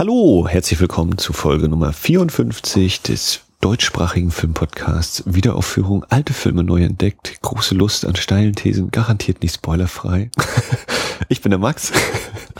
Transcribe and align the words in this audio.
Hallo, 0.00 0.48
herzlich 0.48 0.80
willkommen 0.80 1.18
zu 1.18 1.34
Folge 1.34 1.68
Nummer 1.68 1.92
54 1.92 3.02
des 3.02 3.40
deutschsprachigen 3.60 4.30
Filmpodcasts. 4.30 5.24
Wiederaufführung, 5.26 6.06
alte 6.08 6.32
Filme 6.32 6.64
neu 6.64 6.82
entdeckt, 6.82 7.36
große 7.42 7.74
Lust 7.74 8.06
an 8.06 8.16
steilen 8.16 8.54
Thesen, 8.54 8.90
garantiert 8.90 9.42
nicht 9.42 9.56
spoilerfrei. 9.56 10.30
ich 11.28 11.42
bin 11.42 11.50
der 11.50 11.58
Max. 11.58 11.92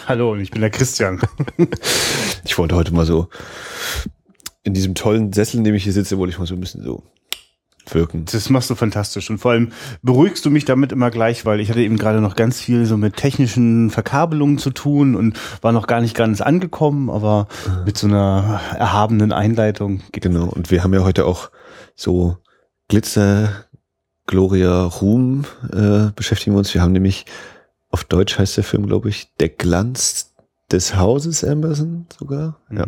Hallo, 0.07 0.33
und 0.33 0.41
ich 0.41 0.51
bin 0.51 0.61
der 0.61 0.69
Christian. 0.69 1.19
ich 2.45 2.59
wollte 2.59 2.75
heute 2.75 2.93
mal 2.93 3.07
so 3.07 3.31
in 4.63 4.75
diesem 4.75 4.95
tollen 4.95 5.33
Sessel, 5.33 5.57
in 5.57 5.65
dem 5.65 5.75
ich 5.75 5.85
hier 5.85 5.95
sitze, 5.95 6.19
wollte 6.19 6.35
ich 6.35 6.39
mal 6.39 6.45
so 6.45 6.53
ein 6.53 6.61
bisschen 6.61 6.83
so 6.83 7.05
wirken. 7.89 8.25
Das 8.31 8.49
machst 8.51 8.71
du 8.71 8.75
fantastisch. 8.75 9.31
Und 9.31 9.39
vor 9.39 9.53
allem 9.53 9.73
beruhigst 10.03 10.45
du 10.45 10.51
mich 10.51 10.65
damit 10.65 10.93
immer 10.93 11.11
gleich, 11.11 11.45
weil 11.45 11.61
ich 11.61 11.71
hatte 11.71 11.81
eben 11.81 11.97
gerade 11.97 12.21
noch 12.21 12.37
ganz 12.37 12.61
viel 12.61 12.87
so 12.87 12.97
mit 12.97 13.17
technischen 13.17 13.91
Verkabelungen 13.91 14.59
zu 14.59 14.71
tun 14.71 15.17
und 15.17 15.39
war 15.61 15.73
noch 15.73 15.87
gar 15.87 16.01
nicht 16.01 16.17
ganz 16.17 16.41
angekommen, 16.41 17.11
aber 17.11 17.49
mhm. 17.67 17.85
mit 17.85 17.99
so 17.99 18.07
einer 18.07 18.61
erhabenen 18.79 19.33
Einleitung 19.33 20.03
geht 20.13 20.21
Genau. 20.31 20.45
Und 20.45 20.71
wir 20.71 20.85
haben 20.85 20.95
ja 20.95 21.03
heute 21.03 21.27
auch 21.27 21.51
so 21.97 22.37
Glitzer, 22.89 23.65
Gloria, 24.27 24.85
Ruhm 24.85 25.45
äh, 25.73 26.13
beschäftigen 26.15 26.55
wir 26.55 26.59
uns. 26.59 26.73
Wir 26.73 26.83
haben 26.83 26.93
nämlich 26.93 27.27
auf 27.91 28.05
Deutsch 28.05 28.39
heißt 28.39 28.57
der 28.57 28.65
Film, 28.65 28.87
glaube 28.87 29.09
ich, 29.09 29.35
Der 29.41 29.49
Glanz 29.49 30.33
des 30.71 30.95
Hauses 30.95 31.43
Amberson 31.43 32.07
sogar. 32.17 32.61
Mhm. 32.69 32.79
Ja. 32.79 32.87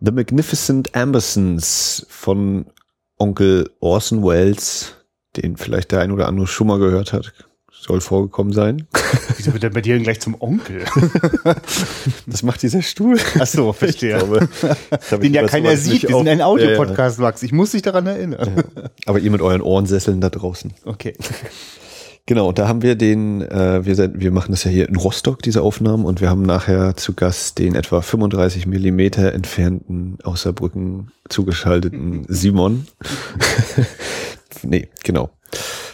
The 0.00 0.12
Magnificent 0.12 0.94
Ambersons 0.94 2.06
von 2.08 2.66
Onkel 3.20 3.70
Orson 3.80 4.24
Welles, 4.24 4.94
den 5.36 5.56
vielleicht 5.56 5.92
der 5.92 6.00
ein 6.00 6.10
oder 6.10 6.26
andere 6.26 6.46
schon 6.46 6.66
mal 6.66 6.78
gehört 6.78 7.12
hat, 7.12 7.32
soll 7.70 8.00
vorgekommen 8.00 8.52
sein. 8.52 8.86
Wieso 9.36 9.52
wird 9.52 9.64
er 9.64 9.70
bei 9.70 9.80
dir 9.80 9.98
gleich 9.98 10.20
zum 10.20 10.40
Onkel? 10.40 10.84
das 12.26 12.42
macht 12.42 12.62
dieser 12.62 12.82
Stuhl. 12.82 13.18
Ach 13.38 13.46
so, 13.46 13.72
verstehe. 13.72 14.18
Glaube, 14.18 14.48
den 15.22 15.34
ja 15.34 15.46
keiner 15.46 15.76
sieht. 15.76 16.08
Wir 16.08 16.16
sind 16.16 16.28
ein 16.28 16.42
Audiopodcast, 16.42 17.18
ja, 17.18 17.22
ja. 17.22 17.28
Max. 17.28 17.42
Ich 17.42 17.52
muss 17.52 17.72
dich 17.72 17.82
daran 17.82 18.06
erinnern. 18.06 18.64
Ja. 18.76 18.82
Aber 19.06 19.18
ihr 19.18 19.30
mit 19.30 19.40
euren 19.40 19.62
Ohrensesseln 19.62 20.20
da 20.20 20.30
draußen. 20.30 20.72
Okay. 20.84 21.14
Genau, 22.30 22.46
und 22.46 22.60
da 22.60 22.68
haben 22.68 22.82
wir 22.82 22.94
den, 22.94 23.42
äh, 23.42 23.84
wir, 23.84 24.12
wir 24.14 24.30
machen 24.30 24.52
das 24.52 24.62
ja 24.62 24.70
hier 24.70 24.88
in 24.88 24.94
Rostock, 24.94 25.42
diese 25.42 25.62
Aufnahmen, 25.62 26.04
und 26.04 26.20
wir 26.20 26.30
haben 26.30 26.42
nachher 26.42 26.96
zu 26.96 27.14
Gast 27.14 27.58
den 27.58 27.74
etwa 27.74 28.02
35 28.02 28.68
Millimeter 28.68 29.32
entfernten, 29.32 30.16
aus 30.22 30.42
Saarbrücken 30.42 31.10
zugeschalteten 31.28 32.26
Simon. 32.28 32.86
nee, 34.62 34.88
genau. 35.02 35.30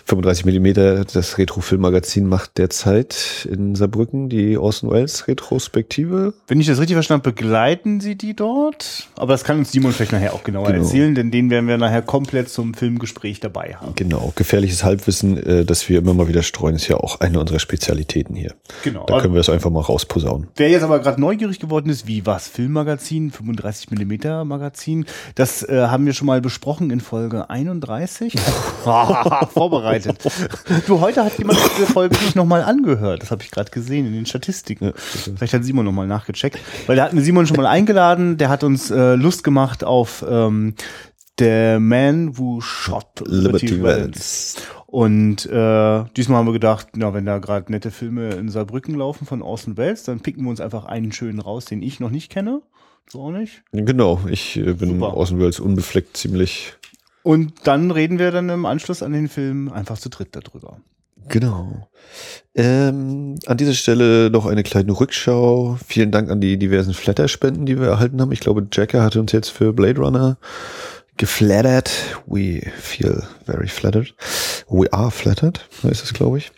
35 0.06 0.44
Millimeter, 0.44 1.04
das 1.04 1.36
Retro-Film-Magazin 1.36 2.28
macht 2.28 2.58
derzeit 2.58 3.48
in 3.50 3.74
Saarbrücken 3.74 4.28
die 4.28 4.56
Orson 4.56 4.88
Welles 4.88 5.26
Retrospektive. 5.26 6.32
Wenn 6.46 6.60
ich 6.60 6.68
das 6.68 6.78
richtig 6.78 6.94
verstanden 6.94 7.24
habe, 7.24 7.34
begleiten 7.34 7.98
Sie 7.98 8.14
die 8.14 8.34
dort? 8.34 9.08
Aber 9.16 9.32
das 9.32 9.42
kann 9.42 9.58
uns 9.58 9.72
Simon 9.72 9.90
vielleicht 9.90 10.12
nachher 10.12 10.34
auch 10.34 10.44
genauer 10.44 10.68
genau. 10.68 10.84
erzählen, 10.84 11.16
denn 11.16 11.32
den 11.32 11.50
werden 11.50 11.66
wir 11.66 11.76
nachher 11.76 12.02
komplett 12.02 12.48
zum 12.48 12.74
Filmgespräch 12.74 13.40
dabei 13.40 13.74
haben. 13.80 13.96
Genau, 13.96 14.32
gefährliches 14.36 14.84
Halbwissen, 14.84 15.44
äh, 15.44 15.64
das 15.64 15.88
wir 15.88 15.98
immer 15.98 16.14
mal 16.14 16.28
wieder 16.28 16.44
streuen, 16.44 16.76
ist 16.76 16.86
ja 16.86 16.98
auch 16.98 17.18
eine 17.18 17.40
unserer 17.40 17.58
Spezialitäten 17.58 18.36
hier. 18.36 18.54
Genau. 18.84 19.06
Da 19.06 19.20
können 19.20 19.34
wir 19.34 19.40
das 19.40 19.48
einfach 19.48 19.70
mal 19.70 19.80
rausposaunen. 19.80 20.46
Wer 20.54 20.70
jetzt 20.70 20.84
aber 20.84 21.00
gerade 21.00 21.20
neugierig 21.20 21.58
geworden 21.58 21.90
ist, 21.90 22.06
wie 22.06 22.24
was 22.24 22.46
Filmmagazin, 22.46 23.32
35 23.32 23.90
Millimeter 23.90 24.44
Magazin, 24.44 25.04
das 25.34 25.64
äh, 25.64 25.88
haben 25.88 26.06
wir 26.06 26.12
schon 26.12 26.26
mal 26.26 26.40
besprochen 26.40 26.92
in 26.92 27.00
Folge 27.00 27.50
31. 27.50 28.34
Vorbereitet 29.52 29.95
vorbereitet. 30.02 30.86
du, 30.86 31.00
heute 31.00 31.24
hat 31.24 31.38
jemand 31.38 31.58
diese 31.76 31.86
Folge 31.86 32.16
sich 32.16 32.34
nochmal 32.34 32.62
angehört. 32.62 33.22
Das 33.22 33.30
habe 33.30 33.42
ich 33.42 33.50
gerade 33.50 33.70
gesehen 33.70 34.06
in 34.06 34.12
den 34.12 34.26
Statistiken. 34.26 34.92
Vielleicht 34.96 35.52
hat 35.52 35.64
Simon 35.64 35.84
nochmal 35.84 36.06
nachgecheckt. 36.06 36.58
Weil 36.86 36.96
da 36.96 37.04
hatten 37.04 37.16
wir 37.16 37.24
Simon 37.24 37.46
schon 37.46 37.56
mal 37.56 37.66
eingeladen. 37.66 38.36
Der 38.36 38.48
hat 38.48 38.64
uns 38.64 38.90
äh, 38.90 39.14
Lust 39.14 39.44
gemacht 39.44 39.84
auf 39.84 40.24
ähm, 40.28 40.74
The 41.38 41.76
Man 41.78 42.38
Who 42.38 42.60
Shot 42.60 43.20
Liberty, 43.26 43.66
Liberty 43.66 43.82
Valance. 43.82 44.58
Und 44.86 45.46
äh, 45.46 46.04
diesmal 46.16 46.38
haben 46.38 46.46
wir 46.46 46.52
gedacht, 46.52 46.88
na, 46.96 47.12
wenn 47.12 47.26
da 47.26 47.38
gerade 47.38 47.70
nette 47.70 47.90
Filme 47.90 48.30
in 48.30 48.48
Saarbrücken 48.48 48.94
laufen 48.94 49.26
von 49.26 49.42
Orson 49.42 49.76
Welles, 49.76 50.04
dann 50.04 50.20
picken 50.20 50.44
wir 50.44 50.50
uns 50.50 50.60
einfach 50.60 50.84
einen 50.84 51.12
schönen 51.12 51.40
raus, 51.40 51.64
den 51.66 51.82
ich 51.82 52.00
noch 52.00 52.10
nicht 52.10 52.30
kenne. 52.30 52.62
So 53.08 53.20
auch 53.20 53.30
nicht? 53.30 53.62
Genau, 53.72 54.20
ich 54.28 54.56
äh, 54.56 54.72
bin 54.72 54.94
Super. 54.94 55.16
Orson 55.16 55.38
Welles 55.38 55.60
unbefleckt 55.60 56.16
ziemlich 56.16 56.74
und 57.26 57.52
dann 57.64 57.90
reden 57.90 58.20
wir 58.20 58.30
dann 58.30 58.48
im 58.50 58.66
Anschluss 58.66 59.02
an 59.02 59.12
den 59.12 59.28
Film 59.28 59.72
einfach 59.72 59.98
zu 59.98 60.10
dritt 60.10 60.36
darüber. 60.36 60.78
Genau. 61.26 61.88
Ähm, 62.54 63.40
an 63.46 63.56
dieser 63.56 63.74
Stelle 63.74 64.30
noch 64.30 64.46
eine 64.46 64.62
kleine 64.62 64.92
Rückschau. 64.92 65.76
Vielen 65.84 66.12
Dank 66.12 66.30
an 66.30 66.40
die 66.40 66.56
diversen 66.56 66.94
Flatter-Spenden, 66.94 67.66
die 67.66 67.80
wir 67.80 67.88
erhalten 67.88 68.20
haben. 68.20 68.30
Ich 68.30 68.38
glaube, 68.38 68.68
Jacker 68.70 69.02
hatte 69.02 69.18
uns 69.18 69.32
jetzt 69.32 69.48
für 69.48 69.72
Blade 69.72 70.00
Runner 70.00 70.38
geflattert. 71.16 71.90
We 72.26 72.60
feel 72.78 73.24
very 73.44 73.66
flattered. 73.66 74.14
We 74.68 74.92
are 74.92 75.10
flattered, 75.10 75.68
heißt 75.82 76.04
es, 76.04 76.14
glaube 76.14 76.38
ich. 76.38 76.52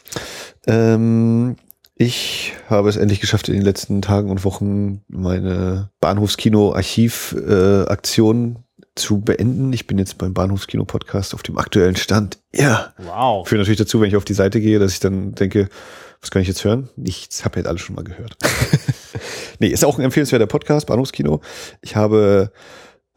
Ähm, 0.66 1.56
ich 1.94 2.52
habe 2.68 2.90
es 2.90 2.98
endlich 2.98 3.20
geschafft, 3.20 3.48
in 3.48 3.54
den 3.54 3.64
letzten 3.64 4.02
Tagen 4.02 4.30
und 4.30 4.44
Wochen 4.44 5.00
meine 5.08 5.88
Bahnhofskino-Archiv-Aktion 6.02 8.56
äh, 8.56 8.67
zu 8.98 9.20
beenden. 9.20 9.72
Ich 9.72 9.86
bin 9.86 9.98
jetzt 9.98 10.18
beim 10.18 10.34
Bahnhofskino-Podcast 10.34 11.34
auf 11.34 11.42
dem 11.42 11.58
aktuellen 11.58 11.96
Stand. 11.96 12.38
Ja. 12.54 12.92
Wow. 12.98 13.48
Führt 13.48 13.60
natürlich 13.60 13.78
dazu, 13.78 14.00
wenn 14.00 14.08
ich 14.08 14.16
auf 14.16 14.24
die 14.24 14.34
Seite 14.34 14.60
gehe, 14.60 14.78
dass 14.78 14.92
ich 14.92 15.00
dann 15.00 15.34
denke, 15.34 15.68
was 16.20 16.30
kann 16.30 16.42
ich 16.42 16.48
jetzt 16.48 16.64
hören? 16.64 16.88
Nichts, 16.96 17.44
habe 17.44 17.58
jetzt 17.60 17.66
alles 17.66 17.80
schon 17.80 17.94
mal 17.94 18.04
gehört. 18.04 18.36
nee, 19.60 19.68
ist 19.68 19.84
auch 19.84 19.98
ein 19.98 20.04
empfehlenswerter 20.04 20.46
Podcast, 20.46 20.86
Bahnhofskino. 20.86 21.40
Ich 21.80 21.96
habe 21.96 22.52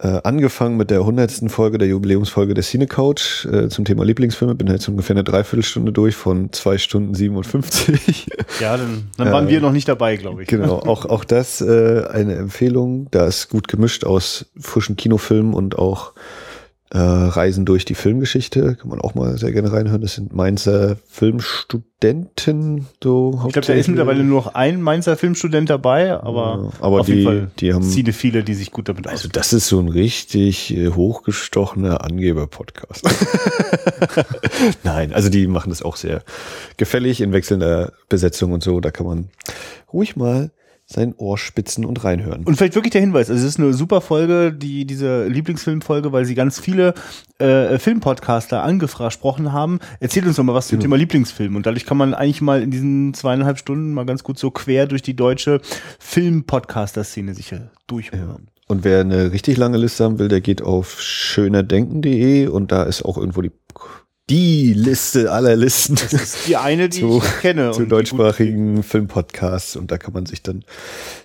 äh, 0.01 0.19
angefangen 0.23 0.77
mit 0.77 0.89
der 0.89 1.05
hundertsten 1.05 1.49
Folge, 1.49 1.77
der 1.77 1.87
Jubiläumsfolge 1.87 2.55
der 2.55 2.63
Cine 2.63 2.87
Couch 2.87 3.45
äh, 3.45 3.69
zum 3.69 3.85
Thema 3.85 4.03
Lieblingsfilme. 4.03 4.55
Bin 4.55 4.67
jetzt 4.67 4.87
ungefähr 4.87 5.15
eine 5.15 5.23
Dreiviertelstunde 5.23 5.91
durch 5.91 6.15
von 6.15 6.51
zwei 6.51 6.79
Stunden 6.79 7.13
57. 7.13 8.27
Ja, 8.59 8.77
dann, 8.77 9.09
dann 9.17 9.31
waren 9.31 9.47
äh, 9.47 9.51
wir 9.51 9.61
noch 9.61 9.71
nicht 9.71 9.87
dabei, 9.87 10.17
glaube 10.17 10.41
ich. 10.41 10.47
Genau, 10.47 10.79
auch, 10.79 11.05
auch 11.05 11.23
das 11.23 11.61
äh, 11.61 12.03
eine 12.11 12.35
Empfehlung. 12.35 13.07
Da 13.11 13.27
ist 13.27 13.49
gut 13.49 13.67
gemischt 13.67 14.03
aus 14.03 14.47
frischen 14.59 14.95
Kinofilmen 14.95 15.53
und 15.53 15.77
auch 15.77 16.13
äh, 16.93 16.97
Reisen 16.97 17.63
durch 17.65 17.85
die 17.85 17.95
Filmgeschichte, 17.95 18.75
kann 18.75 18.89
man 18.89 18.99
auch 18.99 19.15
mal 19.15 19.37
sehr 19.37 19.53
gerne 19.53 19.71
reinhören. 19.71 20.01
Das 20.01 20.15
sind 20.15 20.33
Mainzer 20.35 20.97
Filmstudenten. 21.07 22.87
So 23.01 23.41
ich 23.47 23.53
glaube, 23.53 23.65
da 23.65 23.73
ist 23.73 23.87
mittlerweile 23.87 24.25
nur 24.25 24.43
noch 24.43 24.55
ein 24.55 24.81
Mainzer 24.81 25.15
Filmstudent 25.15 25.69
dabei, 25.69 26.11
aber, 26.21 26.71
ja, 26.71 26.85
aber 26.85 26.99
auf 26.99 27.05
die, 27.05 27.13
jeden 27.13 27.25
Fall 27.25 27.51
die 27.59 27.73
haben 27.73 27.83
viele, 27.83 28.11
viele, 28.11 28.43
die 28.43 28.55
sich 28.55 28.71
gut 28.71 28.89
damit 28.89 29.07
Also 29.07 29.29
das 29.29 29.53
ist 29.53 29.67
so 29.67 29.79
ein 29.79 29.87
richtig 29.87 30.75
äh, 30.75 30.89
hochgestochener 30.89 32.03
Angeber-Podcast. 32.03 33.07
Nein, 34.83 35.13
also 35.13 35.29
die 35.29 35.47
machen 35.47 35.69
das 35.69 35.81
auch 35.81 35.95
sehr 35.95 36.23
gefällig 36.75 37.21
in 37.21 37.31
wechselnder 37.31 37.93
Besetzung 38.09 38.51
und 38.51 38.63
so. 38.63 38.81
Da 38.81 38.91
kann 38.91 39.05
man 39.05 39.29
ruhig 39.93 40.17
mal 40.17 40.51
sein 40.91 41.13
Ohr 41.17 41.37
spitzen 41.37 41.85
und 41.85 42.03
reinhören. 42.03 42.43
Und 42.43 42.55
vielleicht 42.55 42.75
wirklich 42.75 42.91
der 42.91 43.01
Hinweis, 43.01 43.29
also 43.29 43.41
es 43.41 43.53
ist 43.53 43.59
eine 43.59 43.73
super 43.73 44.01
Folge, 44.01 44.53
die 44.53 44.85
diese 44.85 45.27
Lieblingsfilmfolge, 45.27 46.11
weil 46.11 46.25
sie 46.25 46.35
ganz 46.35 46.59
viele 46.59 46.93
äh, 47.39 47.79
Filmpodcaster 47.79 48.63
angesprochen 48.63 49.51
haben. 49.51 49.79
Erzählt 49.99 50.25
uns 50.25 50.35
doch 50.35 50.43
mal 50.43 50.53
was 50.53 50.67
zum 50.67 50.77
genau. 50.77 50.83
Thema 50.83 50.97
Lieblingsfilm 50.97 51.55
und 51.55 51.65
dadurch 51.65 51.85
kann 51.85 51.97
man 51.97 52.13
eigentlich 52.13 52.41
mal 52.41 52.61
in 52.61 52.71
diesen 52.71 53.13
zweieinhalb 53.13 53.57
Stunden 53.57 53.93
mal 53.93 54.05
ganz 54.05 54.23
gut 54.23 54.37
so 54.37 54.51
quer 54.51 54.87
durch 54.87 55.01
die 55.01 55.15
deutsche 55.15 55.61
Filmpodcaster-Szene 55.99 57.33
sich 57.33 57.53
durchhören. 57.87 58.47
Ja. 58.47 58.51
Und 58.67 58.85
wer 58.85 59.01
eine 59.01 59.33
richtig 59.33 59.57
lange 59.57 59.77
Liste 59.77 60.05
haben 60.05 60.17
will, 60.17 60.29
der 60.29 60.39
geht 60.39 60.61
auf 60.61 61.01
schönerdenken.de 61.01 62.47
und 62.47 62.71
da 62.71 62.83
ist 62.83 63.03
auch 63.03 63.17
irgendwo 63.17 63.41
die 63.41 63.51
die 64.31 64.73
Liste 64.73 65.29
aller 65.29 65.57
Listen. 65.57 65.95
Das 65.95 66.13
ist 66.13 66.47
die 66.47 66.55
eine, 66.55 66.87
die 66.87 66.99
zu, 67.01 67.21
ich 67.23 67.41
kenne. 67.41 67.71
Zu 67.71 67.85
deutschsprachigen 67.85 68.81
Filmpodcasts. 68.81 69.75
Und 69.75 69.91
da 69.91 69.97
kann 69.97 70.13
man 70.13 70.25
sich 70.25 70.41
dann 70.41 70.63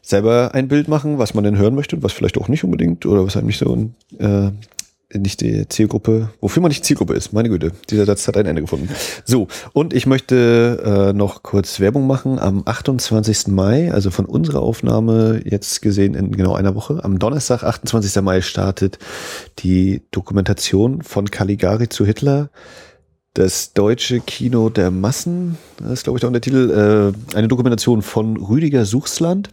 selber 0.03 0.51
ein 0.55 0.67
Bild 0.67 0.89
machen, 0.89 1.19
was 1.19 1.33
man 1.33 1.45
denn 1.45 1.57
hören 1.57 1.77
möchte 1.77 1.95
und 1.95 2.03
was 2.03 2.13
vielleicht 2.13 2.37
auch 2.37 2.49
nicht 2.49 2.65
unbedingt 2.65 3.07
oder 3.07 3.25
was 3.25 3.37
einem 3.37 3.47
nicht 3.47 3.59
so 3.59 3.91
äh, 4.19 4.51
nicht 5.15 5.41
die 5.41 5.69
Zielgruppe, 5.69 6.31
wofür 6.41 6.61
man 6.61 6.71
nicht 6.71 6.85
Zielgruppe 6.85 7.15
ist. 7.15 7.33
Meine 7.33 7.49
Güte, 7.49 7.71
dieser 7.91 8.07
Satz 8.07 8.27
hat 8.27 8.37
ein 8.37 8.47
Ende 8.47 8.63
gefunden. 8.63 8.89
So, 9.25 9.47
und 9.73 9.95
ich 9.95 10.07
möchte 10.07 11.13
äh, 11.13 11.13
noch 11.13 11.45
kurz 11.45 11.79
Werbung 11.79 12.09
machen. 12.09 12.41
Am 12.41 12.63
28. 12.65 13.47
Mai, 13.47 13.93
also 13.93 14.11
von 14.11 14.25
unserer 14.25 14.63
Aufnahme 14.63 15.43
jetzt 15.45 15.81
gesehen 15.81 16.15
in 16.15 16.33
genau 16.33 16.55
einer 16.55 16.75
Woche, 16.75 17.05
am 17.05 17.21
Donnerstag, 17.21 17.63
28. 17.63 18.21
Mai, 18.21 18.41
startet 18.41 18.99
die 19.61 20.03
Dokumentation 20.11 21.03
von 21.03 21.31
Caligari 21.31 21.89
zu 21.89 22.05
Hitler 22.05 22.51
das 23.37 23.75
deutsche 23.75 24.21
Kino 24.21 24.71
der 24.71 24.91
Massen, 24.91 25.59
das 25.79 25.93
ist 25.93 26.05
glaube 26.05 26.19
ich 26.19 26.25
auch 26.25 26.33
der 26.33 26.41
Titel, 26.41 27.13
äh, 27.35 27.37
eine 27.37 27.49
Dokumentation 27.49 28.01
von 28.01 28.39
Rüdiger 28.39 28.87
Suchsland, 28.87 29.51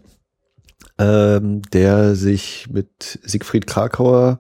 ähm, 0.98 1.62
der 1.74 2.16
sich 2.16 2.68
mit 2.72 3.20
Siegfried 3.24 3.68
Krakauer 3.68 4.40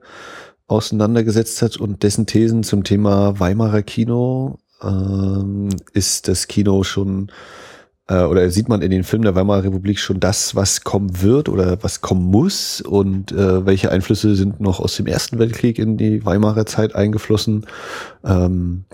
auseinandergesetzt 0.68 1.62
hat 1.62 1.76
und 1.76 2.04
dessen 2.04 2.26
Thesen 2.26 2.64
zum 2.64 2.86
Thema 2.86 3.38
Weimarer 3.38 3.82
Kino 3.82 4.60
ähm, 4.82 5.70
ist 5.92 6.30
das 6.30 6.48
Kino 6.48 6.84
schon 6.84 7.30
äh, 8.08 8.24
oder 8.24 8.50
sieht 8.50 8.70
man 8.70 8.82
in 8.82 8.92
den 8.92 9.04
Filmen 9.04 9.24
der 9.24 9.36
Weimarer 9.36 9.66
Republik 9.66 10.00
schon 10.00 10.22
das, 10.22 10.56
was 10.56 10.86
kommen 10.86 11.22
wird 11.22 11.50
oder 11.50 11.84
was 11.84 12.00
kommen 12.00 12.26
muss 12.32 12.80
und 12.80 13.34
äh, 13.34 13.66
welche 13.66 13.92
Einflüsse 13.92 14.36
sind 14.36 14.62
noch 14.62 14.80
aus 14.80 14.96
dem 14.96 15.08
Ersten 15.08 15.38
Weltkrieg 15.38 15.80
in 15.80 15.98
die 15.98 16.26
Weimarer 16.26 16.66
Zeit 16.66 16.96
eingeflossen. 16.96 17.66
Ähm, 18.24 18.86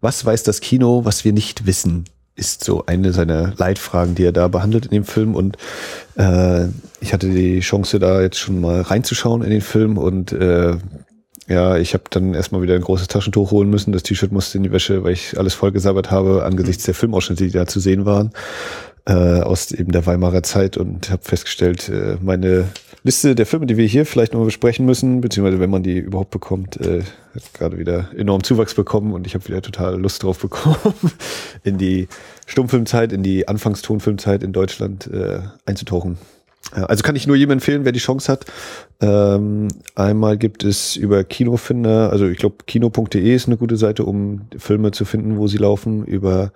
was 0.00 0.24
weiß 0.24 0.42
das 0.42 0.60
Kino, 0.60 1.04
was 1.04 1.24
wir 1.24 1.32
nicht 1.32 1.66
wissen? 1.66 2.04
ist 2.38 2.62
so 2.62 2.86
eine 2.86 3.12
seiner 3.12 3.52
Leitfragen, 3.56 4.14
die 4.14 4.24
er 4.24 4.32
da 4.32 4.48
behandelt 4.48 4.86
in 4.86 4.92
dem 4.92 5.04
Film. 5.04 5.34
Und 5.34 5.56
äh, 6.16 6.66
ich 7.00 7.12
hatte 7.12 7.28
die 7.28 7.60
Chance, 7.60 7.98
da 7.98 8.22
jetzt 8.22 8.38
schon 8.38 8.60
mal 8.60 8.80
reinzuschauen 8.80 9.42
in 9.42 9.50
den 9.50 9.60
Film 9.60 9.98
und 9.98 10.32
äh, 10.32 10.76
ja, 11.48 11.76
ich 11.78 11.94
habe 11.94 12.04
dann 12.10 12.34
erstmal 12.34 12.60
wieder 12.60 12.74
ein 12.74 12.82
großes 12.82 13.08
Taschentuch 13.08 13.50
holen 13.50 13.70
müssen. 13.70 13.92
Das 13.92 14.02
T-Shirt 14.02 14.32
musste 14.32 14.58
in 14.58 14.64
die 14.64 14.72
Wäsche, 14.72 15.02
weil 15.02 15.12
ich 15.12 15.38
alles 15.38 15.54
vollgesabbert 15.54 16.10
habe 16.10 16.44
angesichts 16.44 16.84
der 16.84 16.94
Filmausschnitte, 16.94 17.44
die 17.44 17.52
da 17.52 17.66
zu 17.66 17.80
sehen 17.80 18.04
waren, 18.04 18.32
äh, 19.06 19.40
aus 19.40 19.72
eben 19.72 19.90
der 19.90 20.04
Weimarer 20.04 20.42
Zeit 20.42 20.76
und 20.76 21.10
habe 21.10 21.22
festgestellt, 21.24 21.88
äh, 21.88 22.18
meine 22.20 22.66
Liste 23.08 23.34
der 23.34 23.46
Filme, 23.46 23.64
die 23.64 23.78
wir 23.78 23.86
hier 23.86 24.04
vielleicht 24.04 24.34
noch 24.34 24.44
besprechen 24.44 24.84
müssen, 24.84 25.22
beziehungsweise 25.22 25.60
wenn 25.60 25.70
man 25.70 25.82
die 25.82 25.96
überhaupt 25.96 26.28
bekommt, 26.28 26.78
äh, 26.78 27.00
hat 27.34 27.54
gerade 27.54 27.78
wieder 27.78 28.10
enorm 28.14 28.42
Zuwachs 28.42 28.74
bekommen 28.74 29.14
und 29.14 29.26
ich 29.26 29.34
habe 29.34 29.48
wieder 29.48 29.62
total 29.62 29.98
Lust 29.98 30.22
drauf 30.22 30.38
bekommen, 30.40 30.94
in 31.64 31.78
die 31.78 32.06
Stummfilmzeit, 32.44 33.14
in 33.14 33.22
die 33.22 33.48
Anfangstonfilmzeit 33.48 34.42
in 34.42 34.52
Deutschland 34.52 35.06
äh, 35.06 35.40
einzutauchen. 35.64 36.18
Also 36.72 37.02
kann 37.02 37.16
ich 37.16 37.26
nur 37.26 37.36
jedem 37.36 37.52
empfehlen, 37.52 37.84
wer 37.84 37.92
die 37.92 37.98
Chance 37.98 38.30
hat. 38.30 38.44
Ähm, 39.00 39.68
einmal 39.94 40.36
gibt 40.36 40.64
es 40.64 40.96
über 40.96 41.24
Kinofinder, 41.24 42.10
also 42.10 42.26
ich 42.26 42.38
glaube 42.38 42.56
kino.de 42.66 43.34
ist 43.34 43.46
eine 43.46 43.56
gute 43.56 43.76
Seite, 43.76 44.04
um 44.04 44.48
Filme 44.56 44.90
zu 44.90 45.04
finden, 45.04 45.38
wo 45.38 45.46
sie 45.46 45.56
laufen. 45.56 46.04
Über 46.04 46.52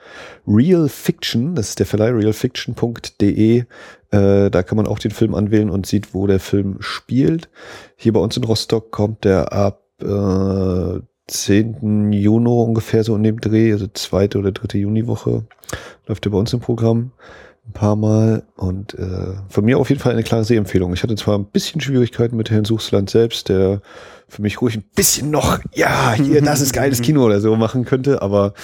Real 0.47 0.89
Fiction, 0.89 1.55
das 1.55 1.71
ist 1.71 1.79
der 1.79 1.87
Verleih 1.87 2.11
realfiction.de, 2.11 3.65
äh, 4.11 4.51
da 4.51 4.63
kann 4.63 4.77
man 4.77 4.87
auch 4.87 4.99
den 4.99 5.13
Film 5.13 5.35
anwählen 5.35 5.71
und 5.71 5.87
sieht, 5.87 6.13
wo 6.13 6.27
der 6.27 6.41
Film 6.41 6.77
spielt. 6.81 7.49
Hier 7.97 8.13
bei 8.13 8.21
uns 8.21 8.37
in 8.37 8.45
Rostock 8.45 8.91
kommt 8.91 9.25
der 9.25 9.53
ab 9.53 9.83
äh, 10.03 11.01
10. 11.29 12.13
Juni 12.13 12.49
ungefähr 12.49 13.05
so 13.05 13.17
in 13.17 13.23
dem 13.23 13.41
Dreh, 13.41 13.73
also 13.73 13.87
zweite 13.87 14.39
oder 14.39 14.53
dritte 14.53 14.77
Juniwoche 14.77 15.45
läuft 16.07 16.27
er 16.27 16.33
bei 16.33 16.39
uns 16.39 16.53
im 16.53 16.61
Programm 16.61 17.13
ein 17.67 17.73
paar 17.73 17.95
Mal 17.97 18.43
und 18.57 18.95
äh, 18.95 19.35
von 19.49 19.65
mir 19.65 19.79
auf 19.79 19.89
jeden 19.89 20.01
Fall 20.01 20.13
eine 20.13 20.25
klare 20.25 20.45
Sehempfehlung. 20.45 20.93
Ich 20.95 21.03
hatte 21.03 21.15
zwar 21.15 21.39
ein 21.39 21.45
bisschen 21.45 21.81
Schwierigkeiten 21.81 22.37
mit 22.37 22.51
Herrn 22.51 22.65
Suchsland 22.65 23.09
selbst, 23.09 23.49
der 23.49 23.83
für 24.29 24.43
mich 24.43 24.61
ruhig 24.61 24.77
ein 24.77 24.85
bisschen 24.97 25.31
noch, 25.31 25.61
ja, 25.73 26.13
hier, 26.13 26.43
das 26.43 26.61
ist 26.61 26.73
geiles 26.73 27.03
Kino 27.03 27.25
oder 27.25 27.41
so 27.41 27.55
machen 27.55 27.85
könnte, 27.85 28.21
aber 28.21 28.55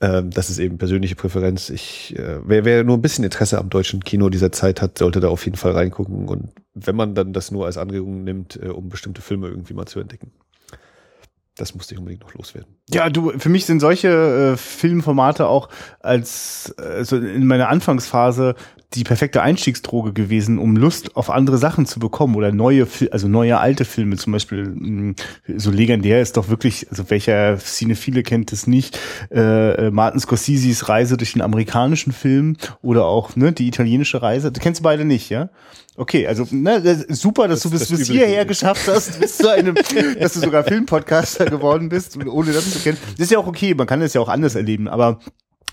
ähm, 0.00 0.30
das 0.30 0.50
ist 0.50 0.58
eben 0.58 0.78
persönliche 0.78 1.16
Präferenz. 1.16 1.70
Ich, 1.70 2.14
äh, 2.16 2.38
wer, 2.44 2.64
wer 2.64 2.84
nur 2.84 2.96
ein 2.96 3.02
bisschen 3.02 3.24
Interesse 3.24 3.58
am 3.58 3.70
deutschen 3.70 4.04
Kino 4.04 4.28
dieser 4.28 4.52
Zeit 4.52 4.82
hat, 4.82 4.98
sollte 4.98 5.20
da 5.20 5.28
auf 5.28 5.44
jeden 5.44 5.56
Fall 5.56 5.72
reingucken 5.72 6.28
und 6.28 6.50
wenn 6.74 6.96
man 6.96 7.14
dann 7.14 7.32
das 7.32 7.50
nur 7.50 7.66
als 7.66 7.76
Anregung 7.76 8.22
nimmt, 8.22 8.60
äh, 8.62 8.68
um 8.68 8.88
bestimmte 8.88 9.22
Filme 9.22 9.48
irgendwie 9.48 9.74
mal 9.74 9.86
zu 9.86 9.98
entdecken 9.98 10.30
das 11.56 11.74
musste 11.74 11.94
ich 11.94 11.98
unbedingt 11.98 12.22
noch 12.22 12.34
loswerden. 12.34 12.76
Ja, 12.90 13.08
du, 13.10 13.38
für 13.38 13.48
mich 13.48 13.66
sind 13.66 13.80
solche 13.80 14.54
äh, 14.54 14.56
Filmformate 14.56 15.46
auch 15.46 15.68
als 16.00 16.74
also 16.78 17.16
in 17.16 17.46
meiner 17.46 17.68
Anfangsphase 17.68 18.56
die 18.94 19.04
perfekte 19.04 19.42
Einstiegsdroge 19.42 20.12
gewesen, 20.12 20.58
um 20.58 20.76
Lust 20.76 21.16
auf 21.16 21.30
andere 21.30 21.58
Sachen 21.58 21.86
zu 21.86 21.98
bekommen 21.98 22.34
oder 22.34 22.52
neue, 22.52 22.86
also 23.10 23.28
neue 23.28 23.58
alte 23.58 23.84
Filme 23.84 24.16
zum 24.16 24.32
Beispiel. 24.32 24.68
Mm, 24.68 25.14
so 25.56 25.70
legendär 25.70 26.20
ist 26.22 26.36
doch 26.36 26.48
wirklich, 26.48 26.88
also 26.90 27.10
welcher 27.10 27.58
Cinephile 27.58 28.22
kennt 28.22 28.52
es 28.52 28.66
nicht, 28.66 28.98
äh, 29.30 29.86
äh, 29.86 29.90
Martin 29.90 30.20
Scorseses 30.20 30.88
Reise 30.88 31.16
durch 31.16 31.32
den 31.32 31.42
amerikanischen 31.42 32.12
Film 32.12 32.56
oder 32.82 33.06
auch 33.06 33.36
ne, 33.36 33.52
die 33.52 33.66
italienische 33.66 34.22
Reise. 34.22 34.52
Du 34.52 34.60
kennst 34.60 34.82
beide 34.82 35.04
nicht, 35.04 35.30
ja? 35.30 35.50
Okay, 35.96 36.26
also 36.26 36.46
ne, 36.50 37.04
super, 37.08 37.46
dass 37.46 37.62
das, 37.62 37.70
du 37.70 37.78
bis, 37.78 37.88
bis 37.88 38.08
hierher 38.08 38.44
geschafft 38.44 38.88
hast, 38.88 39.20
bis 39.20 39.36
zu 39.36 39.48
einem, 39.48 39.74
dass 40.20 40.32
du 40.32 40.40
sogar 40.40 40.64
Filmpodcaster 40.64 41.44
geworden 41.46 41.88
bist, 41.88 42.18
ohne 42.26 42.52
das 42.52 42.72
zu 42.72 42.80
kennen. 42.80 42.98
Das 43.12 43.20
ist 43.20 43.30
ja 43.30 43.38
auch 43.38 43.46
okay, 43.46 43.74
man 43.74 43.86
kann 43.86 44.02
es 44.02 44.12
ja 44.12 44.20
auch 44.20 44.28
anders 44.28 44.56
erleben, 44.56 44.88
aber 44.88 45.20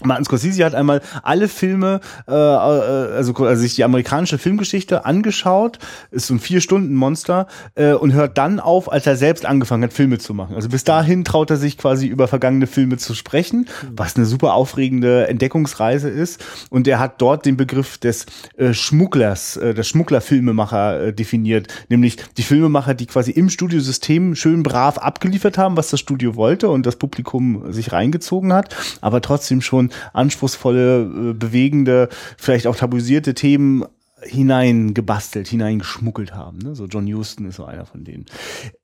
Martin 0.04 0.26
Scorsese 0.26 0.66
hat 0.66 0.76
einmal 0.76 1.02
alle 1.24 1.48
Filme, 1.48 2.00
äh, 2.28 2.32
äh, 2.32 2.36
also, 2.36 3.34
also 3.34 3.62
sich 3.62 3.76
die 3.76 3.84
amerikanische 3.84 4.38
Filmgeschichte 4.38 5.06
angeschaut, 5.06 5.80
ist 6.12 6.28
so 6.28 6.34
ein 6.34 6.40
vier 6.40 6.62
Stunden 6.62 6.96
Monster 6.96 7.48
äh, 7.76 7.94
und 7.94 8.14
hört 8.14 8.38
dann 8.38 8.60
auf, 8.60 8.92
als 8.92 9.08
er 9.08 9.16
selbst 9.16 9.46
angefangen 9.46 9.84
hat, 9.84 9.94
Filme 9.94 10.18
zu 10.18 10.34
machen. 10.34 10.56
Also 10.56 10.70
bis 10.70 10.84
dahin 10.84 11.24
traut 11.24 11.50
er 11.50 11.58
sich 11.58 11.78
quasi 11.78 12.08
über 12.08 12.28
vergangene 12.28 12.68
Filme 12.68 12.98
zu 12.98 13.14
sprechen, 13.14 13.68
was 13.96 14.16
eine 14.16 14.26
super 14.26 14.54
aufregende 14.54 15.28
Entdeckungsreise 15.28 16.10
ist. 16.10 16.44
Und 16.70 16.88
er 16.88 17.00
hat 17.00 17.22
dort 17.22 17.46
den 17.46 17.58
Begriff 17.58 17.98
des 17.98 18.26
äh, 18.58 18.74
Schmugglers, 18.74 19.58
äh, 19.58 19.74
des 19.74 19.88
Schmugglerfilmemacher 19.88 21.08
äh, 21.08 21.14
definiert, 21.14 21.68
nämlich 21.90 22.18
die 22.38 22.44
Filmemacher, 22.44 22.94
die 22.94 23.06
quasi 23.06 23.32
im 23.32 23.50
Studiosystem 23.50 24.36
schön 24.36 24.64
brav 24.64 24.98
abgeliefert 24.98 25.58
haben, 25.58 25.78
was 25.78 25.90
das 25.90 26.00
Studio 26.00 26.36
wollte 26.36 26.70
und 26.70 26.86
das 26.86 26.96
Publikum 26.96 27.72
sich 27.72 27.92
reingezogen 27.92 28.54
hat, 28.54 28.76
aber 29.02 29.22
trotzdem 29.22 29.62
schon 29.62 29.91
anspruchsvolle, 30.14 31.02
äh, 31.02 31.34
bewegende, 31.34 32.10
vielleicht 32.38 32.68
auch 32.68 32.76
tabuisierte 32.76 33.34
Themen 33.34 33.86
hineingebastelt, 34.24 35.48
hineingeschmuggelt 35.48 36.34
haben. 36.34 36.60
Ne? 36.60 36.76
So 36.76 36.86
John 36.86 37.12
Huston 37.12 37.46
ist 37.48 37.56
so 37.56 37.66
einer 37.66 37.86
von 37.86 38.04
denen. 38.04 38.26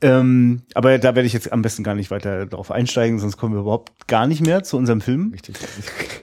Ähm, 0.02 0.64
aber 0.74 0.98
da 0.98 1.16
werde 1.16 1.28
ich 1.28 1.34
jetzt 1.34 1.52
am 1.52 1.62
besten 1.62 1.84
gar 1.84 1.96
nicht 1.96 2.12
weiter 2.12 2.46
darauf 2.46 2.72
einsteigen, 2.72 3.20
sonst 3.20 3.38
kommen 3.38 3.54
wir 3.54 3.62
überhaupt 3.62 4.08
gar 4.08 4.28
nicht 4.28 4.42
mehr 4.42 4.64
zu 4.64 4.78
unserem 4.78 5.02
Film. 5.02 5.32
Richtig. 5.34 5.56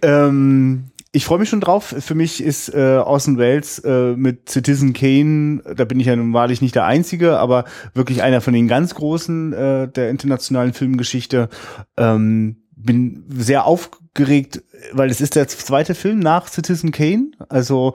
Ähm, 0.03 0.91
ich 1.13 1.25
freue 1.25 1.39
mich 1.39 1.49
schon 1.49 1.61
drauf. 1.61 1.95
Für 1.97 2.17
mich 2.17 2.43
ist 2.43 2.75
äh, 2.75 2.97
Orson 2.97 3.39
Welles 3.39 3.79
äh, 3.79 4.17
mit 4.17 4.49
Citizen 4.49 4.93
Kane, 4.95 5.63
da 5.77 5.85
bin 5.85 6.01
ich 6.01 6.07
ja 6.07 6.17
nun 6.17 6.33
wahrlich 6.33 6.61
nicht 6.61 6.75
der 6.75 6.87
Einzige, 6.87 7.39
aber 7.39 7.67
wirklich 7.95 8.23
einer 8.23 8.41
von 8.41 8.53
den 8.53 8.67
ganz 8.67 8.97
Großen 8.97 9.53
äh, 9.53 9.89
der 9.89 10.11
internationalen 10.11 10.73
Filmgeschichte. 10.73 11.49
Ähm, 11.97 12.64
bin 12.85 13.25
sehr 13.29 13.65
aufgeregt, 13.65 14.63
weil 14.93 15.11
es 15.11 15.21
ist 15.21 15.37
der 15.37 15.49
zweite 15.49 15.95
Film 15.95 16.19
nach 16.19 16.49
Citizen 16.49 16.93
Kane. 16.93 17.33
Also 17.49 17.95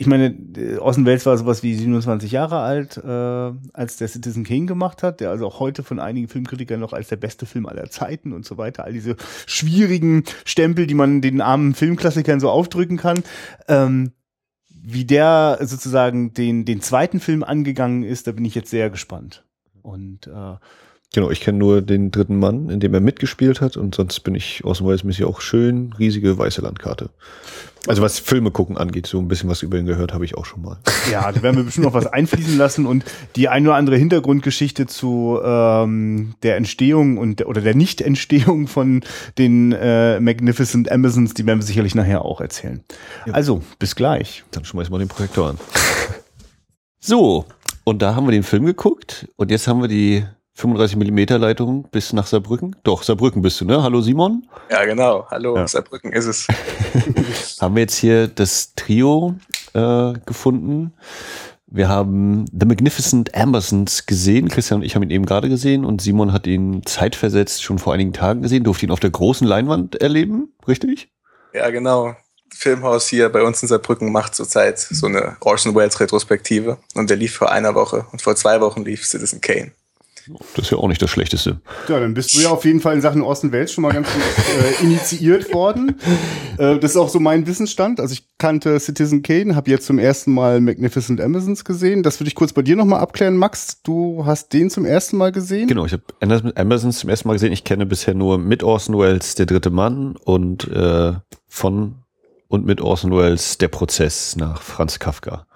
ich 0.00 0.06
meine, 0.06 0.34
Orson 0.80 1.04
Welles 1.04 1.26
war 1.26 1.36
sowas 1.36 1.62
wie 1.62 1.74
27 1.74 2.32
Jahre 2.32 2.60
alt, 2.60 2.96
äh, 2.96 3.70
als 3.74 3.98
der 3.98 4.08
Citizen 4.08 4.44
Kane 4.44 4.64
gemacht 4.64 5.02
hat, 5.02 5.20
der 5.20 5.28
also 5.28 5.46
auch 5.46 5.60
heute 5.60 5.82
von 5.82 6.00
einigen 6.00 6.26
Filmkritikern 6.26 6.80
noch 6.80 6.94
als 6.94 7.08
der 7.08 7.16
beste 7.16 7.44
Film 7.44 7.66
aller 7.66 7.90
Zeiten 7.90 8.32
und 8.32 8.46
so 8.46 8.56
weiter, 8.56 8.84
all 8.84 8.94
diese 8.94 9.16
schwierigen 9.44 10.24
Stempel, 10.46 10.86
die 10.86 10.94
man 10.94 11.20
den 11.20 11.42
armen 11.42 11.74
Filmklassikern 11.74 12.40
so 12.40 12.48
aufdrücken 12.48 12.96
kann. 12.96 13.22
Ähm, 13.68 14.12
wie 14.82 15.04
der 15.04 15.58
sozusagen 15.60 16.32
den, 16.32 16.64
den 16.64 16.80
zweiten 16.80 17.20
Film 17.20 17.44
angegangen 17.44 18.02
ist, 18.02 18.26
da 18.26 18.32
bin 18.32 18.46
ich 18.46 18.54
jetzt 18.54 18.70
sehr 18.70 18.88
gespannt. 18.88 19.44
Und 19.82 20.28
äh, 20.28 20.56
Genau, 21.12 21.30
ich 21.30 21.40
kenne 21.40 21.58
nur 21.58 21.82
den 21.82 22.12
dritten 22.12 22.38
Mann, 22.38 22.70
in 22.70 22.78
dem 22.78 22.94
er 22.94 23.00
mitgespielt 23.00 23.60
hat 23.60 23.76
und 23.76 23.96
sonst 23.96 24.20
bin 24.20 24.36
ich 24.36 24.64
aus 24.64 24.78
dem 24.78 24.86
Weißmäßig 24.86 25.24
auch 25.24 25.40
schön 25.40 25.92
riesige 25.98 26.38
weiße 26.38 26.62
Landkarte. 26.62 27.10
Also 27.88 28.02
was 28.02 28.20
Filme 28.20 28.52
gucken 28.52 28.76
angeht, 28.76 29.06
so 29.06 29.18
ein 29.18 29.26
bisschen 29.26 29.48
was 29.48 29.62
über 29.62 29.78
ihn 29.78 29.86
gehört 29.86 30.12
habe 30.12 30.24
ich 30.24 30.36
auch 30.36 30.44
schon 30.44 30.62
mal. 30.62 30.76
Ja, 31.10 31.32
da 31.32 31.42
werden 31.42 31.56
wir 31.56 31.64
bestimmt 31.64 31.86
noch 31.86 31.94
was 31.94 32.06
einfließen 32.06 32.56
lassen 32.58 32.86
und 32.86 33.04
die 33.36 33.48
ein 33.48 33.66
oder 33.66 33.74
andere 33.74 33.96
Hintergrundgeschichte 33.96 34.86
zu 34.86 35.40
ähm, 35.42 36.34
der 36.42 36.56
Entstehung 36.56 37.18
und 37.18 37.44
oder 37.44 37.60
der 37.60 37.74
Nicht-Entstehung 37.74 38.68
von 38.68 39.02
den 39.38 39.72
äh, 39.72 40.20
Magnificent 40.20 40.92
Amazons, 40.92 41.34
die 41.34 41.46
werden 41.46 41.60
wir 41.60 41.66
sicherlich 41.66 41.94
nachher 41.96 42.24
auch 42.24 42.40
erzählen. 42.40 42.84
Ja. 43.26 43.32
Also, 43.32 43.62
bis 43.78 43.96
gleich. 43.96 44.44
Dann 44.50 44.64
schmeißen 44.64 44.92
wir 44.92 44.98
den 44.98 45.08
Projektor 45.08 45.48
an. 45.48 45.58
so, 47.00 47.46
und 47.82 48.02
da 48.02 48.14
haben 48.14 48.26
wir 48.26 48.32
den 48.32 48.42
Film 48.42 48.66
geguckt 48.66 49.26
und 49.36 49.50
jetzt 49.50 49.66
haben 49.66 49.80
wir 49.80 49.88
die 49.88 50.24
35 50.60 50.96
Millimeter 50.96 51.38
Leitung 51.38 51.88
bis 51.90 52.12
nach 52.12 52.26
Saarbrücken? 52.26 52.76
Doch, 52.82 53.02
Saarbrücken 53.02 53.40
bist 53.40 53.60
du, 53.60 53.64
ne? 53.64 53.82
Hallo 53.82 54.02
Simon? 54.02 54.46
Ja, 54.70 54.84
genau. 54.84 55.26
Hallo, 55.30 55.56
ja. 55.56 55.66
Saarbrücken 55.66 56.12
ist 56.12 56.26
es. 56.26 56.46
haben 57.60 57.74
wir 57.74 57.82
jetzt 57.82 57.96
hier 57.96 58.28
das 58.28 58.74
Trio 58.74 59.36
äh, 59.72 60.12
gefunden. 60.26 60.92
Wir 61.66 61.88
haben 61.88 62.44
The 62.52 62.66
Magnificent 62.66 63.34
Ambersons 63.34 64.04
gesehen. 64.04 64.48
Christian 64.48 64.80
und 64.80 64.84
ich 64.84 64.94
haben 64.94 65.02
ihn 65.02 65.10
eben 65.10 65.24
gerade 65.24 65.48
gesehen 65.48 65.84
und 65.84 66.02
Simon 66.02 66.32
hat 66.32 66.46
ihn 66.46 66.82
zeitversetzt 66.84 67.62
schon 67.62 67.78
vor 67.78 67.94
einigen 67.94 68.12
Tagen 68.12 68.42
gesehen, 68.42 68.64
durfte 68.64 68.84
ihn 68.84 68.92
auf 68.92 69.00
der 69.00 69.10
großen 69.10 69.46
Leinwand 69.46 70.00
erleben, 70.00 70.52
richtig? 70.68 71.10
Ja, 71.54 71.70
genau. 71.70 72.16
Filmhaus 72.52 73.08
hier 73.08 73.30
bei 73.30 73.42
uns 73.42 73.62
in 73.62 73.68
Saarbrücken 73.68 74.12
macht 74.12 74.34
zurzeit 74.34 74.78
so 74.78 75.06
eine 75.06 75.36
Orson 75.40 75.74
Welles 75.74 76.00
Retrospektive 76.00 76.78
und 76.94 77.08
der 77.08 77.16
lief 77.16 77.34
vor 77.34 77.50
einer 77.50 77.74
Woche 77.74 78.04
und 78.12 78.20
vor 78.20 78.36
zwei 78.36 78.60
Wochen 78.60 78.84
lief 78.84 79.06
Citizen 79.06 79.40
Kane. 79.40 79.72
Das 80.54 80.66
ist 80.66 80.70
ja 80.70 80.78
auch 80.78 80.88
nicht 80.88 81.00
das 81.00 81.10
Schlechteste. 81.10 81.60
Ja, 81.88 82.00
dann 82.00 82.14
bist 82.14 82.36
du 82.36 82.40
ja 82.40 82.50
auf 82.50 82.64
jeden 82.64 82.80
Fall 82.80 82.94
in 82.94 83.00
Sachen 83.00 83.22
Orson 83.22 83.52
Welles 83.52 83.72
schon 83.72 83.82
mal 83.82 83.92
ganz 83.92 84.08
gut 84.12 84.22
äh, 84.80 84.84
initiiert 84.84 85.52
worden. 85.54 85.96
Äh, 86.58 86.78
das 86.78 86.92
ist 86.92 86.96
auch 86.96 87.08
so 87.08 87.20
mein 87.20 87.46
Wissensstand. 87.46 88.00
Also 88.00 88.12
ich 88.12 88.26
kannte 88.38 88.78
Citizen 88.80 89.22
Kane, 89.22 89.54
habe 89.56 89.70
jetzt 89.70 89.86
zum 89.86 89.98
ersten 89.98 90.32
Mal 90.32 90.60
Magnificent 90.60 91.20
Amazons 91.20 91.64
gesehen. 91.64 92.02
Das 92.02 92.20
würde 92.20 92.28
ich 92.28 92.34
kurz 92.34 92.52
bei 92.52 92.62
dir 92.62 92.76
nochmal 92.76 93.00
abklären, 93.00 93.36
Max. 93.36 93.82
Du 93.82 94.24
hast 94.26 94.52
den 94.52 94.70
zum 94.70 94.84
ersten 94.84 95.16
Mal 95.16 95.32
gesehen? 95.32 95.68
Genau, 95.68 95.86
ich 95.86 95.92
habe 95.92 96.54
Amazons 96.56 96.98
zum 96.98 97.10
ersten 97.10 97.28
Mal 97.28 97.34
gesehen. 97.34 97.52
Ich 97.52 97.64
kenne 97.64 97.86
bisher 97.86 98.14
nur 98.14 98.38
mit 98.38 98.62
Orson 98.62 98.98
Welles 98.98 99.34
Der 99.34 99.46
dritte 99.46 99.70
Mann 99.70 100.16
und 100.16 100.68
äh, 100.68 101.12
von 101.48 101.96
und 102.48 102.66
mit 102.66 102.80
Orson 102.80 103.16
Welles 103.16 103.58
Der 103.58 103.68
Prozess 103.68 104.36
nach 104.36 104.60
Franz 104.62 104.98
Kafka. 104.98 105.46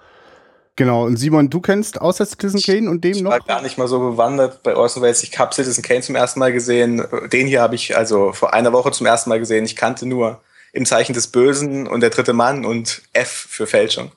Genau, 0.77 1.05
und 1.05 1.15
Simon, 1.17 1.49
du 1.49 1.61
kennst 1.61 2.01
außer 2.01 2.25
Citizen 2.25 2.61
Kane 2.61 2.89
und 2.89 3.03
dem 3.03 3.13
ich 3.13 3.21
noch? 3.21 3.31
war 3.31 3.39
gar 3.39 3.61
nicht 3.61 3.77
mal 3.77 3.87
so 3.87 3.99
bewandert 3.99 4.61
bei 4.61 4.75
Orson 4.75 5.01
Welles. 5.01 5.23
Ich 5.23 5.37
habe 5.39 5.55
Citizen 5.55 5.81
Kane 5.81 6.01
zum 6.01 6.15
ersten 6.15 6.39
Mal 6.39 6.51
gesehen. 6.51 7.01
Den 7.31 7.47
hier 7.47 7.61
habe 7.61 7.75
ich 7.75 7.95
also 7.95 8.33
vor 8.33 8.53
einer 8.53 8.73
Woche 8.73 8.91
zum 8.91 9.07
ersten 9.07 9.29
Mal 9.29 9.39
gesehen. 9.39 9.63
Ich 9.63 9.75
kannte 9.77 10.05
nur 10.05 10.41
Im 10.73 10.85
Zeichen 10.85 11.13
des 11.13 11.27
Bösen 11.27 11.87
und 11.87 12.01
Der 12.01 12.09
dritte 12.09 12.33
Mann 12.33 12.65
und 12.65 13.03
F 13.13 13.29
für 13.29 13.67
Fälschung. 13.67 14.11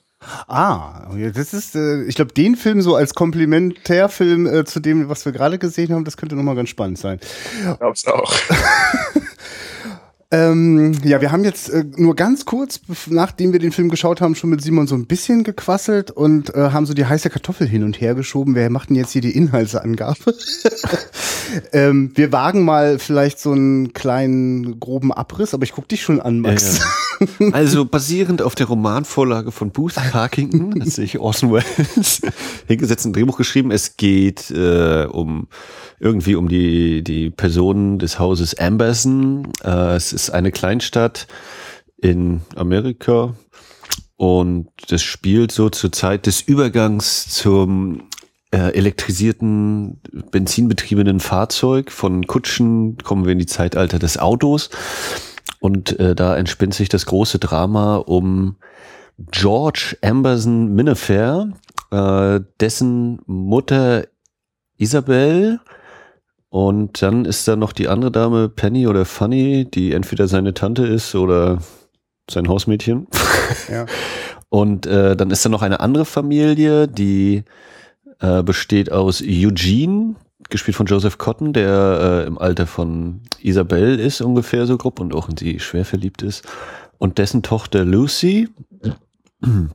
Ah, 0.49 1.07
das 1.33 1.53
ist, 1.53 1.75
äh, 1.75 2.03
ich 2.03 2.15
glaube, 2.15 2.33
den 2.33 2.57
Film 2.57 2.81
so 2.81 2.95
als 2.95 3.13
Komplementärfilm 3.13 4.47
äh, 4.47 4.65
zu 4.65 4.81
dem, 4.81 5.07
was 5.07 5.23
wir 5.23 5.31
gerade 5.31 5.57
gesehen 5.57 5.93
haben, 5.93 6.03
das 6.03 6.17
könnte 6.17 6.35
nochmal 6.35 6.55
ganz 6.55 6.67
spannend 6.67 6.97
sein. 6.97 7.21
Ich 7.21 7.79
glaub's 7.79 8.05
auch. 8.05 8.33
Ähm, 10.31 10.93
ja, 11.03 11.21
wir 11.21 11.31
haben 11.31 11.43
jetzt 11.43 11.69
äh, 11.69 11.83
nur 11.95 12.15
ganz 12.15 12.45
kurz, 12.45 12.81
nachdem 13.07 13.51
wir 13.51 13.59
den 13.59 13.71
Film 13.71 13.89
geschaut 13.89 14.21
haben, 14.21 14.35
schon 14.35 14.51
mit 14.51 14.61
Simon 14.61 14.85
so 14.85 14.93
ein 14.93 15.07
bisschen 15.07 15.43
gequasselt 15.43 16.11
und 16.11 16.53
äh, 16.53 16.69
haben 16.69 16.85
so 16.85 16.93
die 16.93 17.05
heiße 17.05 17.31
Kartoffel 17.31 17.67
hin 17.67 17.83
und 17.83 17.99
her 17.99 18.13
geschoben. 18.13 18.53
Wer 18.53 18.69
macht 18.69 18.89
denn 18.89 18.95
jetzt 18.95 19.11
hier 19.11 19.23
die 19.23 19.35
Inhaltsangabe? 19.35 20.35
ähm, 21.73 22.11
wir 22.13 22.31
wagen 22.31 22.63
mal 22.63 22.99
vielleicht 22.99 23.39
so 23.39 23.53
einen 23.53 23.93
kleinen, 23.93 24.79
groben 24.79 25.11
Abriss, 25.11 25.55
aber 25.55 25.63
ich 25.63 25.71
guck 25.71 25.87
dich 25.87 26.03
schon 26.03 26.21
an, 26.21 26.41
Max. 26.41 26.79
Also 27.51 27.85
basierend 27.85 28.41
auf 28.41 28.55
der 28.55 28.67
Romanvorlage 28.67 29.51
von 29.51 29.71
Booth 29.71 29.95
Tarkington 29.95 30.81
hat 30.81 30.89
sich 30.89 31.19
Orson 31.19 31.51
Welles 31.51 32.21
hingesetzt 32.67 33.05
ein 33.05 33.13
Drehbuch 33.13 33.37
geschrieben. 33.37 33.71
Es 33.71 33.97
geht 33.97 34.51
äh, 34.51 35.05
um 35.05 35.47
irgendwie 35.99 36.35
um 36.35 36.47
die 36.47 37.03
die 37.03 37.29
Personen 37.29 37.99
des 37.99 38.19
Hauses 38.19 38.57
Amberson. 38.57 39.51
Äh, 39.63 39.95
es 39.95 40.13
ist 40.13 40.29
eine 40.29 40.51
Kleinstadt 40.51 41.27
in 41.97 42.41
Amerika 42.55 43.35
und 44.17 44.67
das 44.89 45.01
spielt 45.01 45.51
so 45.51 45.69
zur 45.69 45.91
Zeit 45.91 46.25
des 46.25 46.41
Übergangs 46.41 47.29
zum 47.29 48.03
äh, 48.51 48.73
elektrisierten, 48.73 50.01
benzinbetriebenen 50.31 51.19
Fahrzeug. 51.19 51.91
Von 51.91 52.27
Kutschen 52.27 52.97
kommen 52.97 53.25
wir 53.25 53.31
in 53.31 53.39
die 53.39 53.45
Zeitalter 53.45 53.99
des 53.99 54.17
Autos. 54.17 54.69
Und 55.59 55.99
äh, 55.99 56.15
da 56.15 56.35
entspinnt 56.37 56.73
sich 56.73 56.89
das 56.89 57.05
große 57.05 57.39
Drama 57.39 57.97
um 57.97 58.55
George 59.31 59.97
Amberson 60.01 60.73
Minifair, 60.73 61.51
äh, 61.91 62.39
dessen 62.59 63.19
Mutter 63.25 64.05
Isabel 64.77 65.59
und 66.49 67.01
dann 67.01 67.25
ist 67.25 67.47
da 67.47 67.55
noch 67.55 67.73
die 67.73 67.87
andere 67.87 68.11
Dame 68.11 68.49
Penny 68.49 68.87
oder 68.87 69.05
Funny, 69.05 69.65
die 69.65 69.93
entweder 69.93 70.27
seine 70.27 70.53
Tante 70.53 70.85
ist 70.85 71.13
oder 71.13 71.59
sein 72.29 72.47
Hausmädchen. 72.47 73.07
Ja. 73.69 73.85
Und 74.49 74.87
äh, 74.87 75.15
dann 75.15 75.29
ist 75.29 75.45
da 75.45 75.49
noch 75.49 75.61
eine 75.61 75.79
andere 75.79 76.05
Familie, 76.05 76.87
die 76.87 77.43
äh, 78.19 78.41
besteht 78.41 78.91
aus 78.91 79.21
Eugene, 79.21 80.15
gespielt 80.49 80.75
von 80.75 80.85
Joseph 80.85 81.17
Cotton, 81.17 81.53
der 81.53 82.23
äh, 82.23 82.27
im 82.27 82.37
Alter 82.37 82.67
von 82.67 83.21
Isabel 83.41 83.99
ist 83.99 84.21
ungefähr 84.21 84.65
so 84.65 84.77
grob 84.77 84.99
und 84.99 85.13
auch 85.13 85.29
in 85.29 85.37
sie 85.37 85.59
schwer 85.59 85.85
verliebt 85.85 86.21
ist. 86.21 86.45
Und 86.97 87.17
dessen 87.17 87.43
Tochter 87.43 87.85
Lucy. 87.85 88.49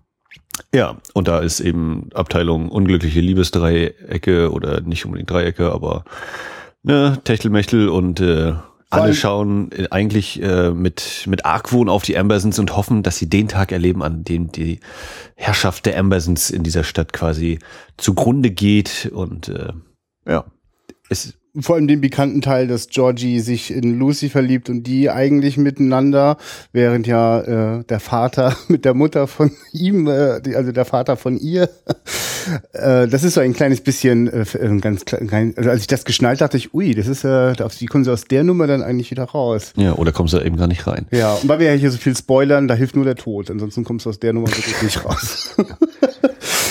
Ja, 0.72 0.98
und 1.14 1.26
da 1.26 1.40
ist 1.40 1.58
eben 1.58 2.10
Abteilung 2.14 2.68
unglückliche 2.68 3.20
Liebesdreiecke 3.20 4.52
oder 4.52 4.80
nicht 4.82 5.04
unbedingt 5.04 5.28
Dreiecke, 5.28 5.72
aber 5.72 6.04
ne, 6.84 7.18
Techtelmechtel 7.24 7.88
und 7.88 8.20
äh, 8.20 8.54
alle 8.94 9.14
schauen 9.14 9.72
äh, 9.72 9.88
eigentlich 9.90 10.40
äh, 10.42 10.70
mit, 10.70 11.24
mit 11.26 11.44
Argwohn 11.44 11.88
auf 11.88 12.02
die 12.02 12.16
Ambersons 12.16 12.58
und 12.58 12.76
hoffen, 12.76 13.02
dass 13.02 13.18
sie 13.18 13.28
den 13.28 13.48
Tag 13.48 13.72
erleben, 13.72 14.02
an 14.02 14.24
dem 14.24 14.52
die 14.52 14.80
Herrschaft 15.34 15.86
der 15.86 15.98
Ambersons 15.98 16.50
in 16.50 16.62
dieser 16.62 16.84
Stadt 16.84 17.12
quasi 17.12 17.58
zugrunde 17.96 18.50
geht. 18.50 19.10
Und 19.12 19.48
äh, 19.48 19.72
ja, 20.26 20.44
es, 21.08 21.34
Vor 21.60 21.76
allem 21.76 21.86
den 21.86 22.00
bekannten 22.00 22.40
Teil, 22.40 22.66
dass 22.66 22.88
Georgie 22.88 23.38
sich 23.38 23.70
in 23.70 23.98
Lucy 23.98 24.28
verliebt 24.28 24.68
und 24.68 24.84
die 24.84 25.10
eigentlich 25.10 25.56
miteinander, 25.56 26.36
während 26.72 27.06
ja 27.06 27.78
äh, 27.78 27.84
der 27.84 28.00
Vater 28.00 28.56
mit 28.68 28.84
der 28.84 28.94
Mutter 28.94 29.26
von 29.26 29.52
ihm, 29.72 30.08
äh, 30.08 30.40
die, 30.40 30.56
also 30.56 30.72
der 30.72 30.84
Vater 30.84 31.16
von 31.16 31.36
ihr, 31.36 31.68
äh, 32.72 33.06
das 33.06 33.22
ist 33.22 33.34
so 33.34 33.40
ein 33.40 33.52
kleines 33.52 33.82
bisschen 33.82 34.28
äh, 34.28 34.44
ein 34.60 34.80
ganz 34.80 35.04
klein, 35.04 35.54
also 35.56 35.70
als 35.70 35.82
ich 35.82 35.86
das 35.86 36.04
geschnallt 36.04 36.40
dachte 36.40 36.56
ich, 36.56 36.74
ui, 36.74 36.94
das 36.94 37.06
ist 37.06 37.24
äh, 37.24 37.54
wie 37.78 37.86
kommen 37.86 38.04
sie 38.04 38.12
aus 38.12 38.24
der 38.24 38.42
Nummer 38.42 38.66
dann 38.66 38.82
eigentlich 38.82 39.10
wieder 39.10 39.24
raus? 39.24 39.72
ja, 39.76 39.92
oder 39.94 40.10
kommst 40.10 40.34
du 40.34 40.40
eben 40.40 40.56
gar 40.56 40.66
nicht 40.66 40.86
rein. 40.86 41.06
Ja, 41.10 41.34
und 41.34 41.48
weil 41.48 41.60
wir 41.60 41.72
ja 41.72 41.78
hier 41.78 41.90
so 41.90 41.98
viel 41.98 42.16
spoilern, 42.16 42.66
da 42.66 42.74
hilft 42.74 42.96
nur 42.96 43.04
der 43.04 43.16
Tod, 43.16 43.50
ansonsten 43.50 43.84
kommst 43.84 44.06
du 44.06 44.10
aus 44.10 44.18
der 44.18 44.32
Nummer 44.32 44.48
wirklich 44.48 44.82
nicht 44.82 45.04
raus. 45.04 45.54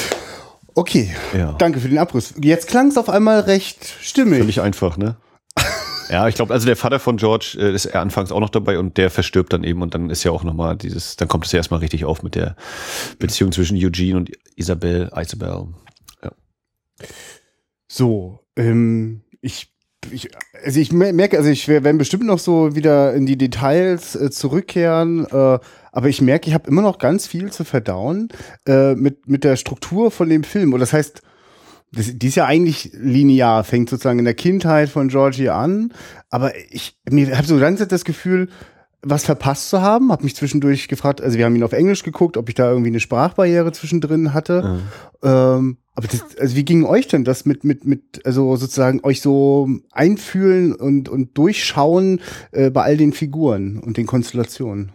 okay, 0.76 1.14
Ja. 1.38 1.54
danke 1.54 1.80
für 1.80 1.90
den 1.90 1.98
Abriss. 1.98 2.34
Jetzt 2.42 2.68
klang 2.68 2.88
es 2.88 2.98
auf 2.98 3.10
einmal 3.10 3.42
recht 3.42 3.86
stimmig. 4.02 4.40
Völlig 4.40 4.62
einfach, 4.62 4.98
ne? 4.98 5.18
Ja, 6.10 6.28
ich 6.28 6.36
glaube, 6.36 6.54
also 6.54 6.66
der 6.68 6.76
Vater 6.76 7.00
von 7.00 7.18
George 7.18 7.56
äh, 7.60 7.74
ist 7.74 7.86
er 7.86 8.02
anfangs 8.02 8.32
auch 8.32 8.42
noch 8.42 8.50
dabei 8.50 8.78
und 8.78 8.98
der 8.98 9.10
verstirbt 9.10 9.54
dann 9.54 9.64
eben 9.64 9.82
und 9.82 9.96
dann 9.96 10.10
ist 10.10 10.24
ja 10.24 10.32
auch 10.32 10.44
nochmal 10.44 10.76
dieses, 10.76 11.16
dann 11.16 11.28
kommt 11.28 11.46
es 11.46 11.52
ja 11.54 11.58
erstmal 11.58 11.80
richtig 11.80 12.06
auf 12.06 12.22
mit 12.24 12.36
der 12.36 12.56
Beziehung 13.20 13.52
zwischen 13.52 13.78
Eugene 13.78 14.18
und 14.18 14.30
Isabel, 14.56 15.10
Isabel. 15.16 15.70
So, 17.88 18.40
ähm, 18.56 19.22
ich, 19.42 19.73
ich, 20.12 20.30
also 20.64 20.80
ich 20.80 20.92
mer- 20.92 21.14
merke, 21.14 21.38
also 21.38 21.50
ich 21.50 21.68
werde 21.68 21.94
bestimmt 21.94 22.26
noch 22.26 22.40
so 22.40 22.76
wieder 22.76 23.14
in 23.14 23.26
die 23.26 23.38
Details 23.38 24.16
äh, 24.16 24.30
zurückkehren, 24.32 25.26
äh, 25.26 25.60
aber 25.92 26.10
ich 26.10 26.22
merke, 26.22 26.48
ich 26.48 26.54
habe 26.54 26.68
immer 26.68 26.82
noch 26.82 26.98
ganz 26.98 27.28
viel 27.28 27.52
zu 27.52 27.64
verdauen 27.64 28.30
äh, 28.68 28.96
mit, 28.96 29.28
mit 29.28 29.44
der 29.44 29.56
Struktur 29.56 30.12
von 30.12 30.30
dem 30.30 30.44
Film. 30.44 30.74
Und 30.74 30.80
das 30.80 30.94
heißt, 30.94 31.22
das, 31.92 32.18
die 32.18 32.28
ist 32.28 32.36
ja 32.36 32.46
eigentlich 32.46 32.92
linear, 32.94 33.64
fängt 33.64 33.90
sozusagen 33.90 34.20
in 34.20 34.26
der 34.26 34.34
Kindheit 34.34 34.90
von 34.90 35.10
Georgie 35.10 35.50
an, 35.50 35.94
aber 36.30 36.52
ich 36.72 36.98
habe 37.12 37.46
so 37.46 37.60
ganz 37.60 37.86
das 37.88 38.04
Gefühl, 38.04 38.50
was 39.06 39.26
verpasst 39.26 39.70
zu 39.70 39.82
haben, 39.82 40.12
habe 40.12 40.24
mich 40.24 40.36
zwischendurch 40.36 40.88
gefragt, 40.88 41.22
also 41.22 41.38
wir 41.38 41.46
haben 41.46 41.56
ihn 41.56 41.64
auf 41.64 41.74
Englisch 41.74 42.04
geguckt, 42.04 42.38
ob 42.38 42.48
ich 42.50 42.56
da 42.56 42.70
irgendwie 42.70 42.90
eine 42.90 43.02
Sprachbarriere 43.02 43.72
zwischendrin 43.74 44.34
hatte. 44.34 44.80
Ähm, 45.22 45.78
aber 45.96 46.08
das, 46.08 46.38
also 46.38 46.56
wie 46.56 46.66
ging 46.66 46.86
euch 46.86 47.08
denn 47.08 47.24
das 47.24 47.46
mit, 47.46 47.64
mit, 47.64 47.86
mit, 47.86 48.26
also 48.26 48.56
sozusagen 48.56 49.02
euch 49.04 49.22
so 49.22 49.70
einfühlen 49.92 50.74
und, 50.74 51.08
und 51.08 51.38
durchschauen 51.38 52.22
äh, 52.52 52.72
bei 52.72 52.84
all 52.84 52.98
den 52.98 53.14
Figuren 53.14 53.80
und 53.80 53.98
den 53.98 54.08
Konstellationen? 54.08 54.92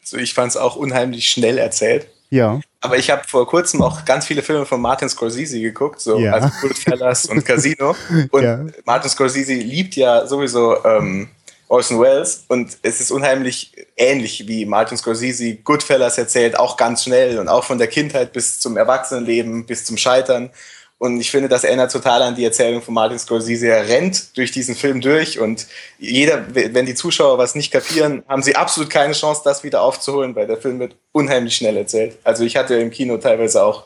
Also 0.00 0.18
ich 0.18 0.34
fand 0.34 0.50
es 0.50 0.56
auch 0.56 0.76
unheimlich 0.76 1.28
schnell 1.28 1.58
erzählt. 1.58 2.06
Ja. 2.30 2.60
Aber 2.80 2.98
ich 2.98 3.10
habe 3.10 3.22
vor 3.26 3.46
kurzem 3.46 3.82
auch 3.82 4.04
ganz 4.04 4.26
viele 4.26 4.42
Filme 4.42 4.66
von 4.66 4.80
Martin 4.80 5.08
Scorsese 5.08 5.60
geguckt, 5.60 6.00
so 6.00 6.18
Ja. 6.18 6.32
also 6.32 6.48
Goodfellas 6.60 7.26
und 7.26 7.44
Casino. 7.44 7.96
Und 8.30 8.42
Ja. 8.42 8.64
Martin 8.84 9.10
Scorsese 9.10 9.54
liebt 9.54 9.96
ja 9.96 10.26
sowieso 10.26 10.84
ähm, 10.84 11.28
Orson 11.74 12.00
Welles 12.00 12.44
und 12.46 12.78
es 12.82 13.00
ist 13.00 13.10
unheimlich 13.10 13.72
ähnlich 13.96 14.46
wie 14.46 14.64
Martin 14.64 14.96
Scorsese 14.96 15.56
Goodfellas 15.56 16.18
erzählt, 16.18 16.56
auch 16.56 16.76
ganz 16.76 17.02
schnell 17.02 17.38
und 17.40 17.48
auch 17.48 17.64
von 17.64 17.78
der 17.78 17.88
Kindheit 17.88 18.32
bis 18.32 18.60
zum 18.60 18.76
Erwachsenenleben, 18.76 19.66
bis 19.66 19.84
zum 19.84 19.96
Scheitern. 19.96 20.50
Und 20.98 21.20
ich 21.20 21.32
finde, 21.32 21.48
das 21.48 21.64
erinnert 21.64 21.90
total 21.90 22.22
an 22.22 22.36
die 22.36 22.44
Erzählung 22.44 22.80
von 22.80 22.94
Martin 22.94 23.18
Scorsese. 23.18 23.66
Er 23.66 23.88
rennt 23.88 24.36
durch 24.36 24.52
diesen 24.52 24.76
Film 24.76 25.00
durch 25.00 25.40
und 25.40 25.66
jeder, 25.98 26.44
wenn 26.54 26.86
die 26.86 26.94
Zuschauer 26.94 27.38
was 27.38 27.56
nicht 27.56 27.72
kapieren, 27.72 28.22
haben 28.28 28.44
sie 28.44 28.54
absolut 28.54 28.88
keine 28.88 29.12
Chance, 29.12 29.42
das 29.44 29.64
wieder 29.64 29.82
aufzuholen, 29.82 30.36
weil 30.36 30.46
der 30.46 30.58
Film 30.58 30.78
wird 30.78 30.94
unheimlich 31.10 31.56
schnell 31.56 31.76
erzählt. 31.76 32.16
Also 32.22 32.44
ich 32.44 32.56
hatte 32.56 32.76
im 32.76 32.92
Kino 32.92 33.16
teilweise 33.16 33.64
auch 33.64 33.84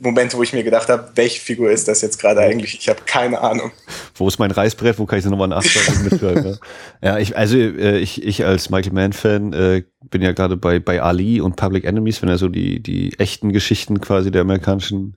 Momente, 0.00 0.36
wo 0.36 0.42
ich 0.42 0.52
mir 0.52 0.64
gedacht 0.64 0.88
habe, 0.88 1.10
welche 1.14 1.40
Figur 1.40 1.70
ist 1.70 1.86
das 1.86 2.00
jetzt 2.00 2.18
gerade 2.18 2.40
eigentlich? 2.40 2.74
Ich 2.74 2.88
habe 2.88 3.00
keine 3.04 3.40
Ahnung. 3.40 3.70
Wo 4.14 4.26
ist 4.26 4.38
mein 4.38 4.50
Reißbrett? 4.50 4.98
Wo 4.98 5.04
kann 5.04 5.18
ich 5.18 5.24
sie 5.24 5.30
nochmal 5.30 5.48
nachschlagen 5.48 6.00
und 6.00 6.04
mitschreiben? 6.10 6.42
ne? 6.42 6.58
Ja, 7.02 7.18
ich, 7.18 7.36
also 7.36 7.58
äh, 7.58 7.98
ich, 7.98 8.24
ich 8.24 8.44
als 8.44 8.70
Michael 8.70 8.94
Mann-Fan 8.94 9.52
äh, 9.52 9.82
bin 10.08 10.22
ja 10.22 10.32
gerade 10.32 10.56
bei, 10.56 10.78
bei 10.78 11.02
Ali 11.02 11.40
und 11.42 11.56
Public 11.56 11.84
Enemies, 11.84 12.22
wenn 12.22 12.30
er 12.30 12.38
so 12.38 12.48
die, 12.48 12.82
die 12.82 13.18
echten 13.18 13.52
Geschichten 13.52 14.00
quasi 14.00 14.30
der 14.30 14.40
amerikanischen 14.40 15.16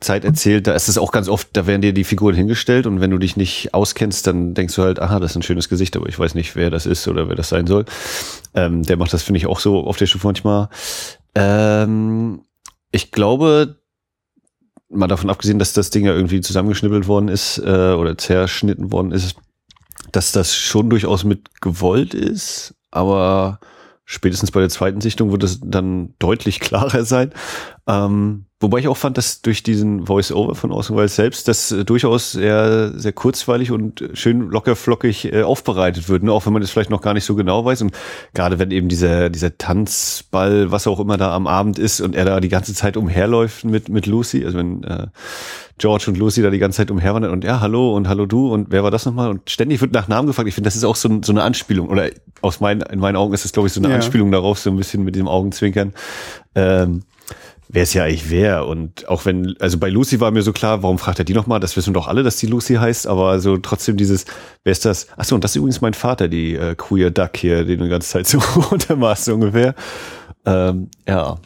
Zeit 0.00 0.24
erzählt, 0.24 0.66
da 0.66 0.74
ist 0.74 0.88
es 0.88 0.98
auch 0.98 1.12
ganz 1.12 1.28
oft, 1.28 1.48
da 1.52 1.66
werden 1.66 1.80
dir 1.80 1.92
die 1.92 2.04
Figuren 2.04 2.34
hingestellt 2.34 2.86
und 2.86 3.00
wenn 3.00 3.10
du 3.10 3.18
dich 3.18 3.36
nicht 3.36 3.72
auskennst, 3.72 4.26
dann 4.26 4.52
denkst 4.52 4.74
du 4.74 4.82
halt, 4.82 5.00
aha, 5.00 5.20
das 5.20 5.30
ist 5.32 5.36
ein 5.36 5.42
schönes 5.42 5.68
Gesicht, 5.68 5.96
aber 5.96 6.08
ich 6.08 6.18
weiß 6.18 6.34
nicht, 6.34 6.56
wer 6.56 6.70
das 6.70 6.86
ist 6.86 7.06
oder 7.08 7.28
wer 7.28 7.36
das 7.36 7.48
sein 7.48 7.66
soll. 7.66 7.84
Ähm, 8.54 8.82
der 8.82 8.96
macht 8.96 9.12
das, 9.12 9.22
finde 9.22 9.38
ich, 9.38 9.46
auch 9.46 9.60
so 9.60 9.86
auf 9.86 9.96
der 9.96 10.06
Stufe 10.06 10.26
manchmal. 10.26 10.68
Ähm, 11.34 12.42
ich 12.90 13.12
glaube, 13.12 13.81
mal 14.92 15.08
davon 15.08 15.30
abgesehen, 15.30 15.58
dass 15.58 15.72
das 15.72 15.90
Ding 15.90 16.04
ja 16.04 16.14
irgendwie 16.14 16.40
zusammengeschnippelt 16.40 17.06
worden 17.06 17.28
ist 17.28 17.58
äh, 17.58 17.92
oder 17.92 18.16
zerschnitten 18.16 18.92
worden 18.92 19.12
ist, 19.12 19.36
dass 20.12 20.32
das 20.32 20.54
schon 20.54 20.90
durchaus 20.90 21.24
mit 21.24 21.60
gewollt 21.60 22.14
ist, 22.14 22.74
aber 22.90 23.60
spätestens 24.04 24.50
bei 24.50 24.60
der 24.60 24.68
zweiten 24.68 25.00
Sichtung 25.00 25.32
wird 25.32 25.42
es 25.42 25.60
dann 25.64 26.14
deutlich 26.18 26.60
klarer 26.60 27.04
sein. 27.04 27.32
Ähm, 27.86 28.46
Wobei 28.62 28.78
ich 28.78 28.86
auch 28.86 28.96
fand, 28.96 29.18
dass 29.18 29.42
durch 29.42 29.64
diesen 29.64 30.06
Voice-Over 30.06 30.54
von 30.54 30.70
Orson 30.70 30.96
Welles 30.96 31.16
selbst 31.16 31.48
das 31.48 31.72
äh, 31.72 31.84
durchaus 31.84 32.32
sehr, 32.32 32.92
sehr 32.96 33.12
kurzweilig 33.12 33.72
und 33.72 34.08
schön 34.14 34.50
lockerflockig 34.50 35.32
äh, 35.32 35.42
aufbereitet 35.42 36.08
wird, 36.08 36.22
ne? 36.22 36.32
auch 36.32 36.46
wenn 36.46 36.52
man 36.52 36.62
das 36.62 36.70
vielleicht 36.70 36.90
noch 36.90 37.02
gar 37.02 37.12
nicht 37.12 37.24
so 37.24 37.34
genau 37.34 37.64
weiß. 37.64 37.82
Und 37.82 37.92
gerade 38.34 38.60
wenn 38.60 38.70
eben 38.70 38.88
dieser, 38.88 39.30
dieser 39.30 39.58
Tanzball, 39.58 40.70
was 40.70 40.86
auch 40.86 41.00
immer 41.00 41.16
da 41.16 41.34
am 41.34 41.48
Abend 41.48 41.80
ist 41.80 42.00
und 42.00 42.14
er 42.14 42.24
da 42.24 42.38
die 42.38 42.48
ganze 42.48 42.72
Zeit 42.72 42.96
umherläuft 42.96 43.64
mit, 43.64 43.88
mit 43.88 44.06
Lucy, 44.06 44.44
also 44.44 44.58
wenn 44.58 44.84
äh, 44.84 45.08
George 45.78 46.04
und 46.06 46.16
Lucy 46.16 46.42
da 46.42 46.50
die 46.50 46.60
ganze 46.60 46.76
Zeit 46.76 46.92
umherwandern 46.92 47.32
und 47.32 47.42
ja, 47.42 47.58
hallo 47.60 47.96
und 47.96 48.06
hallo 48.06 48.26
du 48.26 48.52
und 48.52 48.70
wer 48.70 48.84
war 48.84 48.92
das 48.92 49.04
nochmal? 49.06 49.28
Und 49.28 49.50
ständig 49.50 49.80
wird 49.80 49.92
nach 49.92 50.06
Namen 50.06 50.28
gefragt. 50.28 50.46
Ich 50.48 50.54
finde, 50.54 50.68
das 50.68 50.76
ist 50.76 50.84
auch 50.84 50.94
so, 50.94 51.20
so 51.24 51.32
eine 51.32 51.42
Anspielung 51.42 51.88
oder 51.88 52.10
aus 52.42 52.60
meinen, 52.60 52.82
in 52.82 53.00
meinen 53.00 53.16
Augen 53.16 53.34
ist 53.34 53.44
das, 53.44 53.52
glaube 53.52 53.66
ich, 53.66 53.72
so 53.72 53.80
eine 53.80 53.88
Ja. 53.88 53.96
Anspielung 53.96 54.30
darauf, 54.30 54.60
so 54.60 54.70
ein 54.70 54.76
bisschen 54.76 55.02
mit 55.02 55.16
dem 55.16 55.26
Augenzwinkern. 55.26 55.94
Ähm, 56.54 57.02
wer 57.72 57.82
es 57.82 57.94
ja 57.94 58.04
eigentlich 58.04 58.30
wer. 58.30 58.66
Und 58.66 59.08
auch 59.08 59.24
wenn, 59.24 59.56
also 59.58 59.78
bei 59.78 59.88
Lucy 59.88 60.20
war 60.20 60.30
mir 60.30 60.42
so 60.42 60.52
klar, 60.52 60.82
warum 60.82 60.98
fragt 60.98 61.18
er 61.18 61.24
die 61.24 61.34
nochmal? 61.34 61.58
Das 61.58 61.76
wissen 61.76 61.94
doch 61.94 62.06
alle, 62.06 62.22
dass 62.22 62.36
die 62.36 62.46
Lucy 62.46 62.74
heißt, 62.74 63.06
aber 63.06 63.40
so 63.40 63.56
trotzdem 63.56 63.96
dieses, 63.96 64.26
wer 64.62 64.72
ist 64.72 64.84
das? 64.84 65.08
Achso, 65.16 65.34
und 65.34 65.42
das 65.42 65.52
ist 65.52 65.56
übrigens 65.56 65.80
mein 65.80 65.94
Vater, 65.94 66.28
die 66.28 66.54
äh, 66.54 66.74
Queer 66.76 67.10
Duck 67.10 67.36
hier, 67.36 67.64
den 67.64 67.78
du 67.78 67.84
die 67.84 67.90
ganze 67.90 68.08
Zeit 68.08 68.26
so 68.26 68.38
untermachst 68.70 69.28
ungefähr. 69.28 69.74
Ähm, 70.44 70.90
ja. 71.08 71.38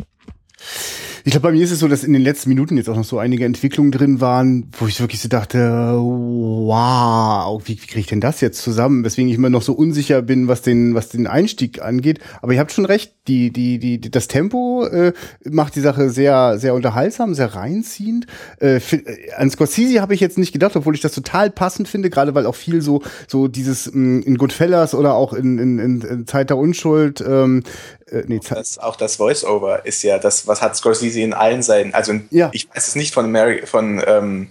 Ich 1.26 1.32
glaube, 1.32 1.48
bei 1.48 1.52
mir 1.54 1.64
ist 1.64 1.72
es 1.72 1.80
so, 1.80 1.88
dass 1.88 2.04
in 2.04 2.12
den 2.12 2.22
letzten 2.22 2.50
Minuten 2.50 2.76
jetzt 2.76 2.88
auch 2.88 2.94
noch 2.94 3.02
so 3.02 3.18
einige 3.18 3.44
Entwicklungen 3.46 3.90
drin 3.90 4.20
waren, 4.20 4.68
wo 4.78 4.86
ich 4.86 5.00
wirklich 5.00 5.20
so 5.20 5.28
dachte, 5.28 5.58
wow, 5.98 7.60
wie, 7.64 7.72
wie 7.72 7.86
kriege 7.86 7.98
ich 7.98 8.06
denn 8.06 8.20
das 8.20 8.40
jetzt 8.40 8.62
zusammen? 8.62 9.02
Weswegen 9.04 9.28
ich 9.28 9.34
immer 9.34 9.50
noch 9.50 9.62
so 9.62 9.72
unsicher 9.72 10.22
bin, 10.22 10.46
was 10.46 10.62
den, 10.62 10.94
was 10.94 11.08
den 11.08 11.26
Einstieg 11.26 11.82
angeht. 11.82 12.20
Aber 12.42 12.52
ihr 12.52 12.60
habt 12.60 12.70
schon 12.70 12.84
recht, 12.84 13.12
die, 13.26 13.50
die, 13.50 13.80
die, 13.80 14.00
das 14.00 14.28
Tempo 14.28 14.86
äh, 14.86 15.14
macht 15.42 15.74
die 15.74 15.80
Sache 15.80 16.10
sehr, 16.10 16.60
sehr 16.60 16.74
unterhaltsam, 16.74 17.34
sehr 17.34 17.56
reinziehend. 17.56 18.28
Äh, 18.60 18.78
fi- 18.78 19.02
äh, 19.04 19.32
an 19.36 19.50
Scorsese 19.50 20.00
habe 20.00 20.14
ich 20.14 20.20
jetzt 20.20 20.38
nicht 20.38 20.52
gedacht, 20.52 20.76
obwohl 20.76 20.94
ich 20.94 21.00
das 21.00 21.12
total 21.12 21.50
passend 21.50 21.88
finde, 21.88 22.08
gerade 22.08 22.36
weil 22.36 22.46
auch 22.46 22.54
viel 22.54 22.82
so, 22.82 23.02
so 23.26 23.48
dieses 23.48 23.92
mh, 23.92 24.22
in 24.26 24.38
Goodfellas 24.38 24.94
oder 24.94 25.14
auch 25.14 25.32
in, 25.32 25.58
in, 25.58 25.80
in, 25.80 26.00
in 26.02 26.26
Zeit 26.28 26.50
der 26.50 26.56
Unschuld, 26.56 27.20
ähm, 27.26 27.64
äh, 28.10 28.22
nee, 28.26 28.40
Zeit, 28.40 28.58
Das, 28.58 28.78
auch 28.78 28.96
das 28.96 29.16
Voice-Over 29.16 29.84
ist 29.86 30.02
ja 30.02 30.18
das, 30.18 30.46
was 30.46 30.60
hat 30.62 30.76
Scorsese 30.76 31.20
in 31.20 31.32
allen 31.34 31.62
seinen, 31.62 31.94
also 31.94 32.12
Ja. 32.30 32.50
ich 32.52 32.68
weiß 32.74 32.88
es 32.88 32.94
nicht 32.96 33.12
von 33.14 33.30
Mary, 33.30 33.66
von, 33.66 34.02
ähm, 34.06 34.48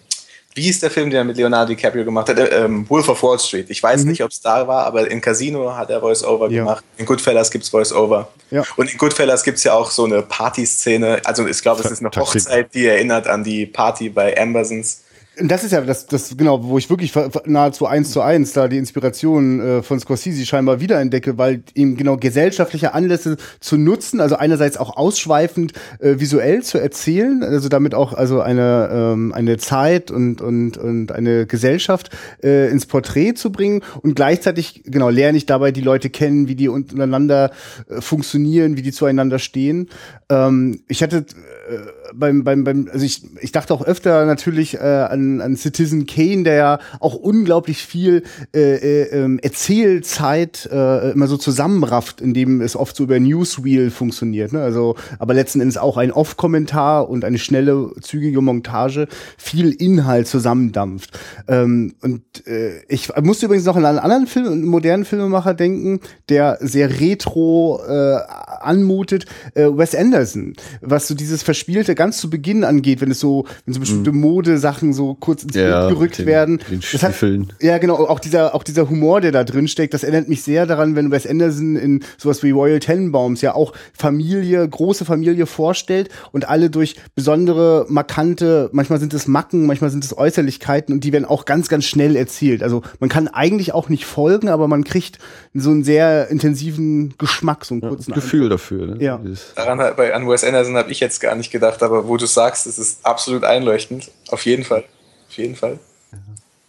wie 0.58 0.70
ist 0.70 0.82
der 0.82 0.90
Film, 0.90 1.10
den 1.10 1.18
er 1.18 1.24
mit 1.26 1.36
Leonardo 1.36 1.74
DiCaprio 1.74 2.06
gemacht 2.06 2.30
hat? 2.30 2.40
Äh, 2.40 2.64
ähm, 2.64 2.90
Wolf 2.90 3.10
of 3.10 3.22
Wall 3.24 3.38
Street. 3.38 3.70
Ich 3.70 3.84
weiß 3.84 4.06
nicht, 4.06 4.24
ob 4.24 4.32
es 4.32 4.40
da 4.40 4.66
war, 4.66 4.86
aber 4.86 5.12
in 5.12 5.20
Casino 5.20 5.76
hat 5.76 5.90
er 5.90 6.00
Voice-Over 6.00 6.48
Mhm. 6.48 6.54
Ja. 6.54 6.60
gemacht. 6.64 6.84
In 6.96 7.06
Goodfellas 7.06 7.52
gibt's 7.52 7.68
Voice-Over. 7.68 8.30
Ja. 8.52 8.64
Und 8.78 8.90
in 8.90 8.98
Goodfellas 8.98 9.44
gibt's 9.44 9.66
ja 9.66 9.74
auch 9.74 9.92
so 9.92 10.06
eine 10.06 10.22
Partyszene. 10.22 11.20
Also 11.26 11.46
ich 11.46 11.62
glaube, 11.62 11.82
es 11.84 11.92
ist 11.92 12.00
eine. 12.00 12.10
Hochzeit, 12.16 12.74
die 12.74 12.86
erinnert 12.88 13.28
an 13.28 13.44
die 13.44 13.66
Party 13.66 14.08
bei 14.08 14.38
Ambersons. 14.40 15.02
Das 15.42 15.63
ist 15.63 15.72
ja 15.72 15.82
das, 15.82 16.06
das 16.06 16.38
genau, 16.38 16.63
wo 16.63 16.77
ich 16.77 16.89
wirklich 16.89 17.13
nahezu 17.46 17.86
eins 17.86 18.12
zu 18.12 18.22
eins 18.22 18.54
da 18.54 18.68
die 18.68 18.77
Inspiration 18.77 19.60
äh, 19.60 19.84
von 19.84 20.00
Scorsese 20.00 20.46
scheinbar 20.46 20.80
wiederentdecke, 20.80 21.38
weil 21.38 21.63
eben 21.74 21.98
genau 21.98 22.15
gesellschaftliche 22.15 22.94
Anlässe 22.94 23.38
zu 23.60 23.77
nutzen, 23.77 24.22
also 24.22 24.38
einerseits 24.38 24.77
auch 24.77 24.96
ausschweifend 24.96 25.74
äh, 26.00 26.20
visuell 26.20 26.63
zu 26.63 26.77
erzählen, 26.77 27.44
also 27.44 27.68
damit 27.68 27.96
auch 27.96 28.13
also 28.13 28.39
eine 28.39 28.89
ähm, 28.92 29.34
eine 29.34 29.58
Zeit 29.58 30.10
und 30.10 30.42
und 30.42 30.77
und 30.77 31.12
eine 31.12 31.46
Gesellschaft 31.46 32.12
äh, 32.42 32.70
ins 32.70 32.86
Porträt 32.86 33.34
zu 33.34 33.51
bringen 33.51 33.82
und 34.01 34.15
gleichzeitig 34.15 34.84
genau 34.86 35.10
lerne 35.10 35.38
ich 35.38 35.46
dabei 35.46 35.72
die 35.72 35.82
Leute 35.82 36.10
kennen, 36.10 36.48
wie 36.48 36.56
die 36.56 36.70
untereinander 36.70 37.51
äh, 37.89 38.00
funktionieren, 38.00 38.77
wie 38.77 38.82
die 38.82 38.94
zueinander 38.94 39.39
stehen. 39.39 39.89
Ähm, 40.30 40.82
ich 40.88 41.04
hatte 41.04 41.18
äh, 41.18 41.77
beim, 42.17 42.43
beim, 42.43 42.63
beim, 42.63 42.89
also 42.91 43.05
ich, 43.05 43.24
ich 43.41 43.51
dachte 43.51 43.74
auch 43.74 43.84
öfter 43.84 44.25
natürlich 44.25 44.75
äh, 44.75 44.79
an, 44.79 45.41
an 45.41 45.55
Citizen 45.55 46.05
Kane, 46.05 46.43
der 46.43 46.55
ja 46.55 46.79
auch 47.00 47.15
unglaublich 47.15 47.84
viel 47.84 48.24
äh, 48.53 48.60
äh, 48.60 49.03
ähm, 49.12 49.39
Erzählzeit 49.39 50.69
äh, 50.72 51.12
immer 51.12 51.27
so 51.27 51.38
zusammenrafft, 51.38 52.22
indem 52.22 52.62
es 52.62 52.75
oft 52.75 52.95
so 52.95 53.03
über 53.03 53.19
Newsreel 53.19 53.91
funktioniert. 53.91 54.53
Ne? 54.53 54.62
Also, 54.62 54.95
aber 55.19 55.34
letzten 55.34 55.62
Endes 55.62 55.77
auch 55.77 55.98
ein 55.98 56.12
Off-Kommentar 56.12 57.10
und 57.10 57.25
eine 57.25 57.38
schnelle, 57.38 57.91
zügige 58.01 58.41
Montage 58.41 59.07
viel 59.38 59.72
Inhalt 59.72 60.27
zusammendampft. 60.27 61.17
Ähm, 61.48 61.95
und 62.01 62.24
äh, 62.48 62.81
ich 62.88 63.10
musste 63.22 63.45
übrigens 63.45 63.65
noch 63.65 63.75
an 63.75 63.86
einen 63.86 63.99
anderen 63.99 64.28
Film, 64.28 64.47
einen 64.47 64.65
modernen 64.65 65.06
Filmemacher 65.06 65.54
denken, 65.54 65.99
der 66.30 66.58
sehr 66.62 66.99
retro 66.99 67.82
äh, 67.88 68.17
anmutet, 68.62 69.25
äh, 69.54 69.65
Wes 69.65 69.95
Anderson, 69.95 70.54
was 70.82 71.08
so 71.08 71.15
dieses 71.15 71.43
Verspielte 71.43 71.95
ganz 72.06 72.18
zu 72.18 72.30
Beginn 72.30 72.63
angeht, 72.63 73.02
wenn 73.02 73.12
es 73.12 73.20
so, 73.20 73.46
wenn 73.65 73.74
so 73.74 73.80
bestimmte 73.80 74.12
Modesachen 74.12 74.94
so 74.94 75.15
kurz 75.15 75.44
ins 75.44 75.56
Ja, 75.56 75.88
Bild 75.88 75.98
gerückt 75.98 76.18
den- 76.20 76.26
werden. 76.28 76.60
den 76.70 76.80
Das 76.91 77.04
hat- 77.04 77.15
ja, 77.62 77.78
genau, 77.80 77.96
auch 77.96 78.20
dieser, 78.20 78.54
auch 78.56 78.63
dieser 78.63 78.89
Humor, 78.89 79.22
der 79.22 79.32
da 79.32 79.44
drin 79.44 79.68
steckt, 79.68 79.94
das 79.94 80.04
erinnert 80.04 80.30
mich 80.30 80.44
sehr 80.44 80.65
daran, 80.65 80.96
wenn 80.96 81.12
Wes 81.12 81.26
Anderson 81.28 81.76
in 81.76 82.04
sowas 82.18 82.44
wie 82.44 82.52
Royal 82.52 82.80
Tenenbaums 82.80 83.41
ja 83.41 83.56
auch 83.56 83.74
Familie, 83.98 84.68
große 84.68 85.04
Familie 85.06 85.46
vorstellt 85.46 86.10
und 86.32 86.48
alle 86.48 86.70
durch 86.70 86.96
besondere, 87.15 87.86
markante, 87.89 88.70
manchmal 88.72 89.00
sind 89.00 89.13
es 89.13 89.28
Macken, 89.28 89.65
manchmal 89.65 89.89
sind 89.89 90.04
es 90.06 90.15
Äußerlichkeiten 90.18 90.94
und 90.94 91.04
die 91.04 91.12
werden 91.12 91.26
auch 91.26 91.46
ganz, 91.46 91.70
ganz 91.70 91.86
schnell 91.86 92.15
erzählt. 92.15 92.62
Also 92.62 92.82
man 93.00 93.10
kann 93.10 93.28
eigentlich 93.28 93.74
auch 93.74 93.89
nicht 93.89 94.06
folgen, 94.06 94.48
aber 94.50 94.68
man 94.68 94.84
kriegt 94.84 95.18
so 95.54 95.72
einen 95.72 95.84
sehr 95.84 96.30
intensiven 96.30 97.15
Geschmack, 97.18 97.65
so 97.65 97.74
einen 97.76 97.82
kurzen 97.82 98.13
Gefühl 98.13 98.50
dafür. 98.50 98.88
Ne? 98.88 98.98
Ja. 99.04 99.20
Daran 99.56 99.80
bei 99.96 100.13
an 100.13 100.28
Wes 100.28 100.44
Anderson 100.44 100.76
habe 100.76 100.91
ich 100.91 101.00
jetzt 101.00 101.20
gar 101.22 101.36
nicht 101.36 101.52
gedacht, 101.52 101.82
aber 101.82 101.94
wo 102.03 102.17
du 102.17 102.25
sagst, 102.25 102.67
es 102.67 102.77
ist 102.77 103.05
absolut 103.05 103.43
einleuchtend. 103.43 104.12
Auf 104.29 104.45
jeden 104.45 104.63
Fall. 104.63 104.84
Auf 105.27 105.38
jeden 105.38 105.55
Fall. 105.55 105.79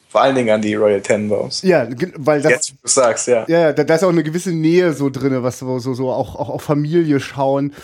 Vor 0.08 0.22
allen 0.22 0.34
Dingen 0.34 0.50
an 0.50 0.62
die 0.62 0.74
Royal 0.74 1.02
Tenenbaums. 1.02 1.62
Ja, 1.62 1.86
weil 2.16 2.40
das, 2.40 2.52
Jetzt, 2.52 2.72
wo 2.72 2.76
du 2.82 2.88
sagst, 2.88 3.26
ja. 3.28 3.44
Ja, 3.48 3.72
da, 3.72 3.84
da 3.84 3.96
ist 3.96 4.04
auch 4.04 4.08
eine 4.08 4.22
gewisse 4.22 4.50
Nähe 4.50 4.92
so 4.92 5.10
drinne, 5.10 5.42
was 5.42 5.58
so, 5.58 5.78
so, 5.78 5.94
so 5.94 6.10
auch, 6.10 6.36
auch 6.36 6.48
auf 6.48 6.62
Familie 6.62 7.20
schauen. 7.20 7.74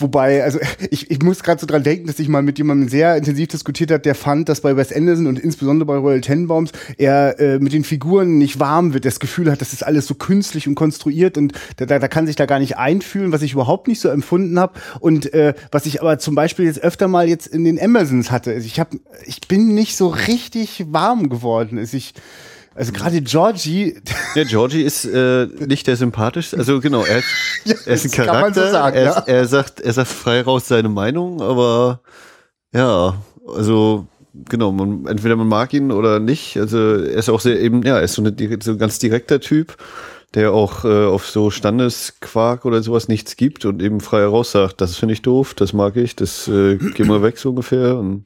Wobei, 0.00 0.44
also 0.44 0.60
ich, 0.90 1.10
ich 1.10 1.22
muss 1.22 1.42
gerade 1.42 1.60
so 1.60 1.66
dran 1.66 1.82
denken, 1.82 2.06
dass 2.06 2.18
ich 2.18 2.28
mal 2.28 2.42
mit 2.42 2.58
jemandem 2.58 2.88
sehr 2.88 3.16
intensiv 3.16 3.48
diskutiert 3.48 3.90
habe, 3.90 4.00
der 4.00 4.14
fand, 4.14 4.48
dass 4.48 4.60
bei 4.60 4.76
Wes 4.76 4.92
Anderson 4.92 5.26
und 5.26 5.38
insbesondere 5.40 5.86
bei 5.86 5.96
Royal 5.96 6.20
Tenenbaums 6.20 6.70
er 6.96 7.38
äh, 7.40 7.58
mit 7.58 7.72
den 7.72 7.82
Figuren 7.82 8.38
nicht 8.38 8.60
warm 8.60 8.94
wird, 8.94 9.04
das 9.04 9.18
Gefühl 9.18 9.50
hat, 9.50 9.60
das 9.60 9.72
ist 9.72 9.84
alles 9.84 10.06
so 10.06 10.14
künstlich 10.14 10.68
und 10.68 10.76
konstruiert 10.76 11.36
und 11.36 11.52
da, 11.76 11.86
da, 11.86 11.98
da 11.98 12.06
kann 12.06 12.26
sich 12.26 12.36
da 12.36 12.46
gar 12.46 12.60
nicht 12.60 12.76
einfühlen, 12.76 13.32
was 13.32 13.42
ich 13.42 13.52
überhaupt 13.54 13.88
nicht 13.88 14.00
so 14.00 14.08
empfunden 14.08 14.58
habe 14.58 14.78
und 15.00 15.32
äh, 15.34 15.54
was 15.72 15.86
ich 15.86 16.00
aber 16.00 16.18
zum 16.18 16.36
Beispiel 16.36 16.66
jetzt 16.66 16.80
öfter 16.80 17.08
mal 17.08 17.28
jetzt 17.28 17.48
in 17.48 17.64
den 17.64 17.76
Emersons 17.76 18.30
hatte. 18.30 18.52
Also 18.52 18.66
ich 18.66 18.78
habe, 18.78 19.00
ich 19.26 19.40
bin 19.48 19.74
nicht 19.74 19.96
so 19.96 20.08
richtig 20.08 20.86
warm 20.90 21.28
geworden. 21.28 21.76
Also 21.76 21.96
ich 21.96 22.14
also 22.78 22.92
gerade 22.92 23.20
Georgie, 23.20 23.96
Der 24.34 24.44
Georgie 24.44 24.82
ist 24.82 25.04
äh, 25.04 25.46
nicht 25.66 25.86
der 25.86 25.96
sympathischste. 25.96 26.56
Also 26.56 26.80
genau, 26.80 27.02
er, 27.04 27.18
ist- 27.18 27.26
Ja, 27.64 27.74
er 27.84 27.94
ist 27.94 28.04
ein 28.04 28.10
Charakter. 28.10 28.66
so 28.66 28.72
sagen, 28.72 28.96
er, 28.96 29.04
ja. 29.04 29.18
er 29.26 29.46
sagt, 29.46 29.80
er 29.80 29.92
sagt 29.92 30.08
frei 30.08 30.40
raus 30.42 30.68
seine 30.68 30.88
Meinung, 30.88 31.42
aber 31.42 32.00
ja, 32.72 33.14
also 33.46 34.06
genau, 34.48 34.72
man, 34.72 35.06
entweder 35.06 35.36
man 35.36 35.48
mag 35.48 35.72
ihn 35.74 35.90
oder 35.90 36.20
nicht. 36.20 36.56
Also 36.58 36.78
er 36.78 37.18
ist 37.18 37.28
auch 37.28 37.40
sehr 37.40 37.60
eben, 37.60 37.82
ja, 37.82 37.96
er 37.96 38.02
ist 38.04 38.14
so, 38.14 38.22
eine, 38.22 38.34
so 38.62 38.72
ein 38.72 38.78
ganz 38.78 38.98
direkter 38.98 39.40
Typ, 39.40 39.76
der 40.34 40.52
auch 40.52 40.84
äh, 40.84 41.06
auf 41.06 41.26
so 41.26 41.50
Standesquark 41.50 42.66
oder 42.66 42.82
sowas 42.82 43.08
nichts 43.08 43.36
gibt 43.36 43.64
und 43.64 43.82
eben 43.82 44.00
frei 44.00 44.20
heraus 44.20 44.52
sagt, 44.52 44.80
das 44.82 44.96
finde 44.96 45.14
ich 45.14 45.22
doof, 45.22 45.54
das 45.54 45.72
mag 45.72 45.96
ich, 45.96 46.16
das 46.16 46.46
äh, 46.48 46.76
geh 46.76 47.04
mal 47.04 47.22
weg 47.22 47.38
so 47.38 47.50
ungefähr. 47.50 47.96
Und 47.98 48.24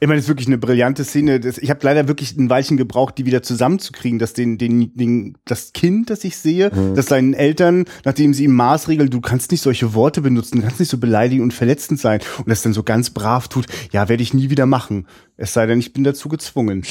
Ich 0.00 0.08
meine, 0.08 0.16
das 0.16 0.24
ist 0.24 0.28
wirklich 0.28 0.48
eine 0.48 0.58
brillante 0.58 1.04
Szene. 1.04 1.38
Das, 1.38 1.58
ich 1.58 1.70
habe 1.70 1.80
leider 1.82 2.08
wirklich 2.08 2.36
ein 2.36 2.50
Weilchen 2.50 2.76
gebraucht, 2.76 3.16
die 3.18 3.26
wieder 3.26 3.44
zusammenzukriegen, 3.44 4.18
dass 4.18 4.32
den, 4.32 4.58
den, 4.58 4.92
den, 4.96 5.36
das 5.44 5.72
Kind, 5.72 6.10
das 6.10 6.24
ich 6.24 6.36
sehe, 6.36 6.70
dass 6.96 7.06
seinen 7.06 7.32
Eltern, 7.32 7.84
nachdem 8.04 8.34
sie 8.34 8.44
ihm 8.44 8.54
maßregeln, 8.54 9.08
du 9.08 9.20
kannst 9.20 9.52
nicht 9.52 9.62
solche 9.62 9.94
Worte 9.94 10.22
benutzen, 10.22 10.56
du 10.56 10.62
kannst 10.62 10.80
nicht 10.80 10.90
so 10.90 10.98
beleidigend 10.98 11.44
und 11.44 11.54
verletzend 11.54 12.00
sein 12.00 12.20
und 12.38 12.48
das 12.48 12.62
dann 12.62 12.72
so 12.72 12.82
ganz 12.82 13.10
brav 13.10 13.46
tut, 13.46 13.66
ja, 13.92 14.08
werde 14.08 14.22
ich 14.24 14.34
nie 14.34 14.50
wieder 14.50 14.66
machen. 14.66 15.06
Es 15.36 15.52
sei 15.52 15.66
denn, 15.66 15.78
ich 15.78 15.92
bin 15.92 16.04
dazu 16.04 16.28
gezwungen. 16.28 16.84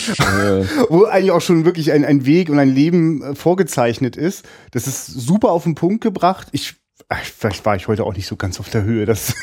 Wo 0.90 1.06
eigentlich 1.06 1.32
auch 1.32 1.42
schon 1.42 1.66
wirklich 1.66 1.92
ein, 1.92 2.06
ein 2.06 2.26
Weg 2.26 2.50
und 2.50 2.60
ein 2.60 2.74
Leben 2.74 3.22
äh, 3.22 3.36
vorgezeichnet 3.36 4.16
ist. 4.16 4.46
Das 4.72 4.88
ist 4.88 5.08
super 5.08 5.52
auf 5.52 5.64
den 5.64 5.76
Punkt 5.76 6.02
gebracht. 6.02 6.48
Ich, 6.52 6.76
ach, 7.10 7.24
vielleicht 7.24 7.66
war 7.66 7.76
ich 7.76 7.88
heute 7.88 8.04
auch 8.04 8.16
nicht 8.16 8.28
so 8.28 8.36
ganz 8.36 8.60
auf 8.60 8.70
der 8.70 8.84
Höhe. 8.84 9.06
Das 9.06 9.34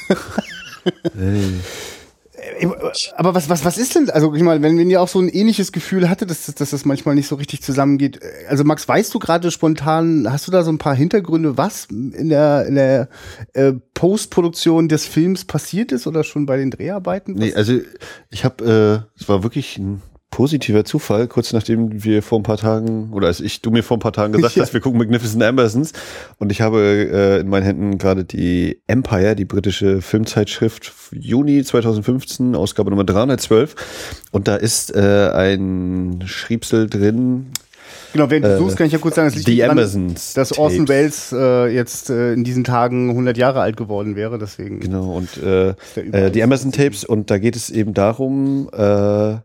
Äh, 0.85 1.61
Aber 3.17 3.35
was, 3.35 3.49
was, 3.49 3.65
was 3.65 3.79
ist 3.79 3.95
denn, 3.95 4.11
also 4.11 4.35
ich 4.35 4.43
meine, 4.43 4.63
wenn, 4.63 4.77
wenn 4.79 4.91
ihr 4.91 5.01
auch 5.01 5.09
so 5.09 5.21
ein 5.21 5.29
ähnliches 5.29 5.73
Gefühl 5.73 6.09
hatte, 6.09 6.27
dass, 6.27 6.47
dass 6.47 6.71
das 6.71 6.85
manchmal 6.85 7.15
nicht 7.15 7.29
so 7.29 7.37
richtig 7.37 7.63
zusammengeht. 7.63 8.21
Also 8.49 8.65
Max, 8.65 8.89
weißt 8.89 9.13
du 9.15 9.19
gerade 9.19 9.51
spontan, 9.51 10.27
hast 10.31 10.47
du 10.47 10.53
da 10.53 10.63
so 10.63 10.71
ein 10.73 10.79
paar 10.79 10.95
Hintergründe, 10.95 11.57
was 11.57 11.87
in 11.87 12.29
der, 12.29 12.67
in 12.67 12.75
der 12.75 13.09
äh, 13.53 13.73
Postproduktion 13.95 14.89
des 14.89 15.07
Films 15.07 15.45
passiert 15.45 15.93
ist 15.93 16.07
oder 16.07 16.25
schon 16.25 16.47
bei 16.47 16.57
den 16.57 16.71
Dreharbeiten? 16.71 17.35
Nee, 17.35 17.55
also 17.55 17.79
ich 18.31 18.45
habe, 18.45 19.07
äh, 19.17 19.21
es 19.21 19.29
war 19.29 19.43
wirklich 19.43 19.79
ein 19.79 20.03
positiver 20.33 20.85
Zufall, 20.85 21.29
kurz 21.29 21.53
nachdem 21.53 22.03
wir 22.03 22.23
vor 22.23 22.41
ein 22.41 22.43
paar 22.43 22.57
Tagen, 22.57 23.13
oder 23.13 23.29
als 23.29 23.39
ich, 23.39 23.63
du 23.63 23.71
mir 23.71 23.85
vor 23.85 23.99
ein 23.99 24.01
paar 24.01 24.13
Tagen 24.13 24.33
gesagt 24.33 24.57
Ja. 24.57 24.63
hast, 24.63 24.73
wir 24.73 24.81
gucken 24.81 24.99
Magnificent 24.99 25.41
Ambersons 25.45 25.93
und 26.39 26.51
ich 26.51 26.61
habe 26.61 26.81
äh, 26.81 27.41
in 27.41 27.49
meinen 27.49 27.63
Händen 27.63 27.99
gerade 27.99 28.25
die 28.25 28.81
Empire, 28.89 29.37
die 29.37 29.45
britische 29.45 30.03
Filmzeitschrift, 30.03 30.93
Juni 31.13 31.63
2015, 31.63 32.57
Ausgabe 32.57 32.91
Nummer 32.91 33.05
312 33.05 33.77
und 34.33 34.49
da 34.49 34.57
ist 34.57 34.93
äh, 34.97 35.31
ein 35.33 36.25
Schriebsel 36.27 36.89
drin, 36.91 37.53
Genau, 38.15 38.29
während 38.31 38.45
du 38.45 38.51
Äh, 38.51 38.59
suchst, 38.59 38.77
kann 38.77 38.87
ich 38.87 38.93
ja 38.93 38.99
kurz 38.99 39.15
sagen, 39.17 39.29
das 39.29 39.37
liegt 39.37 39.47
The 39.47 39.57
daran, 39.59 39.79
Amazons 39.79 40.35
dass 40.35 40.59
Orson. 40.59 40.89
Welles 40.89 41.33
äh, 41.33 41.67
jetzt 41.75 42.11
äh, 42.11 42.33
in 42.35 42.45
diesen 42.45 42.65
Tagen 42.65 43.11
100 43.11 43.39
Jahre 43.39 43.61
alt 43.61 43.77
geworden 43.77 44.17
wäre, 44.17 44.39
deswegen. 44.39 44.81
Genau, 44.81 45.15
und 45.17 45.43
äh, 45.43 45.71
äh, 45.97 46.31
die 46.31 46.43
Amazon 46.43 46.73
Tapes 46.73 47.05
und 47.05 47.31
da 47.31 47.39
geht 47.39 47.57
es 47.57 47.71
eben 47.71 47.95
darum, 47.95 48.69
äh, 48.73 49.37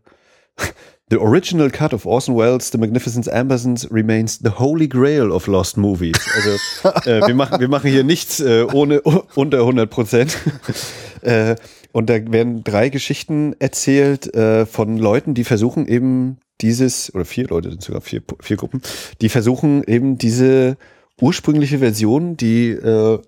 The 1.10 1.18
original 1.18 1.70
cut 1.70 1.94
of 1.94 2.04
Orson 2.04 2.36
Welles' 2.36 2.70
The 2.70 2.76
Magnificent 2.76 3.32
Ambersons 3.32 3.90
remains 3.90 4.40
the 4.40 4.50
holy 4.50 4.86
grail 4.86 5.32
of 5.32 5.46
lost 5.46 5.78
movies. 5.78 6.18
Also 6.34 7.10
äh, 7.10 7.26
wir, 7.26 7.34
machen, 7.34 7.60
wir 7.60 7.68
machen 7.68 7.90
hier 7.90 8.04
nichts 8.04 8.40
äh, 8.40 8.66
ohne 8.70 9.00
unter 9.00 9.60
100 9.60 9.88
Prozent. 9.88 10.36
äh, 11.22 11.56
und 11.92 12.10
da 12.10 12.14
werden 12.30 12.62
drei 12.62 12.90
Geschichten 12.90 13.56
erzählt 13.58 14.34
äh, 14.34 14.66
von 14.66 14.98
Leuten, 14.98 15.32
die 15.32 15.44
versuchen 15.44 15.88
eben 15.88 16.38
dieses, 16.60 17.14
oder 17.14 17.24
vier 17.24 17.48
Leute 17.48 17.70
sind 17.70 17.82
sogar 17.82 18.02
vier, 18.02 18.22
vier 18.40 18.56
Gruppen, 18.58 18.82
die 19.22 19.30
versuchen 19.30 19.84
eben 19.84 20.18
diese 20.18 20.76
ursprüngliche 21.20 21.78
Version, 21.78 22.36
die 22.36 22.68
äh, 22.70 23.18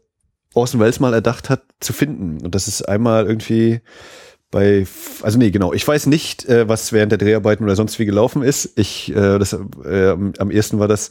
Orson 0.52 0.80
Welles 0.80 1.00
mal 1.00 1.14
erdacht 1.14 1.48
hat, 1.48 1.62
zu 1.80 1.92
finden. 1.92 2.44
Und 2.44 2.54
das 2.54 2.68
ist 2.68 2.82
einmal 2.82 3.26
irgendwie 3.26 3.80
bei, 4.50 4.84
also 5.22 5.38
nee, 5.38 5.50
genau. 5.50 5.72
Ich 5.72 5.86
weiß 5.86 6.06
nicht, 6.06 6.44
äh, 6.46 6.68
was 6.68 6.92
während 6.92 7.12
der 7.12 7.18
Dreharbeiten 7.18 7.64
oder 7.64 7.76
sonst 7.76 7.98
wie 7.98 8.04
gelaufen 8.04 8.42
ist. 8.42 8.72
Ich, 8.76 9.10
äh, 9.10 9.38
das, 9.38 9.52
äh, 9.52 10.08
am, 10.10 10.50
ersten 10.50 10.78
war 10.78 10.88
das, 10.88 11.10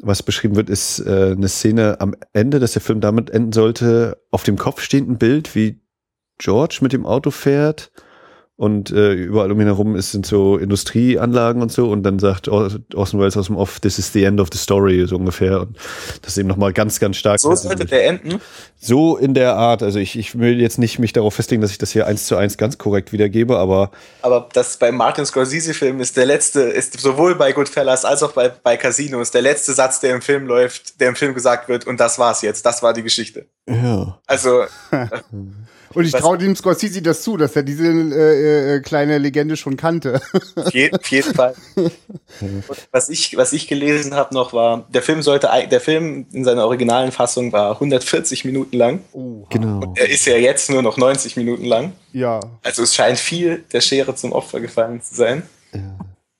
was 0.00 0.22
beschrieben 0.22 0.54
wird, 0.54 0.70
ist 0.70 1.00
äh, 1.00 1.32
eine 1.32 1.48
Szene 1.48 2.00
am 2.00 2.14
Ende, 2.32 2.60
dass 2.60 2.72
der 2.72 2.82
Film 2.82 3.00
damit 3.00 3.30
enden 3.30 3.52
sollte, 3.52 4.22
auf 4.30 4.44
dem 4.44 4.56
Kopf 4.56 4.80
steht 4.80 5.08
ein 5.08 5.18
Bild, 5.18 5.54
wie 5.56 5.80
George 6.38 6.78
mit 6.80 6.92
dem 6.92 7.04
Auto 7.04 7.32
fährt 7.32 7.90
und 8.58 8.90
äh, 8.90 9.12
überall 9.12 9.52
um 9.52 9.60
ihn 9.60 9.68
herum 9.68 9.94
ist, 9.94 10.10
sind 10.10 10.26
so 10.26 10.56
Industrieanlagen 10.58 11.62
und 11.62 11.70
so 11.70 11.88
und 11.90 12.02
dann 12.02 12.18
sagt 12.18 12.48
Or- 12.48 12.72
Orson 12.92 13.20
Welles 13.20 13.36
aus 13.36 13.46
dem 13.46 13.56
Off, 13.56 13.78
this 13.78 14.00
is 14.00 14.12
the 14.12 14.24
end 14.24 14.40
of 14.40 14.48
the 14.52 14.58
story, 14.58 15.06
so 15.06 15.14
ungefähr. 15.14 15.60
Und 15.60 15.76
das 16.22 16.32
ist 16.32 16.38
eben 16.38 16.48
nochmal 16.48 16.72
ganz, 16.72 16.98
ganz 16.98 17.16
stark. 17.18 17.38
So 17.38 17.54
sollte 17.54 17.84
der 17.84 18.06
enden. 18.08 18.40
So 18.76 19.16
in 19.16 19.34
der 19.34 19.54
Art. 19.54 19.84
Also 19.84 20.00
ich, 20.00 20.18
ich 20.18 20.36
will 20.40 20.60
jetzt 20.60 20.76
nicht 20.76 20.98
mich 20.98 21.12
darauf 21.12 21.34
festlegen, 21.34 21.62
dass 21.62 21.70
ich 21.70 21.78
das 21.78 21.92
hier 21.92 22.08
eins 22.08 22.26
zu 22.26 22.34
eins 22.34 22.58
ganz 22.58 22.78
korrekt 22.78 23.12
wiedergebe, 23.12 23.56
aber 23.56 23.92
Aber 24.22 24.48
das 24.52 24.76
bei 24.76 24.90
Martin 24.90 25.24
Scorsese-Film 25.24 26.00
ist 26.00 26.16
der 26.16 26.26
letzte, 26.26 26.62
ist 26.62 26.98
sowohl 26.98 27.36
bei 27.36 27.52
Goodfellas 27.52 28.04
als 28.04 28.24
auch 28.24 28.32
bei, 28.32 28.48
bei 28.48 28.76
Casino, 28.76 29.20
ist 29.20 29.34
der 29.34 29.42
letzte 29.42 29.72
Satz, 29.72 30.00
der 30.00 30.16
im 30.16 30.20
Film 30.20 30.46
läuft, 30.48 31.00
der 31.00 31.10
im 31.10 31.14
Film 31.14 31.32
gesagt 31.32 31.68
wird, 31.68 31.86
und 31.86 32.00
das 32.00 32.18
war's 32.18 32.42
jetzt, 32.42 32.66
das 32.66 32.82
war 32.82 32.92
die 32.92 33.04
Geschichte. 33.04 33.46
ja. 33.68 34.18
Also, 34.26 34.64
Und 35.94 36.04
ich 36.04 36.12
traue 36.12 36.38
dem 36.38 36.54
Scorsese 36.54 37.02
das 37.02 37.22
zu, 37.22 37.36
dass 37.36 37.56
er 37.56 37.62
diese 37.62 37.86
äh, 37.86 38.76
äh, 38.76 38.80
kleine 38.80 39.18
Legende 39.18 39.56
schon 39.56 39.76
kannte. 39.76 40.20
auf 40.56 40.72
je, 40.72 40.92
auf 40.92 41.06
jeden 41.08 41.34
Fall. 41.34 41.54
Und 42.40 42.62
was 42.92 43.08
ich, 43.08 43.36
was 43.36 43.52
ich 43.52 43.68
gelesen 43.68 44.14
habe 44.14 44.34
noch 44.34 44.52
war, 44.52 44.86
der 44.90 45.02
Film 45.02 45.22
sollte, 45.22 45.48
der 45.70 45.80
Film 45.80 46.26
in 46.32 46.44
seiner 46.44 46.66
originalen 46.66 47.12
Fassung 47.12 47.52
war 47.52 47.72
140 47.72 48.44
Minuten 48.44 48.76
lang. 48.76 49.00
Oh, 49.12 49.46
Genau. 49.50 49.94
Er 49.96 50.08
ist 50.08 50.26
ja 50.26 50.36
jetzt 50.36 50.70
nur 50.70 50.82
noch 50.82 50.96
90 50.96 51.36
Minuten 51.36 51.64
lang. 51.64 51.92
ja, 52.12 52.40
Also 52.62 52.82
es 52.82 52.94
scheint 52.94 53.18
viel 53.18 53.64
der 53.72 53.80
Schere 53.80 54.14
zum 54.14 54.32
Opfer 54.32 54.60
gefallen 54.60 55.00
zu 55.02 55.14
sein. 55.14 55.42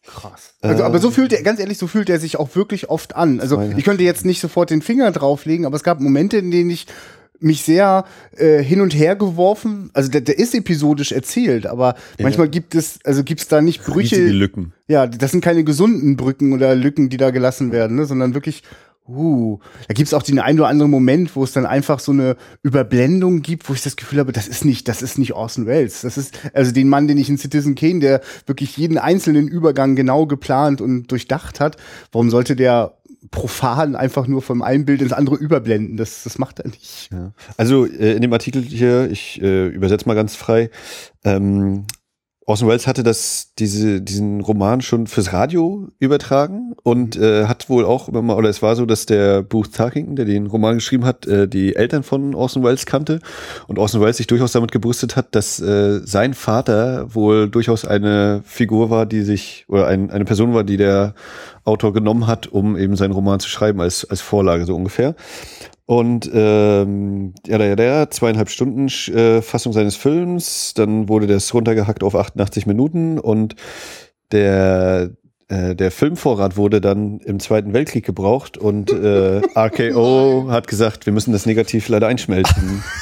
krass. 0.07 0.55
Also, 0.61 0.85
aber 0.85 0.99
so 0.99 1.11
fühlt 1.11 1.33
er, 1.33 1.43
ganz 1.43 1.61
ehrlich, 1.61 1.79
so 1.79 1.87
fühlt 1.87 2.11
er 2.11 2.19
sich 2.19 2.39
auch 2.39 2.55
wirklich 2.57 2.91
oft 2.91 3.15
an. 3.15 3.41
Also 3.41 3.61
ich 3.77 3.85
könnte 3.85 4.03
jetzt 4.03 4.25
nicht 4.25 4.41
sofort 4.41 4.71
den 4.71 4.83
Finger 4.83 5.13
drauflegen, 5.13 5.67
aber 5.67 5.77
es 5.77 5.85
gab 5.85 6.01
Momente, 6.01 6.39
in 6.39 6.51
denen 6.51 6.71
ich 6.71 6.87
mich 7.40 7.62
sehr 7.62 8.05
äh, 8.37 8.62
hin 8.62 8.81
und 8.81 8.94
her 8.94 9.16
geworfen, 9.16 9.90
also 9.92 10.11
der, 10.11 10.20
der 10.20 10.38
ist 10.38 10.55
episodisch 10.55 11.12
erzählt, 11.12 11.66
aber 11.66 11.94
manchmal 12.20 12.48
gibt 12.48 12.74
es, 12.74 12.98
also 13.05 13.24
gibt 13.24 13.40
es 13.40 13.48
da 13.48 13.61
nicht 13.61 13.81
Riesige 13.81 14.22
Brüche, 14.22 14.29
Lücken. 14.29 14.72
Ja, 14.88 15.07
das 15.07 15.31
sind 15.31 15.42
keine 15.42 15.64
gesunden 15.64 16.16
Brücken 16.16 16.53
oder 16.53 16.74
Lücken, 16.74 17.09
die 17.09 17.16
da 17.16 17.31
gelassen 17.31 17.72
werden, 17.72 17.96
ne, 17.96 18.07
sondern 18.07 18.35
wirklich, 18.35 18.62
uh, 19.09 19.59
da 19.87 19.94
gibt's 19.94 20.14
auch 20.14 20.22
den 20.22 20.38
einen 20.38 20.59
oder 20.61 20.68
anderen 20.68 20.90
Moment, 20.90 21.35
wo 21.35 21.44
es 21.44 21.53
dann 21.53 21.66
einfach 21.66 22.01
so 22.01 22.12
eine 22.12 22.37
Überblendung 22.62 23.42
gibt, 23.42 23.68
wo 23.68 23.74
ich 23.74 23.83
das 23.83 23.96
Gefühl 23.96 24.18
habe, 24.18 24.33
das 24.33 24.48
ist 24.48 24.64
nicht, 24.64 24.88
das 24.88 25.03
ist 25.03 25.18
nicht 25.18 25.33
Orson 25.33 25.66
Welles. 25.66 26.03
Das 26.03 26.18
ist, 26.18 26.38
also 26.53 26.72
den 26.72 26.88
Mann, 26.88 27.09
den 27.09 27.18
ich 27.18 27.29
in 27.29 27.38
Citizen 27.38 27.74
Kane, 27.74 28.01
der 28.01 28.20
wirklich 28.46 28.77
jeden 28.77 28.98
einzelnen 28.98 29.48
Übergang 29.48 29.96
genau 29.96 30.27
geplant 30.27 30.81
und 30.81 31.11
durchdacht 31.11 31.61
hat, 31.61 31.77
warum 32.12 32.31
sollte 32.31 32.57
der 32.57 32.98
profan 33.31 33.96
einfach 33.96 34.26
nur 34.26 34.42
vom 34.42 34.62
einen 34.62 34.85
Bild 34.85 35.02
ins 35.02 35.12
andere 35.12 35.37
überblenden? 35.37 35.96
Das, 35.96 36.24
das 36.24 36.38
macht 36.38 36.61
er 36.61 36.68
nicht. 36.68 37.11
Ja. 37.12 37.33
Also 37.57 37.87
äh, 37.87 38.14
in 38.14 38.22
dem 38.22 38.33
Artikel 38.33 38.62
hier, 38.62 39.11
ich 39.11 39.40
äh, 39.42 39.68
übersetze 39.68 40.07
mal 40.07 40.14
ganz 40.14 40.37
frei, 40.37 40.70
ähm, 41.24 41.87
Orson 42.49 42.67
Welles 42.67 42.87
hatte 42.87 43.03
das, 43.03 43.53
diese, 43.59 44.01
diesen 44.01 44.41
Roman 44.41 44.81
schon 44.81 45.07
fürs 45.07 45.35
Radio 45.35 45.89
übertragen 45.99 46.73
und 46.83 47.15
äh, 47.15 47.45
hat 47.45 47.69
wohl 47.69 47.85
auch 47.85 48.09
immer 48.09 48.23
mal, 48.23 48.37
oder 48.39 48.49
es 48.49 48.63
war 48.63 48.75
so, 48.75 48.87
dass 48.87 49.05
der 49.05 49.43
Booth 49.43 49.75
Tarkington, 49.75 50.17
der 50.17 50.25
den 50.25 50.47
Roman 50.47 50.77
geschrieben 50.77 51.05
hat, 51.05 51.27
äh, 51.27 51.47
die 51.47 51.77
Eltern 51.77 52.03
von 52.03 52.35
Orson 52.35 52.65
Welles 52.65 52.87
kannte 52.87 53.21
und 53.67 53.79
Orson 53.79 54.01
Welles 54.01 54.17
sich 54.17 54.29
durchaus 54.29 54.53
damit 54.53 54.73
gebrüstet 54.73 55.15
hat, 55.15 55.35
dass 55.35 55.61
äh, 55.61 56.01
sein 56.03 56.33
Vater 56.33 57.15
wohl 57.15 57.51
durchaus 57.51 57.85
eine 57.85 58.41
Figur 58.47 58.89
war, 58.89 59.05
die 59.05 59.25
sich, 59.25 59.67
oder 59.69 59.87
ein, 59.87 60.11
eine 60.11 60.25
Person 60.25 60.55
war, 60.55 60.65
die 60.65 60.79
der 60.79 61.15
Autor 61.65 61.93
genommen 61.93 62.27
hat, 62.27 62.47
um 62.47 62.79
eben 62.79 62.97
seinen 62.97 63.13
Roman 63.13 63.41
zu 63.41 63.51
schreiben 63.51 63.83
als, 63.83 64.09
als 64.09 64.23
Vorlage 64.23 64.65
so 64.65 64.75
ungefähr. 64.75 65.15
Und 65.88 66.31
ähm, 66.35 67.33
ja, 67.46 67.57
ja, 67.57 67.83
ja, 67.83 68.11
zweieinhalb 68.11 68.51
Stunden 68.51 68.88
äh, 69.11 69.40
Fassung 69.40 69.72
seines 69.72 69.96
Films, 69.96 70.74
dann 70.74 71.09
wurde 71.09 71.27
das 71.27 71.55
runtergehackt 71.55 72.03
auf 72.03 72.14
88 72.14 72.66
Minuten 72.66 73.18
und 73.18 73.57
der 74.31 75.12
äh, 75.48 75.74
der 75.74 75.90
Filmvorrat 75.90 76.59
wurde 76.59 76.83
dann 76.83 77.20
im 77.20 77.40
Zweiten 77.40 77.72
Weltkrieg 77.72 78.05
gebraucht 78.05 78.59
und 78.59 78.92
äh, 78.92 79.40
RKO 79.57 80.48
hat 80.51 80.68
gesagt, 80.68 81.07
wir 81.07 81.14
müssen 81.14 81.33
das 81.33 81.46
Negativ 81.46 81.88
leider 81.88 82.07
einschmelzen. 82.07 82.85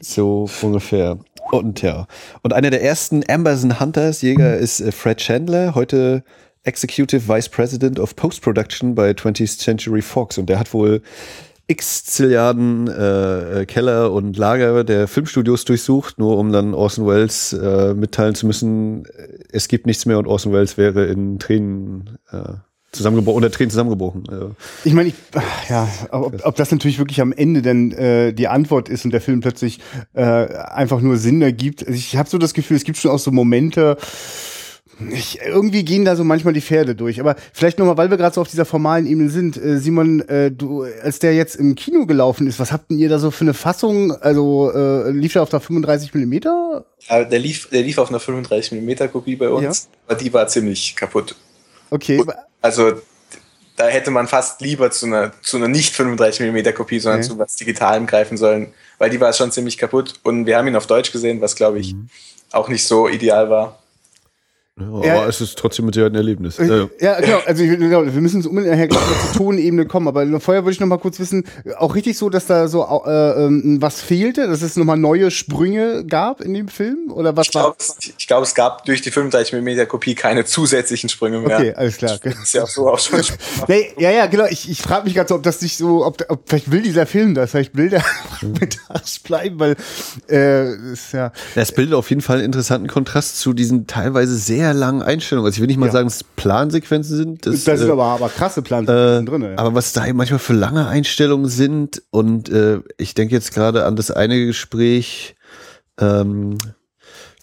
So, 0.00 0.48
ungefähr. 0.62 1.18
Und 1.50 1.82
ja. 1.82 2.06
Und 2.42 2.54
einer 2.54 2.70
der 2.70 2.82
ersten 2.82 3.22
Amberson 3.28 3.78
Hunters 3.78 4.22
Jäger 4.22 4.56
ist 4.56 4.80
äh, 4.80 4.90
Fred 4.90 5.18
Chandler, 5.18 5.74
heute 5.74 6.24
Executive 6.64 7.28
Vice 7.28 7.48
President 7.48 7.98
of 7.98 8.16
Post-Production 8.16 8.94
bei 8.94 9.10
20th 9.10 9.58
Century 9.58 10.02
Fox. 10.02 10.38
Und 10.38 10.46
der 10.46 10.58
hat 10.58 10.72
wohl 10.72 11.02
x 11.66 12.04
Zilliarden 12.04 12.88
äh, 12.88 13.64
Keller 13.66 14.12
und 14.12 14.36
Lager 14.36 14.84
der 14.84 15.08
Filmstudios 15.08 15.64
durchsucht, 15.64 16.18
nur 16.18 16.38
um 16.38 16.52
dann 16.52 16.74
Orson 16.74 17.06
Welles 17.06 17.52
äh, 17.52 17.94
mitteilen 17.94 18.34
zu 18.34 18.46
müssen, 18.46 19.06
äh, 19.06 19.28
es 19.52 19.68
gibt 19.68 19.86
nichts 19.86 20.04
mehr 20.04 20.18
und 20.18 20.26
Orson 20.26 20.52
Welles 20.52 20.76
wäre 20.76 21.06
in 21.06 21.38
Tränen 21.38 22.18
äh, 22.30 22.54
zusammengebrochen, 22.90 23.36
unter 23.36 23.50
Tränen 23.50 23.70
zusammengebrochen. 23.70 24.24
Äh, 24.30 24.88
Ich 24.88 24.92
meine, 24.92 25.08
ich, 25.08 25.14
ja, 25.68 25.88
ob, 26.10 26.44
ob 26.44 26.56
das 26.56 26.70
natürlich 26.70 26.98
wirklich 26.98 27.20
am 27.20 27.32
Ende 27.32 27.62
dann 27.62 27.92
äh, 27.92 28.32
die 28.32 28.48
Antwort 28.48 28.88
ist 28.88 29.04
und 29.04 29.12
der 29.12 29.20
Film 29.20 29.40
plötzlich 29.40 29.80
äh, 30.12 30.22
einfach 30.22 31.00
nur 31.00 31.16
Sinn 31.16 31.40
ergibt. 31.40 31.86
Also 31.86 31.94
ich 31.96 32.16
habe 32.16 32.28
so 32.28 32.38
das 32.38 32.54
Gefühl, 32.54 32.76
es 32.76 32.84
gibt 32.84 32.98
schon 32.98 33.10
auch 33.10 33.18
so 33.18 33.30
Momente, 33.30 33.96
ich, 35.10 35.40
irgendwie 35.40 35.84
gehen 35.84 36.04
da 36.04 36.16
so 36.16 36.24
manchmal 36.24 36.54
die 36.54 36.60
Pferde 36.60 36.94
durch. 36.94 37.20
Aber 37.20 37.36
vielleicht 37.52 37.78
nochmal, 37.78 37.96
weil 37.96 38.10
wir 38.10 38.16
gerade 38.16 38.34
so 38.34 38.40
auf 38.40 38.48
dieser 38.48 38.64
formalen 38.64 39.06
Ebene 39.06 39.30
sind. 39.30 39.56
Äh, 39.56 39.78
Simon, 39.78 40.20
äh, 40.28 40.50
du, 40.50 40.84
als 41.02 41.18
der 41.18 41.34
jetzt 41.34 41.56
im 41.56 41.74
Kino 41.74 42.06
gelaufen 42.06 42.46
ist, 42.46 42.58
was 42.58 42.72
habt 42.72 42.90
denn 42.90 42.98
ihr 42.98 43.08
da 43.08 43.18
so 43.18 43.30
für 43.30 43.42
eine 43.44 43.54
Fassung? 43.54 44.12
Also 44.12 44.70
äh, 44.74 45.10
lief 45.10 45.32
der 45.32 45.42
auf 45.42 45.50
der 45.50 45.60
35 45.60 46.14
Millimeter? 46.14 46.84
Aber 47.08 47.24
der 47.24 47.38
lief, 47.38 47.68
der 47.70 47.82
lief 47.82 47.98
auf 47.98 48.10
einer 48.10 48.20
35 48.20 48.72
mm 48.80 49.10
Kopie 49.10 49.36
bei 49.36 49.48
uns, 49.48 49.88
aber 50.06 50.16
die 50.16 50.32
war 50.32 50.46
ziemlich 50.46 50.94
kaputt. 50.94 51.34
Okay, 51.90 52.22
Also 52.60 52.92
da 53.76 53.86
hätte 53.88 54.10
man 54.10 54.28
fast 54.28 54.60
lieber 54.60 54.90
zu 54.90 55.06
einer, 55.06 55.32
zu 55.42 55.56
einer 55.56 55.68
nicht 55.68 55.94
35 55.94 56.52
mm 56.52 56.74
Kopie, 56.74 57.00
sondern 57.00 57.20
Okay. 57.20 57.28
zu 57.30 57.38
was 57.38 57.56
Digitalem 57.56 58.06
greifen 58.06 58.36
sollen, 58.36 58.72
weil 58.98 59.10
die 59.10 59.20
war 59.20 59.32
schon 59.32 59.50
ziemlich 59.50 59.78
kaputt 59.78 60.14
und 60.22 60.46
wir 60.46 60.56
haben 60.56 60.68
ihn 60.68 60.76
auf 60.76 60.86
Deutsch 60.86 61.10
gesehen, 61.12 61.40
was 61.40 61.56
glaube 61.56 61.80
ich 61.80 61.94
auch 62.52 62.68
nicht 62.68 62.84
so 62.86 63.08
ideal 63.08 63.50
war. 63.50 63.81
Ja, 64.80 65.04
Ja. 65.04 65.14
aber 65.18 65.28
es 65.28 65.40
ist 65.42 65.58
trotzdem 65.58 65.84
mit 65.84 65.94
Sicherheit 65.94 66.12
ein 66.12 66.16
Erlebnis. 66.16 66.58
Äh, 66.58 66.88
Ja, 66.98 67.20
genau. 67.20 67.40
Also 67.44 67.62
ich, 67.62 67.70
genau, 67.78 68.04
wir 68.06 68.20
müssen 68.22 68.36
uns 68.36 68.46
unbedingt 68.46 68.92
zur 68.92 69.00
Tonebene 69.36 69.84
kommen. 69.84 70.08
Aber 70.08 70.24
vorher 70.40 70.64
würde 70.64 70.72
ich 70.72 70.80
noch 70.80 70.86
mal 70.86 70.98
kurz 70.98 71.20
wissen, 71.20 71.44
auch 71.76 71.94
richtig 71.94 72.16
so, 72.16 72.30
dass 72.30 72.46
da 72.46 72.68
so 72.68 72.82
äh, 73.04 73.44
ähm, 73.44 73.76
was 73.80 74.00
fehlte, 74.00 74.46
dass 74.48 74.62
es 74.62 74.76
nochmal 74.76 74.96
neue 74.96 75.30
Sprünge 75.30 76.06
gab 76.06 76.40
in 76.40 76.54
dem 76.54 76.68
Film? 76.68 77.12
Oder 77.12 77.36
was 77.36 77.48
Ich 77.48 77.52
glaube, 77.52 77.76
es, 77.78 77.96
ich 78.16 78.26
glaub, 78.26 78.42
es 78.42 78.54
gab 78.54 78.86
durch 78.86 79.02
die 79.02 79.10
35 79.10 79.60
mm 79.60 79.86
Kopie 79.88 80.14
keine 80.14 80.46
zusätzlichen 80.46 81.10
Sprünge 81.10 81.40
mehr. 81.40 81.58
Okay, 81.58 81.74
alles 81.74 81.98
klar. 81.98 82.18
Das 82.22 82.34
ist 82.42 82.54
ja 82.54 82.62
auch 82.62 82.68
so 82.68 82.88
auch 82.88 82.98
schon 82.98 83.20
Nee, 83.68 83.92
ja, 83.98 84.10
ja, 84.10 84.24
genau. 84.24 84.46
Ich, 84.46 84.70
ich 84.70 84.80
frage 84.80 85.04
mich 85.04 85.14
gerade 85.14 85.28
so, 85.28 85.34
ob 85.34 85.42
das 85.42 85.60
nicht 85.60 85.76
so, 85.76 86.04
ob, 86.06 86.24
ob 86.28 86.48
vielleicht 86.48 86.70
will 86.70 86.80
dieser 86.80 87.04
Film 87.04 87.34
das, 87.34 87.50
vielleicht 87.50 87.76
will 87.76 87.90
der 87.90 88.00
fragmentarisch 88.40 89.22
bleiben, 89.22 89.60
weil 89.60 89.76
äh, 90.30 90.92
ist 90.92 91.12
ja. 91.12 91.30
Es 91.54 91.72
bildet 91.72 91.94
auf 91.94 92.08
jeden 92.08 92.22
Fall 92.22 92.36
einen 92.36 92.46
interessanten 92.46 92.88
Kontrast 92.88 93.38
zu 93.38 93.52
diesen 93.52 93.86
teilweise 93.86 94.34
sehr 94.36 94.61
sehr 94.62 94.74
langen 94.74 95.02
Einstellungen. 95.02 95.46
Also 95.46 95.56
ich 95.56 95.60
will 95.60 95.66
nicht 95.66 95.78
mal 95.78 95.86
Ja. 95.86 95.92
sagen, 95.92 96.06
dass 96.06 96.16
es 96.16 96.24
Plansequenzen 96.24 97.16
sind. 97.16 97.46
Das, 97.46 97.64
sind 97.64 97.80
äh, 97.80 97.90
aber, 97.90 98.04
aber 98.04 98.28
krasse 98.28 98.62
Plansequenzen 98.62 99.26
äh, 99.26 99.30
drin. 99.30 99.42
Ja. 99.42 99.58
Aber 99.58 99.74
was 99.74 99.92
da 99.92 100.04
manchmal 100.12 100.38
für 100.38 100.52
lange 100.52 100.86
Einstellungen 100.86 101.48
sind 101.48 102.02
und 102.10 102.48
äh, 102.48 102.80
ich 102.98 103.14
denke 103.14 103.34
jetzt 103.34 103.52
gerade 103.52 103.84
an 103.84 103.96
das 103.96 104.10
eine 104.10 104.46
Gespräch, 104.46 105.34
ähm, 106.00 106.58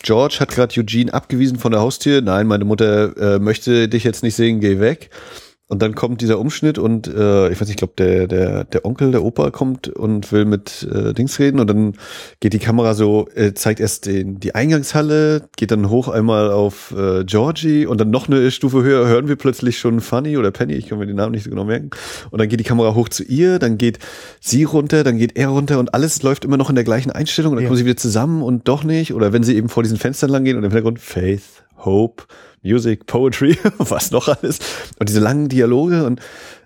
George 0.01 0.37
hat 0.39 0.49
gerade 0.49 0.79
Eugene 0.79 1.13
abgewiesen 1.13 1.59
von 1.59 1.71
der 1.73 1.81
Haustür. 1.81 2.21
Nein, 2.21 2.47
meine 2.47 2.63
Mutter 2.65 3.35
äh, 3.35 3.39
möchte 3.39 3.89
dich 3.89 4.05
jetzt 4.05 4.23
nicht 4.23 4.35
sehen, 4.35 4.61
geh 4.61 4.79
weg. 4.79 5.09
Und 5.71 5.83
dann 5.83 5.93
kommt 5.93 6.21
dieser 6.21 6.39
Umschnitt 6.39 6.79
und 6.79 7.07
äh, 7.07 7.49
ich 7.51 7.61
weiß 7.61 7.67
nicht, 7.67 7.69
ich 7.69 7.77
glaube, 7.77 7.93
der, 7.99 8.25
der, 8.27 8.63
der 8.63 8.85
Onkel, 8.85 9.11
der 9.11 9.23
Opa 9.23 9.51
kommt 9.51 9.87
und 9.87 10.31
will 10.31 10.45
mit 10.45 10.87
äh, 10.91 11.13
Dings 11.13 11.37
reden 11.37 11.59
und 11.59 11.67
dann 11.69 11.93
geht 12.39 12.53
die 12.53 12.59
Kamera 12.59 12.95
so, 12.95 13.27
äh, 13.35 13.53
zeigt 13.53 13.79
erst 13.79 14.07
den, 14.07 14.39
die 14.39 14.55
Eingangshalle, 14.55 15.47
geht 15.57 15.69
dann 15.69 15.91
hoch 15.91 16.07
einmal 16.07 16.49
auf 16.49 16.91
äh, 16.97 17.23
Georgie 17.23 17.85
und 17.85 18.01
dann 18.01 18.09
noch 18.09 18.27
eine 18.27 18.49
Stufe 18.49 18.81
höher 18.81 19.07
hören 19.07 19.27
wir 19.27 19.35
plötzlich 19.35 19.77
schon 19.77 20.01
Funny 20.01 20.37
oder 20.37 20.49
Penny, 20.49 20.73
ich 20.73 20.87
kann 20.87 20.97
mir 20.97 21.05
den 21.05 21.15
Namen 21.17 21.33
nicht 21.33 21.43
so 21.43 21.51
genau 21.51 21.65
merken. 21.65 21.91
Und 22.31 22.39
dann 22.41 22.49
geht 22.49 22.59
die 22.59 22.63
Kamera 22.63 22.95
hoch 22.95 23.09
zu 23.09 23.23
ihr, 23.23 23.59
dann 23.59 23.77
geht 23.77 23.99
sie 24.39 24.63
runter, 24.63 25.03
dann 25.03 25.19
geht 25.19 25.37
er 25.37 25.49
runter 25.49 25.77
und 25.77 25.93
alles 25.93 26.23
läuft 26.23 26.45
immer 26.45 26.57
noch 26.57 26.69
in 26.69 26.75
der 26.75 26.83
gleichen 26.83 27.11
Einstellung 27.11 27.51
und 27.51 27.57
dann 27.57 27.65
Ja. 27.65 27.69
kommen 27.69 27.77
sie 27.77 27.85
wieder 27.85 27.95
zusammen 27.97 28.41
und 28.41 28.67
doch 28.67 28.83
nicht. 28.83 29.13
Oder 29.13 29.33
wenn 29.33 29.43
sie 29.43 29.55
eben 29.55 29.69
vor 29.69 29.83
diesen 29.83 29.99
Fenstern 29.99 30.31
lang 30.31 30.45
gehen 30.45 30.57
und 30.57 30.63
im 30.63 30.71
Hintergrund 30.71 30.97
Faith, 30.99 31.43
Hope, 31.85 32.23
Music, 32.61 33.05
Poetry, 33.05 33.57
was 33.77 34.11
noch 34.11 34.27
alles. 34.27 34.59
Und 34.99 35.09
diese 35.09 35.19
langen 35.19 35.49
Dialoge 35.49 36.05
und 36.05 36.21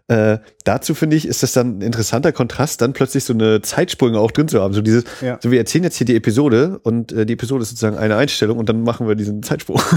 äh, 0.08 0.40
dazu 0.64 0.96
finde 0.96 1.16
ich, 1.16 1.28
ist 1.28 1.44
das 1.44 1.54
dann 1.54 1.80
ein 1.80 1.82
interessanter 1.82 2.32
Kontrast, 2.32 2.82
dann 2.82 2.94
plötzlich 2.94 3.24
so 3.24 3.34
eine 3.34 3.62
Zeitsprünge 3.62 4.20
auch 4.20 4.32
drin 4.32 4.48
zu 4.48 4.62
haben. 4.62 4.74
So 4.74 4.82
dieses, 4.82 5.04
Ja. 5.22 5.38
so 5.42 5.52
wir 5.52 5.60
erzählen 5.60 5.84
jetzt 5.84 5.98
hier 5.98 6.06
die 6.06 6.16
Episode 6.16 6.80
und 6.84 7.12
äh, 7.12 7.26
die 7.26 7.34
Episode 7.34 7.64
ist 7.64 7.70
sozusagen 7.70 7.98
eine 7.98 8.16
Einstellung 8.16 8.58
und 8.58 8.70
dann 8.70 8.84
machen 8.84 9.08
wir 9.08 9.16
diesen 9.16 9.44
Zeitsprung. 9.44 9.82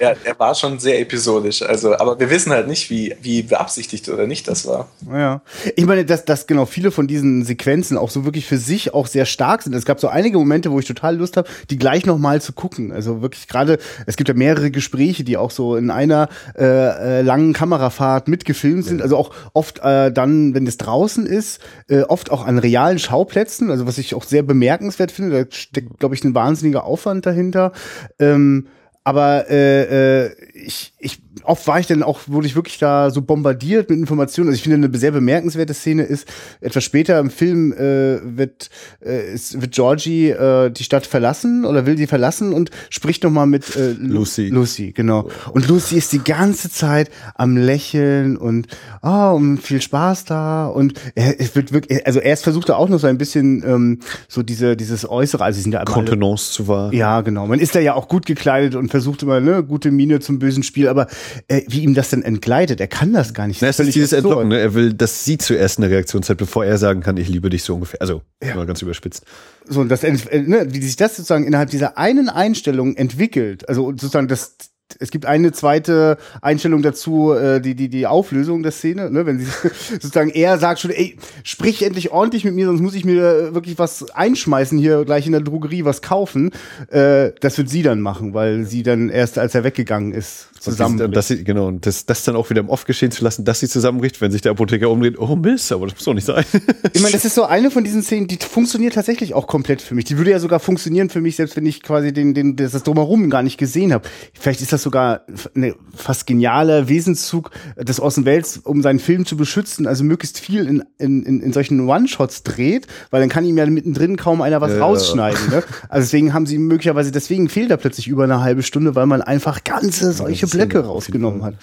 Ja, 0.00 0.12
er 0.24 0.38
war 0.38 0.54
schon 0.54 0.78
sehr 0.80 1.00
episodisch. 1.00 1.62
Also, 1.62 1.96
aber 1.96 2.18
wir 2.18 2.28
wissen 2.28 2.52
halt 2.52 2.66
nicht, 2.66 2.90
wie, 2.90 3.14
wie 3.22 3.42
beabsichtigt 3.42 4.08
oder 4.08 4.26
nicht 4.26 4.48
das 4.48 4.66
war. 4.66 4.88
Ja. 5.10 5.40
Ich 5.76 5.86
meine, 5.86 6.04
dass, 6.04 6.24
dass 6.24 6.46
genau 6.46 6.66
viele 6.66 6.90
von 6.90 7.06
diesen 7.06 7.44
Sequenzen 7.44 7.96
auch 7.96 8.10
so 8.10 8.24
wirklich 8.24 8.44
für 8.46 8.58
sich 8.58 8.92
auch 8.92 9.06
sehr 9.06 9.24
stark 9.24 9.62
sind. 9.62 9.74
Es 9.74 9.84
gab 9.84 10.00
so 10.00 10.08
einige 10.08 10.36
Momente, 10.38 10.70
wo 10.72 10.78
ich 10.80 10.86
total 10.86 11.16
Lust 11.16 11.36
habe, 11.36 11.48
die 11.70 11.78
gleich 11.78 12.06
nochmal 12.06 12.40
zu 12.42 12.52
gucken. 12.52 12.92
Also 12.92 13.22
wirklich 13.22 13.46
gerade, 13.48 13.78
es 14.06 14.16
gibt 14.16 14.28
ja 14.28 14.34
mehrere 14.34 14.70
Gespräche, 14.70 15.24
die 15.24 15.36
auch 15.36 15.50
so 15.50 15.76
in 15.76 15.90
einer 15.90 16.28
äh, 16.58 16.64
äh, 16.64 17.22
langen 17.22 17.52
Kamerafahrt 17.52 18.28
mitgefilmt 18.28 18.84
sind. 18.84 19.00
Also 19.00 19.16
auch 19.16 19.30
oft 19.52 19.78
äh, 19.82 20.03
dann, 20.10 20.54
wenn 20.54 20.66
es 20.66 20.76
draußen 20.78 21.26
ist, 21.26 21.60
äh, 21.88 22.02
oft 22.02 22.30
auch 22.30 22.46
an 22.46 22.58
realen 22.58 22.98
Schauplätzen. 22.98 23.70
Also 23.70 23.86
was 23.86 23.98
ich 23.98 24.14
auch 24.14 24.24
sehr 24.24 24.42
bemerkenswert 24.42 25.10
finde, 25.12 25.44
da 25.44 25.50
steckt, 25.50 25.98
glaube 25.98 26.14
ich, 26.14 26.24
ein 26.24 26.34
wahnsinniger 26.34 26.84
Aufwand 26.84 27.26
dahinter. 27.26 27.72
Ähm, 28.18 28.68
aber 29.04 29.50
äh, 29.50 30.24
äh, 30.24 30.30
ich, 30.54 30.92
ich 31.00 31.20
oft 31.42 31.66
war 31.66 31.80
ich 31.80 31.86
dann 31.88 32.04
auch, 32.04 32.20
wurde 32.26 32.46
ich 32.46 32.54
wirklich 32.54 32.78
da 32.78 33.10
so 33.10 33.20
bombardiert 33.22 33.90
mit 33.90 33.98
Informationen. 33.98 34.48
Also 34.48 34.56
ich 34.56 34.62
finde 34.62 34.86
eine 34.86 34.96
sehr 34.96 35.10
bemerkenswerte 35.10 35.74
Szene 35.74 36.04
ist, 36.04 36.28
etwas 36.60 36.84
später 36.84 37.18
im 37.18 37.28
Film 37.30 37.72
äh, 37.72 38.20
wird, 38.38 38.70
äh, 39.04 39.34
ist, 39.34 39.60
wird 39.60 39.72
Georgie 39.74 40.30
äh, 40.30 40.70
die 40.70 40.84
Stadt 40.84 41.06
verlassen 41.06 41.64
oder 41.64 41.86
will 41.86 41.98
sie 41.98 42.06
verlassen 42.06 42.52
und 42.52 42.70
spricht 42.88 43.24
nochmal 43.24 43.46
mit 43.48 43.74
äh, 43.74 43.92
Lu- 43.92 44.18
Lucy. 44.20 44.48
Lucy, 44.48 44.92
genau. 44.92 45.28
Und 45.52 45.66
Lucy 45.66 45.96
ist 45.96 46.12
die 46.12 46.22
ganze 46.22 46.70
Zeit 46.70 47.10
am 47.34 47.56
Lächeln 47.56 48.36
und 48.36 48.68
oh, 49.02 49.32
und 49.34 49.58
viel 49.58 49.82
Spaß 49.82 50.24
da. 50.26 50.66
Und 50.68 50.94
er, 51.16 51.40
es 51.40 51.56
wird 51.56 51.72
wirklich, 51.72 52.06
also 52.06 52.20
erst 52.20 52.44
versucht 52.44 52.68
er 52.68 52.78
auch 52.78 52.88
noch 52.88 53.00
so 53.00 53.08
ein 53.08 53.18
bisschen 53.18 53.64
ähm, 53.66 53.98
so 54.28 54.44
diese, 54.44 54.76
dieses 54.76 55.08
Äußere, 55.08 55.42
also 55.42 55.56
sie 55.56 55.62
sind 55.62 55.72
ja 55.72 55.82
Kontenance 55.84 56.52
zu 56.52 56.68
wahren. 56.68 56.92
ja, 56.94 57.20
genau. 57.22 57.46
Man 57.48 57.58
ist 57.58 57.74
da 57.74 57.80
ja 57.80 57.94
auch 57.94 58.06
gut 58.08 58.24
gekleidet 58.24 58.76
und 58.76 58.90
versucht 58.90 59.24
immer, 59.24 59.40
ne, 59.40 59.64
gute 59.64 59.90
Miene 59.90 60.20
zum 60.20 60.38
bösen 60.44 60.62
Spiel, 60.62 60.88
aber 60.88 61.06
äh, 61.48 61.62
wie 61.68 61.80
ihm 61.80 61.94
das 61.94 62.10
denn 62.10 62.22
entgleitet, 62.22 62.80
er 62.80 62.86
kann 62.86 63.12
das 63.14 63.32
gar 63.32 63.46
nicht. 63.46 63.62
Na, 63.62 63.68
es 63.68 63.80
ist 63.80 63.94
dieses 63.94 64.12
absurd. 64.12 64.24
Entlocken, 64.24 64.48
ne? 64.48 64.58
Er 64.58 64.74
will, 64.74 64.92
dass 64.92 65.24
sie 65.24 65.38
zuerst 65.38 65.78
eine 65.78 65.88
Reaktion 65.88 66.22
zeigt, 66.22 66.38
bevor 66.38 66.64
er 66.64 66.76
sagen 66.76 67.00
kann, 67.00 67.16
ich 67.16 67.28
liebe 67.28 67.48
dich 67.48 67.62
so 67.62 67.74
ungefähr. 67.74 68.00
Also, 68.02 68.20
mal 68.42 68.66
ganz 68.66 68.82
überspitzt. 68.82 69.24
So, 69.66 69.80
und 69.80 69.88
das, 69.88 70.04
äh, 70.04 70.12
ne, 70.42 70.66
wie 70.68 70.82
sich 70.82 70.96
das 70.96 71.16
sozusagen 71.16 71.46
innerhalb 71.46 71.70
dieser 71.70 71.96
einen 71.96 72.28
Einstellung 72.28 72.94
entwickelt, 72.96 73.66
also 73.68 73.90
sozusagen 73.92 74.28
das, 74.28 74.56
es 75.00 75.10
gibt 75.10 75.26
eine 75.26 75.52
zweite 75.52 76.18
Einstellung 76.42 76.82
dazu, 76.82 77.32
äh, 77.32 77.60
die, 77.60 77.74
die, 77.74 77.88
die 77.88 78.06
Auflösung 78.06 78.62
der 78.62 78.72
Szene, 78.72 79.10
ne, 79.10 79.26
wenn 79.26 79.38
sie 79.38 79.46
sozusagen 79.90 80.30
er 80.30 80.58
sagt 80.58 80.80
schon, 80.80 80.90
ey, 80.90 81.16
sprich 81.42 81.82
endlich 81.82 82.12
ordentlich 82.12 82.44
mit 82.44 82.54
mir, 82.54 82.66
sonst 82.66 82.80
muss 82.80 82.94
ich 82.94 83.04
mir 83.04 83.22
äh, 83.22 83.54
wirklich 83.54 83.78
was 83.78 84.10
einschmeißen 84.10 84.78
hier 84.78 85.04
gleich 85.04 85.26
in 85.26 85.32
der 85.32 85.40
Drogerie, 85.40 85.84
was 85.84 86.02
kaufen. 86.02 86.50
Äh, 86.88 87.32
das 87.40 87.58
wird 87.58 87.68
sie 87.68 87.82
dann 87.82 88.00
machen, 88.00 88.34
weil 88.34 88.64
sie 88.64 88.82
dann 88.82 89.08
erst, 89.08 89.38
als 89.38 89.54
er 89.54 89.64
weggegangen 89.64 90.12
ist, 90.12 90.48
zusammen. 90.60 91.00
Und 91.00 91.16
dass 91.16 91.28
sie, 91.28 91.44
genau, 91.44 91.68
und 91.68 91.86
das, 91.86 92.06
das 92.06 92.24
dann 92.24 92.36
auch 92.36 92.50
wieder 92.50 92.60
im 92.60 92.68
Off 92.68 92.84
geschehen 92.84 93.10
zu 93.10 93.24
lassen, 93.24 93.44
dass 93.44 93.60
sie 93.60 93.68
zusammenbricht, 93.68 94.20
wenn 94.20 94.32
sich 94.32 94.42
der 94.42 94.52
Apotheker 94.52 94.90
umdreht, 94.90 95.18
oh 95.18 95.36
Mist, 95.36 95.72
aber 95.72 95.86
das 95.86 95.94
muss 95.94 96.04
doch 96.04 96.14
nicht 96.14 96.26
sein. 96.26 96.44
Ich 96.92 97.00
meine, 97.00 97.12
das 97.12 97.24
ist 97.24 97.34
so 97.34 97.44
eine 97.44 97.70
von 97.70 97.84
diesen 97.84 98.02
Szenen, 98.02 98.26
die 98.26 98.36
funktioniert 98.36 98.94
tatsächlich 98.94 99.34
auch 99.34 99.46
komplett 99.46 99.82
für 99.82 99.94
mich. 99.94 100.04
Die 100.04 100.18
würde 100.18 100.30
ja 100.30 100.38
sogar 100.38 100.60
funktionieren 100.60 101.10
für 101.10 101.20
mich, 101.20 101.36
selbst 101.36 101.56
wenn 101.56 101.66
ich 101.66 101.82
quasi 101.82 102.12
den, 102.12 102.34
den, 102.34 102.56
das 102.56 102.82
Drumherum 102.82 103.30
gar 103.30 103.42
nicht 103.42 103.58
gesehen 103.58 103.92
habe. 103.92 104.08
Vielleicht 104.38 104.60
ist 104.60 104.72
das 104.72 104.83
sogar 104.84 105.22
ein 105.56 105.74
fast 105.96 106.26
genialer 106.26 106.88
Wesenszug 106.88 107.50
des 107.76 107.98
Orson 107.98 108.24
Welles, 108.24 108.58
um 108.58 108.82
seinen 108.82 109.00
Film 109.00 109.26
zu 109.26 109.36
beschützen, 109.36 109.86
also 109.88 110.04
möglichst 110.04 110.38
viel 110.38 110.66
in, 110.68 110.84
in, 110.98 111.40
in, 111.42 111.52
solchen 111.52 111.88
One-Shots 111.88 112.44
dreht, 112.44 112.86
weil 113.10 113.20
dann 113.20 113.28
kann 113.28 113.44
ihm 113.44 113.58
ja 113.58 113.66
mittendrin 113.66 114.16
kaum 114.16 114.40
einer 114.42 114.60
was 114.60 114.72
Ja. 114.72 114.80
rausschneiden. 114.80 115.50
Ne? 115.50 115.62
Also 115.88 116.06
deswegen 116.06 116.32
haben 116.32 116.46
sie 116.46 116.58
möglicherweise, 116.58 117.10
deswegen 117.10 117.48
fehlt 117.48 117.70
da 117.70 117.76
plötzlich 117.76 118.06
über 118.06 118.24
eine 118.24 118.40
halbe 118.40 118.62
Stunde, 118.62 118.94
weil 118.94 119.06
man 119.06 119.22
einfach 119.22 119.64
ganze 119.64 120.12
solche 120.12 120.46
Blöcke 120.46 120.80
rausgenommen 120.84 121.42
hat. 121.42 121.54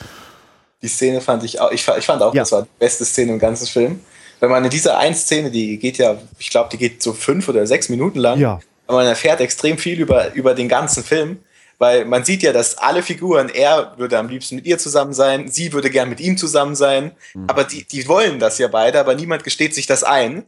Die 0.82 0.88
Szene 0.88 1.22
fand 1.22 1.44
ich 1.44 1.60
auch, 1.62 1.72
ich, 1.72 1.88
ich 1.98 2.06
fand 2.06 2.22
auch, 2.22 2.34
Ja. 2.34 2.42
das 2.42 2.52
war 2.52 2.64
die 2.64 2.70
beste 2.80 3.06
Szene 3.06 3.34
im 3.34 3.40
ganzen 3.40 3.68
Film. 3.68 4.00
Wenn 4.40 4.50
man 4.50 4.64
in 4.64 4.72
dieser 4.72 4.98
einen 4.98 5.14
Szene, 5.16 5.52
die 5.52 5.78
geht 5.78 6.00
ja, 6.00 6.18
ich 6.40 6.50
glaube, 6.50 6.70
die 6.72 6.78
geht 6.78 7.04
so 7.04 7.14
fünf 7.14 7.48
oder 7.48 7.68
sechs 7.68 7.90
Minuten 7.90 8.18
lang. 8.20 8.40
Ja. 8.40 8.60
Aber 8.88 8.98
man 8.98 9.06
erfährt 9.08 9.40
extrem 9.40 9.78
viel 9.78 10.00
über, 10.00 10.34
über 10.34 10.56
den 10.56 10.68
ganzen 10.68 11.04
Film. 11.04 11.38
Weil 11.82 12.06
man 12.06 12.24
sieht 12.24 12.44
ja, 12.44 12.54
dass 12.54 12.78
alle 12.78 13.02
Figuren, 13.02 13.50
er 13.50 13.94
würde 13.98 14.20
am 14.20 14.30
liebsten 14.30 14.54
mit 14.54 14.67
ihr 14.67 14.78
zusammen 14.78 15.13
sein, 15.13 15.50
sie 15.50 15.74
würde 15.74 15.89
gern 15.89 16.10
mit 16.10 16.20
ihm 16.20 16.38
zusammen 16.38 16.76
sein. 16.76 17.13
Aber 17.48 17.63
die, 17.63 17.86
die 17.86 18.08
wollen 18.08 18.38
das 18.38 18.60
ja 18.60 18.67
beide, 18.67 19.00
aber 19.00 19.15
niemand 19.15 19.44
gesteht 19.44 19.74
sich 19.74 19.88
das 19.88 20.04
ein. 20.04 20.46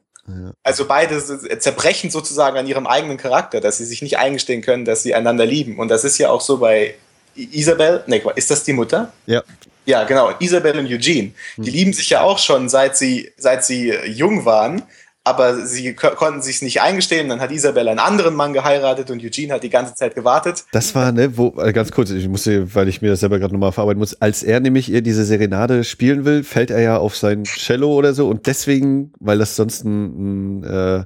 Also 0.61 0.85
beide 0.85 1.19
zerbrechen 1.57 2.11
sozusagen 2.11 2.55
an 2.55 2.67
ihrem 2.67 2.85
eigenen 2.85 3.17
Charakter, 3.17 3.61
dass 3.61 3.79
sie 3.79 3.85
sich 3.85 4.03
nicht 4.03 4.19
eingestehen 4.19 4.61
können, 4.61 4.85
dass 4.85 5.01
sie 5.01 5.15
einander 5.15 5.47
lieben. 5.47 5.79
Und 5.79 5.87
das 5.87 6.03
ist 6.03 6.19
ja 6.19 6.29
auch 6.29 6.39
so 6.39 6.59
bei 6.59 6.93
Isabel. 7.33 8.03
Nee, 8.05 8.21
ist 8.35 8.51
das 8.51 8.63
die 8.63 8.73
Mutter? 8.73 9.11
ja. 9.25 9.41
Ja, 9.85 10.05
genau. 10.05 10.31
Isabel 10.39 10.79
und 10.79 10.85
Eugene. 10.85 11.31
Die 11.57 11.69
lieben 11.69 11.91
sich 11.91 12.09
ja 12.09 12.21
auch 12.21 12.39
schon, 12.39 12.69
seit 12.69 12.95
sie, 12.95 13.31
seit 13.35 13.65
sie 13.65 13.91
jung 14.05 14.45
waren. 14.45 14.83
Aber 15.25 15.65
sie 15.65 15.93
ko- 15.93 16.09
konnten 16.15 16.41
sich 16.41 16.61
nicht 16.61 16.81
eingestehen. 16.81 17.29
Dann 17.29 17.39
hat 17.39 17.49
Isabel 17.49 17.87
einen 17.87 17.99
anderen 17.99 18.35
Mann 18.35 18.51
geheiratet 18.51 19.09
und 19.09 19.23
Eugene 19.23 19.53
hat 19.53 19.63
die 19.63 19.69
ganze 19.69 19.95
Zeit 19.95 20.15
gewartet. 20.15 20.65
Das 20.73 20.95
war, 20.95 21.13
ne, 21.13 21.37
wo, 21.37 21.53
äh, 21.61 21.71
ganz 21.71 21.91
kurz, 21.91 22.09
ich 22.09 22.27
musste, 22.27 22.75
weil 22.75 22.89
ich 22.89 23.01
mir 23.01 23.09
das 23.09 23.21
selber 23.21 23.39
gerade 23.39 23.53
nochmal 23.53 23.71
verarbeiten 23.71 23.99
muss, 23.99 24.21
als 24.21 24.43
er 24.43 24.59
nämlich 24.59 24.91
ihr 24.91 25.01
diese 25.01 25.23
Serenade 25.23 25.85
spielen 25.85 26.25
will, 26.25 26.43
fällt 26.43 26.71
er 26.71 26.81
ja 26.81 26.97
auf 26.97 27.15
sein 27.15 27.45
Cello 27.45 27.93
oder 27.93 28.13
so 28.13 28.27
und 28.27 28.47
deswegen, 28.47 29.13
weil 29.21 29.37
das 29.37 29.55
sonst 29.55 29.85
ein, 29.85 30.59
ein, 30.59 30.63
äh, 30.65 31.05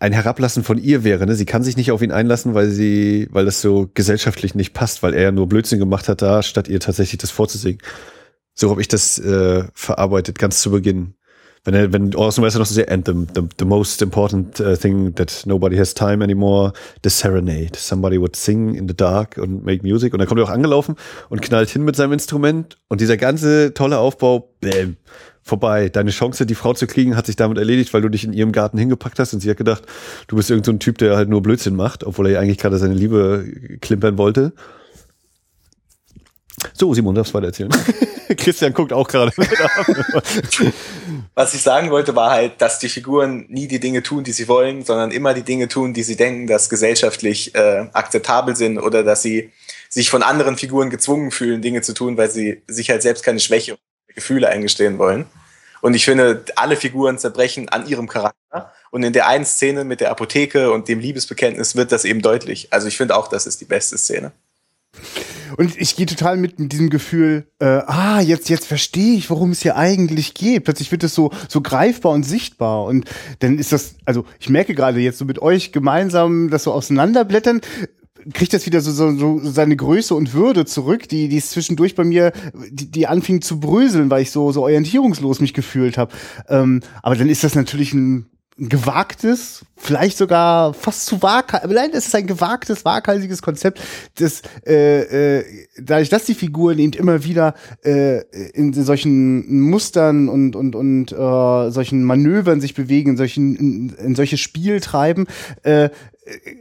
ein 0.00 0.12
Herablassen 0.12 0.62
von 0.62 0.76
ihr 0.76 1.02
wäre, 1.04 1.24
ne, 1.24 1.34
sie 1.34 1.46
kann 1.46 1.62
sich 1.62 1.78
nicht 1.78 1.92
auf 1.92 2.02
ihn 2.02 2.12
einlassen, 2.12 2.52
weil 2.52 2.68
sie, 2.68 3.26
weil 3.30 3.46
das 3.46 3.62
so 3.62 3.90
gesellschaftlich 3.94 4.54
nicht 4.54 4.74
passt, 4.74 5.02
weil 5.02 5.14
er 5.14 5.22
ja 5.22 5.32
nur 5.32 5.48
Blödsinn 5.48 5.78
gemacht 5.78 6.10
hat 6.10 6.20
da, 6.20 6.42
statt 6.42 6.68
ihr 6.68 6.78
tatsächlich 6.80 7.16
das 7.18 7.30
vorzusingen. 7.30 7.80
So 8.52 8.68
habe 8.68 8.82
ich 8.82 8.88
das 8.88 9.18
äh, 9.18 9.64
verarbeitet, 9.72 10.38
ganz 10.38 10.60
zu 10.60 10.70
Beginn. 10.70 11.14
Wenn 11.64 11.74
er, 11.74 11.92
wenn 11.92 12.14
Orson 12.14 12.42
Welles 12.42 12.54
noch 12.54 12.64
so 12.64 12.74
sehr, 12.74 12.90
and 12.90 13.06
the, 13.06 13.12
the, 13.34 13.46
the 13.58 13.64
most 13.66 14.00
important 14.00 14.60
uh, 14.60 14.76
thing 14.76 15.14
that 15.16 15.42
nobody 15.44 15.76
has 15.76 15.92
time 15.92 16.24
anymore, 16.24 16.72
the 17.04 17.10
serenade. 17.10 17.76
Somebody 17.76 18.18
would 18.18 18.34
sing 18.34 18.74
in 18.74 18.88
the 18.88 18.96
dark 18.96 19.36
and 19.36 19.64
make 19.64 19.82
music. 19.82 20.14
Und 20.14 20.20
dann 20.20 20.28
kommt 20.28 20.40
er 20.40 20.44
auch 20.44 20.50
angelaufen 20.50 20.96
und 21.28 21.42
knallt 21.42 21.68
hin 21.68 21.84
mit 21.84 21.96
seinem 21.96 22.12
Instrument. 22.12 22.76
Und 22.88 23.02
dieser 23.02 23.18
ganze 23.18 23.74
tolle 23.74 23.98
Aufbau, 23.98 24.54
bäm, 24.60 24.96
vorbei. 25.42 25.90
Deine 25.90 26.10
Chance, 26.10 26.46
die 26.46 26.54
Frau 26.54 26.72
zu 26.72 26.86
kriegen, 26.86 27.16
hat 27.16 27.26
sich 27.26 27.36
damit 27.36 27.58
erledigt, 27.58 27.92
weil 27.92 28.00
du 28.02 28.08
dich 28.08 28.24
in 28.24 28.32
ihrem 28.32 28.52
Garten 28.52 28.78
hingepackt 28.78 29.18
hast 29.18 29.34
und 29.34 29.40
sie 29.40 29.50
hat 29.50 29.58
gedacht, 29.58 29.84
du 30.28 30.36
bist 30.36 30.50
irgendein 30.50 30.64
so 30.66 30.72
ein 30.72 30.78
Typ, 30.80 30.98
der 30.98 31.16
halt 31.16 31.28
nur 31.28 31.42
Blödsinn 31.42 31.76
macht, 31.76 32.04
obwohl 32.04 32.26
er 32.26 32.32
ja 32.32 32.40
eigentlich 32.40 32.58
gerade 32.58 32.78
seine 32.78 32.94
Liebe 32.94 33.44
klimpern 33.80 34.16
wollte. 34.16 34.52
So, 36.72 36.94
Simon, 36.94 37.14
darfst 37.14 37.34
weiter 37.34 37.46
erzählen. 37.46 37.70
Christian 38.36 38.72
guckt 38.72 38.92
auch 38.92 39.08
gerade. 39.08 39.32
Was 41.34 41.54
ich 41.54 41.62
sagen 41.62 41.90
wollte, 41.90 42.14
war 42.14 42.30
halt, 42.30 42.60
dass 42.60 42.78
die 42.78 42.88
Figuren 42.88 43.46
nie 43.48 43.66
die 43.66 43.80
Dinge 43.80 44.02
tun, 44.02 44.24
die 44.24 44.32
sie 44.32 44.46
wollen, 44.48 44.84
sondern 44.84 45.10
immer 45.10 45.34
die 45.34 45.42
Dinge 45.42 45.68
tun, 45.68 45.94
die 45.94 46.02
sie 46.02 46.16
denken, 46.16 46.46
dass 46.46 46.70
gesellschaftlich 46.70 47.54
äh, 47.54 47.86
akzeptabel 47.92 48.54
sind 48.56 48.78
oder 48.78 49.02
dass 49.02 49.22
sie 49.22 49.52
sich 49.88 50.10
von 50.10 50.22
anderen 50.22 50.56
Figuren 50.56 50.90
gezwungen 50.90 51.30
fühlen, 51.30 51.62
Dinge 51.62 51.82
zu 51.82 51.92
tun, 51.94 52.16
weil 52.16 52.30
sie 52.30 52.62
sich 52.68 52.90
halt 52.90 53.02
selbst 53.02 53.24
keine 53.24 53.40
Schwäche 53.40 53.72
und 53.72 53.80
Gefühle 54.14 54.48
eingestehen 54.48 54.98
wollen. 54.98 55.26
Und 55.80 55.94
ich 55.94 56.04
finde, 56.04 56.44
alle 56.56 56.76
Figuren 56.76 57.18
zerbrechen 57.18 57.68
an 57.68 57.86
ihrem 57.86 58.06
Charakter. 58.06 58.72
Und 58.90 59.02
in 59.02 59.12
der 59.12 59.28
einen 59.28 59.44
Szene 59.44 59.84
mit 59.84 60.00
der 60.00 60.10
Apotheke 60.10 60.72
und 60.72 60.88
dem 60.88 61.00
Liebesbekenntnis 61.00 61.76
wird 61.76 61.92
das 61.92 62.04
eben 62.04 62.22
deutlich. 62.22 62.68
Also 62.70 62.86
ich 62.86 62.96
finde 62.96 63.16
auch, 63.16 63.28
das 63.28 63.46
ist 63.46 63.60
die 63.60 63.64
beste 63.64 63.96
Szene. 63.96 64.32
Und 65.56 65.76
ich 65.76 65.96
gehe 65.96 66.06
total 66.06 66.36
mit 66.36 66.58
mit 66.58 66.72
diesem 66.72 66.90
Gefühl, 66.90 67.46
äh, 67.58 67.64
ah, 67.64 68.20
jetzt, 68.20 68.48
jetzt 68.48 68.66
verstehe 68.66 69.16
ich, 69.16 69.30
worum 69.30 69.50
es 69.50 69.62
hier 69.62 69.76
eigentlich 69.76 70.34
geht. 70.34 70.64
Plötzlich 70.64 70.90
wird 70.92 71.04
es 71.04 71.14
so, 71.14 71.30
so 71.48 71.60
greifbar 71.60 72.12
und 72.12 72.24
sichtbar. 72.24 72.84
Und 72.84 73.06
dann 73.40 73.58
ist 73.58 73.72
das, 73.72 73.94
also 74.04 74.24
ich 74.38 74.48
merke 74.48 74.74
gerade 74.74 75.00
jetzt 75.00 75.18
so 75.18 75.24
mit 75.24 75.40
euch 75.40 75.72
gemeinsam 75.72 76.50
das 76.50 76.64
so 76.64 76.72
auseinanderblättern, 76.72 77.60
kriegt 78.32 78.52
das 78.52 78.66
wieder 78.66 78.80
so, 78.80 78.92
so, 78.92 79.16
so 79.16 79.50
seine 79.50 79.76
Größe 79.76 80.14
und 80.14 80.34
Würde 80.34 80.64
zurück, 80.64 81.08
die, 81.08 81.28
die 81.28 81.36
ist 81.36 81.50
zwischendurch 81.50 81.94
bei 81.94 82.04
mir, 82.04 82.32
die, 82.70 82.90
die 82.90 83.06
anfing 83.06 83.40
zu 83.40 83.60
bröseln, 83.60 84.10
weil 84.10 84.22
ich 84.22 84.30
so, 84.30 84.52
so 84.52 84.62
orientierungslos 84.62 85.40
mich 85.40 85.54
gefühlt 85.54 85.98
habe. 85.98 86.12
Ähm, 86.48 86.80
aber 87.02 87.16
dann 87.16 87.28
ist 87.28 87.44
das 87.44 87.54
natürlich 87.54 87.92
ein 87.94 88.26
gewagtes, 88.68 89.64
vielleicht 89.76 90.18
sogar 90.18 90.74
fast 90.74 91.06
zu 91.06 91.22
waghalsig, 91.22 91.70
nein, 91.74 91.90
es 91.94 92.08
ist 92.08 92.14
ein 92.14 92.26
gewagtes, 92.26 92.84
waghalsiges 92.84 93.40
Konzept, 93.40 93.80
das, 94.18 94.42
äh, 94.66 95.38
äh, 95.38 95.44
dadurch, 95.78 96.10
dass 96.10 96.26
die 96.26 96.34
Figuren 96.34 96.78
eben 96.78 96.92
immer 96.92 97.24
wieder 97.24 97.54
äh, 97.82 98.20
in 98.52 98.74
solchen 98.74 99.60
Mustern 99.62 100.28
und, 100.28 100.56
und, 100.56 100.76
und 100.76 101.10
äh, 101.10 101.70
solchen 101.70 102.04
Manövern 102.04 102.60
sich 102.60 102.74
bewegen, 102.74 103.10
in, 103.10 103.16
solchen, 103.16 103.56
in, 103.56 103.88
in 103.96 104.14
solche 104.14 104.36
Spiel 104.36 104.80
treiben, 104.80 105.26
äh, 105.62 105.88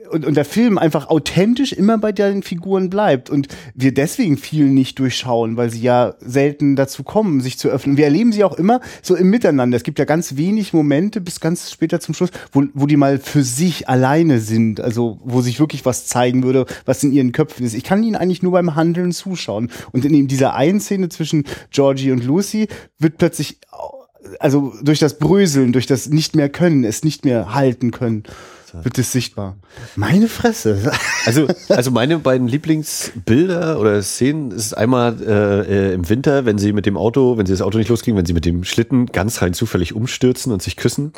und, 0.10 0.26
und 0.26 0.36
der 0.36 0.46
Film 0.46 0.78
einfach 0.78 1.10
authentisch 1.10 1.74
immer 1.74 1.98
bei 1.98 2.12
den 2.12 2.44
Figuren 2.44 2.90
bleibt 2.90 3.30
und 3.30 3.48
wir 3.74 3.94
deswegen 3.94 4.38
viel 4.38 4.66
nicht 4.66 5.00
durchschauen, 5.00 5.58
weil 5.58 5.70
sie 5.70 5.82
ja 5.82 6.16
selten 6.20 6.76
dazu 6.76 7.04
kommen, 7.04 7.42
sich 7.42 7.58
zu 7.58 7.70
öffnen. 7.70 7.98
Wir 7.98 8.06
erleben 8.06 8.32
sie 8.32 8.44
auch 8.44 8.58
immer 8.58 8.82
so 9.02 9.16
im 9.16 9.30
Miteinander. 9.30 9.78
Es 9.78 9.84
gibt 9.84 10.00
ja 10.00 10.06
ganz 10.06 10.38
wenig 10.38 10.74
Momente 10.74 11.22
bis 11.22 11.40
ganz 11.40 11.72
später 11.72 12.00
zum 12.00 12.16
Schluss, 12.16 12.32
wo, 12.52 12.64
wo 12.74 12.88
die 12.88 12.98
mal 12.98 13.20
für 13.20 13.44
sich 13.44 13.88
alleine 13.88 14.40
sind, 14.40 14.82
also 14.82 15.20
wo 15.24 15.42
sich 15.42 15.60
wirklich 15.60 15.86
was 15.86 16.08
zeigen 16.08 16.44
würde, 16.44 16.66
was 16.86 17.04
in 17.04 17.12
ihren 17.12 17.32
Köpfen 17.32 17.66
ist. 17.66 17.74
Ich 17.74 17.84
kann 17.84 18.04
ihnen 18.04 18.16
eigentlich 18.16 18.44
nur 18.44 18.54
beim 18.54 18.76
Handeln 18.76 19.12
zuschauen. 19.12 19.72
Und 19.92 20.06
in 20.06 20.28
dieser 20.28 20.56
einen 20.56 20.80
Szene 20.80 21.10
zwischen 21.10 21.46
Georgie 21.72 22.12
und 22.12 22.24
Lucy 22.24 22.68
wird 22.98 23.18
plötzlich 23.18 23.60
also 24.40 24.74
durch 24.82 25.00
das 25.00 25.18
Bröseln, 25.18 25.74
durch 25.74 25.86
das 25.86 26.10
nicht 26.10 26.36
mehr 26.36 26.50
können, 26.50 26.84
es 26.84 27.04
nicht 27.04 27.26
mehr 27.26 27.54
halten 27.54 27.92
können 27.92 28.24
wird 28.74 28.98
es 28.98 29.12
sichtbar. 29.12 29.58
Meine 29.96 30.28
Fresse. 30.28 30.92
Also, 31.26 31.48
also 31.68 31.92
meine 31.92 32.18
beiden 32.18 32.48
Lieblingsbilder 32.48 33.80
oder 33.80 34.02
Szenen 34.02 34.52
ist 34.52 34.74
einmal 34.74 35.22
äh, 35.22 35.94
im 35.94 36.08
Winter, 36.08 36.46
wenn 36.46 36.58
sie 36.58 36.72
mit 36.72 36.86
dem 36.86 36.98
Auto, 36.98 37.38
wenn 37.38 37.46
sie 37.46 37.52
das 37.52 37.62
Auto 37.62 37.78
nicht 37.78 37.90
loskriegen, 37.90 38.18
wenn 38.18 38.26
sie 38.26 38.34
mit 38.34 38.46
dem 38.46 38.64
Schlitten 38.64 39.08
ganz 39.08 39.42
rein 39.42 39.54
zufällig 39.54 39.94
umstürzen 39.94 40.54
und 40.54 40.64
sich 40.64 40.78
küssen 40.78 41.12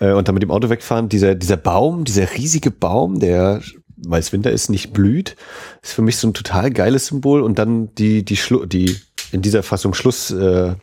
äh, 0.00 0.12
und 0.12 0.28
dann 0.28 0.34
mit 0.34 0.42
dem 0.42 0.50
Auto 0.50 0.68
wegfahren. 0.68 1.08
Dieser, 1.08 1.34
dieser 1.34 1.56
Baum, 1.56 2.04
dieser 2.04 2.34
riesige 2.34 2.70
Baum, 2.70 3.20
der 3.20 3.62
weil 4.06 4.20
es 4.20 4.32
Winter 4.32 4.52
ist, 4.52 4.68
nicht 4.68 4.92
blüht, 4.92 5.36
ist 5.82 5.92
für 5.92 6.02
mich 6.02 6.18
so 6.18 6.28
ein 6.28 6.34
total 6.34 6.70
geiles 6.70 7.06
Symbol. 7.06 7.42
Und 7.42 7.58
dann 7.58 7.94
die, 7.96 8.24
die, 8.24 8.36
Schlu 8.36 8.64
die 8.66 8.96
in 9.32 9.42
dieser 9.42 9.62
Fassung 9.62 9.94
Schlussszene, 9.94 10.78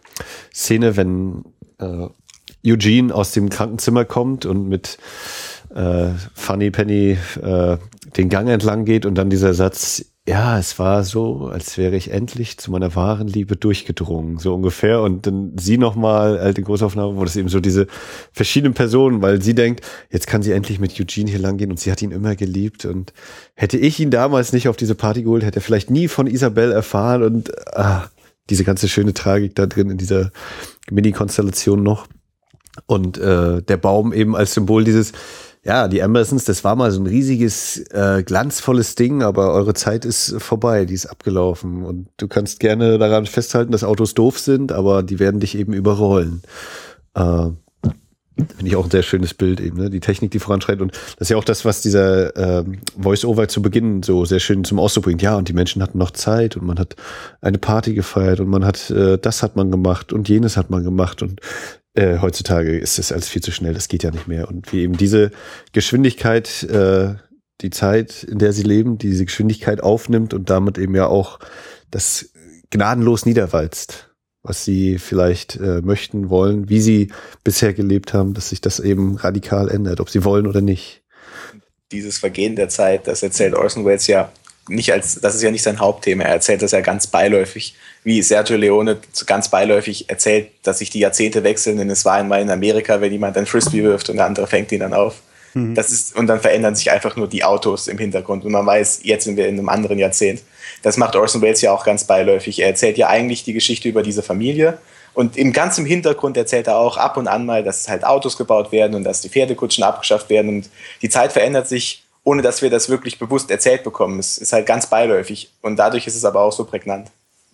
äh, 0.69 0.97
wenn 0.97 1.45
äh, 1.80 2.08
Eugene 2.65 3.13
aus 3.13 3.32
dem 3.32 3.49
Krankenzimmer 3.49 4.06
kommt 4.06 4.45
und 4.45 4.67
mit 4.67 4.97
äh, 5.76 6.10
Funny 6.34 6.72
Penny 6.72 7.18
äh, 7.42 7.78
den 8.18 8.30
Gang 8.30 8.50
entlang 8.50 8.86
geht 8.86 9.06
und 9.06 9.16
dann 9.16 9.30
dieser 9.30 9.54
Satz, 9.54 10.06
ja, 10.28 10.58
es 10.58 10.80
war 10.80 11.04
so, 11.04 11.50
als 11.54 11.78
wäre 11.78 11.96
ich 11.96 12.10
endlich 12.10 12.58
zu 12.58 12.72
meiner 12.72 12.96
wahren 12.96 13.28
Liebe 13.28 13.56
durchgedrungen, 13.56 14.40
so 14.40 14.56
ungefähr. 14.56 15.02
Und 15.02 15.28
dann 15.28 15.56
sie 15.60 15.78
nochmal, 15.78 16.40
alte 16.40 16.64
Großaufnahme, 16.64 17.16
wo 17.16 17.24
das 17.24 17.36
eben 17.36 17.50
so 17.50 17.60
diese 17.60 17.86
verschiedenen 18.32 18.74
Personen, 18.74 19.22
weil 19.22 19.42
sie 19.44 19.54
denkt, 19.54 19.86
jetzt 20.10 20.26
kann 20.26 20.42
sie 20.42 20.54
endlich 20.54 20.80
mit 20.80 21.00
Eugene 21.00 21.30
hier 21.30 21.40
langgehen 21.40 21.70
und 21.70 21.80
sie 21.80 21.92
hat 21.92 22.02
ihn 22.02 22.10
immer 22.10 22.36
geliebt. 22.36 22.86
Und 22.86 23.14
hätte 23.54 23.78
ich 23.78 24.00
ihn 24.00 24.10
damals 24.10 24.52
nicht 24.52 24.68
auf 24.68 24.78
diese 24.78 24.96
Party 24.96 25.22
geholt, 25.22 25.44
hätte 25.44 25.60
er 25.60 25.62
vielleicht 25.62 25.92
nie 25.92 26.08
von 26.08 26.26
Isabel 26.26 26.72
erfahren 26.72 27.22
und 27.22 27.52
ah, 27.78 28.10
diese 28.50 28.64
ganze 28.64 28.88
schöne 28.88 29.14
Tragik 29.14 29.54
da 29.54 29.68
drin 29.68 29.92
in 29.92 29.98
dieser 29.98 30.32
Mini-Konstellation 30.90 31.84
noch. 31.84 32.08
Und 32.88 33.20
äh, 33.20 33.62
der 33.62 33.78
Baum 33.78 34.12
eben 34.12 34.36
als 34.36 34.56
Symbol 34.56 34.84
dieses, 34.84 35.14
ja, 35.65 35.88
die 35.88 35.99
Emersons, 35.99 36.45
das 36.45 36.63
war 36.63 36.75
mal 36.75 36.91
so 36.91 37.01
ein 37.01 37.08
riesiges, 37.08 37.80
äh, 37.89 38.21
glanzvolles 38.23 38.93
Ding, 38.93 39.23
aber 39.23 39.51
eure 39.51 39.73
Zeit 39.73 40.06
ist 40.06 40.36
vorbei, 40.38 40.86
die 40.86 40.93
ist 40.93 41.08
abgelaufen. 41.08 41.84
Und 41.84 42.08
du 42.17 42.28
kannst 42.28 42.60
gerne 42.60 42.99
daran 42.99 43.25
festhalten, 43.25 43.71
dass 43.71 43.84
Autos 43.84 44.13
doof 44.13 44.38
sind, 44.38 44.71
aber 44.71 45.01
die 45.01 45.17
werden 45.17 45.39
dich 45.39 45.58
eben 45.58 45.73
überrollen. 45.73 46.43
Äh, 47.15 47.49
Finde 48.36 48.67
ich 48.67 48.76
auch 48.76 48.84
ein 48.84 48.91
sehr 48.91 49.04
schönes 49.04 49.34
Bild 49.34 49.62
eben, 49.62 49.78
ne? 49.78 49.89
Die 49.89 50.02
Technik, 50.02 50.32
die 50.32 50.39
voranschreitet. 50.39 50.82
Und 50.82 50.91
das 50.91 51.21
ist 51.21 51.30
ja 51.30 51.38
auch 51.38 51.43
das, 51.45 51.63
was 51.63 51.82
dieser 51.82 52.36
ähm, 52.36 52.80
Voice-Over 53.00 53.48
zu 53.48 53.62
Beginn 53.62 54.04
so 54.04 54.26
sehr 54.26 54.41
schön 54.41 54.65
zum 54.65 54.78
Ausdruck 54.78 55.06
bringt. 55.06 55.21
Ja, 55.21 55.36
und 55.36 55.48
die 55.48 55.54
Menschen 55.54 55.82
hatten 55.82 55.98
noch 55.98 56.12
Zeit 56.12 56.58
und 56.58 56.65
man 56.65 56.78
hat 56.78 56.95
eine 57.39 57.58
Party 57.58 57.93
gefeiert 57.93 58.41
und 58.41 58.50
man 58.50 58.65
hat, 58.65 58.89
äh, 58.89 59.17
das 59.17 59.41
hat 59.41 59.56
man 59.56 59.71
gemacht 59.71 60.12
und 60.12 60.28
jenes 60.28 60.58
hat 60.58 60.69
man 60.69 60.84
gemacht. 60.84 61.21
Und 61.21 61.39
äh, 61.93 62.19
heutzutage 62.19 62.78
ist 62.78 62.98
das 62.98 63.13
alles 63.13 63.30
viel 63.30 63.41
zu 63.41 63.52
schnell, 63.52 63.74
das 63.74 63.88
geht 63.88 64.04
ja 64.04 64.12
nicht 64.12 64.28
mehr. 64.28 64.50
Und 64.50 64.74
wie 64.74 64.82
eben 64.82 64.98
diese 64.98 65.32
Geschwindigkeit, 65.71 66.63
äh, 66.63 67.15
die 67.62 67.69
Zeit, 67.69 68.24
in 68.24 68.38
der 68.38 68.52
sie 68.52 68.63
leben, 68.63 68.98
diese 68.98 69.24
Geschwindigkeit 69.24 69.82
aufnimmt 69.82 70.34
und 70.34 70.50
damit 70.50 70.78
eben 70.78 70.93
ja 70.93 71.08
auch 71.08 71.39
das 71.89 72.32
gnadenlos 72.69 73.26
niederwalzt, 73.26 74.10
was 74.46 74.64
sie 74.64 75.00
vielleicht 75.00 75.56
äh, 75.56 75.82
möchten, 75.82 76.30
wollen, 76.30 76.70
wie 76.70 76.80
sie 76.80 77.12
bisher 77.44 77.74
gelebt 77.74 78.14
haben, 78.14 78.34
dass 78.34 78.50
sich 78.50 78.62
das 78.62 78.80
eben 78.80 79.16
radikal 79.16 79.70
ändert, 79.70 80.00
ob 80.00 80.10
sie 80.10 80.24
wollen 80.24 80.46
oder 80.48 80.62
nicht. 80.62 81.02
Dieses 81.92 82.20
Vergehen 82.20 82.56
der 82.56 82.70
Zeit, 82.70 83.08
das 83.08 83.24
erzählt 83.24 83.56
Orson 83.56 83.86
Welles 83.86 84.08
ja 84.08 84.32
nicht 84.68 84.92
als, 84.92 85.20
das 85.20 85.36
ist 85.36 85.44
ja 85.44 85.52
nicht 85.52 85.64
sein 85.64 85.80
Hauptthema. 85.80 86.24
Er 86.24 86.34
erzählt 86.34 86.62
das 86.62 86.72
ja 86.72 86.82
ganz 86.82 87.08
beiläufig, 87.08 87.76
wie 88.04 88.22
Sergio 88.22 88.58
Leone 88.58 88.98
ganz 89.26 89.50
beiläufig 89.50 90.10
erzählt, 90.10 90.50
dass 90.64 90.80
sich 90.80 90.90
die 90.90 91.00
Jahrzehnte 91.00 91.44
wechseln, 91.44 91.78
denn 91.78 91.90
es 91.90 92.06
war 92.06 92.14
einmal 92.14 92.42
in 92.42 92.50
Amerika, 92.50 93.02
wenn 93.02 93.12
jemand 93.12 93.38
ein 93.38 93.46
Frisbee 93.46 93.84
wirft 93.84 94.10
und 94.10 94.18
der 94.18 94.26
andere 94.26 94.48
fängt 94.48 94.72
ihn 94.72 94.80
dann 94.80 94.94
auf. 94.94 95.22
Mhm. 95.54 95.76
Das 95.76 95.92
ist, 95.92 96.16
und 96.16 96.28
dann 96.28 96.40
verändern 96.40 96.76
sich 96.76 96.92
einfach 96.92 97.16
nur 97.16 97.28
die 97.28 97.44
Autos 97.44 97.88
im 97.88 97.98
Hintergrund 97.98 98.44
und 98.44 98.52
man 98.52 98.66
weiß, 98.66 99.02
jetzt 99.04 99.26
sind 99.26 99.38
wir 99.38 99.48
in 99.48 99.58
einem 99.58 99.70
anderen 99.70 100.00
Jahrzehnt. 100.00 100.42
Das 100.82 100.97
macht 100.97 101.15
Orson 101.15 101.41
Welles 101.41 101.62
ja 101.62 101.71
auch 101.71 101.86
ganz 101.86 102.06
beiläufig. 102.06 102.60
Er 102.60 102.67
erzählt 102.67 102.97
ja 102.97 103.08
eigentlich 103.08 103.43
die 103.43 103.54
Geschichte 103.54 103.89
über 103.89 104.04
diese 104.04 104.23
Familie 104.23 104.78
und 105.13 105.38
im 105.38 105.54
ganzen 105.54 105.86
Hintergrund 105.86 106.38
erzählt 106.38 106.67
er 106.67 106.78
auch 106.78 106.97
ab 106.97 107.17
und 107.17 107.28
an 107.28 107.45
mal, 107.45 107.63
dass 107.63 107.88
halt 107.88 108.06
Autos 108.06 108.38
gebaut 108.38 108.71
werden 108.71 108.95
und 108.95 109.04
dass 109.04 109.21
die 109.21 109.30
Pferdekutschen 109.30 109.84
abgeschafft 109.84 110.30
werden 110.30 110.49
und 110.49 110.69
die 111.01 111.10
Zeit 111.10 111.32
verändert 111.32 111.67
sich 111.67 112.06
ohne 112.25 112.41
dass 112.41 112.62
wir 112.62 112.69
das 112.69 112.89
wirklich 112.89 113.17
bewusst 113.17 113.49
erzählt 113.49 113.84
bekommen. 113.84 114.19
Es 114.19 114.38
ist 114.38 114.51
halt 114.51 114.65
ganz 114.65 114.88
beiläufig 114.88 115.54
und 115.62 115.78
dadurch 115.78 116.08
ist 116.08 116.15
es 116.15 116.25
aber 116.25 116.41
auch 116.41 116.51
so 116.51 116.65
prägnant. 116.65 117.12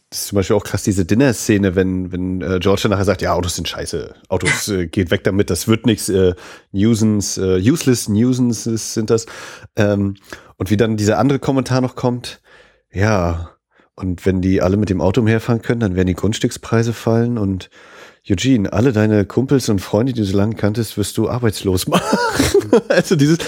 Das 0.10 0.22
ist 0.22 0.28
zum 0.28 0.38
Beispiel 0.38 0.56
auch 0.56 0.64
krass, 0.64 0.84
diese 0.84 1.06
Dinner-Szene, 1.06 1.76
wenn, 1.76 2.12
wenn 2.12 2.42
äh, 2.42 2.60
George 2.60 2.82
dann 2.84 2.92
nachher 2.92 3.06
sagt, 3.06 3.22
ja, 3.22 3.34
Autos 3.34 3.56
sind 3.56 3.68
scheiße, 3.68 4.16
Autos 4.30 4.68
äh, 4.70 4.88
geht 4.88 5.12
weg 5.12 5.24
damit, 5.24 5.50
das 5.50 5.68
wird 5.68 5.86
nichts, 5.86 6.10
äh, 6.10 6.34
Newsens, 6.72 7.38
äh, 7.38 7.60
useless 7.62 8.10
Newsens 8.10 8.64
sind 8.94 9.10
das. 9.10 9.26
Ähm, 9.76 10.16
und 10.58 10.70
wie 10.70 10.78
dann 10.78 10.98
dieser 10.98 11.18
andere 11.18 11.40
Kommentar 11.40 11.82
noch 11.82 11.96
kommt, 11.96 12.42
ja, 12.94 13.52
und 13.96 14.26
wenn 14.26 14.42
die 14.42 14.62
alle 14.62 14.78
mit 14.78 14.90
dem 14.90 15.02
Auto 15.02 15.22
umherfahren 15.22 15.62
können, 15.62 15.80
dann 15.80 15.96
werden 15.96 16.08
die 16.08 16.16
Grundstückspreise 16.16 16.94
fallen 16.94 17.38
und 17.38 17.70
Eugene, 18.30 18.72
alle 18.72 18.94
deine 18.94 19.26
Kumpels 19.26 19.70
und 19.70 19.80
Freunde, 19.80 20.14
die 20.14 20.22
du 20.22 20.26
so 20.26 20.38
lange 20.38 20.56
kanntest, 20.56 20.98
wirst 20.98 21.18
du 21.18 21.30
arbeitslos 21.30 21.88
machen. 21.88 22.18
also 22.88 23.16
dieses, 23.16 23.40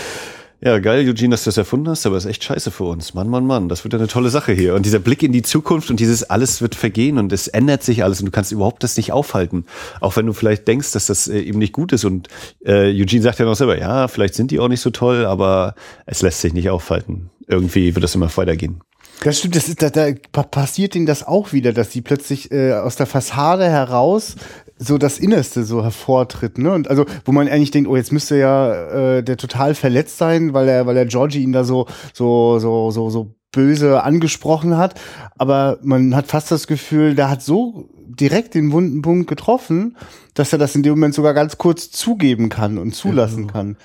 ja, 0.66 0.80
geil, 0.80 1.08
Eugene, 1.08 1.32
dass 1.32 1.44
du 1.44 1.50
das 1.50 1.58
erfunden 1.58 1.90
hast, 1.90 2.06
aber 2.06 2.16
ist 2.16 2.26
echt 2.26 2.44
scheiße 2.44 2.72
für 2.72 2.86
uns. 2.86 3.14
Mann, 3.14 3.28
Mann, 3.28 3.46
Mann, 3.46 3.68
das 3.68 3.84
wird 3.84 3.94
eine 3.96 4.08
tolle 4.08 4.30
Sache 4.30 4.54
hier. 4.54 4.76
Und 4.76 4.86
dieser 4.86 5.00
Blick 5.00 5.22
in 5.22 5.34
die 5.34 5.42
Zukunft 5.42 5.90
und 5.90 6.00
dieses 6.00 6.24
alles 6.24 6.62
wird 6.62 6.74
vergehen 6.74 7.18
und 7.18 7.34
es 7.34 7.50
ändert 7.50 7.84
sich 7.84 8.04
alles 8.04 8.22
und 8.22 8.28
du 8.28 8.32
kannst 8.32 8.54
überhaupt 8.54 8.82
das 8.82 8.96
nicht 8.96 9.12
aufhalten. 9.12 9.66
Auch 10.00 10.16
wenn 10.16 10.26
du 10.26 10.32
vielleicht 10.32 10.66
denkst, 10.68 10.94
dass 10.94 11.08
das 11.08 11.28
äh, 11.28 11.40
eben 11.40 11.60
nicht 11.60 11.74
gut 11.74 11.92
ist. 11.92 12.06
Und 12.06 12.30
äh, 12.66 12.92
Eugene 12.92 13.22
sagt 13.22 13.40
ja 13.40 13.46
noch 13.46 13.56
selber, 13.56 13.78
ja, 13.78 14.08
vielleicht 14.08 14.36
sind 14.36 14.52
die 14.52 14.60
auch 14.60 14.70
nicht 14.70 14.82
so 14.82 14.90
toll, 14.90 15.26
aber 15.26 15.76
es 16.06 16.22
lässt 16.22 16.40
sich 16.40 16.54
nicht 16.54 16.70
aufhalten. 16.70 17.30
Irgendwie 17.46 17.94
wird 17.94 18.04
das 18.04 18.16
immer 18.16 18.36
weitergehen. 18.38 18.82
Das 19.24 19.40
stimmt, 19.40 19.56
das 19.56 19.70
ist, 19.70 19.82
da, 19.82 19.90
da 19.90 20.44
passiert 20.44 20.96
ihnen 20.96 21.06
das 21.06 21.26
auch 21.26 21.54
wieder, 21.54 21.72
dass 21.72 21.92
sie 21.92 22.02
plötzlich 22.02 22.52
äh, 22.52 22.74
aus 22.74 22.98
der 22.98 23.06
Fassade 23.06 23.70
heraus 23.70 24.36
so 24.78 24.98
das 24.98 25.18
Innerste 25.18 25.64
so 25.64 25.82
hervortritt, 25.82 26.58
ne? 26.58 26.74
Und 26.74 26.90
also, 26.90 27.06
wo 27.24 27.32
man 27.32 27.48
eigentlich 27.48 27.72
denkt, 27.72 27.90
oh, 27.90 27.96
jetzt 27.96 28.12
müsste 28.12 28.38
ja 28.38 29.18
äh, 29.18 29.24
der 29.24 29.38
total 29.38 29.76
verletzt 29.76 30.18
sein, 30.18 30.54
weil 30.54 30.68
er, 30.68 30.86
weil 30.86 30.98
er 30.98 31.06
Georgie 31.06 31.42
ihn 31.42 31.54
da 31.54 31.64
so, 31.64 31.88
so, 32.14 32.60
so, 32.60 32.92
so, 32.92 33.10
so 33.10 33.36
böse 33.52 34.04
angesprochen 34.04 34.78
hat. 34.78 35.00
Aber 35.38 35.78
man 35.84 36.16
hat 36.16 36.28
fast 36.28 36.52
das 36.52 36.68
Gefühl, 36.68 37.16
der 37.16 37.30
hat 37.30 37.42
so 37.42 37.88
direkt 37.96 38.56
den 38.56 38.72
wunden 38.74 39.02
Punkt 39.02 39.28
getroffen, 39.28 39.96
dass 40.34 40.52
er 40.52 40.60
das 40.60 40.76
in 40.76 40.84
dem 40.84 40.94
Moment 40.94 41.14
sogar 41.14 41.34
ganz 41.34 41.58
kurz 41.58 41.92
zugeben 41.92 42.50
kann 42.50 42.78
und 42.78 42.94
zulassen 42.94 43.48
kann. 43.48 43.78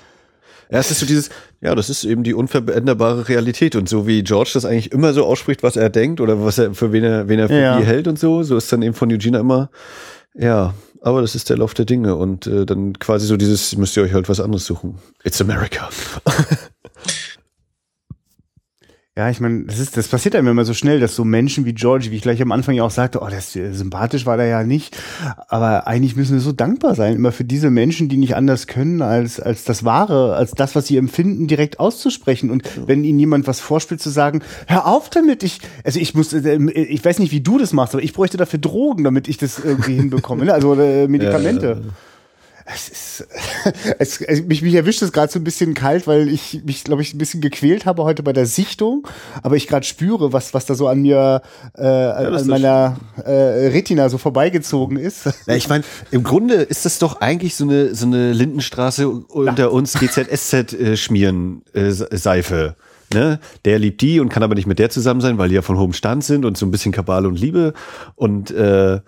Ja, 0.71 0.77
es 0.77 0.91
ist 0.91 0.99
so 0.99 1.05
dieses, 1.05 1.29
ja, 1.61 1.73
das 1.73 1.89
ist 1.89 2.03
eben 2.03 2.23
die 2.23 2.35
unveränderbare 2.35 3.27
Realität. 3.27 3.75
Und 3.75 3.89
so 3.89 4.05
wie 4.05 4.23
George 4.23 4.51
das 4.53 4.65
eigentlich 4.65 4.91
immer 4.91 5.13
so 5.13 5.25
ausspricht, 5.25 5.63
was 5.63 5.75
er 5.75 5.89
denkt 5.89 6.21
oder 6.21 6.43
was 6.43 6.59
er, 6.59 6.73
für 6.75 6.91
wen 6.91 7.03
er, 7.03 7.27
wen 7.27 7.39
er 7.39 7.47
für 7.47 7.59
ja. 7.59 7.77
die 7.79 7.85
hält 7.85 8.07
und 8.07 8.19
so, 8.19 8.43
so 8.43 8.55
ist 8.55 8.71
dann 8.71 8.83
eben 8.83 8.93
von 8.93 9.11
Eugenia 9.11 9.39
immer, 9.39 9.71
ja, 10.35 10.75
aber 11.01 11.21
das 11.21 11.33
ist 11.33 11.49
der 11.49 11.57
Lauf 11.57 11.73
der 11.73 11.85
Dinge 11.85 12.15
und 12.15 12.45
äh, 12.45 12.65
dann 12.65 12.93
quasi 12.99 13.25
so 13.25 13.35
dieses, 13.37 13.75
müsst 13.77 13.97
ihr 13.97 14.03
euch 14.03 14.13
halt 14.13 14.29
was 14.29 14.39
anderes 14.39 14.65
suchen. 14.65 14.99
It's 15.23 15.41
America. 15.41 15.89
Ja, 19.19 19.29
ich 19.29 19.41
meine, 19.41 19.65
das 19.65 19.79
ist, 19.79 19.97
das 19.97 20.07
passiert 20.07 20.33
einem 20.33 20.47
immer 20.47 20.63
so 20.63 20.73
schnell, 20.73 21.01
dass 21.01 21.13
so 21.13 21.25
Menschen 21.25 21.65
wie 21.65 21.73
George, 21.73 22.07
wie 22.09 22.15
ich 22.15 22.21
gleich 22.21 22.41
am 22.41 22.53
Anfang 22.53 22.73
ja 22.75 22.85
auch 22.85 22.89
sagte, 22.89 23.19
oh, 23.21 23.27
das 23.29 23.53
äh, 23.53 23.73
sympathisch 23.73 24.25
war 24.25 24.37
der 24.37 24.45
ja 24.45 24.63
nicht. 24.63 24.95
Aber 25.49 25.87
eigentlich 25.87 26.15
müssen 26.15 26.35
wir 26.35 26.39
so 26.39 26.53
dankbar 26.53 26.95
sein, 26.95 27.15
immer 27.15 27.33
für 27.33 27.43
diese 27.43 27.69
Menschen, 27.69 28.07
die 28.07 28.15
nicht 28.15 28.37
anders 28.37 28.65
können, 28.65 29.01
als, 29.01 29.41
als 29.41 29.65
das 29.65 29.83
Wahre, 29.83 30.35
als 30.35 30.51
das, 30.51 30.73
was 30.73 30.87
sie 30.87 30.95
empfinden, 30.95 31.47
direkt 31.47 31.81
auszusprechen. 31.81 32.49
Und 32.49 32.63
ja. 32.63 32.87
wenn 32.87 33.03
ihnen 33.03 33.19
jemand 33.19 33.45
was 33.45 33.59
vorspielt, 33.59 33.99
zu 33.99 34.09
sagen, 34.09 34.41
hör 34.67 34.87
auf 34.87 35.09
damit, 35.09 35.43
ich, 35.43 35.59
also 35.83 35.99
ich 35.99 36.15
muss, 36.15 36.31
äh, 36.31 36.57
ich 36.71 37.03
weiß 37.03 37.19
nicht, 37.19 37.33
wie 37.33 37.41
du 37.41 37.57
das 37.57 37.73
machst, 37.73 37.93
aber 37.95 38.03
ich 38.03 38.13
bräuchte 38.13 38.37
dafür 38.37 38.59
Drogen, 38.59 39.03
damit 39.03 39.27
ich 39.27 39.37
das 39.37 39.59
irgendwie 39.59 39.95
hinbekomme, 39.97 40.45
ne? 40.45 40.53
also 40.53 40.75
äh, 40.75 41.09
Medikamente. 41.09 41.81
Ja, 41.83 41.91
es 42.73 42.89
ist, 42.89 43.27
es, 43.99 44.21
es, 44.21 44.43
mich, 44.45 44.61
mich 44.61 44.75
erwischt 44.75 45.01
es 45.01 45.11
gerade 45.11 45.31
so 45.31 45.39
ein 45.39 45.43
bisschen 45.43 45.73
kalt, 45.73 46.07
weil 46.07 46.27
ich 46.29 46.61
mich, 46.65 46.83
glaube 46.83 47.01
ich, 47.01 47.13
ein 47.13 47.17
bisschen 47.17 47.41
gequält 47.41 47.85
habe 47.85 48.03
heute 48.03 48.23
bei 48.23 48.33
der 48.33 48.45
Sichtung, 48.45 49.07
aber 49.41 49.55
ich 49.55 49.67
gerade 49.67 49.85
spüre, 49.85 50.33
was, 50.33 50.53
was 50.53 50.65
da 50.65 50.75
so 50.75 50.87
an 50.87 51.01
mir, 51.01 51.41
äh, 51.77 51.83
ja, 51.83 52.13
an 52.13 52.47
meiner 52.47 52.97
äh, 53.25 53.31
Retina 53.69 54.09
so 54.09 54.17
vorbeigezogen 54.17 54.97
ist. 54.97 55.29
Ja, 55.45 55.55
ich 55.55 55.69
meine, 55.69 55.83
im 56.11 56.23
Grunde 56.23 56.55
ist 56.55 56.85
das 56.85 56.99
doch 56.99 57.21
eigentlich 57.21 57.55
so 57.55 57.63
eine, 57.63 57.95
so 57.95 58.05
eine 58.05 58.33
Lindenstraße 58.33 59.09
unter 59.09 59.63
ja. 59.63 59.67
uns 59.67 59.93
GZSZ 59.93 60.73
äh, 60.73 60.97
schmieren 60.97 61.63
äh, 61.73 61.89
Seife. 61.91 62.75
Ne? 63.13 63.39
Der 63.65 63.79
liebt 63.79 64.01
die 64.01 64.19
und 64.19 64.29
kann 64.29 64.43
aber 64.43 64.53
nicht 64.53 64.67
mit 64.67 64.77
der 64.77 64.89
zusammen 64.89 65.21
sein, 65.21 65.37
weil 65.37 65.49
die 65.49 65.55
ja 65.55 65.61
von 65.63 65.77
hohem 65.77 65.93
Stand 65.93 66.23
sind 66.23 66.45
und 66.45 66.57
so 66.57 66.65
ein 66.65 66.71
bisschen 66.71 66.91
Kabale 66.91 67.27
und 67.27 67.39
Liebe 67.39 67.73
und 68.15 68.51
äh, 68.51 68.99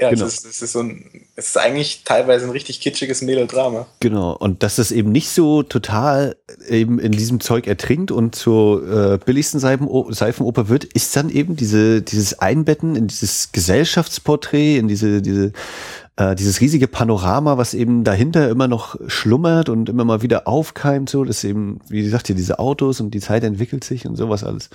ja, 0.00 0.10
genau. 0.10 0.24
es, 0.24 0.38
ist, 0.38 0.46
es, 0.46 0.62
ist 0.62 0.72
so 0.72 0.80
ein, 0.80 1.04
es 1.36 1.48
ist 1.48 1.58
eigentlich 1.58 2.02
teilweise 2.04 2.46
ein 2.46 2.50
richtig 2.50 2.80
kitschiges 2.80 3.22
Melodrama. 3.22 3.86
Genau, 4.00 4.34
und 4.36 4.62
dass 4.62 4.78
es 4.78 4.92
eben 4.92 5.12
nicht 5.12 5.28
so 5.28 5.62
total 5.62 6.36
eben 6.68 6.98
in 6.98 7.12
diesem 7.12 7.40
Zeug 7.40 7.66
ertrinkt 7.66 8.10
und 8.10 8.34
zur 8.34 9.14
äh, 9.14 9.18
billigsten 9.18 9.60
Seifenoper 9.60 10.68
wird, 10.68 10.84
ist 10.84 11.14
dann 11.16 11.28
eben 11.28 11.56
diese, 11.56 12.02
dieses 12.02 12.38
Einbetten 12.38 12.96
in 12.96 13.08
dieses 13.08 13.52
Gesellschaftsporträt, 13.52 14.78
in 14.78 14.88
diese, 14.88 15.20
diese 15.20 15.52
äh, 16.16 16.34
dieses 16.34 16.60
riesige 16.60 16.88
Panorama, 16.88 17.58
was 17.58 17.74
eben 17.74 18.04
dahinter 18.04 18.48
immer 18.48 18.68
noch 18.68 18.96
schlummert 19.06 19.68
und 19.68 19.88
immer 19.88 20.04
mal 20.04 20.22
wieder 20.22 20.48
aufkeimt, 20.48 21.10
so, 21.10 21.24
dass 21.24 21.44
eben, 21.44 21.80
wie 21.88 22.02
gesagt, 22.02 22.26
hier 22.26 22.36
diese 22.36 22.58
Autos 22.58 23.00
und 23.00 23.12
die 23.12 23.20
Zeit 23.20 23.44
entwickelt 23.44 23.84
sich 23.84 24.06
und 24.06 24.16
sowas 24.16 24.44
alles. 24.44 24.70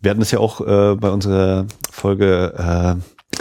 Wir 0.00 0.10
hatten 0.10 0.20
das 0.20 0.30
ja 0.30 0.38
auch 0.38 0.60
äh, 0.60 0.96
bei 0.96 1.10
unserer 1.10 1.66
Folge 1.90 2.54
äh, 2.58 3.38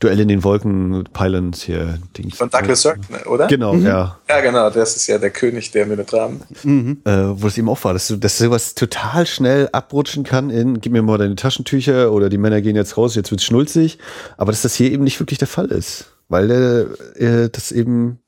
Duell 0.00 0.18
in 0.18 0.28
den 0.28 0.42
Wolken, 0.42 1.04
Pylons 1.12 1.62
hier. 1.62 1.98
Dings. 2.16 2.36
Von 2.38 2.48
Douglas 2.48 2.80
Sirk, 2.82 2.98
ne, 3.10 3.22
oder? 3.26 3.46
Genau, 3.48 3.74
mhm. 3.74 3.84
ja. 3.84 4.18
Ja, 4.28 4.40
genau, 4.40 4.70
das 4.70 4.96
ist 4.96 5.06
ja 5.06 5.18
der 5.18 5.30
König 5.30 5.70
der 5.72 5.84
Melodramen. 5.84 6.40
Mhm. 6.62 7.02
Äh, 7.04 7.10
wo 7.10 7.46
es 7.46 7.58
eben 7.58 7.68
auch 7.68 7.84
war, 7.84 7.92
dass, 7.92 8.08
du, 8.08 8.16
dass 8.16 8.38
sowas 8.38 8.74
total 8.74 9.26
schnell 9.26 9.68
abrutschen 9.72 10.24
kann 10.24 10.48
in, 10.48 10.80
gib 10.80 10.92
mir 10.92 11.02
mal 11.02 11.18
deine 11.18 11.36
Taschentücher 11.36 12.12
oder 12.12 12.30
die 12.30 12.38
Männer 12.38 12.62
gehen 12.62 12.76
jetzt 12.76 12.96
raus, 12.96 13.14
jetzt 13.14 13.30
wird's 13.30 13.44
schnulzig. 13.44 13.98
Aber 14.38 14.52
dass 14.52 14.62
das 14.62 14.74
hier 14.74 14.90
eben 14.90 15.04
nicht 15.04 15.20
wirklich 15.20 15.38
der 15.38 15.48
Fall 15.48 15.66
ist. 15.66 16.06
Weil 16.30 16.50
äh, 17.16 17.50
das 17.50 17.70
eben 17.70 18.19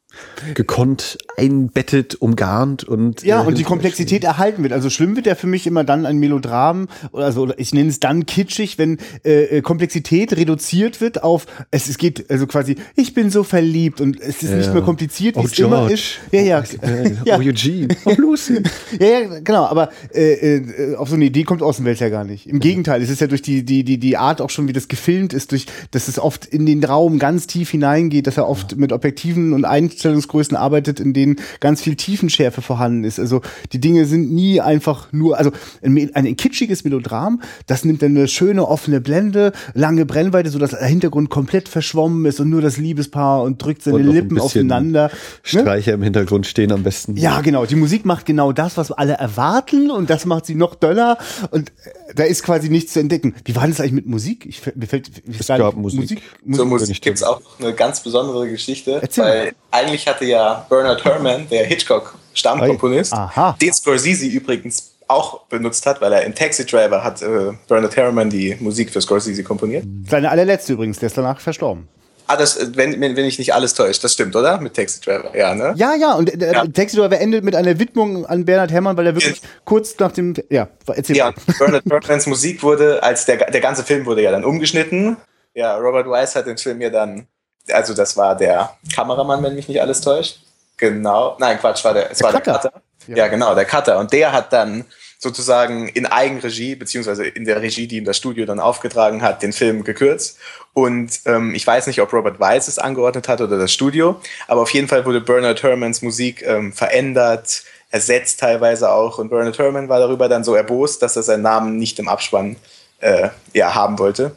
gekonnt 0.55 1.19
einbettet, 1.37 2.17
umgarnt 2.17 2.85
und 2.85 3.23
ja 3.23 3.43
äh, 3.43 3.47
und 3.47 3.59
die 3.59 3.63
Komplexität 3.63 4.25
erhalten 4.25 4.63
wird. 4.63 4.73
Also 4.73 4.91
schlimm 4.91 5.17
wird 5.17 5.27
ja 5.27 5.35
für 5.35 5.47
mich 5.47 5.67
immer 5.67 5.85
dann 5.85 6.05
ein 6.07 6.19
Melodram 6.19 6.89
oder 7.13 7.27
also 7.27 7.53
ich 7.57 7.73
nenne 7.73 7.91
es 7.91 8.01
dann 8.01 8.27
kitschig, 8.27 8.79
wenn 8.79 8.99
äh, 9.25 9.59
äh, 9.59 9.63
Komplexität 9.63 10.37
reduziert 10.37 11.01
wird 11.01 11.23
auf 11.23 11.47
es, 11.71 11.89
es 11.89 11.99
geht 11.99 12.31
also 12.31 12.47
quasi 12.47 12.77
ich 12.97 13.15
bin 13.15 13.31
so 13.31 13.45
verliebt 13.45 14.01
und 14.01 14.21
es 14.21 14.43
ist 14.43 14.51
ja. 14.51 14.57
nicht 14.57 14.73
mehr 14.73 14.83
kompliziert, 14.83 15.37
wie 15.37 15.41
oh, 15.41 15.45
es 15.45 15.53
George. 15.53 15.77
immer 15.77 15.91
ist. 15.91 16.19
Ja 16.33 16.43
ja. 16.43 16.63
Oh, 16.83 16.87
ja. 17.25 17.37
oh 17.37 17.41
Eugene. 17.41 17.89
Oh 18.05 18.15
Lucy. 18.17 18.63
ja 18.99 19.07
ja 19.07 19.41
genau, 19.41 19.65
aber 19.65 19.91
äh, 20.13 20.57
äh, 20.57 20.97
auf 20.97 21.09
so 21.09 21.15
eine 21.15 21.25
Idee 21.27 21.45
kommt 21.45 21.63
Außenwelt 21.63 22.01
ja 22.01 22.09
gar 22.09 22.25
nicht. 22.25 22.49
Im 22.49 22.59
Gegenteil, 22.59 23.01
es 23.01 23.11
ist 23.11 23.21
ja 23.21 23.27
durch 23.27 23.43
die 23.43 23.65
die 23.65 23.85
die 23.85 23.99
die 23.99 24.17
Art 24.17 24.41
auch 24.41 24.51
schon 24.51 24.67
wie 24.67 24.73
das 24.73 24.89
gefilmt 24.89 25.33
ist, 25.33 25.53
durch 25.53 25.67
dass 25.93 26.09
es 26.09 26.19
oft 26.19 26.47
in 26.47 26.67
den 26.67 26.83
Raum 26.83 27.19
ganz 27.19 27.47
tief 27.47 27.71
hineingeht, 27.71 28.27
dass 28.27 28.37
er 28.37 28.49
oft 28.49 28.77
mit 28.77 28.93
Objektiven 28.93 29.53
und 29.53 29.65
ein 29.65 29.91
Darstellungsgrößen 30.03 30.57
arbeitet, 30.57 31.01
in 31.01 31.13
denen 31.13 31.37
ganz 31.61 31.83
viel 31.83 31.97
Tiefenschärfe 31.97 32.63
vorhanden 32.63 33.05
ist. 33.05 33.19
Also 33.19 33.41
die 33.73 33.81
Dinge 33.81 34.05
sind 34.07 34.33
nie 34.33 34.61
einfach 34.61 35.13
nur, 35.13 35.39
also 35.39 35.53
ein, 35.83 36.11
ein 36.15 36.37
kitschiges 36.37 36.85
Melodram, 36.85 37.41
das 37.67 37.85
nimmt 37.85 38.03
dann 38.03 38.17
eine 38.17 38.29
schöne 38.29 38.67
offene 38.67 39.01
Blende, 39.01 39.53
lange 39.75 40.05
Brennweite, 40.07 40.51
so 40.51 40.59
dass 40.59 40.71
der 40.71 40.85
Hintergrund 40.87 41.31
komplett 41.31 41.69
verschwommen 41.69 42.25
ist 42.27 42.41
und 42.41 42.51
nur 42.51 42.61
das 42.61 42.77
Liebespaar 42.77 43.43
und 43.43 43.63
drückt 43.63 43.83
seine 43.83 43.99
und 43.99 44.07
Lippen 44.07 44.41
aufeinander. 44.41 45.09
Ne? 45.09 45.11
Streicher 45.43 45.93
ne? 45.93 45.97
im 45.97 46.03
Hintergrund 46.03 46.47
stehen 46.47 46.73
am 46.73 46.83
besten. 46.83 47.17
Ja, 47.17 47.41
genau. 47.41 47.65
Die 47.67 47.77
Musik 47.77 48.05
macht 48.05 48.27
genau 48.27 48.53
das, 48.53 48.77
was 48.77 48.91
alle 48.91 49.15
erwarten 49.15 49.91
und 49.91 50.11
das 50.11 50.27
macht 50.27 50.47
sie 50.47 50.55
noch 50.55 50.75
döller 50.75 51.19
und 51.51 51.71
äh, 51.71 51.91
da 52.15 52.25
ist 52.25 52.43
quasi 52.43 52.69
nichts 52.69 52.93
zu 52.93 53.01
entdecken. 53.01 53.35
Wie 53.45 53.57
war 53.57 53.67
das 53.67 53.81
eigentlich 53.81 53.93
mit 53.93 54.07
Musik? 54.07 54.47
Ich, 54.47 54.63
mir 54.75 54.87
fällt, 54.87 55.11
es 55.39 55.47
gab 55.47 55.75
Musik. 55.77 56.01
Musik, 56.01 56.23
Musik. 56.45 56.57
Zur 56.57 56.67
Musik 56.67 57.03
gibt 57.03 57.17
es 57.19 57.23
auch 57.23 57.41
eine 57.59 57.73
ganz 57.75 58.03
besondere 58.03 58.49
Geschichte. 58.49 58.99
Erzähl 59.01 59.25
weil 59.25 59.53
eigentlich 59.71 60.07
hatte 60.07 60.25
ja 60.25 60.67
Bernard 60.69 61.05
Herrmann, 61.05 61.49
der 61.51 61.65
Hitchcock-Stammkomponist, 61.67 63.15
den 63.61 63.73
Scorsese 63.73 64.27
übrigens 64.27 64.93
auch 65.09 65.45
benutzt 65.47 65.85
hat, 65.87 66.01
weil 66.01 66.13
er 66.13 66.25
in 66.25 66.35
Taxi 66.35 66.65
Driver 66.65 67.05
hat 67.05 67.23
äh, 67.23 67.53
Bernard 67.69 67.97
Herrmann 67.97 68.31
die 68.31 68.57
Musik 68.61 68.91
für 68.91 69.01
Scorsese 69.01 69.43
komponiert. 69.45 69.85
Seine 70.09 70.31
allerletzte 70.31 70.73
übrigens, 70.73 70.99
der 70.99 71.09
ist 71.09 71.19
danach 71.19 71.41
verstorben. 71.41 71.89
Ah, 72.27 72.37
das, 72.37 72.77
wenn, 72.77 73.01
wenn 73.01 73.17
ich 73.19 73.39
nicht 73.39 73.55
alles 73.55 73.75
täusche, 73.75 74.01
das 74.01 74.13
stimmt, 74.13 74.35
oder? 74.37 74.59
Mit 74.61 74.75
Taxi 74.75 75.01
Driver, 75.01 75.37
ja, 75.37 75.55
ne? 75.55 75.75
Ja, 75.77 75.95
ja, 75.95 76.15
und 76.15 76.33
äh, 76.43 76.53
ja. 76.53 76.65
Taxi 76.67 76.97
Driver 76.97 77.19
endet 77.21 77.45
mit 77.45 77.55
einer 77.55 77.79
Widmung 77.79 78.27
an 78.27 78.45
Bernhard 78.45 78.71
Herrmann, 78.71 78.97
weil 78.97 79.07
er 79.07 79.15
wirklich 79.15 79.43
ja. 79.43 79.49
kurz 79.65 79.99
nach 79.99 80.13
dem, 80.13 80.35
ja, 80.49 80.69
erzähl 80.87 81.17
Ja, 81.17 81.33
Bernard 81.59 81.85
Herrmanns 81.89 82.27
Musik 82.27 82.63
wurde, 82.63 83.03
als 83.03 83.27
der, 83.27 83.37
der 83.51 83.61
ganze 83.61 83.83
Film 83.83 84.07
wurde 84.07 84.23
ja 84.23 84.31
dann 84.31 84.45
umgeschnitten. 84.45 85.17
Ja, 85.55 85.77
Robert 85.77 86.09
Weiss 86.09 86.35
hat 86.35 86.47
den 86.47 86.57
Film 86.57 86.81
ja 86.81 86.91
dann 86.91 87.27
also 87.71 87.95
das 87.95 88.17
war 88.17 88.37
der 88.37 88.77
Kameramann, 88.95 89.43
wenn 89.43 89.55
mich 89.55 89.69
nicht 89.69 89.81
alles 89.81 90.01
täuscht. 90.01 90.41
Genau, 90.77 91.37
nein, 91.39 91.59
Quatsch, 91.59 91.85
war 91.85 91.95
der, 91.95 92.11
es 92.11 92.19
der 92.19 92.25
war 92.25 92.33
Cutter. 92.33 92.53
der 92.53 92.71
Cutter. 92.71 92.83
Ja. 93.07 93.17
ja. 93.17 93.29
genau, 93.29 93.55
der 93.55 93.65
Cutter. 93.65 93.99
Und 93.99 94.13
der 94.13 94.33
hat 94.33 94.53
dann 94.53 94.85
sozusagen 95.23 95.87
in 95.89 96.05
Eigenregie, 96.05 96.75
beziehungsweise 96.75 97.25
in 97.25 97.45
der 97.45 97.63
Regie, 97.63 97.87
die 97.87 97.99
ihm 97.99 98.05
das 98.05 98.17
Studio 98.17 98.45
dann 98.45 98.59
aufgetragen 98.59 99.23
hat, 99.23 99.41
den 99.45 99.53
Film 99.53 99.85
gekürzt. 99.85 100.37
Und 100.73 101.21
ähm, 101.27 101.55
ich 101.55 101.65
weiß 101.65 101.87
nicht, 101.87 102.01
ob 102.01 102.13
Robert 102.13 102.41
Weiss 102.41 102.67
es 102.67 102.81
angeordnet 102.81 103.29
hat 103.29 103.41
oder 103.41 103.57
das 103.57 103.73
Studio, 103.73 104.21
aber 104.49 104.63
auf 104.63 104.71
jeden 104.71 104.89
Fall 104.89 105.07
wurde 105.07 105.21
Bernard 105.21 105.63
Herrmanns 105.63 106.03
Musik 106.03 106.43
ähm, 106.43 106.73
verändert, 106.73 107.63
ersetzt 107.93 108.41
teilweise 108.41 108.91
auch. 108.91 109.19
Und 109.19 109.29
Bernard 109.29 109.59
Herrmann 109.61 109.89
war 109.89 110.01
darüber 110.01 110.29
dann 110.29 110.43
so 110.43 110.57
erbost, 110.57 111.03
dass 111.03 111.15
er 111.15 111.23
seinen 111.23 111.43
Namen 111.43 111.77
nicht 111.77 112.01
im 112.01 112.09
Abspann 112.09 112.57
äh, 112.99 113.29
ja, 113.53 113.77
haben 113.77 114.01
wollte. 114.01 114.37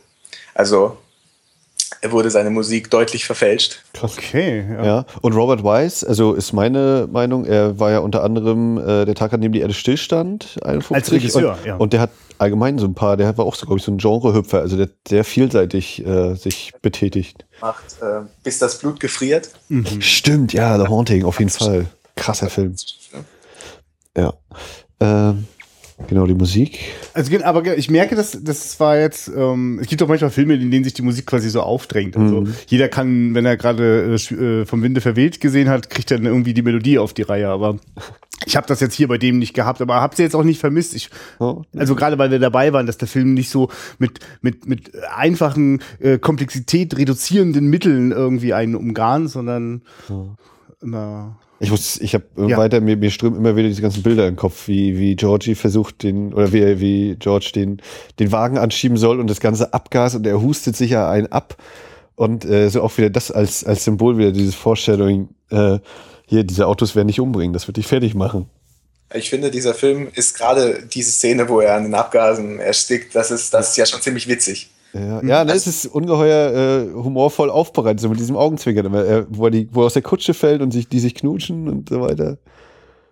Also 0.53 0.97
wurde 2.07 2.29
seine 2.29 2.49
Musik 2.49 2.89
deutlich 2.89 3.25
verfälscht. 3.25 3.83
Krass. 3.93 4.17
Okay, 4.17 4.65
ja. 4.69 4.85
ja. 4.85 5.05
Und 5.21 5.33
Robert 5.33 5.63
Weiss, 5.63 6.03
also 6.03 6.33
ist 6.33 6.53
meine 6.53 7.07
Meinung, 7.11 7.45
er 7.45 7.79
war 7.79 7.91
ja 7.91 7.99
unter 7.99 8.23
anderem 8.23 8.77
äh, 8.77 9.05
der 9.05 9.15
Tag, 9.15 9.33
an 9.33 9.41
dem 9.41 9.51
die 9.51 9.61
Erde 9.61 9.73
stillstand, 9.73 10.57
51. 10.63 10.95
Als 10.95 11.11
Regisseur, 11.11 11.57
und, 11.57 11.65
ja. 11.65 11.75
Und 11.75 11.93
der 11.93 12.01
hat 12.01 12.11
allgemein 12.37 12.77
so 12.77 12.85
ein 12.85 12.93
paar, 12.93 13.17
der 13.17 13.37
war 13.37 13.45
auch 13.45 13.55
so, 13.55 13.65
glaube 13.65 13.79
ich, 13.79 13.85
so 13.85 13.91
ein 13.91 13.97
Genrehüpfer, 13.97 14.59
also 14.59 14.77
der 14.77 14.89
sehr 15.07 15.23
vielseitig 15.23 16.05
äh, 16.05 16.35
sich 16.35 16.73
betätigt. 16.81 17.45
Macht, 17.61 18.01
äh, 18.01 18.21
bis 18.43 18.59
das 18.59 18.79
Blut 18.79 18.99
gefriert. 18.99 19.49
Mhm. 19.69 20.01
Stimmt, 20.01 20.53
ja, 20.53 20.77
The 20.77 20.87
Haunting, 20.87 21.25
auf 21.25 21.39
jeden 21.39 21.51
Fall. 21.51 21.85
Krasser 22.15 22.49
Film. 22.49 22.75
Ja. 24.17 24.33
Ähm, 24.99 25.45
Genau, 26.07 26.25
die 26.27 26.33
Musik. 26.33 26.79
Also, 27.13 27.35
aber 27.43 27.77
ich 27.77 27.89
merke, 27.89 28.15
dass 28.15 28.37
das 28.43 28.79
war 28.81 28.99
jetzt, 28.99 29.29
ähm, 29.29 29.79
es 29.81 29.87
gibt 29.87 30.01
doch 30.01 30.09
manchmal 30.09 30.29
Filme, 30.29 30.55
in 30.55 30.69
denen 30.69 30.83
sich 30.83 30.93
die 30.93 31.01
Musik 31.01 31.25
quasi 31.25 31.49
so 31.49 31.61
aufdrängt. 31.61 32.17
Also 32.17 32.41
mhm. 32.41 32.53
jeder 32.67 32.89
kann, 32.89 33.33
wenn 33.33 33.45
er 33.45 33.55
gerade 33.55 34.17
äh, 34.17 34.33
äh, 34.33 34.65
vom 34.65 34.83
Winde 34.83 34.99
verweht 34.99 35.39
gesehen 35.39 35.69
hat, 35.69 35.89
kriegt 35.89 36.11
dann 36.11 36.25
irgendwie 36.25 36.53
die 36.53 36.63
Melodie 36.63 36.99
auf 36.99 37.13
die 37.13 37.21
Reihe. 37.21 37.47
Aber 37.47 37.77
ich 38.45 38.57
habe 38.57 38.67
das 38.67 38.81
jetzt 38.81 38.93
hier 38.93 39.07
bei 39.07 39.17
dem 39.17 39.39
nicht 39.39 39.53
gehabt, 39.53 39.81
aber 39.81 40.01
habe 40.01 40.15
sie 40.15 40.23
jetzt 40.23 40.35
auch 40.35 40.43
nicht 40.43 40.59
vermisst. 40.59 40.93
Ich. 40.95 41.09
Also 41.39 41.95
gerade 41.95 42.17
weil 42.17 42.29
wir 42.29 42.39
dabei 42.39 42.73
waren, 42.73 42.85
dass 42.85 42.97
der 42.97 43.07
Film 43.07 43.33
nicht 43.33 43.49
so 43.49 43.69
mit 43.97 44.19
mit 44.41 44.67
mit 44.67 44.91
einfachen 45.15 45.81
äh, 45.99 46.17
Komplexität 46.17 46.97
reduzierenden 46.97 47.67
Mitteln 47.67 48.11
irgendwie 48.11 48.53
einen 48.53 48.75
umgarnt, 48.75 49.29
sondern 49.29 49.81
oh. 50.09 50.31
immer 50.81 51.37
ich 51.59 51.71
muss, 51.71 51.97
ich 51.97 52.13
habe 52.13 52.25
ja. 52.35 52.57
weiter, 52.57 52.81
mir, 52.81 52.97
mir 52.97 53.11
strömen 53.11 53.39
immer 53.39 53.55
wieder 53.55 53.69
diese 53.69 53.81
ganzen 53.81 54.03
Bilder 54.03 54.27
im 54.27 54.35
Kopf, 54.35 54.67
wie, 54.67 54.99
wie 54.99 55.15
Georgie 55.15 55.55
versucht 55.55 56.03
den, 56.03 56.33
oder 56.33 56.51
wie, 56.51 56.79
wie 56.79 57.15
George 57.17 57.51
den, 57.55 57.81
den 58.19 58.31
Wagen 58.31 58.57
anschieben 58.57 58.97
soll 58.97 59.19
und 59.19 59.29
das 59.29 59.39
ganze 59.39 59.73
Abgas 59.73 60.15
und 60.15 60.27
er 60.27 60.41
hustet 60.41 60.75
sich 60.75 60.91
ja 60.91 61.09
einen 61.09 61.27
ab. 61.27 61.55
Und 62.15 62.45
äh, 62.45 62.69
so 62.69 62.81
auch 62.81 62.97
wieder 62.97 63.09
das 63.09 63.31
als, 63.31 63.63
als 63.63 63.83
Symbol 63.83 64.17
wieder, 64.17 64.31
dieses 64.31 64.55
Vorstellung, 64.55 65.29
äh, 65.49 65.79
hier, 66.27 66.43
diese 66.43 66.67
Autos 66.67 66.95
werden 66.95 67.07
dich 67.07 67.19
umbringen, 67.19 67.53
das 67.53 67.67
wird 67.67 67.77
dich 67.77 67.87
fertig 67.87 68.15
machen. 68.15 68.49
Ich 69.13 69.29
finde, 69.29 69.51
dieser 69.51 69.73
Film 69.73 70.09
ist 70.13 70.37
gerade 70.37 70.83
diese 70.93 71.11
Szene, 71.11 71.47
wo 71.47 71.59
er 71.61 71.75
an 71.75 71.83
den 71.83 71.93
Abgasen 71.93 72.59
erstickt, 72.59 73.15
das 73.15 73.31
ist, 73.31 73.53
das 73.53 73.69
ist 73.69 73.77
ja 73.77 73.85
schon 73.85 74.01
ziemlich 74.01 74.27
witzig. 74.27 74.69
Ja, 74.95 75.21
ja 75.23 75.43
ne, 75.43 75.51
es 75.51 75.67
ist 75.67 75.87
ungeheuer 75.87 76.87
äh, 76.87 76.93
humorvoll 76.93 77.49
aufbereitet, 77.49 77.99
so 77.99 78.07
mit 78.07 78.19
diesem 78.19 78.37
Augenzwinkern, 78.37 78.93
äh, 78.93 79.25
wo, 79.29 79.49
die, 79.49 79.67
wo 79.71 79.81
er 79.81 79.87
aus 79.87 79.93
der 79.93 80.01
Kutsche 80.01 80.33
fällt 80.33 80.61
und 80.61 80.71
sich, 80.71 80.87
die 80.87 80.99
sich 80.99 81.13
knutschen 81.15 81.67
und 81.67 81.89
so 81.89 81.99
weiter. 81.99 82.37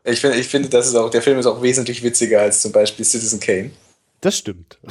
Ich 0.06 0.22
finde, 0.22 0.38
ich 0.38 0.48
finde, 0.48 0.70
das 0.70 0.88
ist 0.88 0.96
auch, 0.96 1.10
der 1.10 1.22
Film 1.22 1.40
ist 1.40 1.46
auch 1.46 1.62
wesentlich 1.62 2.04
witziger 2.04 2.42
als 2.42 2.62
zum 2.62 2.72
Beispiel 2.72 3.04
Citizen 3.04 3.40
Kane. 3.40 3.72
Das 4.24 4.38
stimmt. 4.38 4.80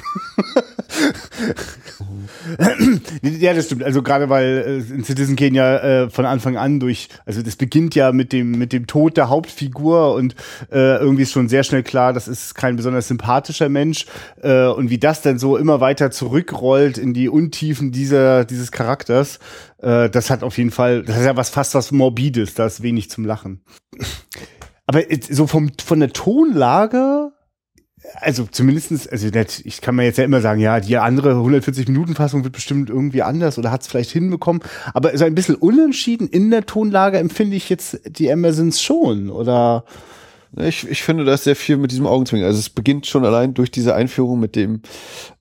ja, 3.22 3.54
das 3.54 3.64
stimmt. 3.64 3.82
Also 3.82 4.02
gerade 4.02 4.28
weil 4.28 4.84
äh, 4.90 4.92
in 4.92 5.04
Citizen 5.04 5.36
Kane 5.36 5.56
ja 5.56 5.76
äh, 5.78 6.10
von 6.10 6.26
Anfang 6.26 6.58
an 6.58 6.80
durch, 6.80 7.08
also 7.24 7.40
das 7.40 7.56
beginnt 7.56 7.94
ja 7.94 8.12
mit 8.12 8.34
dem 8.34 8.50
mit 8.50 8.74
dem 8.74 8.86
Tod 8.86 9.16
der 9.16 9.30
Hauptfigur 9.30 10.12
und 10.12 10.34
äh, 10.70 10.98
irgendwie 10.98 11.22
ist 11.22 11.32
schon 11.32 11.48
sehr 11.48 11.64
schnell 11.64 11.82
klar, 11.82 12.12
das 12.12 12.28
ist 12.28 12.54
kein 12.54 12.76
besonders 12.76 13.08
sympathischer 13.08 13.70
Mensch 13.70 14.04
äh, 14.42 14.66
und 14.66 14.90
wie 14.90 14.98
das 14.98 15.22
dann 15.22 15.38
so 15.38 15.56
immer 15.56 15.80
weiter 15.80 16.10
zurückrollt 16.10 16.98
in 16.98 17.14
die 17.14 17.30
Untiefen 17.30 17.90
dieser 17.90 18.44
dieses 18.44 18.70
Charakters, 18.70 19.38
äh, 19.78 20.10
das 20.10 20.28
hat 20.28 20.42
auf 20.42 20.58
jeden 20.58 20.72
Fall, 20.72 21.04
das 21.04 21.16
ist 21.16 21.24
ja 21.24 21.38
was 21.38 21.48
fast 21.48 21.74
was 21.74 21.90
morbides, 21.90 22.52
da 22.52 22.66
ist 22.66 22.82
wenig 22.82 23.08
zum 23.08 23.24
Lachen. 23.24 23.62
Aber 24.86 25.00
so 25.30 25.46
vom 25.46 25.72
von 25.82 26.00
der 26.00 26.12
Tonlage 26.12 27.31
also 28.16 28.46
zumindestens, 28.50 29.06
also 29.06 29.28
ich 29.64 29.80
kann 29.80 29.94
mir 29.94 30.04
jetzt 30.04 30.18
ja 30.18 30.24
immer 30.24 30.40
sagen, 30.40 30.60
ja, 30.60 30.80
die 30.80 30.96
andere 30.96 31.34
140-Minuten-Fassung 31.34 32.44
wird 32.44 32.52
bestimmt 32.52 32.90
irgendwie 32.90 33.22
anders 33.22 33.58
oder 33.58 33.70
hat 33.70 33.82
es 33.82 33.88
vielleicht 33.88 34.10
hinbekommen. 34.10 34.62
Aber 34.94 35.16
so 35.16 35.24
ein 35.24 35.34
bisschen 35.34 35.54
unentschieden 35.54 36.28
in 36.28 36.50
der 36.50 36.66
Tonlage 36.66 37.18
empfinde 37.18 37.56
ich 37.56 37.68
jetzt 37.68 38.00
die 38.06 38.30
Amazons 38.30 38.82
schon, 38.82 39.30
oder? 39.30 39.84
Ich, 40.56 40.86
ich 40.86 41.02
finde 41.02 41.24
das 41.24 41.44
sehr 41.44 41.56
viel 41.56 41.78
mit 41.78 41.92
diesem 41.92 42.06
Augenzwinkern. 42.06 42.46
Also 42.46 42.58
es 42.58 42.68
beginnt 42.68 43.06
schon 43.06 43.24
allein 43.24 43.54
durch 43.54 43.70
diese 43.70 43.94
Einführung 43.94 44.38
mit 44.38 44.54
dem 44.54 44.82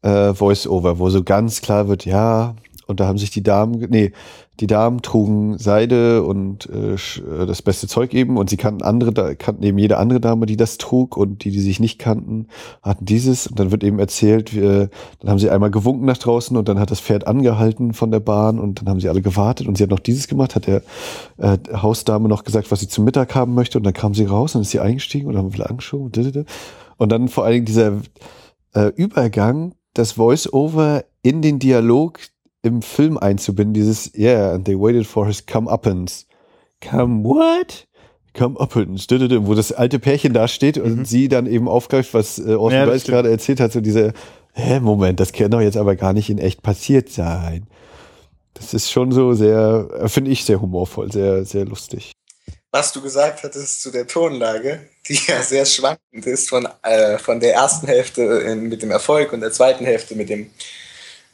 äh, 0.03 0.33
Voice-Over, 0.33 0.99
wo 0.99 1.09
so 1.09 1.23
ganz 1.23 1.61
klar 1.61 1.89
wird, 1.89 2.05
ja, 2.05 2.55
und 2.87 2.99
da 2.99 3.07
haben 3.07 3.17
sich 3.17 3.31
die 3.31 3.43
Damen, 3.43 3.85
nee, 3.89 4.11
die 4.61 4.67
Damen 4.67 5.01
trugen 5.01 5.57
Seide 5.57 6.23
und 6.23 6.69
äh, 6.69 6.93
äh, 6.93 7.45
das 7.47 7.61
beste 7.61 7.87
Zeug 7.87 8.13
eben 8.13 8.37
und 8.37 8.49
sie 8.49 8.57
kannten 8.57 8.83
andere, 8.83 9.35
kannten 9.35 9.63
eben 9.63 9.79
jede 9.79 9.97
andere 9.97 10.19
Dame, 10.19 10.45
die 10.45 10.55
das 10.55 10.77
trug 10.77 11.17
und 11.17 11.43
die, 11.43 11.51
die 11.51 11.59
sich 11.59 11.79
nicht 11.79 11.97
kannten, 11.97 12.47
hatten 12.83 13.05
dieses 13.05 13.47
und 13.47 13.59
dann 13.59 13.71
wird 13.71 13.83
eben 13.83 13.97
erzählt, 13.97 14.55
wir, 14.55 14.89
dann 15.19 15.31
haben 15.31 15.39
sie 15.39 15.49
einmal 15.49 15.71
gewunken 15.71 16.05
nach 16.05 16.19
draußen 16.19 16.55
und 16.55 16.69
dann 16.69 16.79
hat 16.79 16.91
das 16.91 16.99
Pferd 16.99 17.25
angehalten 17.25 17.93
von 17.93 18.11
der 18.11 18.19
Bahn 18.19 18.59
und 18.59 18.79
dann 18.79 18.89
haben 18.89 18.99
sie 18.99 19.09
alle 19.09 19.21
gewartet 19.21 19.67
und 19.67 19.77
sie 19.77 19.83
hat 19.83 19.89
noch 19.89 19.99
dieses 19.99 20.27
gemacht, 20.27 20.55
hat 20.55 20.67
der 20.67 20.83
äh, 21.37 21.57
Hausdame 21.73 22.29
noch 22.29 22.43
gesagt, 22.43 22.71
was 22.71 22.81
sie 22.81 22.87
zum 22.87 23.03
Mittag 23.03 23.33
haben 23.33 23.55
möchte 23.55 23.79
und 23.79 23.83
dann 23.83 23.93
kam 23.93 24.13
sie 24.13 24.25
raus 24.25 24.55
und 24.55 24.61
ist 24.61 24.71
sie 24.71 24.79
eingestiegen 24.79 25.27
und 25.27 25.37
haben 25.37 25.57
wir 25.57 25.69
angeschoben 25.69 26.11
und 26.97 27.11
dann 27.11 27.27
vor 27.29 27.45
allen 27.45 27.53
Dingen 27.53 27.65
dieser 27.65 27.93
äh, 28.75 28.91
Übergang, 28.95 29.73
das 29.95 30.13
Voice-Over 30.13 31.03
in 31.23 31.41
den 31.41 31.57
Dialog 31.59 32.19
im 32.63 32.81
Film 32.81 33.17
einzubinden, 33.17 33.73
dieses 33.73 34.11
Yeah, 34.15 34.53
and 34.53 34.65
they 34.65 34.75
waited 34.75 35.07
for 35.07 35.27
his 35.27 35.45
come-uppance. 35.45 36.25
Come 36.79 37.23
what? 37.23 37.87
Come-uppance, 38.33 39.07
wo 39.45 39.55
das 39.55 39.71
alte 39.71 39.99
Pärchen 39.99 40.33
da 40.33 40.47
steht 40.47 40.77
und 40.77 40.99
mhm. 40.99 41.05
sie 41.05 41.27
dann 41.27 41.47
eben 41.47 41.67
aufgreift, 41.67 42.13
was 42.13 42.39
äh, 42.39 42.53
Orson 42.53 42.79
ja, 42.79 42.87
Welles 42.87 43.03
gerade 43.03 43.29
erzählt 43.29 43.59
hat, 43.59 43.71
so 43.73 43.81
diese, 43.81 44.13
hä, 44.53 44.79
Moment, 44.79 45.19
das 45.19 45.33
kann 45.33 45.51
doch 45.51 45.61
jetzt 45.61 45.77
aber 45.77 45.95
gar 45.95 46.13
nicht 46.13 46.29
in 46.29 46.37
echt 46.37 46.61
passiert 46.61 47.09
sein. 47.09 47.67
Das 48.53 48.73
ist 48.73 48.91
schon 48.91 49.11
so 49.11 49.33
sehr, 49.33 49.89
äh, 49.99 50.07
finde 50.07 50.31
ich 50.31 50.45
sehr 50.45 50.61
humorvoll, 50.61 51.11
sehr, 51.11 51.45
sehr 51.45 51.65
lustig. 51.65 52.13
Was 52.71 52.93
du 52.93 53.01
gesagt 53.01 53.43
hattest 53.43 53.81
zu 53.81 53.91
der 53.91 54.07
Tonlage, 54.07 54.87
die 55.07 55.19
ja 55.27 55.41
sehr 55.41 55.65
schwankend 55.65 56.25
ist 56.25 56.47
von, 56.49 56.67
äh, 56.83 57.17
von 57.17 57.39
der 57.41 57.53
ersten 57.53 57.87
Hälfte 57.87 58.21
in, 58.21 58.69
mit 58.69 58.81
dem 58.81 58.91
Erfolg 58.91 59.33
und 59.33 59.41
der 59.41 59.51
zweiten 59.51 59.83
Hälfte 59.83 60.15
mit 60.15 60.29
dem 60.29 60.51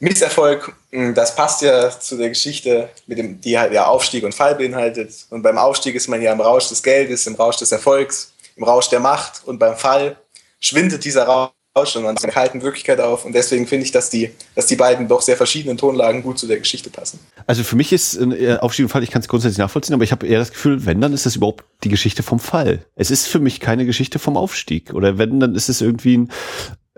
Misserfolg, 0.00 0.72
hm, 0.90 1.14
das 1.14 1.34
passt 1.34 1.62
ja 1.62 1.90
zu 1.90 2.16
der 2.16 2.28
Geschichte, 2.28 2.88
mit 3.06 3.18
dem, 3.18 3.40
die 3.40 3.58
halt 3.58 3.72
ja 3.72 3.86
Aufstieg 3.86 4.24
und 4.24 4.34
Fall 4.34 4.54
beinhaltet. 4.54 5.26
Und 5.30 5.42
beim 5.42 5.58
Aufstieg 5.58 5.94
ist 5.94 6.08
man 6.08 6.22
ja 6.22 6.32
im 6.32 6.40
Rausch 6.40 6.68
des 6.68 6.82
Geldes, 6.82 7.26
im 7.26 7.34
Rausch 7.34 7.56
des 7.56 7.72
Erfolgs, 7.72 8.32
im 8.56 8.64
Rausch 8.64 8.88
der 8.88 9.00
Macht. 9.00 9.42
Und 9.44 9.58
beim 9.58 9.76
Fall 9.76 10.16
schwindet 10.60 11.04
dieser 11.04 11.24
Rausch 11.24 11.50
und 11.94 12.02
man 12.02 12.16
ist 12.16 12.24
in 12.24 12.28
der 12.28 12.34
kalten 12.34 12.62
Wirklichkeit 12.62 13.00
auf. 13.00 13.24
Und 13.24 13.34
deswegen 13.34 13.66
finde 13.66 13.84
ich, 13.84 13.92
dass 13.92 14.10
die, 14.10 14.30
dass 14.54 14.66
die 14.66 14.76
beiden 14.76 15.06
doch 15.06 15.20
sehr 15.20 15.36
verschiedenen 15.36 15.76
Tonlagen 15.76 16.22
gut 16.22 16.38
zu 16.38 16.46
der 16.46 16.58
Geschichte 16.58 16.90
passen. 16.90 17.20
Also 17.46 17.62
für 17.62 17.76
mich 17.76 17.92
ist 17.92 18.16
äh, 18.16 18.56
Aufstieg 18.60 18.84
und 18.84 18.90
Fall, 18.90 19.02
ich 19.02 19.10
kann 19.10 19.22
es 19.22 19.28
grundsätzlich 19.28 19.58
nachvollziehen, 19.58 19.94
aber 19.94 20.04
ich 20.04 20.12
habe 20.12 20.26
eher 20.26 20.38
das 20.38 20.52
Gefühl, 20.52 20.86
wenn, 20.86 21.00
dann 21.00 21.12
ist 21.12 21.26
das 21.26 21.36
überhaupt 21.36 21.64
die 21.84 21.88
Geschichte 21.88 22.22
vom 22.22 22.40
Fall. 22.40 22.84
Es 22.96 23.10
ist 23.10 23.26
für 23.26 23.38
mich 23.38 23.60
keine 23.60 23.86
Geschichte 23.86 24.18
vom 24.18 24.36
Aufstieg. 24.36 24.92
Oder 24.92 25.18
wenn, 25.18 25.38
dann 25.38 25.54
ist 25.54 25.68
es 25.68 25.80
irgendwie 25.80 26.18
ein 26.18 26.32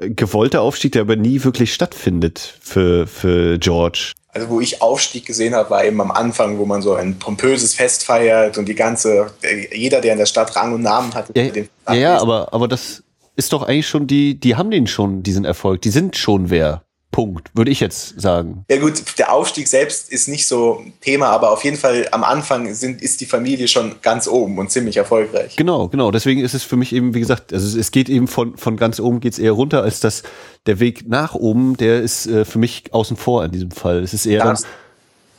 gewollter 0.00 0.62
Aufstieg, 0.62 0.92
der 0.92 1.02
aber 1.02 1.16
nie 1.16 1.42
wirklich 1.44 1.72
stattfindet 1.74 2.58
für, 2.60 3.06
für 3.06 3.58
George. 3.58 4.12
Also 4.32 4.48
wo 4.48 4.60
ich 4.60 4.80
Aufstieg 4.80 5.26
gesehen 5.26 5.54
habe, 5.54 5.70
war 5.70 5.84
eben 5.84 6.00
am 6.00 6.10
Anfang, 6.10 6.58
wo 6.58 6.64
man 6.64 6.82
so 6.82 6.94
ein 6.94 7.18
pompöses 7.18 7.74
Fest 7.74 8.04
feiert 8.04 8.58
und 8.58 8.68
die 8.68 8.74
ganze, 8.74 9.32
jeder, 9.72 10.00
der 10.00 10.12
in 10.12 10.18
der 10.18 10.26
Stadt 10.26 10.54
Rang 10.54 10.72
und 10.74 10.82
Namen 10.82 11.12
hat, 11.14 11.36
ja, 11.36 11.48
den 11.48 11.68
ja, 11.88 11.94
ja, 11.94 12.20
aber, 12.20 12.52
aber 12.52 12.68
das 12.68 13.02
ist 13.34 13.52
doch 13.52 13.64
eigentlich 13.64 13.88
schon 13.88 14.06
die, 14.06 14.38
die 14.38 14.54
haben 14.54 14.70
den 14.70 14.86
schon, 14.86 15.22
diesen 15.22 15.44
Erfolg, 15.44 15.82
die 15.82 15.90
sind 15.90 16.16
schon 16.16 16.50
wer. 16.50 16.82
Punkt, 17.10 17.50
würde 17.54 17.70
ich 17.70 17.80
jetzt 17.80 18.20
sagen. 18.20 18.64
Ja 18.70 18.78
gut, 18.78 19.02
der 19.18 19.32
Aufstieg 19.32 19.66
selbst 19.66 20.12
ist 20.12 20.28
nicht 20.28 20.46
so 20.46 20.84
Thema, 21.00 21.28
aber 21.30 21.50
auf 21.50 21.64
jeden 21.64 21.76
Fall 21.76 22.06
am 22.12 22.22
Anfang 22.22 22.72
sind, 22.72 23.02
ist 23.02 23.20
die 23.20 23.26
Familie 23.26 23.66
schon 23.66 23.96
ganz 24.00 24.28
oben 24.28 24.58
und 24.58 24.70
ziemlich 24.70 24.96
erfolgreich. 24.96 25.56
Genau, 25.56 25.88
genau. 25.88 26.12
Deswegen 26.12 26.40
ist 26.40 26.54
es 26.54 26.62
für 26.62 26.76
mich 26.76 26.94
eben, 26.94 27.14
wie 27.14 27.20
gesagt, 27.20 27.52
also 27.52 27.78
es 27.78 27.90
geht 27.90 28.08
eben 28.08 28.28
von, 28.28 28.56
von 28.56 28.76
ganz 28.76 29.00
oben 29.00 29.20
geht's 29.20 29.38
eher 29.38 29.52
runter, 29.52 29.82
als 29.82 29.98
dass 30.00 30.22
der 30.66 30.78
Weg 30.78 31.08
nach 31.08 31.34
oben, 31.34 31.76
der 31.76 32.00
ist 32.00 32.26
äh, 32.26 32.44
für 32.44 32.58
mich 32.58 32.92
außen 32.92 33.16
vor 33.16 33.44
in 33.44 33.50
diesem 33.50 33.72
Fall. 33.72 34.02
Es 34.02 34.14
ist 34.14 34.26
eher 34.26 34.44
da 34.44 34.50
hast, 34.50 34.66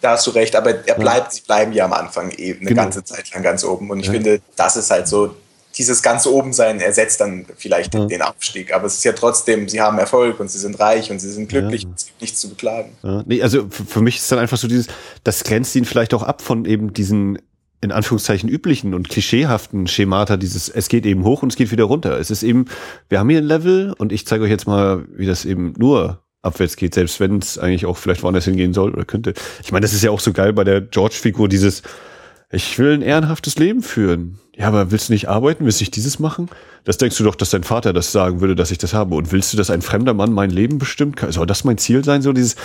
da 0.02 0.12
hast 0.12 0.28
du 0.28 0.32
recht, 0.32 0.56
aber 0.56 0.88
er 0.88 0.96
bleibt, 0.96 1.28
ja. 1.28 1.32
sie 1.32 1.42
bleiben 1.42 1.74
ja 1.74 1.86
am 1.86 1.94
Anfang 1.94 2.32
eben 2.32 2.62
eine 2.62 2.70
genau. 2.70 2.84
ganze 2.84 3.04
Zeit 3.04 3.32
lang 3.34 3.44
ganz 3.44 3.64
oben. 3.64 3.90
Und 3.92 4.00
ich 4.00 4.08
ja. 4.08 4.14
finde, 4.14 4.42
das 4.56 4.76
ist 4.76 4.92
halt 4.92 5.08
so 5.08 5.36
dieses 5.78 6.02
ganze 6.02 6.34
Obensein 6.34 6.80
ersetzt 6.80 7.22
dann 7.22 7.46
vielleicht 7.56 7.94
ja. 7.94 8.06
den 8.06 8.22
Abstieg. 8.22 8.74
Aber 8.74 8.86
es 8.86 8.96
ist 8.96 9.04
ja 9.04 9.14
trotzdem, 9.14 9.70
sie 9.70 9.82
haben 9.82 9.98
Erfolg 9.98 10.40
und 10.40 10.50
sie 10.50 10.60
sind 10.60 10.80
reich 10.80 11.12
und 11.12 11.20
sie 11.20 11.32
sind 11.32 11.50
glücklich, 11.50 11.84
ja. 11.84 11.90
es 11.96 12.06
gibt 12.08 12.22
nichts 12.22 12.40
zu 12.40 12.50
beklagen. 12.50 12.92
Ja. 13.04 13.24
Nee, 13.26 13.42
also 13.42 13.68
für 13.70 14.02
mich 14.02 14.18
ist 14.18 14.32
dann 14.32 14.40
einfach 14.40 14.58
so 14.58 14.68
dieses, 14.68 14.88
das 15.24 15.44
grenzt 15.44 15.76
ihn 15.76 15.86
vielleicht 15.86 16.14
auch 16.14 16.24
ab 16.24 16.42
von 16.42 16.66
eben 16.66 16.94
diesen 16.94 17.40
in 17.84 17.92
Anführungszeichen 17.92 18.48
üblichen 18.48 18.94
und 18.94 19.10
klischeehaften 19.10 19.88
Schemata 19.88 20.38
dieses, 20.38 20.70
es 20.70 20.88
geht 20.88 21.04
eben 21.06 21.24
hoch 21.24 21.42
und 21.42 21.52
es 21.52 21.56
geht 21.56 21.72
wieder 21.72 21.86
runter. 21.86 22.20
Es 22.20 22.30
ist 22.30 22.44
eben, 22.44 22.66
wir 23.10 23.20
haben 23.20 23.30
hier 23.30 23.40
ein 23.40 23.44
Level 23.44 23.96
und 23.98 24.12
ich 24.12 24.28
zeige 24.28 24.44
euch 24.44 24.52
jetzt 24.52 24.68
mal, 24.68 25.04
wie 25.16 25.26
das 25.26 25.46
eben 25.46 25.74
nur 25.80 26.22
abwärts 26.44 26.76
geht, 26.76 26.94
selbst 26.94 27.20
wenn 27.20 27.40
es 27.40 27.58
eigentlich 27.58 27.88
auch 27.88 27.98
vielleicht 27.98 28.22
woanders 28.22 28.46
hingehen 28.46 28.74
soll 28.74 28.92
oder 28.92 29.06
könnte. 29.06 29.34
Ich 29.64 29.72
meine, 29.72 29.82
das 29.82 29.94
ist 29.94 30.04
ja 30.04 30.12
auch 30.12 30.20
so 30.20 30.32
geil 30.32 30.54
bei 30.54 30.64
der 30.64 30.82
George-Figur, 30.82 31.50
dieses, 31.50 31.82
ich 32.52 32.78
will 32.78 32.94
ein 32.94 33.02
ehrenhaftes 33.02 33.58
Leben 33.58 33.82
führen. 33.82 34.40
Ja, 34.58 34.68
aber 34.68 34.92
willst 34.92 35.08
du 35.08 35.14
nicht 35.14 35.30
arbeiten? 35.30 35.64
Willst 35.64 35.80
du 35.80 35.84
nicht 35.84 35.96
dieses 35.96 36.20
machen? 36.20 36.50
Das 36.84 36.98
denkst 36.98 37.18
du 37.18 37.24
doch, 37.24 37.36
dass 37.36 37.52
dein 37.52 37.64
Vater 37.64 37.94
das 37.94 38.12
sagen 38.12 38.42
würde, 38.42 38.56
dass 38.56 38.70
ich 38.70 38.78
das 38.78 38.94
habe. 38.94 39.16
Und 39.16 39.32
willst 39.32 39.54
du, 39.54 39.58
dass 39.58 39.70
ein 39.70 39.82
fremder 39.82 40.14
Mann 40.14 40.34
mein 40.34 40.50
Leben 40.50 40.78
bestimmt? 40.78 41.20
Soll 41.30 41.46
das 41.46 41.64
mein 41.64 41.78
Ziel 41.78 42.04
sein? 42.04 42.22
So 42.22 42.34
dieses, 42.34 42.56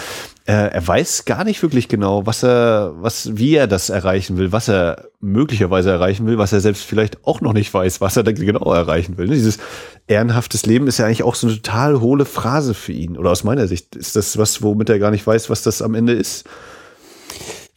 äh, 0.46 0.52
er 0.52 0.86
weiß 0.86 1.24
gar 1.26 1.44
nicht 1.44 1.62
wirklich 1.62 1.86
genau, 1.88 2.26
was 2.26 2.42
er, 2.42 2.94
was, 2.96 3.36
wie 3.36 3.54
er 3.54 3.68
das 3.68 3.88
erreichen 3.88 4.36
will, 4.36 4.50
was 4.50 4.68
er 4.68 5.08
möglicherweise 5.20 5.90
erreichen 5.90 6.26
will, 6.26 6.38
was 6.38 6.52
er 6.52 6.60
selbst 6.60 6.82
vielleicht 6.82 7.24
auch 7.24 7.40
noch 7.40 7.52
nicht 7.52 7.72
weiß, 7.72 8.00
was 8.00 8.16
er 8.16 8.24
da 8.24 8.32
genau 8.32 8.72
erreichen 8.72 9.16
will. 9.16 9.28
Dieses 9.28 9.58
ehrenhaftes 10.08 10.66
Leben 10.66 10.88
ist 10.88 10.98
ja 10.98 11.06
eigentlich 11.06 11.22
auch 11.22 11.36
so 11.36 11.46
eine 11.46 11.56
total 11.56 12.00
hohle 12.00 12.24
Phrase 12.24 12.74
für 12.74 12.92
ihn. 12.92 13.16
Oder 13.16 13.30
aus 13.30 13.44
meiner 13.44 13.68
Sicht 13.68 13.94
ist 13.94 14.16
das 14.16 14.36
was, 14.36 14.62
womit 14.62 14.88
er 14.88 14.98
gar 14.98 15.12
nicht 15.12 15.26
weiß, 15.26 15.50
was 15.50 15.62
das 15.62 15.82
am 15.82 15.94
Ende 15.94 16.14
ist. 16.14 16.46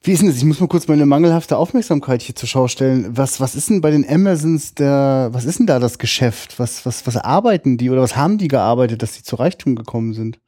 Wie 0.10 0.14
ist 0.14 0.22
denn 0.24 0.30
das? 0.30 0.38
Ich 0.39 0.43
muss 0.43 0.60
mal 0.60 0.66
kurz 0.66 0.88
meine 0.88 1.05
mangelhafte 1.05 1.55
Aufmerksamkeit 1.55 2.24
hier 2.24 2.34
zur 2.34 2.49
Schau 2.49 2.68
stellen. 2.68 3.16
Was, 3.16 3.39
was 3.39 3.53
ist 3.53 3.70
denn 3.70 3.80
bei 3.80 3.91
den 3.91 4.10
Amazons 4.10 4.74
der, 4.74 5.30
was 5.34 5.45
ist 5.45 5.60
denn 5.60 5.68
da 5.68 5.78
das 5.78 5.99
Geschäft? 5.99 6.57
Was, 6.57 6.84
was, 6.84 7.05
was 7.05 7.16
arbeiten 7.16 7.78
die 7.78 7.91
oder 7.91 8.01
was 8.01 8.16
haben 8.16 8.39
die 8.39 8.47
gearbeitet, 8.47 9.03
dass 9.03 9.14
sie 9.14 9.22
zu 9.22 9.36
Reichtum 9.36 9.76
gekommen 9.76 10.16
sind? 10.16 10.39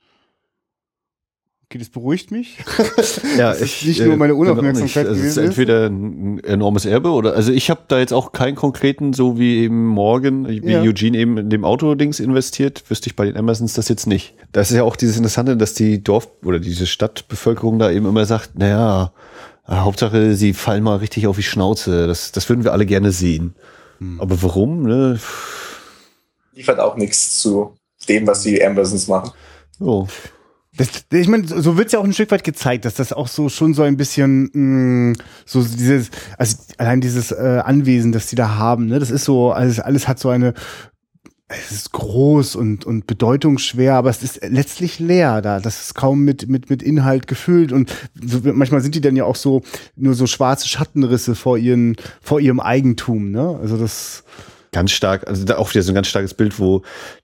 Okay, 1.66 1.78
das 1.78 1.90
beruhigt 1.90 2.32
mich. 2.32 2.58
ja, 3.38 3.54
ich, 3.54 3.86
nicht 3.86 4.04
nur 4.04 4.18
meine 4.18 4.34
Unaufmerksamkeit. 4.34 5.06
Also 5.06 5.22
es 5.22 5.28
ist 5.28 5.38
entweder 5.38 5.86
ein 5.86 6.44
enormes 6.44 6.86
Erbe 6.86 7.12
oder, 7.12 7.36
also 7.36 7.52
ich 7.52 7.70
habe 7.70 7.82
da 7.88 8.00
jetzt 8.00 8.14
auch 8.14 8.32
keinen 8.32 8.56
konkreten, 8.56 9.14
so 9.14 9.38
wie 9.38 9.60
eben 9.60 9.86
Morgan, 9.86 10.48
wie 10.48 10.72
ja. 10.72 10.82
Eugene 10.82 11.20
eben 11.20 11.38
in 11.38 11.50
dem 11.52 11.66
Autodings 11.66 12.20
investiert, 12.20 12.84
wüsste 12.90 13.12
ich 13.12 13.16
bei 13.16 13.26
den 13.26 13.38
Amazons 13.38 13.74
das 13.74 13.90
jetzt 13.90 14.08
nicht. 14.08 14.34
Das 14.52 14.72
ist 14.72 14.78
ja 14.78 14.84
auch 14.84 14.96
dieses 14.96 15.18
Interessante, 15.18 15.56
dass 15.56 15.76
die 15.76 16.04
Dorf- 16.04 16.30
oder 16.44 16.60
diese 16.60 16.88
Stadtbevölkerung 16.88 17.78
da 17.78 17.92
eben 17.92 18.08
immer 18.08 18.26
sagt, 18.26 18.58
naja, 18.58 19.06
äh, 19.06 19.10
Hauptsache, 19.72 20.36
sie 20.36 20.54
fallen 20.54 20.84
mal 20.84 20.98
richtig 20.98 21.28
auf 21.28 21.38
die 21.38 21.44
Schnauze. 21.44 22.08
Das, 22.08 22.32
das 22.32 22.50
würden 22.50 22.64
wir 22.64 22.74
alle 22.74 22.86
gerne 22.86 23.12
sehen. 23.12 23.56
Hm. 24.00 24.20
Aber 24.20 24.42
warum? 24.42 24.84
Ne? 24.84 25.20
Liefert 26.54 26.80
auch 26.80 26.98
nichts 26.98 27.40
zu 27.40 27.76
dem, 28.08 28.28
was 28.28 28.44
die 28.44 28.64
Ambersons 28.64 29.08
machen. 29.08 29.32
Oh. 29.80 30.08
Das, 30.78 30.88
ich 31.12 31.28
meine, 31.28 31.48
so 31.48 31.78
wird 31.78 31.88
es 31.88 31.94
ja 31.94 32.00
auch 32.00 32.06
ein 32.06 32.14
Stück 32.14 32.32
weit 32.32 32.46
gezeigt, 32.46 32.86
dass 32.86 32.94
das 32.94 33.12
auch 33.12 33.28
so 33.28 33.50
schon 33.50 33.74
so 33.74 33.84
ein 33.84 33.98
bisschen 33.98 34.50
mh, 34.54 35.12
mm, 35.12 35.16
so 35.46 35.62
dieses, 35.64 36.10
also 36.38 36.58
allein 36.78 37.02
dieses 37.02 37.32
äh, 37.32 37.62
Anwesen, 37.64 38.14
das 38.14 38.30
sie 38.30 38.38
da 38.38 38.56
haben, 38.56 38.86
ne, 38.86 38.98
das 39.00 39.12
ist 39.12 39.26
so, 39.26 39.52
alles, 39.52 39.82
alles 39.82 40.08
hat 40.08 40.20
so 40.20 40.30
eine 40.30 40.54
es 41.58 41.72
ist 41.72 41.92
groß 41.92 42.56
und, 42.56 42.86
und 42.86 43.08
bedeutungsschwer, 43.08 43.96
aber 43.96 44.10
es 44.10 44.24
ist 44.24 44.42
letztlich 44.48 45.00
leer 45.00 45.42
da. 45.42 45.60
Das 45.60 45.82
ist 45.82 45.96
kaum 45.96 46.24
mit, 46.24 46.48
mit, 46.48 46.70
mit 46.70 46.82
Inhalt 46.82 47.28
gefüllt 47.28 47.72
und 47.72 47.94
so, 48.22 48.40
manchmal 48.44 48.82
sind 48.82 48.96
die 48.96 49.02
dann 49.02 49.16
ja 49.16 49.26
auch 49.26 49.36
so, 49.36 49.62
nur 49.96 50.14
so 50.14 50.28
schwarze 50.28 50.68
Schattenrisse 50.68 51.36
vor 51.36 51.58
ihren, 51.58 51.96
vor 52.22 52.40
ihrem 52.40 52.60
Eigentum, 52.60 53.32
ne? 53.32 53.60
Also 53.62 53.78
das. 53.78 54.24
Ganz 54.74 54.92
stark, 54.92 55.28
also 55.28 55.44
da 55.44 55.58
auch 55.58 55.70
wieder 55.72 55.84
so 55.84 55.92
ein 55.92 55.96
ganz 55.96 56.08
starkes 56.08 56.34
Bild, 56.34 56.58
wo 56.58 56.82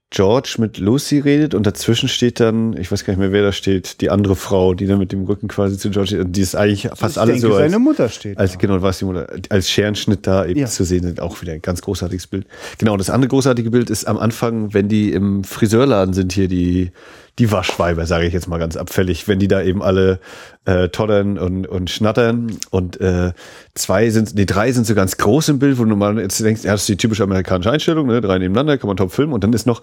George 0.10 0.55
mit 0.60 0.78
Lucy 0.78 1.20
redet 1.20 1.53
und 1.53 1.68
dazwischen 1.68 2.08
steht 2.08 2.39
dann, 2.39 2.78
ich 2.78 2.89
weiß 2.89 3.03
gar 3.03 3.12
nicht 3.14 3.20
mehr, 3.20 3.34
wer 3.34 3.41
da 3.43 3.51
steht, 3.51 3.99
die 3.99 4.10
andere 4.10 4.38
Frau, 4.38 4.74
die 4.74 4.88
dann 4.88 4.99
mit 4.99 5.12
dem 5.12 5.26
Rücken 5.26 5.49
quasi 5.49 5.78
zu 5.78 5.89
George 5.89 6.08
steht. 6.08 6.34
Die 6.36 6.41
ist 6.41 6.55
eigentlich 6.55 6.89
fast 6.95 7.18
ich 7.18 7.22
alles 7.22 7.41
denke, 7.41 7.47
so 7.49 7.53
als, 7.55 7.72
seine 7.72 7.84
Mutter 7.84 8.08
steht. 8.08 8.38
als 8.38 8.53
da. 8.53 8.58
genau, 8.58 8.82
was 8.82 8.99
die 8.99 9.05
Mutter, 9.05 9.28
als 9.49 9.70
Scherenschnitt 9.70 10.26
da 10.26 10.45
eben 10.45 10.62
Ja. 10.62 10.68
zu 10.68 10.86
sehen. 10.86 11.20
Auch 11.20 11.41
wieder 11.41 11.51
ein 11.51 11.62
ganz 11.62 11.82
großartiges 11.82 12.28
Bild. 12.28 12.47
Genau, 12.78 12.95
das 12.95 13.10
andere 13.10 13.28
großartige 13.28 13.70
Bild 13.70 13.89
ist 13.89 14.05
am 14.05 14.18
Anfang, 14.18 14.74
wenn 14.74 14.88
die 14.88 15.12
im 15.12 15.43
Friseurladen 15.43 16.14
sind 16.14 16.32
hier, 16.32 16.47
die, 16.47 16.91
die 17.39 17.51
Waschweiber, 17.51 18.05
sage 18.05 18.25
ich 18.25 18.33
jetzt 18.33 18.47
mal 18.47 18.57
ganz 18.57 18.75
abfällig, 18.77 19.27
wenn 19.27 19.39
die 19.39 19.47
da 19.47 19.61
eben 19.61 19.83
alle 19.83 20.19
äh, 20.65 20.89
toddern 20.89 21.38
und, 21.38 21.67
und 21.67 21.89
schnattern. 21.89 22.57
Und 22.71 22.99
äh, 22.99 23.33
zwei 23.75 24.09
sind, 24.09 24.33
nee, 24.35 24.45
drei 24.45 24.71
sind 24.71 24.88
so 24.88 24.95
ganz 24.95 25.17
groß 25.17 25.49
im 25.49 25.59
Bild, 25.59 25.77
wo 25.77 25.85
du 25.85 25.95
mal 25.95 26.19
jetzt 26.19 26.43
denkst, 26.43 26.63
ja, 26.63 26.71
das 26.71 26.81
ist 26.81 26.89
die 26.89 26.97
typische 26.97 27.23
amerikanische 27.23 27.71
Einstellung, 27.71 28.07
ne? 28.07 28.21
drei 28.21 28.39
nebeneinander, 28.39 28.77
kann 28.77 28.88
man 28.88 28.97
top 28.97 29.11
filmen. 29.11 29.33
Und 29.33 29.43
dann 29.43 29.53
ist 29.53 29.67
noch 29.67 29.81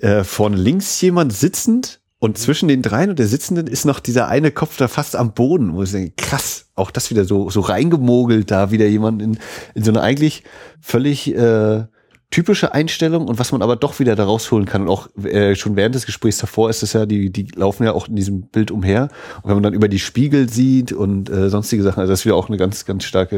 äh, 0.00 0.24
vorne 0.24 0.56
links 0.56 1.00
jemand 1.00 1.32
sitzend 1.32 2.00
und 2.20 2.36
zwischen 2.36 2.68
den 2.68 2.82
dreien 2.82 3.10
und 3.10 3.18
der 3.20 3.28
Sitzenden 3.28 3.68
ist 3.68 3.84
noch 3.84 4.00
dieser 4.00 4.26
eine 4.26 4.50
Kopf 4.50 4.76
da 4.76 4.88
fast 4.88 5.14
am 5.14 5.34
Boden, 5.34 5.74
wo 5.74 5.84
ich 5.84 5.92
denke, 5.92 6.14
krass, 6.16 6.66
auch 6.74 6.90
das 6.90 7.10
wieder 7.10 7.24
so, 7.24 7.48
so 7.48 7.60
reingemogelt, 7.60 8.50
da 8.50 8.72
wieder 8.72 8.86
jemand 8.86 9.22
in, 9.22 9.38
in 9.74 9.84
so 9.84 9.92
eine 9.92 10.02
eigentlich 10.02 10.42
völlig 10.80 11.32
äh, 11.32 11.84
typische 12.30 12.74
Einstellung 12.74 13.26
und 13.26 13.38
was 13.38 13.52
man 13.52 13.62
aber 13.62 13.76
doch 13.76 13.98
wieder 13.98 14.14
da 14.14 14.24
rausholen 14.24 14.66
kann. 14.66 14.82
Und 14.82 14.88
auch 14.88 15.08
äh, 15.24 15.54
schon 15.54 15.76
während 15.76 15.94
des 15.94 16.04
Gesprächs 16.04 16.38
davor 16.38 16.68
ist 16.68 16.82
es 16.82 16.92
ja, 16.92 17.06
die, 17.06 17.30
die 17.30 17.48
laufen 17.54 17.84
ja 17.84 17.92
auch 17.92 18.08
in 18.08 18.16
diesem 18.16 18.42
Bild 18.48 18.70
umher. 18.70 19.08
Und 19.42 19.48
wenn 19.48 19.54
man 19.54 19.62
dann 19.62 19.74
über 19.74 19.88
die 19.88 19.98
Spiegel 19.98 20.48
sieht 20.48 20.92
und 20.92 21.30
äh, 21.30 21.48
sonstige 21.48 21.82
Sachen, 21.82 22.00
also 22.00 22.12
das 22.12 22.20
ist 22.20 22.26
wieder 22.26 22.36
auch 22.36 22.48
eine 22.48 22.58
ganz, 22.58 22.84
ganz 22.84 23.04
starke 23.04 23.36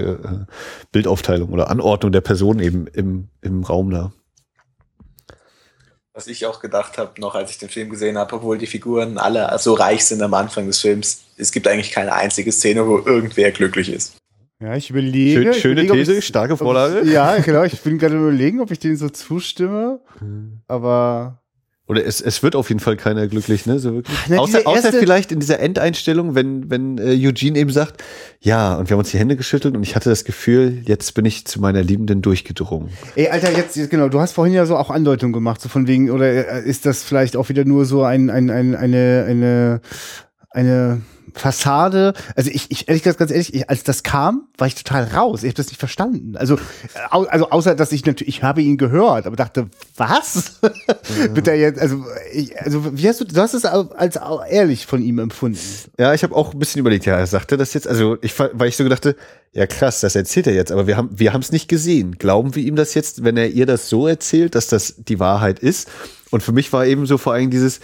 äh, 0.49 0.53
Bildaufteilung 0.91 1.51
oder 1.51 1.71
Anordnung 1.71 2.11
der 2.11 2.21
Person 2.21 2.59
eben 2.59 2.87
im, 2.89 3.29
im 3.43 3.63
Raum 3.63 3.91
da. 3.91 4.13
Was 6.13 6.27
ich 6.27 6.45
auch 6.45 6.61
gedacht 6.61 6.99
habe, 6.99 7.21
noch 7.21 7.37
als 7.37 7.53
ich 7.53 7.59
den 7.59 7.69
Film 7.69 7.89
gesehen 7.89 8.19
habe, 8.19 8.35
obwohl 8.35 8.59
die 8.59 8.67
Figuren 8.67 9.17
alle 9.17 9.57
so 9.59 9.75
reich 9.75 10.05
sind 10.05 10.21
am 10.21 10.35
Anfang 10.35 10.67
des 10.67 10.81
Films, 10.81 11.23
es 11.37 11.53
gibt 11.53 11.69
eigentlich 11.69 11.93
keine 11.93 12.13
einzige 12.13 12.51
Szene, 12.51 12.87
wo 12.87 12.99
irgendwer 12.99 13.53
glücklich 13.53 13.89
ist. 13.89 14.20
Ja, 14.61 14.77
ich 14.77 14.91
überlege. 14.91 15.41
Schön, 15.43 15.51
ich 15.53 15.57
schöne 15.61 15.73
überlege, 15.83 15.93
ob 15.93 15.99
These, 15.99 16.19
ich- 16.19 16.27
starke 16.27 16.53
ich- 16.55 16.59
Vorlage. 16.59 17.03
Ja, 17.11 17.37
genau. 17.39 17.63
Ich 17.65 17.81
bin 17.81 17.99
gerade 17.99 18.17
überlegen, 18.17 18.61
ob 18.61 18.71
ich 18.71 18.79
denen 18.79 18.97
so 18.97 19.09
zustimme. 19.09 20.01
Aber 20.69 21.41
Oder 21.87 22.05
es, 22.05 22.21
es 22.21 22.43
wird 22.43 22.55
auf 22.55 22.69
jeden 22.69 22.79
Fall 22.81 22.97
keiner 22.97 23.27
glücklich, 23.27 23.65
ne? 23.65 23.79
So 23.79 23.95
wirklich. 23.95 24.17
Na, 24.29 24.37
außer, 24.39 24.67
außer 24.67 24.93
vielleicht 24.93 25.33
in 25.33 25.41
dieser 25.41 25.61
Endeinstellung, 25.61 26.35
wenn, 26.35 26.71
wenn 26.71 26.99
äh, 26.99 27.17
Eugene 27.27 27.59
eben 27.59 27.71
sagt, 27.71 28.05
ja, 28.41 28.77
und 28.77 28.91
wir 28.91 28.95
haben 28.95 29.01
uns 29.01 29.11
die 29.11 29.19
Hände 29.19 29.37
geschüttelt 29.37 29.75
und 29.77 29.83
ich 29.83 29.97
hatte 29.97 30.11
das 30.11 30.25
Gefühl, 30.25 30.83
jetzt 30.85 31.15
bin 31.15 31.25
ich 31.25 31.47
zu 31.47 31.59
meiner 31.61 31.83
Liebenden 31.83 32.21
durchgedrungen. 32.21 32.91
Ey, 33.17 33.29
Alter, 33.29 33.57
jetzt, 33.57 33.77
jetzt 33.77 33.89
genau, 33.91 34.09
du 34.11 34.21
hast 34.21 34.33
vorhin 34.35 34.53
ja 34.55 34.67
so 34.67 34.77
auch 34.77 34.91
Andeutungen 34.91 35.33
gemacht, 35.33 35.61
so 35.63 35.71
von 35.71 35.87
wegen, 35.87 36.11
oder 36.11 36.27
äh, 36.27 36.69
ist 36.69 36.85
das 36.85 37.03
vielleicht 37.03 37.35
auch 37.35 37.49
wieder 37.49 37.65
nur 37.65 37.87
so 37.87 38.03
ein, 38.05 38.29
ein, 38.29 38.51
ein, 38.51 38.75
eine, 38.77 39.25
eine, 39.27 39.81
eine 40.51 41.01
Fassade? 41.35 42.15
Also 42.37 42.51
ich, 42.51 42.71
ich 42.71 42.89
ehrlich 42.89 43.03
gesagt, 43.03 43.19
ganz 43.19 43.31
ehrlich, 43.31 43.55
ich, 43.55 43.69
als 43.71 43.85
das 43.85 44.03
kam, 44.03 44.49
war 44.59 44.67
ich 44.67 44.75
total 44.75 45.05
raus. 45.05 45.43
Ich 45.43 45.49
habe 45.49 45.55
das 45.55 45.69
nicht 45.69 45.79
verstanden. 45.79 46.37
Also, 46.37 46.57
äh, 46.57 46.59
au, 47.11 47.25
also 47.25 47.51
außer, 47.51 47.75
dass 47.75 47.93
ich 47.93 48.05
natürlich, 48.05 48.37
ich 48.37 48.43
habe 48.43 48.63
ihn 48.63 48.77
gehört, 48.77 49.27
aber 49.27 49.37
dachte, 49.37 49.69
was? 49.97 50.61
Wird 51.33 51.49
er 51.49 51.57
jetzt, 51.57 51.81
also, 51.81 52.05
ich, 52.33 52.59
also 52.61 52.97
wie 52.97 53.09
hast 53.09 53.21
du, 53.21 53.25
du 53.25 53.41
hast 53.41 53.55
es 53.55 53.65
als 53.65 54.19
ehrlich 54.49 54.87
von 54.87 55.03
ihm 55.03 55.19
empfunden. 55.19 55.59
Ja, 55.99 56.15
ich 56.15 56.23
habe 56.23 56.35
auch 56.35 56.53
ein 56.53 56.59
bisschen 56.59 56.81
überlegt, 56.81 57.07
ja, 57.07 57.25
sagt 57.27 57.53
er 57.53 57.59
das 57.59 57.75
jetzt? 57.75 57.89
Also, 57.89 58.17
ich, 58.21 58.39
weil 58.39 58.69
ich 58.69 58.77
so 58.77 58.85
gedachte, 58.85 59.17
ja 59.53 59.67
krass, 59.67 60.01
das 60.01 60.15
erzählt 60.15 60.47
er 60.47 60.55
jetzt, 60.55 60.71
aber 60.71 60.87
wir 60.87 60.97
haben 60.97 61.11
wir 61.13 61.33
haben 61.33 61.41
es 61.41 61.53
nicht 61.53 61.69
gesehen. 61.69 62.19
Glauben 62.19 62.55
wir 62.55 62.63
ihm 62.63 62.77
das 62.77 62.95
jetzt, 62.95 63.25
wenn 63.25 63.37
er 63.37 63.49
ihr 63.49 63.67
das 63.67 63.89
so 63.89 64.07
erzählt, 64.07 64.55
dass 64.55 64.69
das 64.69 64.95
die 64.99 65.19
Wahrheit 65.19 65.59
ist? 65.59 65.89
Und 66.31 66.43
für 66.43 66.53
mich 66.53 66.73
war 66.73 66.87
eben 66.87 67.07
so 67.07 67.19
vor 67.19 67.33
allem 67.33 67.51
dieses, 67.51 67.81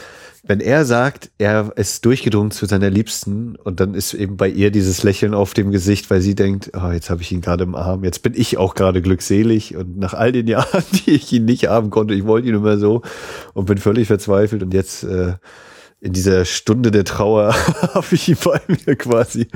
wenn 0.47 0.61
er 0.61 0.85
sagt, 0.85 1.31
er 1.39 1.73
ist 1.77 2.05
durchgedrungen 2.05 2.53
zu 2.53 2.67
seiner 2.67 2.89
Liebsten 2.89 3.57
und 3.57 3.81
dann 3.81 3.95
ist 3.95 4.15
eben 4.15 4.37
bei 4.37 4.49
ihr 4.49 4.71
dieses 4.71 5.03
Lächeln 5.03 5.35
auf 5.35 5.55
dem 5.55 5.73
Gesicht, 5.73 6.09
weil 6.09 6.21
sie 6.21 6.35
denkt, 6.35 6.71
oh, 6.75 6.91
jetzt 6.91 7.11
habe 7.11 7.23
ich 7.23 7.33
ihn 7.33 7.41
gerade 7.41 7.65
im 7.65 7.75
Arm, 7.75 8.05
jetzt 8.05 8.23
bin 8.23 8.33
ich 8.37 8.57
auch 8.57 8.75
gerade 8.75 9.03
glückselig 9.03 9.77
und 9.77 9.99
nach 9.99 10.15
all 10.15 10.33
den 10.33 10.47
Jahren, 10.47 10.85
die 10.93 11.13
ich 11.13 11.33
ihn 11.33 11.45
nicht 11.45 11.67
haben 11.67 11.91
konnte, 11.91 12.15
ich 12.15 12.27
wollte 12.27 12.49
ihn 12.49 12.55
immer 12.55 12.79
so 12.79 13.03
und 13.55 13.67
bin 13.67 13.79
völlig 13.79 14.07
verzweifelt 14.07 14.63
und 14.63 14.73
jetzt 14.73 15.03
äh, 15.03 15.35
in 16.01 16.13
dieser 16.13 16.45
Stunde 16.45 16.91
der 16.91 17.05
Trauer 17.05 17.55
habe 17.95 18.07
ich 18.13 18.29
ihn 18.29 18.39
bei 18.45 18.61
mir 18.69 18.97
quasi. 18.97 19.49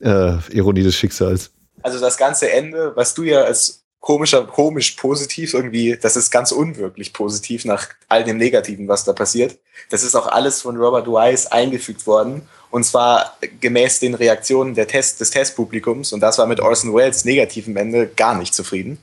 Äh, 0.00 0.34
Ironie 0.50 0.82
des 0.82 0.96
Schicksals. 0.96 1.50
Also 1.82 2.00
das 2.00 2.16
ganze 2.16 2.50
Ende, 2.50 2.92
was 2.94 3.14
du 3.14 3.22
ja 3.22 3.42
als 3.42 3.84
komischer, 4.08 4.46
komisch 4.46 4.92
positiv 4.92 5.52
irgendwie, 5.52 5.98
das 6.00 6.16
ist 6.16 6.30
ganz 6.30 6.50
unwirklich 6.50 7.12
positiv 7.12 7.66
nach 7.66 7.88
all 8.08 8.24
dem 8.24 8.38
Negativen, 8.38 8.88
was 8.88 9.04
da 9.04 9.12
passiert. 9.12 9.58
Das 9.90 10.02
ist 10.02 10.14
auch 10.14 10.26
alles 10.26 10.62
von 10.62 10.78
Robert 10.78 11.06
Wise 11.06 11.52
eingefügt 11.52 12.06
worden. 12.06 12.48
Und 12.70 12.84
zwar 12.84 13.36
gemäß 13.60 14.00
den 14.00 14.14
Reaktionen 14.14 14.72
der 14.72 14.88
Test, 14.88 15.20
des 15.20 15.28
Testpublikums. 15.28 16.14
Und 16.14 16.20
das 16.20 16.38
war 16.38 16.46
mit 16.46 16.58
Orson 16.58 16.94
Welles 16.94 17.26
negativem 17.26 17.76
Ende 17.76 18.06
gar 18.06 18.34
nicht 18.38 18.54
zufrieden. 18.54 18.96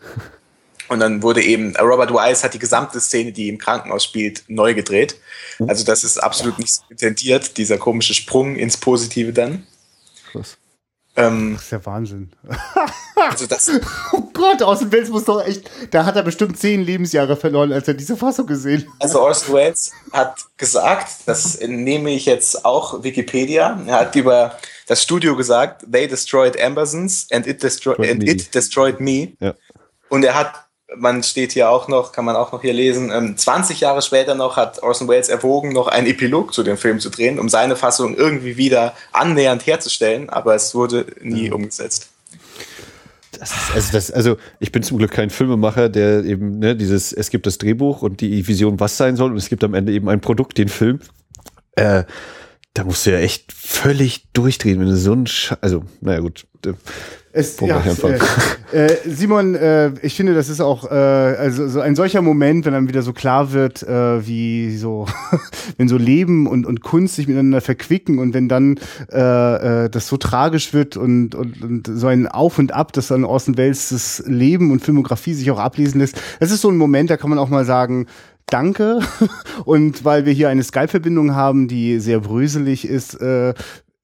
Und 0.87 1.01
dann 1.01 1.21
wurde 1.21 1.43
eben, 1.43 1.75
Robert 1.77 2.09
Wise 2.09 2.41
hat 2.41 2.55
die 2.55 2.59
gesamte 2.59 2.99
Szene, 2.99 3.31
die 3.31 3.47
im 3.47 3.59
Krankenhaus 3.59 4.03
spielt, 4.03 4.43
neu 4.47 4.73
gedreht. 4.73 5.17
Also 5.67 5.85
das 5.85 6.03
ist 6.03 6.17
absolut 6.17 6.57
nicht 6.57 6.79
intendiert, 6.89 7.57
dieser 7.57 7.77
komische 7.77 8.15
Sprung 8.15 8.55
ins 8.55 8.77
Positive 8.77 9.33
dann. 9.33 9.67
Krass. 10.31 10.57
Ähm, 11.17 11.53
Das 11.55 11.63
ist 11.63 11.71
ja 11.71 11.85
Wahnsinn. 11.85 12.31
also 13.29 13.47
das, 13.47 13.71
Oh 14.11 14.21
Gott, 14.33 14.61
aus 14.61 14.79
dem 14.79 14.91
Wels 14.91 15.09
muss 15.09 15.23
doch 15.25 15.45
echt, 15.45 15.69
da 15.91 16.05
hat 16.05 16.15
er 16.17 16.23
bestimmt 16.23 16.59
zehn 16.59 16.81
Lebensjahre 16.81 17.35
verloren, 17.37 17.71
als 17.71 17.87
er 17.87 17.93
diese 17.93 18.17
Fassung 18.17 18.45
gesehen 18.47 18.81
hat. 18.81 18.93
Also 18.99 19.21
Orson 19.21 19.55
Welles 19.55 19.91
hat 20.11 20.35
gesagt, 20.57 21.09
das 21.25 21.59
nehme 21.61 22.11
ich 22.11 22.25
jetzt 22.25 22.65
auch 22.65 23.03
Wikipedia, 23.03 23.79
er 23.87 23.95
hat 23.99 24.15
über 24.15 24.57
das 24.87 25.01
Studio 25.01 25.35
gesagt, 25.35 25.85
they 25.91 26.07
destroyed 26.07 26.59
Ambersons 26.61 27.27
and 27.31 27.47
it, 27.47 27.63
destroy 27.63 27.95
Destroyed 27.95 28.11
and 28.11 28.23
me. 28.23 28.31
it 28.31 28.53
destroyed 28.53 28.99
me. 28.99 29.33
Ja. 29.39 29.53
Und 30.09 30.23
er 30.23 30.35
hat, 30.35 30.64
man 30.95 31.23
steht 31.23 31.53
hier 31.53 31.69
auch 31.69 31.87
noch, 31.87 32.11
kann 32.11 32.25
man 32.25 32.35
auch 32.35 32.51
noch 32.51 32.61
hier 32.61 32.73
lesen, 32.73 33.11
ähm, 33.11 33.37
20 33.37 33.79
Jahre 33.79 34.01
später 34.01 34.35
noch 34.35 34.55
hat 34.55 34.83
Orson 34.83 35.07
Welles 35.07 35.29
erwogen, 35.29 35.73
noch 35.73 35.87
einen 35.87 36.07
Epilog 36.07 36.53
zu 36.53 36.63
dem 36.63 36.77
Film 36.77 36.99
zu 36.99 37.09
drehen, 37.09 37.39
um 37.39 37.49
seine 37.49 37.75
Fassung 37.75 38.15
irgendwie 38.15 38.57
wieder 38.57 38.93
annähernd 39.11 39.65
herzustellen, 39.65 40.29
aber 40.29 40.55
es 40.55 40.75
wurde 40.75 41.05
nie 41.21 41.51
umgesetzt. 41.51 42.09
Das 43.39 43.51
ist, 43.51 43.75
also, 43.75 43.91
das, 43.91 44.11
also 44.11 44.37
ich 44.59 44.71
bin 44.71 44.83
zum 44.83 44.97
Glück 44.97 45.11
kein 45.11 45.29
Filmemacher, 45.29 45.89
der 45.89 46.23
eben, 46.23 46.59
ne, 46.59 46.75
dieses, 46.75 47.11
es 47.11 47.29
gibt 47.29 47.45
das 47.45 47.57
Drehbuch 47.57 48.01
und 48.01 48.21
die 48.21 48.47
Vision, 48.47 48.79
was 48.79 48.97
sein 48.97 49.15
soll, 49.15 49.31
und 49.31 49.37
es 49.37 49.49
gibt 49.49 49.63
am 49.63 49.73
Ende 49.73 49.91
eben 49.91 50.07
ein 50.07 50.21
Produkt, 50.21 50.57
den 50.57 50.69
Film. 50.69 50.99
Äh, 51.75 52.03
da 52.73 52.83
musst 52.83 53.05
du 53.05 53.11
ja 53.11 53.19
echt 53.19 53.51
völlig 53.53 54.31
durchdrehen, 54.33 54.79
wenn 54.79 54.87
du 54.87 54.97
so 54.97 55.13
ein 55.13 55.27
Sch 55.27 55.53
also, 55.61 55.83
naja 56.01 56.19
gut. 56.19 56.45
Es, 57.37 57.57
Punkt 57.57 57.75
ja, 58.01 58.09
äh, 58.71 58.85
äh, 58.85 58.97
Simon, 59.05 59.55
äh, 59.55 59.91
ich 60.01 60.15
finde, 60.15 60.33
das 60.33 60.47
ist 60.47 60.61
auch 60.61 60.89
äh, 60.89 60.93
also 60.93 61.67
so 61.67 61.81
ein 61.81 61.93
solcher 61.93 62.21
Moment, 62.21 62.65
wenn 62.65 62.71
dann 62.71 62.87
wieder 62.87 63.01
so 63.01 63.11
klar 63.11 63.51
wird, 63.51 63.83
äh, 63.83 64.25
wie 64.25 64.77
so, 64.77 65.05
wenn 65.77 65.89
so 65.89 65.97
Leben 65.97 66.47
und, 66.47 66.65
und 66.65 66.79
Kunst 66.79 67.15
sich 67.15 67.27
miteinander 67.27 67.59
verquicken 67.59 68.19
und 68.19 68.33
wenn 68.33 68.47
dann 68.47 68.79
äh, 69.11 69.83
äh, 69.85 69.89
das 69.89 70.07
so 70.07 70.15
tragisch 70.15 70.73
wird 70.73 70.95
und, 70.95 71.35
und, 71.35 71.61
und 71.61 71.91
so 71.93 72.07
ein 72.07 72.29
Auf 72.29 72.57
und 72.57 72.73
Ab, 72.73 72.93
das 72.93 73.11
an 73.11 73.25
Orson 73.25 73.57
Welles 73.57 73.89
das 73.89 74.23
Leben 74.25 74.71
und 74.71 74.79
Filmografie 74.79 75.33
sich 75.33 75.51
auch 75.51 75.59
ablesen 75.59 75.99
lässt. 75.99 76.21
Das 76.39 76.51
ist 76.51 76.61
so 76.61 76.69
ein 76.69 76.77
Moment, 76.77 77.09
da 77.09 77.17
kann 77.17 77.29
man 77.29 77.39
auch 77.39 77.49
mal 77.49 77.65
sagen, 77.65 78.07
Danke. 78.47 78.99
Und 79.65 80.05
weil 80.05 80.25
wir 80.25 80.33
hier 80.33 80.49
eine 80.49 80.63
Skype-Verbindung 80.63 81.33
haben, 81.33 81.67
die 81.67 81.99
sehr 81.99 82.19
bröselig 82.19 82.87
ist, 82.87 83.19
äh, 83.19 83.55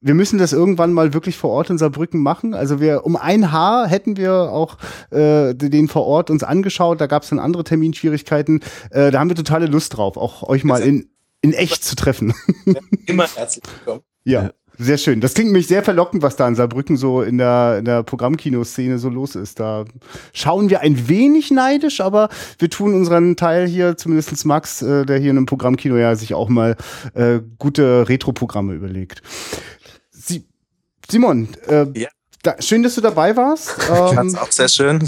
wir 0.02 0.16
müssen 0.16 0.40
das 0.40 0.52
irgendwann 0.52 0.94
mal 0.94 1.14
wirklich 1.14 1.38
vor 1.38 1.52
Ort 1.52 1.70
in 1.70 1.78
Saarbrücken 1.78 2.22
machen. 2.22 2.56
Also 2.56 2.82
wir 2.82 3.06
um 3.06 3.16
ein 3.16 3.52
Haar 3.52 3.88
hätten 3.88 4.18
wir 4.18 4.34
auch 4.34 4.78
äh, 5.12 5.54
den 5.54 5.88
vor 5.88 6.06
Ort 6.06 6.32
uns 6.32 6.44
angeschaut. 6.44 7.00
Da 7.00 7.06
gab 7.06 7.24
es 7.24 7.30
dann 7.30 7.40
andere 7.40 7.64
Terminschwierigkeiten. 7.64 8.62
Äh, 8.90 9.12
da 9.12 9.20
haben 9.20 9.30
wir 9.30 9.36
totale 9.36 9.68
Lust 9.68 9.96
drauf, 9.96 10.18
auch 10.18 10.42
euch 10.44 10.64
mal 10.64 10.82
in, 10.82 11.10
in 11.42 11.54
echt 11.54 11.84
zu 11.84 11.96
treffen. 11.96 12.34
Immer 13.06 13.28
herzlich 13.28 13.64
willkommen. 13.78 14.02
ja. 14.26 14.50
Sehr 14.78 14.98
schön. 14.98 15.22
Das 15.22 15.36
klingt 15.36 15.50
nämlich 15.50 15.68
sehr 15.68 15.84
verlockend, 15.84 16.24
was 16.24 16.38
da 16.38 16.48
in 16.48 16.56
Saarbrücken 16.56 16.98
so 16.98 17.22
in 17.22 17.38
der, 17.38 17.78
in 17.78 17.86
der 17.86 18.02
Programmkinoszene 18.02 18.98
so 18.98 19.10
los 19.10 19.36
ist. 19.36 19.60
Da 19.60 19.86
schauen 20.34 20.72
wir 20.72 20.82
ein 20.82 21.08
wenig 21.08 21.52
neidisch, 21.52 22.02
aber 22.02 22.30
wir 22.58 22.68
tun 22.68 22.96
unseren 22.96 23.36
Teil 23.36 23.68
hier, 23.68 23.96
zumindest 23.96 24.44
Max, 24.44 24.82
äh, 24.82 25.06
der 25.06 25.20
hier 25.20 25.30
in 25.30 25.38
einem 25.38 25.46
Programmkino 25.46 25.98
ja 25.98 26.16
sich 26.16 26.34
auch 26.34 26.50
mal 26.50 26.78
äh, 27.14 27.42
gute 27.60 28.10
Retro-Programme 28.10 28.74
überlegt. 28.74 29.22
Simon, 31.12 31.50
äh, 31.68 31.86
Ja. 31.96 32.10
da, 32.44 32.56
schön, 32.60 32.84
dass 32.84 32.96
du 32.96 33.02
dabei 33.02 33.36
warst. 33.36 33.76
Ich 33.80 33.90
Ähm, 33.90 34.16
fand's 34.16 34.36
auch 34.38 34.52
sehr 34.52 34.68
schön. 34.70 35.08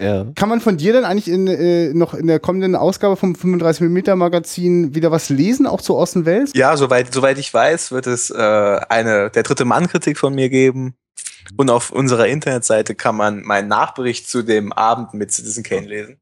Ja. 0.00 0.26
kann 0.36 0.48
man 0.48 0.60
von 0.60 0.76
dir 0.76 0.92
dann 0.92 1.04
eigentlich 1.04 1.26
in, 1.26 1.48
äh, 1.48 1.92
noch 1.92 2.14
in 2.14 2.28
der 2.28 2.38
kommenden 2.38 2.76
Ausgabe 2.76 3.16
vom 3.16 3.32
35mm 3.34 4.14
Magazin 4.14 4.94
wieder 4.94 5.10
was 5.10 5.28
lesen, 5.28 5.66
auch 5.66 5.80
zu 5.80 5.96
Orson 5.96 6.24
Welles? 6.24 6.52
Ja, 6.54 6.76
soweit, 6.76 7.12
soweit 7.12 7.36
ich 7.38 7.52
weiß, 7.52 7.90
wird 7.90 8.06
es 8.06 8.30
äh, 8.30 8.36
eine 8.88 9.30
der 9.30 9.42
dritte 9.42 9.64
Mann-Kritik 9.64 10.16
von 10.18 10.34
mir 10.36 10.50
geben. 10.50 10.94
Und 11.56 11.68
auf 11.70 11.90
unserer 11.90 12.28
Internetseite 12.28 12.94
kann 12.94 13.16
man 13.16 13.42
meinen 13.42 13.66
Nachbericht 13.68 14.28
zu 14.28 14.42
dem 14.42 14.72
Abend 14.72 15.14
mit 15.14 15.32
Citizen 15.32 15.64
Kane 15.64 15.88
lesen. 15.88 16.20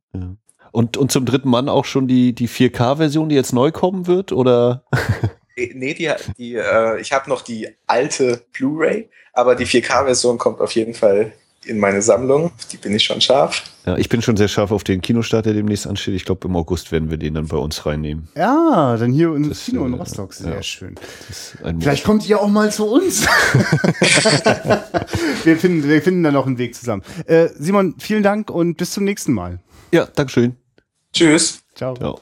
Und, 0.73 0.97
und 0.97 1.11
zum 1.13 1.27
dritten 1.27 1.51
Mann 1.51 1.69
auch 1.69 1.85
schon 1.85 2.07
die, 2.09 2.33
die 2.35 2.49
4K-Version, 2.49 3.29
die 3.29 3.35
jetzt 3.35 3.53
neu 3.53 3.73
kommen 3.73 4.07
wird, 4.07 4.33
oder? 4.33 4.85
Nee, 5.57 5.95
die, 5.95 6.11
die, 6.37 6.55
äh, 6.55 7.01
ich 7.01 7.13
habe 7.13 7.31
noch 7.31 7.43
die 7.43 7.69
alte 7.87 8.43
Blu-ray, 8.53 9.09
aber 9.33 9.55
die 9.55 9.67
4K-Version 9.67 10.37
kommt 10.37 10.61
auf 10.61 10.73
jeden 10.73 10.93
Fall 10.93 11.33
in 11.65 11.79
meine 11.79 12.03
Sammlung. 12.03 12.53
Die 12.73 12.77
bin 12.77 12.95
ich 12.95 13.05
schon 13.05 13.21
scharf. 13.21 13.63
Ja, 13.87 13.97
ich 13.97 14.09
bin 14.09 14.23
schon 14.23 14.37
sehr 14.37 14.49
scharf 14.49 14.71
auf 14.71 14.85
den 14.85 15.01
Kinostart, 15.01 15.47
der 15.47 15.55
demnächst 15.55 15.87
ansteht. 15.87 16.15
Ich 16.15 16.25
glaube, 16.25 16.49
im 16.49 16.57
August 16.57 16.93
werden 16.93 17.11
wir 17.11 17.19
den 17.19 17.35
dann 17.35 17.49
bei 17.49 17.57
uns 17.57 17.87
reinnehmen. 17.87 18.29
Ja, 18.37 18.97
dann 18.99 19.13
hier 19.13 19.35
ins 19.35 19.49
Das, 19.49 19.65
Kino 19.65 19.87
in 19.87 19.95
äh, 19.95 19.97
Rostock. 19.97 20.35
Sehr 20.35 20.55
ja. 20.55 20.63
schön. 20.63 20.95
Vielleicht 21.81 22.05
kommt 22.05 22.29
ihr 22.29 22.41
auch 22.41 22.49
mal 22.49 22.71
zu 22.71 22.87
uns. 22.87 23.27
wir, 25.45 25.57
finden, 25.57 25.89
wir 25.89 26.03
finden 26.03 26.23
da 26.23 26.31
noch 26.31 26.47
einen 26.47 26.59
Weg 26.59 26.75
zusammen. 26.75 27.03
Äh, 27.27 27.49
Simon, 27.59 27.95
vielen 27.99 28.23
Dank 28.23 28.51
und 28.51 28.77
bis 28.77 28.93
zum 28.93 29.05
nächsten 29.05 29.33
Mal. 29.33 29.61
Ja, 29.93 30.07
Dankeschön. 30.07 30.57
Tschüss. 31.13 31.63
Ciao. 31.75 31.95
Ja. 32.01 32.15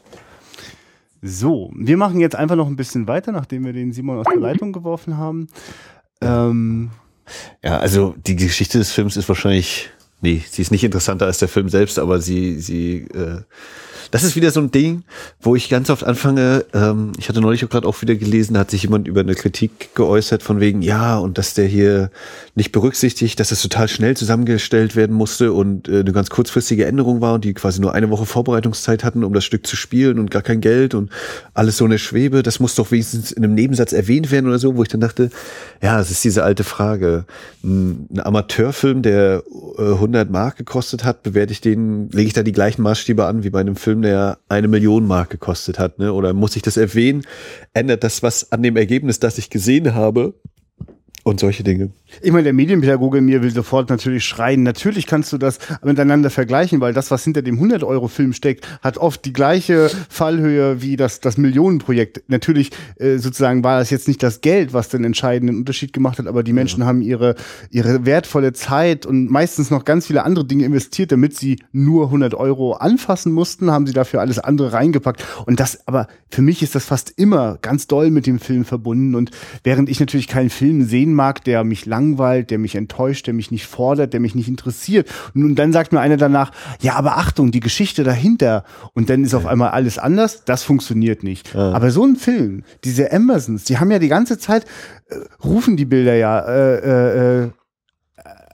So, 1.26 1.72
wir 1.74 1.96
machen 1.96 2.20
jetzt 2.20 2.36
einfach 2.36 2.54
noch 2.54 2.66
ein 2.66 2.76
bisschen 2.76 3.08
weiter, 3.08 3.32
nachdem 3.32 3.64
wir 3.64 3.72
den 3.72 3.92
Simon 3.92 4.18
aus 4.18 4.26
der 4.30 4.40
Leitung 4.40 4.72
geworfen 4.72 5.16
haben. 5.16 5.46
Ähm, 6.20 6.90
Ja, 7.62 7.78
also 7.78 8.14
die 8.26 8.36
Geschichte 8.36 8.76
des 8.76 8.92
Films 8.92 9.16
ist 9.16 9.26
wahrscheinlich, 9.30 9.88
nee, 10.20 10.42
sie 10.46 10.60
ist 10.60 10.70
nicht 10.70 10.84
interessanter 10.84 11.24
als 11.24 11.38
der 11.38 11.48
Film 11.48 11.70
selbst, 11.70 11.98
aber 11.98 12.20
sie, 12.20 12.60
sie, 12.60 13.06
äh, 13.14 13.40
das 14.14 14.22
ist 14.22 14.36
wieder 14.36 14.52
so 14.52 14.60
ein 14.60 14.70
Ding, 14.70 15.02
wo 15.40 15.56
ich 15.56 15.68
ganz 15.68 15.90
oft 15.90 16.04
anfange, 16.04 16.64
ähm, 16.72 17.10
ich 17.18 17.28
hatte 17.28 17.40
neulich 17.40 17.64
auch 17.64 17.68
gerade 17.68 17.88
auch 17.88 18.00
wieder 18.00 18.14
gelesen, 18.14 18.54
da 18.54 18.60
hat 18.60 18.70
sich 18.70 18.84
jemand 18.84 19.08
über 19.08 19.22
eine 19.22 19.34
Kritik 19.34 19.92
geäußert 19.96 20.40
von 20.40 20.60
wegen, 20.60 20.82
ja, 20.82 21.18
und 21.18 21.36
dass 21.36 21.54
der 21.54 21.66
hier 21.66 22.12
nicht 22.54 22.70
berücksichtigt, 22.70 23.40
dass 23.40 23.50
es 23.50 23.60
total 23.60 23.88
schnell 23.88 24.16
zusammengestellt 24.16 24.94
werden 24.94 25.16
musste 25.16 25.52
und 25.52 25.88
äh, 25.88 25.98
eine 25.98 26.12
ganz 26.12 26.30
kurzfristige 26.30 26.84
Änderung 26.84 27.22
war 27.22 27.34
und 27.34 27.44
die 27.44 27.54
quasi 27.54 27.80
nur 27.80 27.92
eine 27.92 28.08
Woche 28.08 28.24
Vorbereitungszeit 28.24 29.02
hatten, 29.02 29.24
um 29.24 29.32
das 29.32 29.44
Stück 29.44 29.66
zu 29.66 29.74
spielen 29.74 30.20
und 30.20 30.30
gar 30.30 30.42
kein 30.42 30.60
Geld 30.60 30.94
und 30.94 31.10
alles 31.52 31.78
so 31.78 31.84
eine 31.84 31.98
Schwebe, 31.98 32.44
das 32.44 32.60
muss 32.60 32.76
doch 32.76 32.92
wenigstens 32.92 33.32
in 33.32 33.42
einem 33.42 33.56
Nebensatz 33.56 33.92
erwähnt 33.92 34.30
werden 34.30 34.46
oder 34.46 34.60
so, 34.60 34.76
wo 34.76 34.84
ich 34.84 34.88
dann 34.88 35.00
dachte, 35.00 35.30
ja, 35.82 35.98
es 35.98 36.12
ist 36.12 36.22
diese 36.22 36.44
alte 36.44 36.62
Frage. 36.62 37.24
Ein, 37.64 38.06
ein 38.12 38.20
Amateurfilm, 38.20 39.02
der 39.02 39.42
äh, 39.76 39.82
100 39.82 40.30
Mark 40.30 40.56
gekostet 40.56 41.02
hat, 41.02 41.24
bewerte 41.24 41.52
ich 41.52 41.60
den, 41.60 42.10
lege 42.10 42.28
ich 42.28 42.32
da 42.32 42.44
die 42.44 42.52
gleichen 42.52 42.82
Maßstäbe 42.82 43.26
an 43.26 43.42
wie 43.42 43.50
bei 43.50 43.58
einem 43.58 43.74
Film, 43.74 44.03
der 44.04 44.38
eine 44.48 44.68
Million 44.68 45.06
Mark 45.06 45.30
gekostet 45.30 45.78
hat, 45.78 45.98
ne? 45.98 46.12
Oder 46.12 46.32
muss 46.32 46.56
ich 46.56 46.62
das 46.62 46.76
erwähnen? 46.76 47.22
Ändert 47.72 48.04
das 48.04 48.22
was 48.22 48.52
an 48.52 48.62
dem 48.62 48.76
Ergebnis, 48.76 49.18
das 49.18 49.38
ich 49.38 49.50
gesehen 49.50 49.94
habe? 49.94 50.34
Und 51.24 51.40
solche 51.40 51.64
Dinge. 51.64 51.90
Ich 52.20 52.32
meine, 52.32 52.44
der 52.44 52.52
Medienpädagoge 52.52 53.16
in 53.16 53.24
mir 53.24 53.42
will 53.42 53.50
sofort 53.50 53.88
natürlich 53.88 54.26
schreien. 54.26 54.62
Natürlich 54.62 55.06
kannst 55.06 55.32
du 55.32 55.38
das 55.38 55.58
miteinander 55.82 56.28
vergleichen, 56.28 56.82
weil 56.82 56.92
das, 56.92 57.10
was 57.10 57.24
hinter 57.24 57.40
dem 57.40 57.58
100-Euro-Film 57.58 58.34
steckt, 58.34 58.68
hat 58.82 58.98
oft 58.98 59.24
die 59.24 59.32
gleiche 59.32 59.90
Fallhöhe 60.10 60.82
wie 60.82 60.96
das, 60.96 61.20
das 61.20 61.38
Millionenprojekt. 61.38 62.24
Natürlich, 62.28 62.72
äh, 62.96 63.16
sozusagen, 63.16 63.64
war 63.64 63.78
das 63.78 63.88
jetzt 63.88 64.06
nicht 64.06 64.22
das 64.22 64.42
Geld, 64.42 64.74
was 64.74 64.90
den 64.90 65.02
entscheidenden 65.02 65.56
Unterschied 65.56 65.94
gemacht 65.94 66.18
hat, 66.18 66.26
aber 66.26 66.42
die 66.42 66.52
Menschen 66.52 66.84
haben 66.84 67.00
ihre, 67.00 67.36
ihre 67.70 68.04
wertvolle 68.04 68.52
Zeit 68.52 69.06
und 69.06 69.30
meistens 69.30 69.70
noch 69.70 69.86
ganz 69.86 70.06
viele 70.06 70.24
andere 70.24 70.44
Dinge 70.44 70.66
investiert, 70.66 71.10
damit 71.10 71.34
sie 71.38 71.56
nur 71.72 72.04
100 72.04 72.34
Euro 72.34 72.74
anfassen 72.74 73.32
mussten, 73.32 73.70
haben 73.70 73.86
sie 73.86 73.94
dafür 73.94 74.20
alles 74.20 74.38
andere 74.38 74.74
reingepackt. 74.74 75.24
Und 75.46 75.58
das, 75.58 75.88
aber 75.88 76.06
für 76.28 76.42
mich 76.42 76.62
ist 76.62 76.74
das 76.74 76.84
fast 76.84 77.14
immer 77.16 77.56
ganz 77.62 77.86
doll 77.86 78.10
mit 78.10 78.26
dem 78.26 78.38
Film 78.38 78.66
verbunden. 78.66 79.14
Und 79.14 79.30
während 79.62 79.88
ich 79.88 80.00
natürlich 80.00 80.28
keinen 80.28 80.50
Film 80.50 80.84
sehen 80.84 81.13
mag, 81.14 81.42
der 81.44 81.64
mich 81.64 81.86
langweilt, 81.86 82.50
der 82.50 82.58
mich 82.58 82.74
enttäuscht, 82.74 83.26
der 83.26 83.34
mich 83.34 83.50
nicht 83.50 83.66
fordert, 83.66 84.12
der 84.12 84.20
mich 84.20 84.34
nicht 84.34 84.48
interessiert. 84.48 85.08
Und 85.34 85.54
dann 85.54 85.72
sagt 85.72 85.92
mir 85.92 86.00
einer 86.00 86.16
danach, 86.16 86.52
ja, 86.80 86.96
aber 86.96 87.16
Achtung, 87.16 87.50
die 87.50 87.60
Geschichte 87.60 88.04
dahinter. 88.04 88.64
Und 88.92 89.08
dann 89.08 89.24
ist 89.24 89.34
auf 89.34 89.46
einmal 89.46 89.70
alles 89.70 89.98
anders. 89.98 90.44
Das 90.44 90.62
funktioniert 90.62 91.22
nicht. 91.22 91.54
Aber 91.74 91.90
so 91.90 92.04
ein 92.04 92.16
Film, 92.16 92.64
diese 92.84 93.10
Emersons, 93.10 93.64
die 93.64 93.78
haben 93.78 93.90
ja 93.90 93.98
die 93.98 94.08
ganze 94.08 94.38
Zeit, 94.38 94.64
äh, 95.08 95.16
rufen 95.44 95.76
die 95.76 95.84
Bilder 95.84 96.14
ja, 96.14 96.40
äh, 96.40 96.74
äh, 96.78 97.44
äh, 97.44 97.50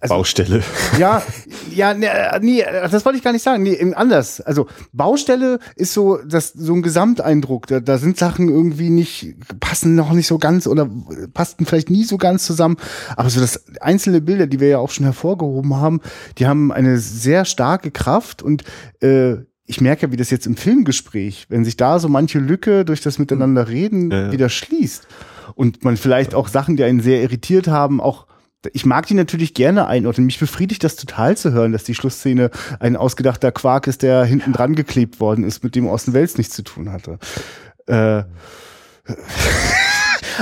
Also- 0.01 0.15
Baustelle. 0.15 0.63
ja, 0.99 1.23
ja, 1.75 1.93
nee, 1.95 2.07
äh, 2.07 2.41
nee, 2.41 2.65
das 2.91 3.05
wollte 3.05 3.19
ich 3.19 3.25
gar 3.25 3.33
nicht 3.33 3.43
sagen. 3.43 3.63
Nee, 3.63 3.75
eben 3.75 3.93
anders. 3.95 4.41
Also 4.41 4.67
Baustelle 4.93 5.59
ist 5.77 5.93
so 5.93 6.19
das 6.27 6.53
so 6.53 6.73
ein 6.75 6.83
Gesamteindruck. 6.83 7.67
Da, 7.67 7.81
da 7.81 7.99
sind 7.99 8.17
Sachen 8.17 8.49
irgendwie 8.49 8.89
nicht 8.91 9.35
passen 9.61 9.95
noch 9.95 10.13
nicht 10.13 10.27
so 10.27 10.39
ganz 10.39 10.67
oder 10.67 10.89
passten 11.35 11.67
vielleicht 11.67 11.91
nie 11.91 12.05
so 12.05 12.17
ganz 12.17 12.45
zusammen. 12.47 12.77
Aber 13.17 13.29
so 13.31 13.41
das 13.41 13.65
einzelne 13.81 14.21
Bilder, 14.21 14.47
die 14.47 14.59
wir 14.61 14.69
ja 14.69 14.79
auch 14.79 14.91
schon 14.91 15.05
hervorgehoben 15.05 15.77
haben, 15.77 16.01
die 16.39 16.47
haben 16.47 16.73
eine 16.73 16.99
sehr 16.99 17.45
starke 17.45 17.91
Kraft 17.91 18.43
und 18.43 18.65
äh, 19.03 19.35
ich 19.67 19.81
merke 19.81 20.07
ja, 20.07 20.13
wie 20.13 20.17
das 20.17 20.31
jetzt 20.31 20.47
im 20.47 20.57
Filmgespräch, 20.57 21.47
wenn 21.49 21.65
sich 21.65 21.77
da 21.77 21.99
so 22.01 22.09
manche 22.09 22.39
Lücke 22.41 22.85
durch 22.85 23.03
das 23.03 23.19
Miteinander 23.19 23.69
reden 23.69 24.11
Ja, 24.11 24.23
ja. 24.27 24.33
wieder 24.33 24.49
schließt 24.49 25.07
und 25.55 25.85
man 25.85 25.97
vielleicht 25.97 26.35
auch 26.35 26.49
Sachen, 26.49 26.77
die 26.77 26.85
einen 26.85 27.01
sehr 27.01 27.23
irritiert 27.23 27.69
haben, 27.69 28.01
auch 28.01 28.27
ich 28.73 28.85
mag 28.85 29.07
die 29.07 29.15
natürlich 29.15 29.55
gerne 29.55 29.87
einordnen. 29.87 30.27
Mich 30.27 30.39
befriedigt 30.39 30.85
das 30.85 30.97
total 30.97 31.37
zu 31.37 31.53
hören, 31.53 31.73
dass 31.73 31.85
die 31.85 31.95
Schlussszene 31.95 32.51
ein 32.79 32.97
ausgedachter 32.97 33.53
Quark 33.53 33.87
ist, 33.87 34.03
der 34.03 34.25
hinten 34.25 34.53
dran 34.53 34.75
geklebt 34.75 35.21
worden 35.21 35.45
ist, 35.45 35.65
mit 35.65 35.75
dem 35.75 35.89
Austin 35.89 36.15
Welles 36.15 36.37
nichts 36.37 36.55
zu 36.55 36.63
tun 36.63 36.93
hatte. 36.93 37.19
Äh, 37.87 38.25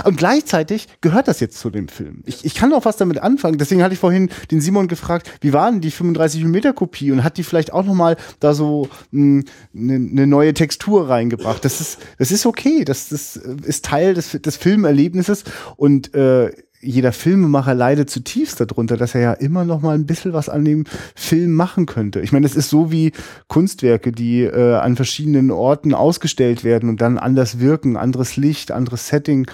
und 0.05 0.17
gleichzeitig 0.17 0.89
gehört 1.01 1.29
das 1.29 1.39
jetzt 1.41 1.59
zu 1.59 1.71
dem 1.71 1.89
Film. 1.89 2.23
Ich, 2.27 2.45
ich 2.45 2.55
kann 2.55 2.73
auch 2.73 2.85
was 2.85 2.97
damit 2.97 3.23
anfangen. 3.23 3.59
Deswegen 3.59 3.83
hatte 3.83 3.95
ich 3.95 4.01
vorhin 4.01 4.31
den 4.51 4.61
Simon 4.61 4.89
gefragt, 4.89 5.31
wie 5.41 5.53
war 5.53 5.71
denn 5.71 5.81
die 5.81 5.93
35 5.93 6.45
mm 6.45 6.75
Kopie 6.75 7.13
und 7.13 7.23
hat 7.23 7.39
die 7.39 7.45
vielleicht 7.45 7.73
auch 7.73 7.85
noch 7.85 7.95
mal 7.95 8.17
da 8.41 8.53
so 8.53 8.89
eine 9.13 9.45
ne 9.73 10.27
neue 10.27 10.55
Textur 10.55 11.09
reingebracht. 11.09 11.65
Das 11.65 11.81
ist 11.81 11.99
das 12.19 12.33
ist 12.33 12.47
okay. 12.47 12.85
Das, 12.85 13.09
das 13.09 13.37
ist 13.37 13.85
Teil 13.85 14.15
des, 14.15 14.33
des 14.33 14.57
Filmerlebnisses 14.57 15.45
und 15.77 16.15
äh, 16.15 16.51
jeder 16.81 17.13
Filmemacher 17.13 17.75
leidet 17.75 18.09
zutiefst 18.09 18.61
darunter, 18.61 18.97
dass 18.97 19.15
er 19.15 19.21
ja 19.21 19.33
immer 19.33 19.65
noch 19.65 19.81
mal 19.81 19.95
ein 19.95 20.07
bisschen 20.07 20.33
was 20.33 20.49
an 20.49 20.65
dem 20.65 20.85
Film 21.15 21.55
machen 21.55 21.87
könnte. 21.87 22.21
Ich 22.21 22.33
meine, 22.33 22.47
das 22.47 22.57
ist 22.57 22.71
so 22.71 22.93
wie 22.93 23.13
Kunstwerke, 23.49 24.13
die 24.13 24.43
äh, 24.43 24.77
an 24.77 24.97
verschiedenen 24.97 25.51
Orten 25.51 25.93
ausgestellt 25.93 26.63
werden 26.65 26.89
und 26.89 27.01
dann 27.01 27.19
anders 27.19 27.59
wirken, 27.59 27.97
anderes 27.97 28.37
Licht, 28.37 28.71
anderes 28.71 29.09
Setting. 29.09 29.47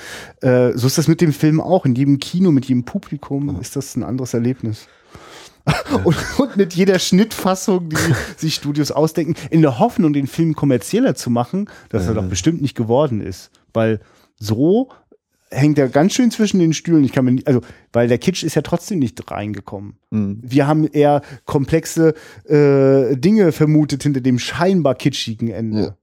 Äh, 0.43 0.72
so 0.75 0.87
ist 0.87 0.99
das 0.99 1.09
mit 1.09 1.20
dem 1.20 1.33
Film 1.33 1.61
auch. 1.61 1.87
In 1.87 1.95
jedem 1.95 2.18
Kino, 2.18 2.51
mit 2.51 2.66
jedem 2.66 2.85
Publikum 2.85 3.59
ist 3.61 3.77
das 3.77 3.97
ein 3.97 4.03
anderes 4.03 4.35
Erlebnis. 4.35 4.87
Und, 6.05 6.16
und 6.39 6.59
mit 6.59 6.75
jeder 6.75 6.99
Schnittfassung, 6.99 7.89
die 7.89 7.97
sich 8.37 8.55
Studios 8.55 8.91
ausdenken, 8.91 9.35
in 9.49 9.62
der 9.62 9.79
Hoffnung, 9.79 10.12
den 10.12 10.27
Film 10.27 10.55
kommerzieller 10.55 11.14
zu 11.14 11.31
machen, 11.31 11.70
dass 11.89 12.07
er 12.07 12.12
doch 12.12 12.27
bestimmt 12.27 12.61
nicht 12.61 12.77
geworden 12.77 13.22
ist. 13.22 13.51
Weil 13.72 14.01
so 14.39 14.91
hängt 15.51 15.79
er 15.79 15.89
ganz 15.89 16.15
schön 16.15 16.31
zwischen 16.31 16.59
den 16.59 16.73
Stühlen. 16.73 17.05
Ich 17.05 17.13
kann 17.13 17.25
mir 17.25 17.33
nicht, 17.33 17.47
also, 17.47 17.61
weil 17.93 18.09
der 18.09 18.19
Kitsch 18.19 18.43
ist 18.43 18.55
ja 18.55 18.63
trotzdem 18.63 18.99
nicht 18.99 19.31
reingekommen. 19.31 19.99
Wir 20.43 20.67
haben 20.67 20.87
eher 20.87 21.23
komplexe 21.45 22.15
äh, 22.49 23.17
Dinge 23.17 23.53
vermutet 23.53 24.03
hinter 24.03 24.21
dem 24.21 24.39
scheinbar 24.39 24.95
kitschigen 24.95 25.49
Ende. 25.49 25.97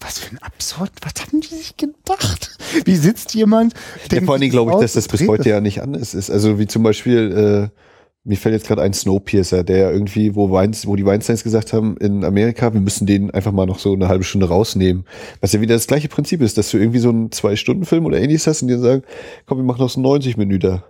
Was 0.00 0.18
für 0.18 0.34
ein 0.34 0.38
absurd, 0.42 0.90
was 1.00 1.14
haben 1.22 1.40
die 1.40 1.54
sich 1.54 1.76
gedacht? 1.76 2.58
Wie 2.84 2.96
sitzt 2.96 3.34
jemand? 3.34 3.72
Ja, 4.12 4.20
vor 4.20 4.34
allen 4.34 4.42
Dingen 4.42 4.52
glaube 4.52 4.72
ich, 4.72 4.78
dass 4.78 4.92
das 4.92 5.08
bis 5.08 5.26
heute 5.26 5.48
ja 5.48 5.60
nicht 5.60 5.80
anders 5.80 6.12
ist. 6.12 6.30
Also 6.30 6.58
wie 6.58 6.66
zum 6.66 6.82
Beispiel, 6.82 7.70
äh, 7.72 7.80
mir 8.24 8.38
fällt 8.38 8.54
jetzt 8.54 8.66
gerade 8.66 8.80
ein 8.80 8.94
Snowpiercer, 8.94 9.64
der 9.64 9.92
irgendwie, 9.92 10.34
wo, 10.34 10.50
Weins, 10.50 10.86
wo 10.86 10.96
die 10.96 11.04
Weinsteins 11.04 11.44
gesagt 11.44 11.74
haben, 11.74 11.96
in 11.98 12.24
Amerika, 12.24 12.72
wir 12.72 12.80
müssen 12.80 13.06
den 13.06 13.30
einfach 13.30 13.52
mal 13.52 13.66
noch 13.66 13.78
so 13.78 13.92
eine 13.92 14.08
halbe 14.08 14.24
Stunde 14.24 14.48
rausnehmen. 14.48 15.04
Was 15.40 15.52
ja 15.52 15.60
wieder 15.60 15.74
das 15.74 15.86
gleiche 15.86 16.08
Prinzip 16.08 16.40
ist, 16.40 16.56
dass 16.56 16.70
du 16.70 16.78
irgendwie 16.78 17.00
so 17.00 17.10
einen 17.10 17.30
Zwei-Stunden-Film 17.30 18.06
oder 18.06 18.18
ähnliches 18.18 18.46
hast 18.46 18.62
und 18.62 18.68
dann 18.68 18.80
sagen, 18.80 19.02
komm, 19.44 19.58
wir 19.58 19.64
machen 19.64 19.80
noch 19.80 19.90
so 19.90 20.00
90 20.00 20.38
Minuten. 20.38 20.82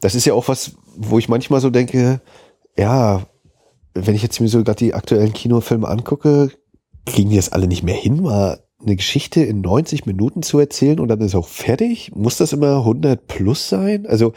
Das 0.00 0.16
ist 0.16 0.24
ja 0.24 0.34
auch 0.34 0.48
was, 0.48 0.72
wo 0.96 1.18
ich 1.18 1.28
manchmal 1.28 1.60
so 1.60 1.70
denke, 1.70 2.20
ja, 2.76 3.26
wenn 3.94 4.14
ich 4.16 4.22
jetzt 4.22 4.40
mir 4.40 4.48
so 4.48 4.64
gerade 4.64 4.78
die 4.78 4.94
aktuellen 4.94 5.32
Kinofilme 5.32 5.86
angucke, 5.86 6.50
kriegen 7.06 7.30
die 7.30 7.36
das 7.36 7.52
alle 7.52 7.68
nicht 7.68 7.84
mehr 7.84 7.94
hin, 7.94 8.22
mal 8.22 8.61
eine 8.84 8.96
Geschichte 8.96 9.42
in 9.42 9.60
90 9.60 10.06
Minuten 10.06 10.42
zu 10.42 10.58
erzählen 10.58 11.00
und 11.00 11.08
dann 11.08 11.20
ist 11.20 11.34
auch 11.34 11.48
fertig? 11.48 12.12
Muss 12.14 12.36
das 12.36 12.52
immer 12.52 12.78
100 12.78 13.26
plus 13.26 13.68
sein? 13.68 14.06
Also 14.06 14.32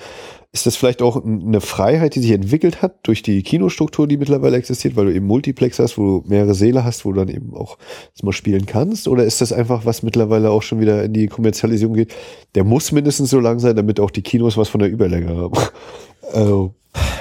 ist 0.55 0.65
das 0.65 0.77
vielleicht 0.77 1.01
auch 1.01 1.21
eine 1.23 1.59
Freiheit, 1.59 2.15
die 2.15 2.21
sich 2.21 2.31
entwickelt 2.31 2.81
hat 2.81 3.05
durch 3.05 3.21
die 3.21 3.43
Kinostruktur, 3.43 4.07
die 4.07 4.15
mittlerweile 4.15 4.55
existiert, 4.55 4.95
weil 4.95 5.07
du 5.07 5.13
eben 5.13 5.27
Multiplex 5.27 5.79
hast, 5.79 5.97
wo 5.97 6.21
du 6.21 6.29
mehrere 6.29 6.55
Säle 6.55 6.85
hast, 6.85 7.03
wo 7.03 7.11
du 7.11 7.19
dann 7.19 7.27
eben 7.27 7.53
auch 7.53 7.77
das 8.13 8.23
mal 8.23 8.31
spielen 8.31 8.65
kannst? 8.65 9.09
Oder 9.09 9.25
ist 9.25 9.41
das 9.41 9.51
einfach, 9.51 9.85
was 9.85 10.01
mittlerweile 10.01 10.49
auch 10.51 10.61
schon 10.61 10.79
wieder 10.79 11.03
in 11.03 11.11
die 11.11 11.27
Kommerzialisierung 11.27 11.95
geht? 11.95 12.13
Der 12.55 12.63
muss 12.63 12.93
mindestens 12.93 13.31
so 13.31 13.41
lang 13.41 13.59
sein, 13.59 13.75
damit 13.75 13.99
auch 13.99 14.11
die 14.11 14.21
Kinos 14.21 14.55
was 14.55 14.69
von 14.69 14.79
der 14.79 14.89
Überlänge 14.89 15.35
haben. 15.35 15.53
Also, 16.33 16.73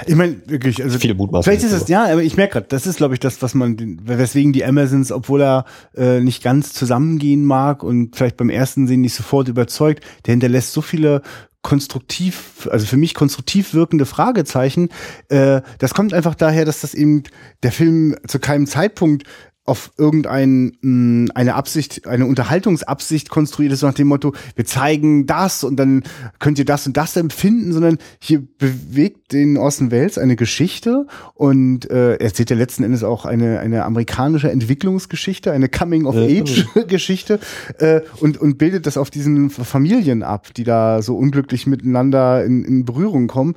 Ich 0.05 0.15
meine, 0.15 0.37
wirklich, 0.45 0.83
also 0.83 0.99
Viele 0.99 1.15
Mutmaßungen. 1.15 1.43
Vielleicht 1.43 1.73
ist 1.73 1.81
es, 1.81 1.87
ja, 1.89 2.05
aber 2.05 2.23
ich 2.23 2.37
merke 2.37 2.53
gerade, 2.53 2.67
das 2.67 2.87
ist, 2.87 2.97
glaube 2.97 3.13
ich, 3.13 3.19
das, 3.19 3.41
was 3.41 3.53
man, 3.53 3.99
weswegen 4.03 4.53
die 4.53 4.63
Amazons, 4.63 5.11
obwohl 5.11 5.41
er 5.41 5.65
äh, 5.95 6.19
nicht 6.19 6.43
ganz 6.43 6.73
zusammengehen 6.73 7.45
mag 7.45 7.83
und 7.83 8.15
vielleicht 8.15 8.37
beim 8.37 8.49
ersten 8.49 8.87
Sehen 8.87 9.01
nicht 9.01 9.15
sofort 9.15 9.47
überzeugt, 9.47 10.03
der 10.25 10.33
hinterlässt 10.33 10.73
so 10.73 10.81
viele 10.81 11.21
konstruktiv, 11.65 12.69
also 12.71 12.85
für 12.85 12.97
mich 12.97 13.15
konstruktiv 13.15 13.73
wirkende 13.73 14.05
Fragezeichen. 14.05 14.89
Äh, 15.29 15.61
das 15.79 15.95
kommt 15.95 16.13
einfach 16.13 16.35
daher, 16.35 16.63
dass 16.63 16.81
das 16.81 16.93
eben 16.93 17.23
der 17.63 17.71
Film 17.71 18.15
zu 18.27 18.37
keinem 18.37 18.67
Zeitpunkt 18.67 19.23
auf 19.65 19.91
irgendein 19.97 20.77
mh, 20.81 21.31
eine 21.33 21.55
Absicht, 21.55 22.07
eine 22.07 22.27
Unterhaltungsabsicht 22.27 23.29
konstruiert 23.29 23.73
ist, 23.73 23.81
nach 23.81 23.95
dem 23.95 24.07
Motto, 24.07 24.33
wir 24.55 24.65
zeigen 24.65 25.25
das 25.25 25.63
und 25.63 25.77
dann 25.77 26.03
könnt 26.37 26.59
ihr 26.59 26.65
das 26.65 26.85
und 26.85 26.95
das 26.95 27.15
empfinden, 27.15 27.73
sondern 27.73 27.97
hier 28.19 28.43
bewegt 28.59 29.33
den 29.33 29.57
Orson 29.57 29.89
Welles 29.89 30.19
eine 30.19 30.35
Geschichte 30.35 31.07
und 31.33 31.89
äh, 31.89 32.13
er 32.13 32.21
erzählt 32.21 32.51
ja 32.51 32.55
letzten 32.55 32.83
Endes 32.83 33.03
auch 33.03 33.25
eine, 33.25 33.59
eine 33.59 33.85
amerikanische 33.85 34.51
Entwicklungsgeschichte, 34.51 35.51
eine 35.51 35.67
Coming-of-Age-Geschichte 35.67 37.39
äh, 37.79 38.01
und, 38.19 38.37
und 38.37 38.59
bildet 38.59 38.85
das 38.85 38.97
auf 38.97 39.09
diesen 39.09 39.49
Familien 39.49 40.21
ab, 40.21 40.53
die 40.53 40.63
da 40.63 41.01
so 41.01 41.17
unglücklich 41.17 41.65
miteinander 41.65 42.45
in, 42.45 42.63
in 42.63 42.85
Berührung 42.85 43.25
kommen. 43.25 43.55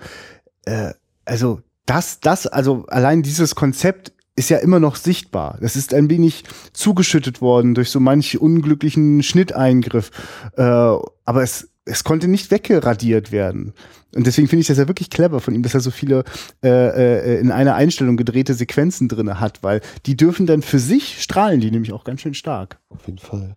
Äh, 0.64 0.94
also 1.26 1.60
das, 1.84 2.20
das, 2.20 2.46
also 2.46 2.86
allein 2.88 3.22
dieses 3.22 3.54
Konzept 3.54 4.12
ist 4.38 4.48
ja 4.48 4.58
immer 4.58 4.80
noch 4.80 4.96
sichtbar. 4.96 5.58
Das 5.60 5.76
ist 5.76 5.92
ein 5.92 6.08
wenig 6.08 6.44
zugeschüttet 6.72 7.40
worden 7.40 7.74
durch 7.74 7.90
so 7.90 8.00
manch 8.00 8.40
unglücklichen 8.40 9.22
Schnitteingriff. 9.22 10.10
Äh, 10.56 10.62
aber 10.62 11.42
es, 11.42 11.68
es 11.84 12.04
konnte 12.04 12.28
nicht 12.28 12.50
weggeradiert 12.50 13.32
werden. 13.32 13.74
Und 14.14 14.26
deswegen 14.26 14.48
finde 14.48 14.62
ich 14.62 14.68
das 14.68 14.78
ja 14.78 14.88
wirklich 14.88 15.10
clever 15.10 15.40
von 15.40 15.54
ihm, 15.54 15.62
dass 15.62 15.74
er 15.74 15.80
so 15.80 15.90
viele 15.90 16.24
äh, 16.64 16.68
äh, 16.68 17.40
in 17.40 17.50
einer 17.50 17.74
Einstellung 17.74 18.16
gedrehte 18.16 18.54
Sequenzen 18.54 19.08
drinne 19.08 19.40
hat, 19.40 19.62
weil 19.62 19.80
die 20.06 20.16
dürfen 20.16 20.46
dann 20.46 20.62
für 20.62 20.78
sich 20.78 21.20
strahlen, 21.22 21.60
die 21.60 21.70
nämlich 21.70 21.92
auch 21.92 22.04
ganz 22.04 22.22
schön 22.22 22.34
stark. 22.34 22.78
Auf 22.88 23.06
jeden 23.06 23.18
Fall. 23.18 23.56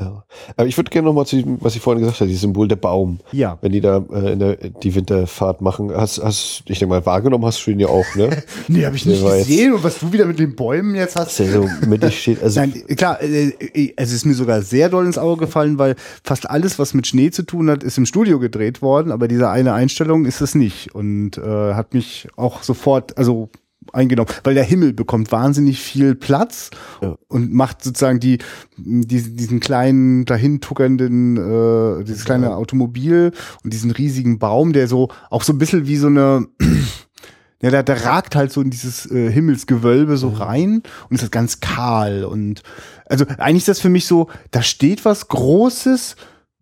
Ja. 0.00 0.24
Aber 0.56 0.66
ich 0.66 0.76
würde 0.78 0.90
gerne 0.90 1.06
nochmal 1.06 1.26
zu 1.26 1.36
dem, 1.36 1.58
was 1.60 1.76
ich 1.76 1.82
vorhin 1.82 2.00
gesagt 2.00 2.20
habe, 2.20 2.28
dieses 2.28 2.40
Symbol 2.40 2.66
der 2.66 2.76
Baum. 2.76 3.18
Ja. 3.30 3.58
Wenn 3.60 3.72
die 3.72 3.82
da 3.82 4.02
äh, 4.10 4.32
in 4.32 4.38
der, 4.38 4.56
die 4.56 4.94
Winterfahrt 4.94 5.60
machen, 5.60 5.92
hast, 5.94 6.22
hast, 6.22 6.62
ich 6.66 6.78
denke 6.78 6.94
mal, 6.94 7.04
wahrgenommen 7.04 7.44
hast 7.44 7.66
du 7.66 7.72
ihn 7.72 7.78
ja 7.78 7.88
auch, 7.88 8.06
ne? 8.14 8.42
nee, 8.68 8.86
habe 8.86 8.96
ich 8.96 9.04
nicht 9.04 9.22
gesehen. 9.22 9.74
Und 9.74 9.84
was 9.84 9.98
du 9.98 10.10
wieder 10.10 10.24
mit 10.24 10.38
den 10.38 10.56
Bäumen 10.56 10.94
jetzt 10.94 11.16
hast. 11.16 11.38
Der 11.38 11.52
so 11.52 11.68
mittig 11.86 12.22
steht. 12.22 12.42
Also 12.42 12.60
Nein, 12.60 12.72
klar, 12.96 13.20
äh, 13.20 13.48
äh, 13.48 13.92
es 13.96 14.12
ist 14.12 14.24
mir 14.24 14.34
sogar 14.34 14.62
sehr 14.62 14.88
doll 14.88 15.04
ins 15.04 15.18
Auge 15.18 15.44
gefallen, 15.44 15.78
weil 15.78 15.96
fast 16.24 16.48
alles, 16.48 16.78
was 16.78 16.94
mit 16.94 17.06
Schnee 17.06 17.30
zu 17.30 17.42
tun 17.42 17.68
hat, 17.68 17.82
ist 17.82 17.98
im 17.98 18.06
Studio 18.06 18.38
gedreht 18.38 18.80
worden, 18.80 19.12
aber 19.12 19.28
diese 19.28 19.50
eine 19.50 19.74
Einstellung 19.74 20.24
ist 20.24 20.40
es 20.40 20.54
nicht. 20.54 20.94
Und 20.94 21.36
äh, 21.36 21.74
hat 21.74 21.92
mich 21.92 22.28
auch 22.36 22.62
sofort, 22.62 23.18
also 23.18 23.50
eingenommen, 23.92 24.28
weil 24.44 24.54
der 24.54 24.64
Himmel 24.64 24.92
bekommt 24.92 25.32
wahnsinnig 25.32 25.80
viel 25.80 26.14
Platz 26.14 26.70
Ja. 27.00 27.16
und 27.28 27.52
macht 27.52 27.82
sozusagen 27.82 28.20
die, 28.20 28.38
die 28.76 29.34
diesen 29.36 29.60
kleinen 29.60 30.24
dahin 30.24 30.60
tuckernden 30.60 31.36
äh, 31.36 32.04
dieses 32.04 32.24
kleine 32.24 32.54
Automobil 32.56 33.32
und 33.64 33.72
diesen 33.72 33.90
riesigen 33.90 34.38
Baum, 34.38 34.72
der 34.72 34.88
so 34.88 35.08
auch 35.30 35.42
so 35.42 35.52
ein 35.52 35.58
bisschen 35.58 35.86
wie 35.86 35.96
so 35.96 36.06
eine 36.08 36.46
ja, 37.62 37.70
der, 37.70 37.82
der 37.82 38.04
ragt 38.04 38.34
halt 38.36 38.52
so 38.52 38.60
in 38.60 38.70
dieses 38.70 39.10
äh, 39.10 39.30
Himmelsgewölbe 39.30 40.16
so 40.16 40.28
rein 40.30 40.82
und 41.08 41.14
ist 41.14 41.22
das 41.22 41.30
ganz 41.30 41.60
kahl 41.60 42.24
und 42.24 42.62
also 43.06 43.24
eigentlich 43.38 43.62
ist 43.62 43.68
das 43.68 43.80
für 43.80 43.88
mich 43.90 44.06
so, 44.06 44.28
da 44.52 44.62
steht 44.62 45.04
was 45.04 45.28
Großes, 45.28 46.16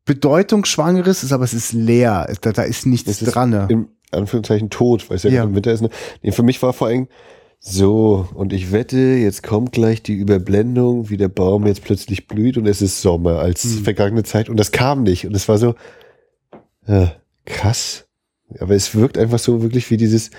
Bedeutungsschwangeres, 0.04 1.22
ist 1.22 1.32
aber 1.32 1.44
es 1.44 1.54
ist 1.54 1.72
leer, 1.72 2.32
da, 2.40 2.52
da 2.52 2.62
ist 2.62 2.84
nichts 2.86 3.08
ist 3.22 3.24
dran. 3.34 3.50
ne? 3.50 3.66
im 3.70 3.88
Anführungszeichen 4.12 4.70
tot, 4.70 5.08
weil 5.10 5.16
es 5.16 5.22
ja, 5.24 5.30
Ja. 5.30 5.44
im 5.44 5.54
Winter 5.54 5.72
ist. 5.72 5.80
Ne? 5.82 5.90
Nee, 6.22 6.32
für 6.32 6.42
mich 6.42 6.62
war 6.62 6.72
vor 6.72 6.88
allem 6.88 7.08
so, 7.62 8.26
und 8.34 8.52
ich 8.54 8.72
wette, 8.72 8.96
jetzt 8.98 9.42
kommt 9.42 9.72
gleich 9.72 10.02
die 10.02 10.14
Überblendung, 10.14 11.10
wie 11.10 11.18
der 11.18 11.28
Baum 11.28 11.66
jetzt 11.66 11.84
plötzlich 11.84 12.26
blüht 12.26 12.56
und 12.56 12.66
es 12.66 12.80
ist 12.80 13.02
Sommer 13.02 13.38
als 13.40 13.62
Hm. 13.64 13.84
vergangene 13.84 14.22
Zeit 14.22 14.48
und 14.48 14.56
das 14.56 14.72
kam 14.72 15.02
nicht 15.02 15.26
und 15.26 15.36
es 15.36 15.46
war 15.48 15.58
so 15.58 15.74
äh, 16.86 17.08
krass. 17.44 18.06
Aber 18.58 18.74
es 18.74 18.94
wirkt 18.94 19.18
einfach 19.18 19.38
so 19.38 19.62
wirklich 19.62 19.90
wie 19.90 19.96
dieses, 19.98 20.30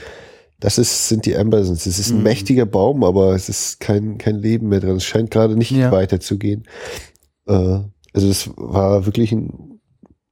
das 0.60 0.78
ist, 0.78 1.08
sind 1.08 1.26
die 1.26 1.38
Ambersons. 1.38 1.86
Es 1.86 1.98
ist 2.00 2.10
ein 2.12 2.18
Mhm. 2.18 2.24
mächtiger 2.24 2.66
Baum, 2.66 3.04
aber 3.04 3.34
es 3.36 3.48
ist 3.50 3.80
kein, 3.80 4.18
kein 4.18 4.36
Leben 4.36 4.68
mehr 4.70 4.80
dran. 4.80 4.98
Es 4.98 5.06
scheint 5.06 5.32
gerade 5.32 5.56
nicht 5.56 5.72
Ja. 5.72 5.92
weiterzugehen. 5.92 6.64
Äh, 7.48 7.54
also 8.14 8.28
das 8.28 8.50
war 8.58 9.06
wirklich 9.06 9.32
ein, 9.32 9.80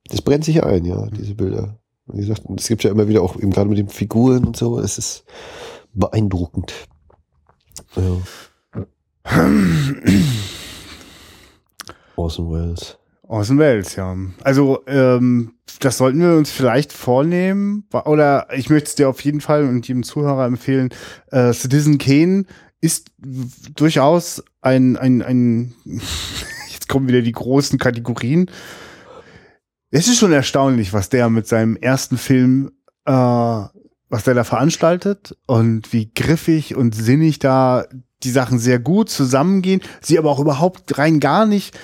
das 0.10 0.22
brennt 0.22 0.44
sich 0.44 0.64
ein, 0.64 0.84
ja, 0.86 1.08
diese 1.08 1.36
Bilder. 1.36 1.79
Wie 2.12 2.22
gesagt, 2.22 2.44
es 2.58 2.68
gibt 2.68 2.84
ja 2.84 2.92
immer 2.92 3.08
wieder 3.08 3.22
auch 3.22 3.36
eben 3.36 3.52
gerade 3.52 3.70
mit 3.70 3.78
den 3.78 3.90
Figuren 3.90 4.46
und 4.46 4.58
so, 4.58 4.80
es 4.80 4.98
ist 4.98 5.24
beeindruckend. 5.94 6.74
Ja. 7.96 8.18
Orson 12.16 12.52
Welles. 12.52 12.98
Orson 13.24 13.60
Welles, 13.60 13.96
ja. 13.96 14.16
Also, 14.44 14.80
ähm, 14.88 15.54
das 15.80 15.98
sollten 15.98 16.20
wir 16.20 16.36
uns 16.36 16.52
vielleicht 16.52 16.92
vornehmen. 16.92 17.86
Oder 17.92 18.48
ich 18.54 18.70
möchte 18.70 18.90
es 18.90 18.96
dir 18.96 19.08
auf 19.08 19.22
jeden 19.22 19.40
Fall 19.42 19.64
und 19.66 19.88
jedem 19.88 20.04
Zuhörer 20.04 20.46
empfehlen. 20.46 20.90
Äh, 21.32 21.54
Citizen 21.54 21.98
Kane 22.00 22.46
ist 22.82 23.12
durchaus 23.76 24.44
ein, 24.62 24.98
ein, 24.98 25.22
ein, 25.22 25.76
jetzt 26.74 26.90
kommen 26.90 27.08
wieder 27.08 27.22
die 27.22 27.32
großen 27.32 27.78
Kategorien. 27.78 28.50
Es 29.92 30.08
ist 30.08 30.20
schon 30.20 30.32
erstaunlich, 30.32 30.94
was 30.94 31.10
der 31.10 31.30
mit 31.30 31.48
seinem 31.48 31.76
ersten 31.76 32.18
Film, 32.18 32.72
äh, 33.06 33.12
was 33.12 34.24
der 34.24 34.36
da 34.36 34.44
veranstaltet 34.44 35.36
und 35.48 35.92
wie 35.94 36.12
griffig 36.14 36.76
und 36.76 36.94
sinnig 36.94 37.40
da 37.40 37.86
die 38.24 38.30
Sachen 38.32 38.60
sehr 38.60 38.80
gut 38.80 39.10
zusammengehen, 39.10 39.82
sie 40.02 40.20
aber 40.20 40.30
auch 40.30 40.40
überhaupt 40.40 40.98
rein 40.98 41.20
gar 41.20 41.46
nicht, 41.46 41.78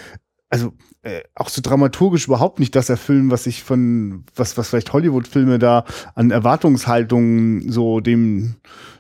also 0.50 0.74
äh, 1.02 1.22
auch 1.34 1.50
so 1.50 1.62
dramaturgisch 1.62 2.28
überhaupt 2.28 2.60
nicht 2.60 2.76
das 2.76 2.90
erfüllen, 2.90 3.32
was 3.32 3.48
ich 3.48 3.64
von, 3.64 4.26
was, 4.36 4.58
was 4.58 4.70
vielleicht 4.70 4.94
Hollywood-Filme 4.94 5.60
da 5.60 5.86
an 6.14 6.32
Erwartungshaltungen 6.32 7.72
so 7.72 8.02
dem, 8.02 8.56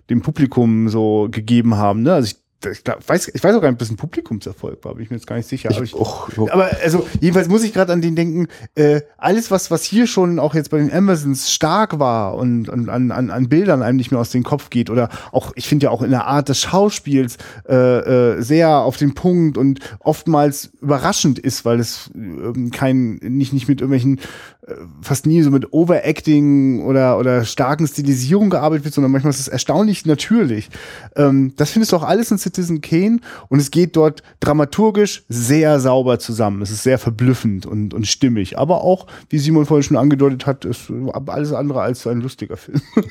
dem 0.10 0.22
Publikum 0.22 0.90
so 0.90 1.28
gegeben 1.30 1.76
haben. 1.76 2.04
Ne? 2.04 2.14
Also 2.14 2.28
ich, 2.28 2.45
ich 2.72 2.84
glaub, 2.84 3.08
weiß, 3.08 3.32
ich 3.34 3.44
weiß 3.44 3.56
auch 3.56 3.62
gar 3.62 3.70
nicht, 3.70 3.76
ob 3.76 3.80
das 3.80 3.90
ein 3.90 3.98
Publikumserfolg 3.98 4.84
war, 4.84 4.96
bin 4.96 5.04
ich 5.04 5.10
mir 5.10 5.18
jetzt 5.18 5.28
gar 5.28 5.36
nicht 5.36 5.48
sicher. 5.48 5.70
Ich, 5.72 5.78
aber 5.78 5.86
ich, 5.86 5.94
auch, 5.94 6.30
aber 6.50 6.70
also 6.84 7.06
jedenfalls 7.20 7.48
muss 7.48 7.64
ich 7.64 7.74
gerade 7.74 7.94
an 7.94 8.02
den 8.02 8.16
denken, 8.16 8.48
äh, 8.76 9.02
alles 9.18 9.52
was 9.52 9.72
was 9.72 9.84
hier 9.84 10.08
schon 10.08 10.40
auch 10.40 10.56
jetzt 10.56 10.70
bei 10.70 10.78
den 10.78 10.92
Amazons 10.92 11.52
stark 11.52 12.00
war 12.00 12.36
und, 12.36 12.70
und 12.70 12.90
an, 12.90 13.12
an, 13.12 13.30
an 13.30 13.50
Bildern 13.50 13.82
einem 13.82 13.98
nicht 13.98 14.12
mehr 14.12 14.20
aus 14.20 14.30
dem 14.30 14.44
Kopf 14.44 14.70
geht 14.70 14.90
oder 14.90 15.10
auch 15.32 15.52
ich 15.56 15.68
finde 15.68 15.86
ja 15.86 15.90
auch 15.92 16.02
in 16.02 16.12
der 16.12 16.26
Art 16.26 16.50
des 16.50 16.60
Schauspiels 16.60 17.38
äh, 17.68 17.76
äh, 17.76 18.42
sehr 18.42 18.70
auf 18.70 18.98
den 18.98 19.14
Punkt 19.14 19.58
und 19.58 19.80
oftmals 20.00 20.72
überraschend 20.82 21.40
ist, 21.40 21.66
weil 21.66 21.80
es 21.80 22.10
ähm, 22.16 22.72
kein 22.72 23.16
nicht 23.22 23.54
nicht 23.54 23.68
mit 23.68 23.82
irgendwelchen 23.82 24.20
äh, 24.68 24.74
fast 25.02 25.26
nie 25.26 25.42
so 25.42 25.52
mit 25.52 25.74
Overacting 25.74 26.84
oder 26.84 27.18
oder 27.18 27.46
starken 27.46 27.88
Stilisierung 27.88 28.50
gearbeitet 28.50 28.86
wird, 28.86 28.94
sondern 28.94 29.12
manchmal 29.12 29.32
ist 29.32 29.40
es 29.40 29.48
erstaunlich 29.48 30.06
natürlich. 30.06 30.70
Ähm, 31.16 31.54
das 31.56 31.72
findest 31.72 31.92
du 31.92 31.98
auch 31.98 32.04
alles 32.04 32.32
in 32.32 32.38
Citizen 32.56 32.82
Kane 32.82 33.20
und 33.50 33.60
es 33.60 33.72
geht 33.72 33.96
dort 33.96 34.24
dramaturgisch 34.40 35.24
sehr 35.30 35.80
sauber 35.80 36.20
zusammen. 36.20 36.62
Es 36.62 36.72
ist 36.72 36.84
sehr 36.84 36.98
verblüffend 36.98 37.66
und, 37.66 37.94
und 37.94 38.08
stimmig, 38.08 38.58
aber 38.58 38.84
auch, 38.84 39.08
wie 39.30 39.38
Simon 39.38 39.66
vorhin 39.66 39.84
schon 39.84 39.98
angedeutet 39.98 40.46
hat, 40.46 40.66
ist 40.66 40.92
alles 41.28 41.54
andere 41.54 41.82
als 41.82 42.06
ein 42.08 42.22
lustiger 42.22 42.58
Film. 42.58 42.82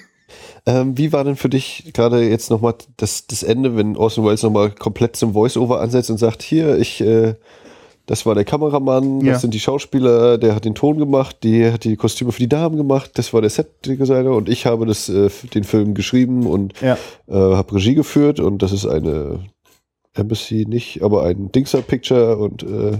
Ähm, 0.66 0.96
wie 0.96 1.12
war 1.12 1.24
denn 1.24 1.36
für 1.36 1.50
dich 1.50 1.90
gerade 1.92 2.22
jetzt 2.22 2.50
nochmal 2.50 2.74
das, 2.96 3.26
das 3.26 3.42
Ende, 3.42 3.76
wenn 3.76 3.96
Orson 3.96 4.24
Welles 4.24 4.42
nochmal 4.42 4.70
komplett 4.70 5.14
zum 5.14 5.34
Voice-Over 5.34 5.80
ansetzt 5.80 6.10
und 6.10 6.18
sagt, 6.18 6.42
hier, 6.42 6.78
ich, 6.78 7.02
äh, 7.02 7.34
das 8.06 8.26
war 8.26 8.34
der 8.34 8.44
Kameramann, 8.44 9.20
Ja. 9.20 9.32
das 9.32 9.40
sind 9.42 9.54
die 9.54 9.60
Schauspieler, 9.60 10.36
der 10.38 10.54
hat 10.54 10.64
den 10.64 10.74
Ton 10.74 10.98
gemacht, 10.98 11.38
die 11.42 11.70
hat 11.72 11.84
die 11.84 11.96
Kostüme 11.96 12.32
für 12.32 12.40
die 12.40 12.48
Damen 12.48 12.76
gemacht, 12.76 13.12
das 13.14 13.32
war 13.32 13.40
der 13.40 13.50
Set-Designer 13.50 14.32
und 14.32 14.48
ich 14.48 14.66
habe 14.66 14.84
das, 14.86 15.08
äh, 15.08 15.30
den 15.54 15.64
Film 15.64 15.94
geschrieben 15.94 16.46
und 16.46 16.74
Ja. 16.80 16.98
äh, 17.28 17.32
habe 17.34 17.74
Regie 17.74 17.94
geführt 17.94 18.40
und 18.40 18.62
das 18.62 18.72
ist 18.72 18.86
eine 18.86 19.40
Embassy 20.14 20.64
nicht, 20.68 21.02
aber 21.02 21.24
ein 21.24 21.50
Dingser-Picture 21.50 22.36
und 22.36 22.62
äh, 22.62 22.98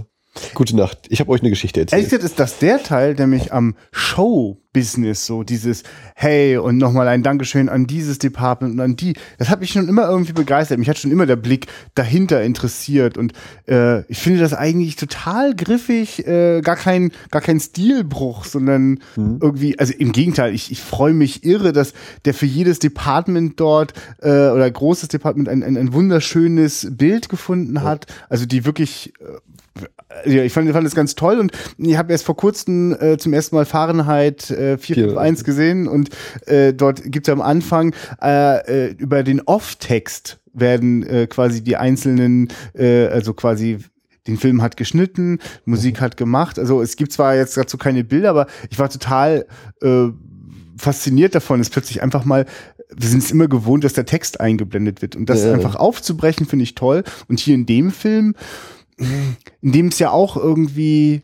gute 0.53 0.75
Nacht. 0.75 0.99
Ich 1.09 1.19
habe 1.19 1.31
euch 1.31 1.41
eine 1.41 1.49
Geschichte 1.49 1.79
Ehrlich 1.79 1.93
erzählt. 1.93 2.09
gesagt 2.09 2.23
ist 2.23 2.39
das 2.39 2.59
der 2.59 2.83
Teil, 2.83 3.15
der 3.15 3.27
mich 3.27 3.53
am 3.53 3.75
Show-Business 3.91 5.25
so 5.25 5.43
dieses 5.43 5.83
Hey 6.15 6.57
und 6.57 6.77
nochmal 6.77 7.07
ein 7.07 7.23
Dankeschön 7.23 7.69
an 7.69 7.87
dieses 7.87 8.19
Department 8.19 8.73
und 8.73 8.79
an 8.81 8.95
die, 8.95 9.13
das 9.37 9.49
hat 9.49 9.61
mich 9.61 9.71
schon 9.71 9.87
immer 9.87 10.07
irgendwie 10.07 10.33
begeistert. 10.33 10.77
Mich 10.79 10.89
hat 10.89 10.97
schon 10.97 11.11
immer 11.11 11.25
der 11.25 11.35
Blick 11.37 11.67
dahinter 11.93 12.43
interessiert 12.43 13.17
und 13.17 13.33
äh, 13.67 14.01
ich 14.11 14.19
finde 14.19 14.39
das 14.39 14.53
eigentlich 14.53 14.95
total 14.95 15.55
griffig, 15.55 16.25
äh, 16.27 16.61
gar 16.61 16.75
kein 16.75 17.11
gar 17.31 17.41
kein 17.41 17.59
Stilbruch, 17.59 18.45
sondern 18.45 18.99
irgendwie, 19.41 19.79
also 19.79 19.93
im 19.93 20.11
Gegenteil, 20.11 20.53
ich, 20.53 20.71
ich 20.71 20.81
freue 20.81 21.13
mich 21.13 21.43
irre, 21.43 21.71
dass 21.73 21.93
der 22.25 22.33
für 22.33 22.45
jedes 22.45 22.79
Department 22.79 23.59
dort 23.59 23.93
äh, 24.21 24.49
oder 24.49 24.69
großes 24.69 25.09
Department 25.09 25.49
ein, 25.49 25.63
ein, 25.63 25.77
ein 25.77 25.93
wunderschönes 25.93 26.87
Bild 26.91 27.29
gefunden 27.29 27.83
hat, 27.83 28.07
also 28.29 28.45
die 28.45 28.65
wirklich 28.65 29.13
ja, 30.25 30.43
ich 30.43 30.53
fand, 30.53 30.71
fand 30.71 30.85
das 30.85 30.95
ganz 30.95 31.15
toll 31.15 31.39
und 31.39 31.51
ich 31.77 31.97
habe 31.97 32.11
erst 32.11 32.25
vor 32.25 32.37
kurzem 32.37 32.95
äh, 32.99 33.17
zum 33.17 33.33
ersten 33.33 33.55
Mal 33.55 33.65
Fahrenheit 33.65 34.49
äh, 34.49 34.77
451 34.77 35.43
gesehen 35.45 35.87
und 35.87 36.09
äh, 36.47 36.73
dort 36.73 37.01
gibt's 37.05 37.27
ja 37.27 37.33
am 37.33 37.41
Anfang 37.41 37.93
äh, 38.21 38.87
äh, 38.87 38.91
über 38.97 39.23
den 39.23 39.41
Off-Text 39.41 40.39
werden 40.53 41.03
äh, 41.05 41.27
quasi 41.27 41.61
die 41.63 41.75
einzelnen, 41.75 42.47
äh, 42.73 43.07
also 43.07 43.33
quasi 43.33 43.79
den 44.27 44.37
Film 44.37 44.61
hat 44.61 44.77
geschnitten, 44.77 45.39
Musik 45.65 46.01
hat 46.01 46.17
gemacht. 46.17 46.57
Also 46.57 46.81
es 46.81 46.95
gibt 46.95 47.11
zwar 47.11 47.35
jetzt 47.35 47.57
dazu 47.57 47.77
keine 47.77 48.03
Bilder, 48.03 48.29
aber 48.29 48.47
ich 48.69 48.79
war 48.79 48.89
total 48.89 49.45
äh, 49.81 50.07
fasziniert 50.77 51.35
davon, 51.35 51.59
ist 51.61 51.71
plötzlich 51.71 52.01
einfach 52.01 52.25
mal, 52.25 52.45
wir 52.95 53.07
sind 53.09 53.21
es 53.23 53.31
immer 53.31 53.47
gewohnt, 53.47 53.83
dass 53.83 53.93
der 53.93 54.05
Text 54.05 54.39
eingeblendet 54.39 55.01
wird. 55.01 55.15
Und 55.15 55.29
das 55.29 55.43
Ja. 55.43 55.53
einfach 55.53 55.75
aufzubrechen, 55.75 56.45
finde 56.45 56.63
ich 56.63 56.75
toll. 56.75 57.03
Und 57.27 57.39
hier 57.39 57.55
in 57.55 57.65
dem 57.65 57.91
Film, 57.91 58.35
in 58.97 59.71
dem 59.71 59.87
es 59.87 59.99
ja 59.99 60.11
auch 60.11 60.37
irgendwie, 60.37 61.23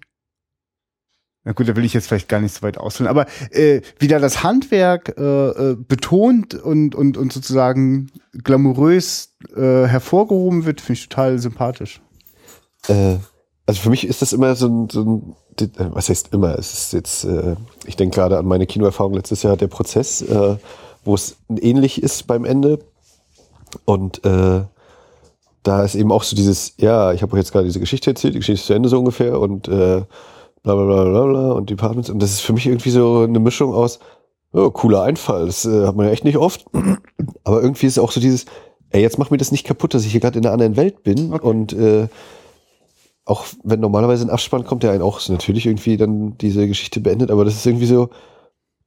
na 1.43 1.53
gut, 1.53 1.67
da 1.67 1.76
will 1.76 1.86
ich 1.86 1.93
jetzt 1.93 2.07
vielleicht 2.07 2.30
gar 2.30 2.39
nicht 2.39 2.53
so 2.53 2.61
weit 2.61 2.78
ausholen, 2.78 3.09
aber 3.09 3.26
äh, 3.51 3.82
wieder 3.99 4.19
das 4.19 4.43
Handwerk 4.43 5.17
äh, 5.17 5.72
äh, 5.72 5.76
betont 5.76 6.53
und, 6.55 6.95
und, 6.95 7.17
und 7.17 7.34
sozusagen 7.34 8.11
glamourös 8.43 9.36
äh, 9.55 9.86
hervorgehoben 9.86 10.65
wird, 10.65 10.82
finde 10.82 10.93
ich 10.93 11.09
total 11.09 11.39
sympathisch. 11.39 12.01
Äh, 12.88 13.17
also 13.65 13.82
für 13.82 13.89
mich 13.89 14.05
ist 14.05 14.22
das 14.22 14.34
immer 14.34 14.55
so 14.55 14.67
ein, 14.67 14.89
so 14.89 15.01
ein 15.03 15.36
äh, 15.59 15.67
was 15.78 16.09
heißt 16.09 16.34
immer, 16.34 16.57
es 16.57 16.74
ist 16.74 16.93
jetzt, 16.93 17.24
äh, 17.26 17.55
ich 17.86 17.95
denke 17.95 18.15
gerade 18.15 18.38
an 18.38 18.45
meine 18.45 18.67
Kinoerfahrung 18.67 19.13
letztes 19.13 19.43
Jahr, 19.43 19.57
der 19.57 19.67
Prozess, 19.67 20.22
äh, 20.22 20.57
wo 21.03 21.15
es 21.15 21.38
ähnlich 21.49 22.01
ist 22.01 22.28
beim 22.28 22.45
Ende. 22.45 22.80
Und 23.86 24.24
äh, 24.26 24.63
da 25.64 25.84
ist 25.84 25.95
eben 25.95 26.12
auch 26.12 26.24
so 26.24 26.36
dieses, 26.36 26.74
ja, 26.78 27.14
ich 27.14 27.22
habe 27.22 27.34
euch 27.34 27.39
jetzt 27.39 27.51
gerade 27.51 27.66
diese 27.66 27.80
Geschichte 27.80 28.09
erzählt, 28.09 28.34
die 28.34 28.39
Geschichte 28.39 28.62
ist 28.62 28.68
zu 28.68 28.74
Ende 28.74 28.89
so 28.89 28.99
ungefähr 28.99 29.39
und 29.39 29.68
äh, 29.68 30.03
bla 30.64 30.76
bla 30.76 30.86
bla 30.86 31.03
bla 31.03 31.26
bla 31.26 31.51
und 31.51 31.70
die 31.70 31.76
Partners. 31.76 32.09
Und 32.09 32.22
das 32.22 32.32
ist 32.32 32.41
für 32.41 32.53
mich 32.53 32.66
irgendwie 32.66 32.89
so 32.89 33.20
eine 33.20 33.39
Mischung 33.39 33.74
aus, 33.74 33.99
oh, 34.53 34.70
cooler 34.72 35.03
Einfall, 35.03 35.45
das 35.45 35.66
äh, 35.66 35.86
hat 35.86 35.95
man 35.95 36.07
ja 36.07 36.12
echt 36.12 36.26
nicht 36.26 36.38
oft. 36.38 36.66
Aber 37.43 37.62
irgendwie 37.62 37.86
ist 37.86 37.93
es 37.93 37.99
auch 38.03 38.12
so 38.12 38.20
dieses, 38.20 38.45
ey, 38.89 39.01
jetzt 39.01 39.18
mach 39.18 39.30
mir 39.30 39.38
das 39.38 39.51
nicht 39.51 39.66
kaputt, 39.66 39.93
dass 39.93 40.05
ich 40.05 40.12
hier 40.12 40.22
gerade 40.22 40.39
in 40.39 40.45
einer 40.45 40.53
anderen 40.53 40.76
Welt 40.78 41.03
bin 41.03 41.34
Okay. 41.34 41.47
und 41.47 41.74
äh, 41.74 42.07
auch 43.26 43.45
wenn 43.64 43.80
normalerweise 43.80 44.26
ein 44.26 44.32
Abspann 44.32 44.66
kommt, 44.66 44.84
der 44.84 44.91
einen 44.91 45.03
auch 45.03 45.20
so 45.20 45.32
natürlich 45.32 45.68
irgendwie 45.68 45.95
dann 45.95 46.38
diese 46.39 46.68
Geschichte 46.68 46.99
beendet, 46.99 47.30
aber 47.30 47.45
das 47.45 47.55
ist 47.55 47.66
irgendwie 47.66 47.86
so, 47.86 48.09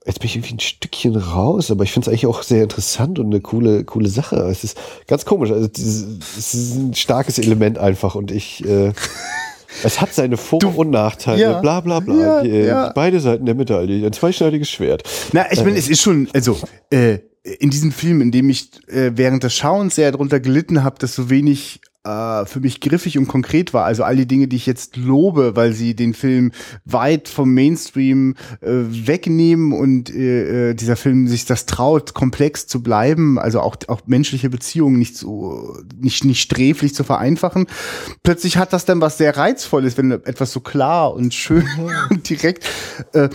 jetzt 0.07 0.21
bin 0.21 0.27
ich 0.27 0.37
irgendwie 0.37 0.55
ein 0.55 0.61
Stückchen 0.61 1.17
raus, 1.17 1.71
aber 1.71 1.85
ich 1.85 1.93
finde 1.93 2.05
es 2.07 2.09
eigentlich 2.09 2.27
auch 2.27 2.43
sehr 2.43 2.63
interessant 2.63 3.19
und 3.19 3.27
eine 3.27 3.41
coole, 3.41 3.85
coole 3.85 4.09
Sache. 4.09 4.37
Es 4.51 4.63
ist 4.65 4.79
ganz 5.07 5.25
komisch, 5.25 5.51
also 5.51 5.69
es 5.75 6.55
ist 6.55 6.75
ein 6.77 6.95
starkes 6.95 7.39
Element 7.39 7.79
einfach 7.79 8.15
und 8.15 8.31
ich, 8.31 8.65
äh, 8.67 8.93
es 9.83 10.01
hat 10.01 10.13
seine 10.15 10.37
Vor- 10.37 10.59
Du- 10.59 10.69
und 10.69 10.91
Nachteile, 10.91 11.41
Ja. 11.41 11.61
bla 11.61 11.81
bla 11.81 12.01
bla. 12.01 12.15
Ja, 12.15 12.43
die, 12.43 12.51
äh, 12.51 12.67
ja. 12.67 12.93
Beide 12.95 13.19
Seiten 13.21 13.47
der 13.47 13.55
Medaille, 13.55 14.05
ein 14.07 14.13
zweischneidiges 14.13 14.71
Schwert. 14.71 15.03
Na, 15.33 15.51
ich 15.51 15.65
meine, 15.65 15.77
es 15.79 15.89
ist 15.89 16.03
schon, 16.03 16.29
also 16.35 16.59
äh, 16.91 17.19
in 17.43 17.71
diesem 17.71 17.93
Film, 17.93 18.21
in 18.21 18.31
dem 18.31 18.49
ich 18.51 18.69
äh, 18.89 19.13
während 19.15 19.43
des 19.43 19.55
Schauens 19.55 19.95
sehr 19.95 20.11
darunter 20.13 20.41
gelitten 20.41 20.83
habe, 20.85 20.99
dass 20.99 21.15
so 21.15 21.29
wenig 21.31 21.81
äh, 22.05 22.45
für 22.45 22.61
mich 22.61 22.81
griffig 22.81 23.19
und 23.19 23.29
konkret 23.29 23.73
war. 23.75 23.85
Also 23.85 24.05
all 24.05 24.17
die 24.17 24.27
Dinge, 24.27 24.49
die 24.49 24.57
ich 24.57 24.67
jetzt 24.67 24.97
lobe, 24.97 25.57
weil 25.57 25.73
sie 25.73 25.95
den 25.95 26.15
Film 26.15 26.53
weit 26.85 27.29
vom 27.29 27.53
Mainstream 27.55 28.35
äh, 28.61 28.69
wegnehmen 28.71 29.73
und 29.73 30.15
äh, 30.15 30.71
äh, 30.71 30.75
dieser 30.75 30.97
Film 30.97 31.29
sich 31.29 31.47
das 31.47 31.67
traut, 31.67 32.15
komplex 32.15 32.67
zu 32.67 32.83
bleiben, 32.83 33.39
also 33.39 33.61
auch, 33.61 33.77
auch 33.89 34.03
menschliche 34.07 34.51
Beziehungen 34.51 34.99
nicht 34.99 35.17
so 35.17 35.77
nicht, 35.99 36.25
nicht 36.25 36.41
sträflich 36.41 36.95
zu 36.95 37.05
vereinfachen. 37.05 37.67
Plötzlich 38.23 38.57
hat 38.57 38.73
das 38.73 38.85
dann 38.85 39.01
was 39.01 39.19
sehr 39.19 39.37
Reizvolles, 39.37 39.97
wenn 39.97 40.11
etwas 40.11 40.53
so 40.53 40.61
klar 40.61 41.15
und 41.15 41.35
schön 41.35 41.67
und 42.11 42.29
direkt 42.29 42.69
äh, 43.13 43.29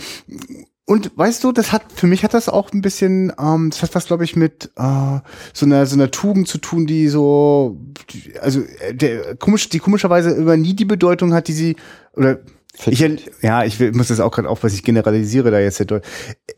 und 0.90 1.12
weißt 1.16 1.44
du, 1.44 1.52
das 1.52 1.70
hat 1.70 1.84
für 1.94 2.08
mich 2.08 2.24
hat 2.24 2.34
das 2.34 2.48
auch 2.48 2.72
ein 2.72 2.82
bisschen, 2.82 3.32
ähm, 3.38 3.70
das 3.70 3.80
hat 3.82 3.94
was, 3.94 4.06
glaube 4.06 4.24
ich, 4.24 4.34
mit 4.34 4.72
äh, 4.76 5.20
so 5.52 5.64
einer 5.66 5.86
so 5.86 5.94
einer 5.94 6.10
Tugend 6.10 6.48
zu 6.48 6.58
tun, 6.58 6.86
die 6.86 7.06
so, 7.08 7.78
die- 8.10 8.36
also 8.40 8.60
äh, 8.80 8.92
der 8.92 9.36
komisch, 9.36 9.68
die 9.68 9.78
komischerweise 9.78 10.30
immer 10.30 10.56
nie 10.56 10.74
die 10.74 10.84
Bedeutung 10.84 11.32
hat, 11.32 11.46
die 11.46 11.52
sie 11.52 11.76
oder 12.16 12.40
ich, 12.86 13.00
ja, 13.42 13.64
ich 13.64 13.78
will, 13.78 13.92
muss 13.92 14.08
das 14.08 14.20
auch 14.20 14.32
gerade 14.32 14.48
aufpassen, 14.48 14.74
ich 14.76 14.82
generalisiere 14.82 15.50
da 15.52 15.60
jetzt 15.60 15.76
sehr 15.76 15.86
doll. 15.86 16.02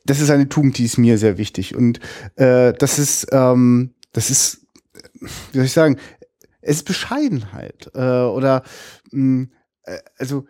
Das 0.07 0.20
ist 0.20 0.30
eine 0.30 0.49
Tugend, 0.49 0.78
die 0.78 0.85
ist 0.85 0.97
mir 0.97 1.18
sehr 1.18 1.37
wichtig 1.37 1.74
und 1.76 2.01
äh, 2.37 2.72
das 2.72 2.99
ist, 2.99 3.26
ähm, 3.33 3.93
das 4.12 4.30
ist, 4.30 4.61
wie 5.20 5.57
soll 5.59 5.64
ich 5.66 5.72
sagen, 5.72 5.99
es 6.62 6.76
ist 6.76 6.85
Bescheidenheit 6.87 7.91
äh, 7.95 8.01
oder 8.01 8.62
mh, 9.11 9.49
äh, 9.85 9.99
also 10.16 10.47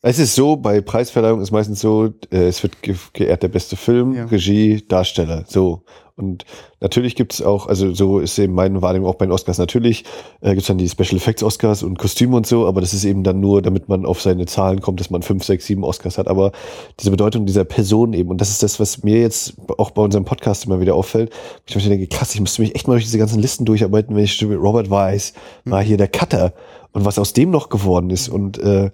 Es 0.00 0.20
ist 0.20 0.36
so, 0.36 0.56
bei 0.56 0.80
Preisverleihung 0.80 1.40
ist 1.40 1.50
meistens 1.50 1.80
so, 1.80 2.10
äh, 2.30 2.46
es 2.46 2.62
wird 2.62 2.82
ge 2.82 2.94
geehrt 3.14 3.42
der 3.42 3.48
beste 3.48 3.76
Film, 3.76 4.14
Ja. 4.14 4.26
Regie, 4.26 4.84
Darsteller, 4.86 5.44
so. 5.48 5.82
Und 6.14 6.44
natürlich 6.80 7.14
gibt 7.14 7.32
es 7.32 7.42
auch, 7.42 7.66
also 7.68 7.94
so 7.94 8.18
ist 8.18 8.38
eben 8.40 8.52
meine 8.52 8.82
Wahrnehmung 8.82 9.08
auch 9.08 9.14
bei 9.14 9.26
den 9.26 9.32
Oscars, 9.32 9.58
natürlich 9.58 10.04
äh, 10.40 10.50
gibt 10.50 10.62
es 10.62 10.66
dann 10.66 10.78
die 10.78 10.88
Special 10.88 11.16
Effects 11.16 11.44
Oscars 11.44 11.84
und 11.84 11.96
Kostüme 11.96 12.36
und 12.36 12.46
so, 12.46 12.66
aber 12.66 12.80
das 12.80 12.92
ist 12.92 13.04
eben 13.04 13.22
dann 13.22 13.38
nur, 13.38 13.62
damit 13.62 13.88
man 13.88 14.04
auf 14.04 14.20
seine 14.20 14.46
Zahlen 14.46 14.80
kommt, 14.80 14.98
dass 14.98 15.10
man 15.10 15.22
fünf, 15.22 15.44
sechs, 15.44 15.66
sieben 15.66 15.84
Oscars 15.84 16.18
hat, 16.18 16.26
aber 16.26 16.52
diese 16.98 17.10
Bedeutung 17.12 17.46
dieser 17.46 17.64
Person 17.64 18.12
eben, 18.14 18.30
und 18.30 18.40
das 18.40 18.50
ist 18.50 18.64
das, 18.64 18.80
was 18.80 19.04
mir 19.04 19.20
jetzt 19.20 19.54
auch 19.78 19.92
bei 19.92 20.02
unserem 20.02 20.24
Podcast 20.24 20.64
immer 20.66 20.80
wieder 20.80 20.94
auffällt, 20.96 21.30
ich 21.66 21.76
mir 21.76 21.82
denke, 21.82 22.08
krass, 22.08 22.34
ich 22.34 22.40
müsste 22.40 22.62
mich 22.62 22.74
echt 22.74 22.88
mal 22.88 22.94
durch 22.94 23.04
diese 23.04 23.18
ganzen 23.18 23.40
Listen 23.40 23.64
durcharbeiten, 23.64 24.14
wenn 24.16 24.24
ich 24.24 24.44
Robert 24.44 24.90
Weiss, 24.90 25.34
war 25.64 25.82
hier 25.82 25.98
der 25.98 26.08
Cutter 26.08 26.52
und 26.92 27.04
was 27.04 27.18
aus 27.18 27.32
dem 27.32 27.50
noch 27.50 27.68
geworden 27.68 28.10
ist 28.10 28.28
und 28.28 28.58
äh, 28.58 28.90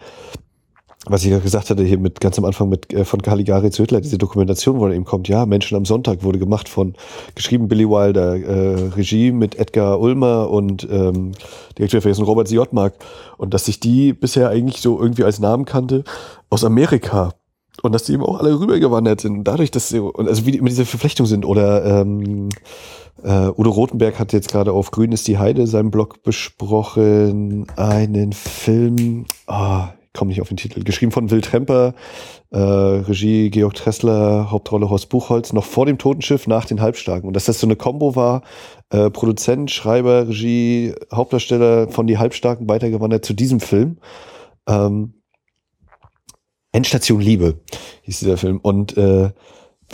was 1.07 1.25
ich 1.25 1.31
ja 1.31 1.39
gesagt 1.39 1.71
hatte, 1.71 1.83
hier 1.83 1.99
mit 1.99 2.21
ganz 2.21 2.39
am 2.39 2.45
Anfang 2.45 2.69
mit 2.69 2.93
äh, 2.93 3.05
von 3.05 3.21
Caligari 3.23 3.71
zu 3.71 3.83
Hitler, 3.83 4.01
diese 4.01 4.19
Dokumentation, 4.19 4.79
wo 4.79 4.87
dann 4.87 4.95
eben 4.95 5.05
kommt, 5.05 5.29
ja, 5.29 5.47
Menschen 5.47 5.77
am 5.77 5.85
Sonntag 5.85 6.23
wurde 6.23 6.39
gemacht 6.39 6.69
von, 6.69 6.95
geschrieben 7.35 7.69
Billy 7.69 7.89
Wilder, 7.89 8.37
äh, 8.37 8.89
Regie 8.95 9.33
mit 9.33 9.59
Edgar 9.59 10.01
Ulmer 10.01 10.51
und 10.51 10.87
ähm, 10.91 11.33
Direktor 11.79 12.01
vergessen 12.01 12.25
Robert 12.25 12.49
Siotmark 12.49 12.95
und 13.37 13.53
dass 13.55 13.67
sich 13.67 13.81
die 13.81 14.13
bisher 14.13 14.49
eigentlich 14.49 14.81
so 14.81 15.01
irgendwie 15.01 15.25
als 15.25 15.39
Namen 15.39 15.65
kannte 15.65 16.05
aus 16.51 16.65
Amerika. 16.65 17.35
Und 17.83 17.93
dass 17.93 18.05
die 18.05 18.13
eben 18.13 18.23
auch 18.23 18.39
alle 18.39 18.59
rübergewandert 18.61 19.21
sind. 19.21 19.39
Und 19.39 19.45
dadurch, 19.45 19.73
dass 19.73 19.89
sie, 19.89 19.99
und 19.99 20.29
also 20.29 20.47
wie 20.47 20.57
immer 20.57 20.69
diese 20.69 20.87
Verflechtungen 20.87 21.29
sind. 21.29 21.45
Oder 21.45 21.85
ähm, 21.85 22.49
äh, 23.25 23.49
Udo 23.49 23.71
Rotenberg 23.71 24.19
hat 24.19 24.33
jetzt 24.33 24.49
gerade 24.49 24.73
auf 24.73 24.93
Grün 24.93 25.11
ist 25.11 25.27
die 25.27 25.39
Heide 25.39 25.67
seinem 25.67 25.91
Blog 25.91 26.23
besprochen. 26.23 27.67
Einen 27.77 28.33
Film, 28.33 29.27
ah, 29.49 29.89
ich 30.01 30.04
komme 30.15 30.31
nicht 30.31 30.41
auf 30.41 30.49
den 30.49 30.57
Titel, 30.57 30.83
geschrieben 30.85 31.13
von 31.13 31.31
Will 31.31 31.41
Tremper, 31.41 31.95
äh, 32.51 32.59
Regie 32.59 33.51
Georg 33.51 33.75
Tressler, 33.75 34.51
Hauptrolle 34.51 34.89
Horst 34.89 35.09
Buchholz, 35.09 35.53
noch 35.53 35.65
vor 35.65 35.87
dem 35.87 35.99
Totenschiff, 35.99 36.47
nach 36.47 36.65
den 36.65 36.81
Halbstarken. 36.81 37.27
Und 37.27 37.35
dass 37.35 37.45
das 37.45 37.61
so 37.61 37.67
eine 37.67 37.77
Combo 37.77 38.17
war, 38.17 38.43
äh, 38.91 39.11
Produzent, 39.11 39.71
Schreiber, 39.71 40.29
Regie, 40.29 40.95
Hauptdarsteller 41.13 41.89
von 41.89 42.07
die 42.07 42.17
Halbstarken 42.17 42.69
weitergewandert 42.69 43.25
zu 43.25 43.35
diesem 43.35 43.61
Film. 43.61 43.99
Ähm, 44.69 45.15
Endstation 46.73 47.21
Liebe 47.21 47.61
hieß 48.03 48.21
dieser 48.21 48.37
Film. 48.37 48.59
Und 48.59 48.97
äh, 48.97 49.31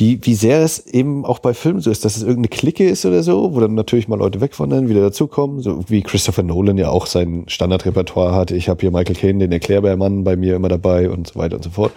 wie, 0.01 0.19
wie 0.23 0.35
sehr 0.35 0.63
es 0.63 0.87
eben 0.87 1.27
auch 1.27 1.41
bei 1.41 1.53
Filmen 1.53 1.81
so 1.81 1.91
ist, 1.91 2.07
dass 2.07 2.17
es 2.17 2.23
irgendeine 2.23 2.49
Clique 2.49 2.89
ist 2.89 3.05
oder 3.05 3.23
so, 3.23 3.55
wo 3.55 3.61
dann 3.61 3.75
natürlich 3.75 4.09
mal 4.09 4.19
Leute 4.19 4.41
wegwandern, 4.41 4.89
wieder 4.89 5.03
dazukommen, 5.03 5.61
so 5.61 5.85
wie 5.91 6.01
Christopher 6.01 6.43
Nolan 6.43 6.79
ja 6.79 6.89
auch 6.89 7.05
sein 7.05 7.45
Standardrepertoire 7.49 8.35
hatte. 8.35 8.57
Ich 8.57 8.71
habe 8.71 8.81
hier 8.81 8.91
Michael 8.91 9.15
Caine, 9.15 9.41
den 9.41 9.53
Erklärbärmann, 9.53 10.25
bei 10.25 10.37
mir 10.37 10.57
immer 10.57 10.71
dabei 10.71 11.11
und 11.11 11.29
so 11.29 11.39
weiter 11.39 11.57
und 11.57 11.65
so 11.65 11.71
fort. 11.71 11.93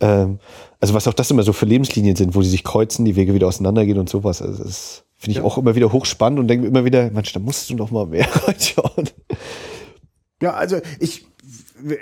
Ähm, 0.00 0.40
also 0.78 0.92
was 0.92 1.08
auch 1.08 1.14
das 1.14 1.30
immer 1.30 1.42
so 1.42 1.54
für 1.54 1.64
Lebenslinien 1.64 2.16
sind, 2.16 2.34
wo 2.34 2.42
die 2.42 2.48
sich 2.48 2.64
kreuzen, 2.64 3.06
die 3.06 3.16
Wege 3.16 3.32
wieder 3.32 3.48
auseinandergehen 3.48 3.98
und 3.98 4.10
sowas. 4.10 4.42
Also 4.42 4.62
das 4.62 5.04
finde 5.16 5.38
ich 5.38 5.44
auch 5.44 5.56
immer 5.56 5.74
wieder 5.74 5.90
hochspannend 5.90 6.38
und 6.38 6.48
denke 6.48 6.66
immer 6.66 6.84
wieder, 6.84 7.10
Mensch, 7.10 7.32
da 7.32 7.40
musst 7.40 7.70
du 7.70 7.74
noch 7.74 7.90
mal 7.90 8.04
mehr 8.04 8.28
reinschauen. 8.46 9.08
Ja, 10.42 10.52
also 10.52 10.76
ich, 11.00 11.24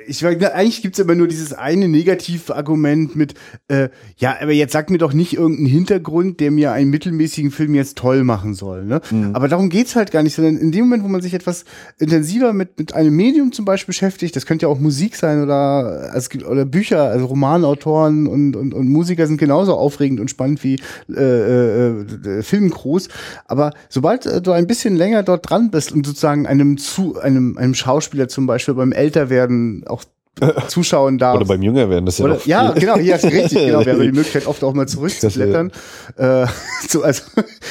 ich 0.06 0.24
eigentlich 0.24 0.82
gibt's 0.82 0.98
immer 0.98 1.14
nur 1.14 1.28
dieses 1.28 1.52
eine 1.52 1.88
Negativargument 1.88 3.16
mit, 3.16 3.34
äh, 3.68 3.88
ja, 4.16 4.36
aber 4.40 4.52
jetzt 4.52 4.72
sag 4.72 4.90
mir 4.90 4.98
doch 4.98 5.12
nicht 5.12 5.34
irgendeinen 5.34 5.66
Hintergrund, 5.66 6.40
der 6.40 6.50
mir 6.50 6.72
einen 6.72 6.90
mittelmäßigen 6.90 7.50
Film 7.50 7.74
jetzt 7.74 7.98
toll 7.98 8.24
machen 8.24 8.54
soll. 8.54 8.84
Ne? 8.84 9.00
Aber 9.32 9.48
darum 9.48 9.68
geht's 9.68 9.96
halt 9.96 10.10
gar 10.10 10.22
nicht, 10.22 10.34
sondern 10.34 10.56
in 10.56 10.72
dem 10.72 10.84
Moment, 10.84 11.04
wo 11.04 11.08
man 11.08 11.20
sich 11.20 11.34
etwas 11.34 11.64
intensiver 11.98 12.52
mit, 12.52 12.78
mit 12.78 12.94
einem 12.94 13.14
Medium 13.14 13.52
zum 13.52 13.64
Beispiel 13.64 13.88
beschäftigt, 13.88 14.36
das 14.36 14.46
könnte 14.46 14.66
ja 14.66 14.68
auch 14.68 14.78
Musik 14.78 15.16
sein 15.16 15.42
oder, 15.42 16.12
es 16.14 16.30
gibt- 16.30 16.46
oder 16.46 16.64
Bücher, 16.64 17.04
also 17.04 17.26
Romanautoren 17.26 18.26
und, 18.26 18.56
und, 18.56 18.74
und 18.74 18.88
Musiker 18.88 19.26
sind 19.26 19.38
genauso 19.38 19.74
aufregend 19.74 20.20
und 20.20 20.30
spannend 20.30 20.62
wie 20.64 20.80
äh, 21.08 21.20
äh, 21.20 22.00
äh, 22.00 22.42
Filmcrews. 22.42 23.08
Aber 23.46 23.72
sobald 23.88 24.26
äh, 24.26 24.40
du 24.40 24.52
ein 24.52 24.66
bisschen 24.66 24.96
länger 24.96 25.22
dort 25.22 25.48
dran 25.48 25.70
bist 25.70 25.92
und 25.92 26.06
sozusagen 26.06 26.46
einem 26.46 26.78
zu 26.78 27.18
einem 27.20 27.56
einem 27.58 27.74
Schauspieler 27.74 28.28
zum 28.28 28.46
Beispiel 28.46 28.74
beim 28.74 28.92
Älterwerden 28.92 29.65
auch 29.86 30.04
zuschauen 30.68 31.18
darf. 31.18 31.36
Oder 31.36 31.46
beim 31.46 31.62
Jüngerwerden, 31.62 32.04
das 32.04 32.16
ist 32.16 32.18
ja 32.18 32.24
Oder, 32.26 32.40
ja, 32.44 32.72
genau, 32.72 32.96
hier 32.96 33.16
ist 33.16 33.24
richtig, 33.24 33.52
genau. 33.66 33.84
Wir 33.84 33.94
haben 33.94 34.02
die 34.02 34.12
Möglichkeit, 34.12 34.46
oft 34.46 34.62
auch 34.64 34.74
mal 34.74 34.86
zurückzublättern. 34.86 35.72
Äh, 36.16 36.46
so, 36.88 37.02
also, 37.02 37.22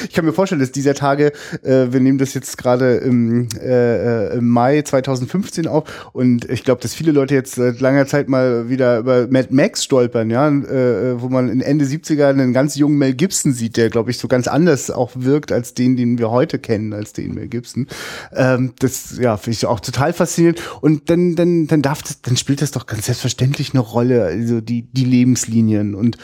ich 0.04 0.12
kann 0.12 0.24
mir 0.24 0.32
vorstellen, 0.32 0.60
dass 0.60 0.72
dieser 0.72 0.94
Tage, 0.94 1.32
äh, 1.62 1.86
wir 1.90 2.00
nehmen 2.00 2.18
das 2.18 2.34
jetzt 2.34 2.58
gerade 2.58 2.96
im, 2.96 3.48
äh, 3.60 4.32
äh, 4.32 4.38
im 4.38 4.48
Mai 4.48 4.82
2015 4.82 5.68
auf 5.68 6.10
und 6.12 6.50
ich 6.50 6.64
glaube, 6.64 6.80
dass 6.80 6.94
viele 6.94 7.12
Leute 7.12 7.34
jetzt 7.34 7.54
seit 7.54 7.80
langer 7.80 8.06
Zeit 8.06 8.28
mal 8.28 8.68
wieder 8.68 8.98
über 8.98 9.28
Mad 9.28 9.48
Max 9.50 9.84
stolpern, 9.84 10.30
ja, 10.30 10.48
äh, 10.48 11.20
wo 11.20 11.28
man 11.28 11.48
in 11.48 11.60
Ende 11.60 11.84
70er 11.84 12.28
einen 12.28 12.52
ganz 12.52 12.74
jungen 12.74 12.98
Mel 12.98 13.14
Gibson 13.14 13.52
sieht, 13.52 13.76
der, 13.76 13.90
glaube 13.90 14.10
ich, 14.10 14.18
so 14.18 14.26
ganz 14.26 14.48
anders 14.48 14.90
auch 14.90 15.12
wirkt 15.14 15.52
als 15.52 15.74
den, 15.74 15.96
den 15.96 16.18
wir 16.18 16.30
heute 16.30 16.58
kennen, 16.58 16.92
als 16.92 17.12
den 17.12 17.34
Mel 17.34 17.46
Gibson. 17.46 17.86
Ähm, 18.34 18.72
das, 18.80 19.18
ja, 19.18 19.36
finde 19.36 19.56
ich 19.56 19.66
auch 19.66 19.78
total 19.80 20.12
faszinierend. 20.12 20.60
Und 20.80 21.10
dann, 21.10 21.36
dann, 21.36 21.68
dann 21.68 21.82
darf 21.82 22.02
das, 22.02 22.20
dann 22.22 22.36
spielt 22.36 22.55
das 22.62 22.70
doch 22.70 22.86
ganz 22.86 23.06
selbstverständlich 23.06 23.72
eine 23.72 23.80
Rolle, 23.80 24.24
also 24.24 24.60
die, 24.60 24.82
die 24.82 25.04
Lebenslinien 25.04 25.94
und 25.94 26.16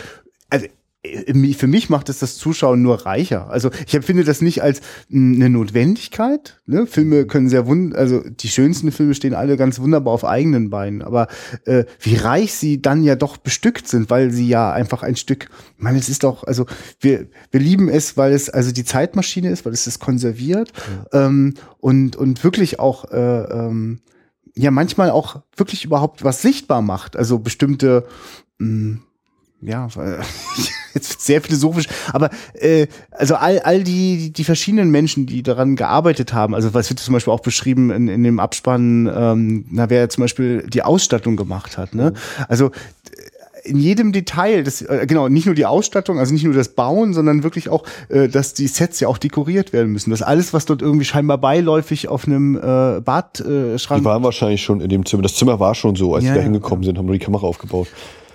also 0.51 0.67
äh, 1.03 1.55
für 1.55 1.67
mich 1.67 1.91
macht 1.91 2.09
es 2.09 2.19
das 2.19 2.37
Zuschauen 2.39 2.83
nur 2.83 3.07
reicher. 3.07 3.51
Also 3.51 3.71
ich 3.87 3.95
empfinde 3.95 4.25
das 4.25 4.41
nicht 4.41 4.63
als 4.63 4.81
eine 5.13 5.51
Notwendigkeit. 5.51 6.61
Ne? 6.67 6.87
Filme 6.87 7.27
können 7.27 7.49
sehr 7.49 7.67
wund, 7.67 7.95
also 7.95 8.23
die 8.25 8.49
schönsten 8.49 8.93
Filme 8.93 9.15
stehen 9.15 9.35
alle 9.35 9.57
ganz 9.57 9.81
wunderbar 9.81 10.15
auf 10.15 10.25
eigenen 10.25 10.71
Beinen. 10.71 11.03
Aber 11.03 11.29
äh, 11.65 11.85
wie 12.01 12.17
reich 12.17 12.55
sie 12.55 12.81
dann 12.81 13.03
ja 13.03 13.17
doch 13.17 13.37
bestückt 13.37 13.89
sind, 13.89 14.11
weil 14.11 14.31
sie 14.31 14.49
ja 14.49 14.73
einfach 14.73 15.03
ein 15.03 15.17
Stück. 15.17 15.49
Ich 15.77 15.83
meine, 15.83 15.99
es 15.99 16.09
ist 16.09 16.25
doch, 16.25 16.45
also 16.45 16.67
wir 17.01 17.29
wir 17.51 17.61
lieben 17.61 17.89
es, 17.89 18.17
weil 18.17 18.33
es 18.33 18.49
also 18.49 18.73
die 18.73 18.85
Zeitmaschine 18.85 19.51
ist, 19.51 19.65
weil 19.65 19.73
es 19.73 19.87
es 19.87 19.99
konserviert 19.99 20.73
ähm, 21.13 21.55
und 21.79 22.17
und 22.17 22.45
wirklich 22.45 22.79
auch 22.79 23.11
äh, 23.11 23.17
ähm, 23.17 24.01
ja 24.57 24.71
manchmal 24.71 25.11
auch 25.11 25.41
wirklich 25.57 25.85
überhaupt 25.85 26.25
was 26.25 26.43
sichtbar 26.43 26.83
macht. 26.83 27.17
Also 27.17 27.39
bestimmte 27.39 28.07
mh, 28.59 28.99
ja, 29.63 29.89
weil- 29.95 30.21
jetzt 30.95 31.23
sehr 31.23 31.41
philosophisch, 31.41 31.87
aber 32.13 32.29
äh, 32.53 32.87
also 33.13 33.37
all, 33.37 33.61
all 33.61 33.83
die, 33.83 34.31
die 34.31 34.45
verschiedenen 34.45 34.91
Menschen, 34.91 35.25
die 35.25 35.43
daran 35.43 35.75
gearbeitet 35.77 36.35
haben, 36.35 36.55
also 36.55 36.75
was 36.75 36.91
wird 36.91 37.01
zum 37.01 37.15
Beispiel 37.15 37.33
auch 37.33 37.41
beschrieben 37.41 37.91
in, 37.91 38.09
in 38.09 38.23
dem 38.23 38.39
Abspann, 38.41 39.11
ähm, 39.15 39.65
na, 39.71 39.89
wer 39.89 40.11
zum 40.11 40.23
Beispiel 40.23 40.67
die 40.69 40.83
Ausstattung 40.83 41.37
gemacht 41.37 41.79
hat, 41.79 41.95
ne? 41.95 42.13
Also 42.49 42.73
in 43.65 43.79
jedem 43.79 44.13
Detail, 44.13 44.65
das, 44.65 44.83
äh, 44.83 45.07
genau, 45.07 45.29
nicht 45.29 45.47
nur 45.47 45.55
die 45.55 45.67
Ausstattung, 45.67 46.19
also 46.19 46.33
nicht 46.33 46.45
nur 46.45 46.55
das 46.55 46.71
Bauen, 46.71 47.15
sondern 47.15 47.43
wirklich 47.43 47.69
auch, 47.69 47.85
äh, 48.09 48.29
dass 48.29 48.55
die 48.55 48.67
Sets 48.67 49.01
ja 49.01 49.09
auch 49.09 49.19
dekoriert 49.19 49.73
werden 49.73 49.93
müssen. 49.93 50.11
Dass 50.11 50.23
alles, 50.23 50.53
was 50.53 50.67
dort 50.67 50.83
irgendwie 50.83 51.05
scheinbar 51.05 51.39
beiläufig 51.39 52.09
auf 52.09 52.27
einem 52.27 52.57
äh, 52.57 53.01
Badschrank 53.01 53.81
Schrank 53.81 54.01
Die 54.03 54.05
waren 54.05 54.23
wahrscheinlich 54.23 54.63
schon 54.63 54.81
in 54.81 54.89
dem 54.89 55.07
Zimmer. 55.07 55.23
Das 55.23 55.37
Zimmer 55.37 55.61
war 55.61 55.75
schon 55.75 55.97
so, 55.97 56.15
als 56.15 56.25
Ja, 56.25 56.31
sie 56.31 56.35
da 56.35 56.41
ja, 56.41 56.45
hingekommen 56.45 56.85
sind, 56.85 56.99
haben 56.99 57.07
nur 57.07 57.15
die 57.15 57.25
Kamera 57.25 57.47
aufgebaut. 57.47 57.89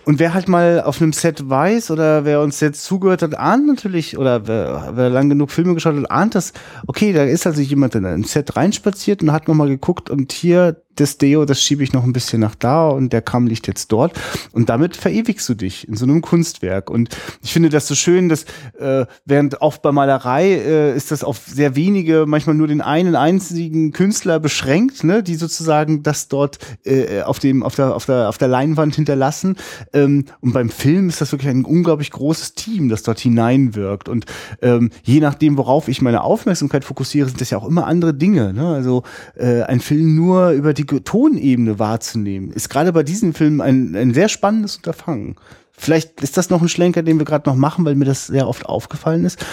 Und 0.07 0.19
wer 0.19 0.34
halt 0.34 0.47
mal 0.47 0.82
auf 0.82 1.01
einem 1.01 1.11
Set 1.11 1.49
weiß 1.49 1.91
oder 1.91 2.23
wer 2.23 2.39
uns 2.39 2.61
jetzt 2.61 2.86
zugehört 2.86 3.21
hat, 3.21 3.38
ahnt 3.38 3.67
natürlich, 3.67 4.17
oder 4.17 4.47
wer, 4.47 4.93
wer 4.93 5.09
lang 5.09 5.28
genug 5.28 5.51
Filme 5.51 5.73
geschaut 5.73 5.97
hat, 5.97 6.09
ahnt 6.09 6.34
das, 6.34 6.53
okay, 6.88 7.11
da 7.11 7.25
ist 7.25 7.45
also 7.45 7.61
jemand 7.61 7.93
in 7.95 8.05
ein 8.05 8.23
Set 8.23 8.55
reinspaziert 8.55 9.21
und 9.21 9.34
hat 9.34 9.49
nochmal 9.49 9.67
geguckt 9.67 10.09
und 10.09 10.32
hier 10.32 10.82
das 11.00 11.18
Deo, 11.18 11.45
das 11.45 11.62
schiebe 11.62 11.84
ich 11.84 11.93
noch 11.93 12.04
ein 12.04 12.14
bisschen 12.14 12.41
nach 12.41 12.56
da 12.56 12.89
und 12.89 13.14
der 13.14 13.22
Kamm 13.22 13.48
liegt 13.48 13.68
jetzt 13.68 13.91
dort. 13.91 14.14
Und 14.52 14.70
damit 14.70 14.95
verewigst 14.95 15.48
du 15.50 15.54
dich 15.54 15.88
in 15.88 15.95
so 15.95 16.06
einem 16.06 16.22
Kunstwerk. 16.22 16.89
Und 16.89 17.10
ich 17.41 17.54
finde 17.54 17.70
das 17.70 17.88
so 17.88 17.95
schön, 17.95 18.30
dass 18.30 18.45
äh, 18.80 19.06
während 19.26 19.62
oft 19.62 19.82
bei 19.82 19.91
Malerei 19.91 20.54
äh, 20.54 20.95
ist 20.95 21.12
das 21.12 21.24
auf 21.24 21.39
sehr 21.45 21.76
wenige, 21.76 22.26
manchmal 22.28 22.56
nur 22.56 22.68
den 22.68 22.82
einen 22.82 23.16
einzigen 23.16 23.91
Künstler 23.91 24.39
beschränkt, 24.39 25.04
ne, 25.04 25.24
die 25.24 25.36
sozusagen 25.36 26.04
das 26.04 26.28
dort 26.28 26.58
äh, 26.84 27.22
auf 27.22 27.39
dem, 27.39 27.64
auf 27.64 27.76
der, 27.76 27.95
auf 27.95 28.06
der, 28.06 28.30
auf 28.30 28.38
der 28.38 28.48
Leinwand 28.48 28.95
hinterlassen. 28.95 29.56
Ähm, 29.93 30.26
und 30.41 30.54
beim 30.54 30.70
Film 30.70 31.10
ist 31.10 31.22
das 31.22 31.32
wirklich 31.32 31.50
ein 31.50 31.66
unglaublich 31.66 32.12
großes 32.12 32.56
Team, 32.56 32.89
das 32.89 33.04
dort 33.04 33.20
hineinwirkt. 33.20 34.10
Und 34.10 34.26
ähm, 34.62 34.89
je 35.04 35.20
nachdem, 35.20 35.58
worauf 35.58 35.88
ich 35.88 36.02
meine 36.02 36.24
Aufmerksamkeit 36.24 36.84
fokussiere, 36.84 37.28
sind 37.28 37.41
das 37.41 37.52
ja 37.52 37.58
auch 37.58 37.68
immer 37.68 37.86
andere 37.86 38.14
Dinge. 38.14 38.54
Ne? 38.54 38.68
Also 38.68 39.04
äh, 39.36 39.62
ein 39.64 39.80
Film 39.80 40.16
nur 40.16 40.52
über 40.52 40.74
die 40.74 40.87
Tonebene 40.88 41.80
wahrzunehmen, 41.80 42.52
ist 42.52 42.70
gerade 42.70 42.92
bei 42.94 43.04
diesen 43.04 43.34
Filmen 43.34 43.62
ein, 43.62 43.96
ein 43.96 44.14
sehr 44.14 44.30
spannendes 44.30 44.78
Unterfangen. 44.78 45.36
Vielleicht 45.80 46.22
ist 46.24 46.38
das 46.38 46.50
noch 46.50 46.64
ein 46.64 46.70
Schlenker, 46.70 47.04
den 47.04 47.20
wir 47.20 47.26
gerade 47.26 47.48
noch 47.48 47.56
machen, 47.56 47.86
weil 47.86 47.94
mir 47.94 48.06
das 48.06 48.26
sehr 48.26 48.48
oft 48.48 48.66
aufgefallen 48.66 49.26
ist. 49.26 49.46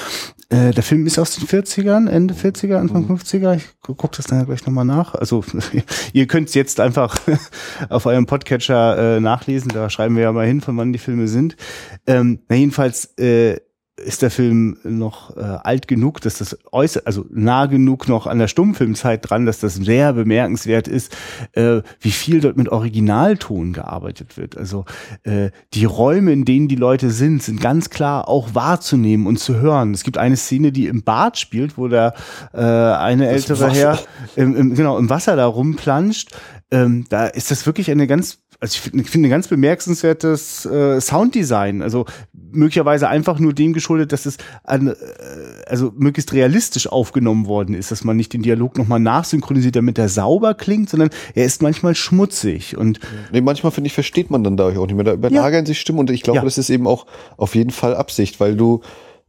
Äh, 0.48 0.70
der 0.70 0.82
Film 0.82 1.06
ist 1.06 1.18
aus 1.18 1.36
den 1.36 1.46
40ern, 1.46 2.08
Ende 2.08 2.32
40er, 2.32 2.76
Anfang 2.76 3.04
50er. 3.06 3.54
Ich 3.56 3.64
gu- 3.82 3.94
guck 3.94 4.12
das 4.12 4.24
dann 4.26 4.38
ja 4.38 4.44
gleich 4.46 4.64
nochmal 4.64 4.86
nach. 4.86 5.14
Also 5.14 5.44
ihr 6.14 6.26
könnt 6.26 6.48
es 6.48 6.54
jetzt 6.54 6.80
einfach 6.80 7.14
auf 7.90 8.06
eurem 8.06 8.24
Podcatcher 8.24 9.16
äh, 9.16 9.20
nachlesen. 9.20 9.70
Da 9.74 9.90
schreiben 9.90 10.16
wir 10.16 10.22
ja 10.22 10.32
mal 10.32 10.46
hin, 10.46 10.62
von 10.62 10.78
wann 10.78 10.94
die 10.94 10.98
Filme 10.98 11.28
sind. 11.28 11.56
Ähm, 12.06 12.38
jedenfalls 12.50 13.04
äh, 13.18 13.58
ist 13.96 14.22
der 14.22 14.30
Film 14.30 14.76
noch 14.82 15.36
äh, 15.36 15.40
alt 15.40 15.86
genug, 15.86 16.20
dass 16.20 16.38
das 16.38 16.58
äußer, 16.72 17.02
also 17.04 17.24
nah 17.30 17.66
genug 17.66 18.08
noch 18.08 18.26
an 18.26 18.38
der 18.38 18.48
Stummfilmzeit 18.48 19.28
dran, 19.28 19.46
dass 19.46 19.60
das 19.60 19.74
sehr 19.74 20.12
bemerkenswert 20.12 20.88
ist, 20.88 21.16
äh, 21.52 21.80
wie 22.00 22.10
viel 22.10 22.40
dort 22.40 22.56
mit 22.56 22.68
Originalton 22.68 23.72
gearbeitet 23.72 24.36
wird. 24.36 24.58
Also 24.58 24.84
äh, 25.22 25.50
die 25.74 25.84
Räume, 25.84 26.32
in 26.32 26.44
denen 26.44 26.66
die 26.66 26.76
Leute 26.76 27.10
sind, 27.10 27.42
sind 27.42 27.60
ganz 27.60 27.88
klar 27.90 28.28
auch 28.28 28.54
wahrzunehmen 28.54 29.26
und 29.26 29.38
zu 29.38 29.56
hören. 29.56 29.94
Es 29.94 30.02
gibt 30.02 30.18
eine 30.18 30.36
Szene, 30.36 30.72
die 30.72 30.88
im 30.88 31.02
Bad 31.02 31.38
spielt, 31.38 31.78
wo 31.78 31.86
der 31.86 32.14
äh, 32.52 32.58
eine 32.58 33.28
ältere. 33.28 33.70
Herr 33.72 33.98
im, 34.36 34.56
im, 34.56 34.74
genau 34.74 34.98
im 34.98 35.08
Wasser 35.08 35.36
da 35.36 35.46
rumplanscht. 35.46 36.34
Ähm, 36.70 37.04
da 37.08 37.26
ist 37.26 37.50
das 37.50 37.66
wirklich 37.66 37.90
eine 37.90 38.06
ganz 38.06 38.40
also 38.64 38.76
ich 38.76 38.80
finde 38.80 39.02
ich 39.02 39.10
finde 39.10 39.28
ein 39.28 39.30
ganz 39.30 39.48
bemerkenswertes 39.48 40.64
äh, 40.64 40.98
Sounddesign. 40.98 41.82
Also 41.82 42.06
möglicherweise 42.32 43.08
einfach 43.08 43.38
nur 43.38 43.52
dem 43.52 43.74
geschuldet, 43.74 44.12
dass 44.12 44.24
es 44.24 44.38
an, 44.62 44.86
äh, 44.88 44.94
also 45.66 45.92
möglichst 45.96 46.32
realistisch 46.32 46.86
aufgenommen 46.86 47.46
worden 47.46 47.74
ist, 47.74 47.90
dass 47.90 48.04
man 48.04 48.16
nicht 48.16 48.32
den 48.32 48.42
Dialog 48.42 48.78
nochmal 48.78 49.00
nachsynchronisiert, 49.00 49.76
damit 49.76 49.98
er 49.98 50.08
sauber 50.08 50.54
klingt, 50.54 50.88
sondern 50.88 51.10
er 51.34 51.44
ist 51.44 51.60
manchmal 51.60 51.94
schmutzig 51.94 52.76
und 52.76 53.00
Nee, 53.32 53.42
manchmal 53.42 53.70
finde 53.70 53.88
ich, 53.88 53.92
versteht 53.92 54.30
man 54.30 54.42
dann 54.42 54.56
dadurch 54.56 54.78
auch 54.78 54.86
nicht 54.86 54.96
mehr. 54.96 55.04
Da 55.04 55.12
überlagern 55.12 55.66
sich 55.66 55.78
Stimmen 55.78 55.98
und 55.98 56.10
ich 56.10 56.22
glaube, 56.22 56.38
Ja. 56.38 56.44
das 56.44 56.56
ist 56.56 56.70
eben 56.70 56.86
auch 56.86 57.06
auf 57.36 57.54
jeden 57.54 57.70
Fall 57.70 57.94
Absicht, 57.94 58.40
weil 58.40 58.56
du, 58.56 58.80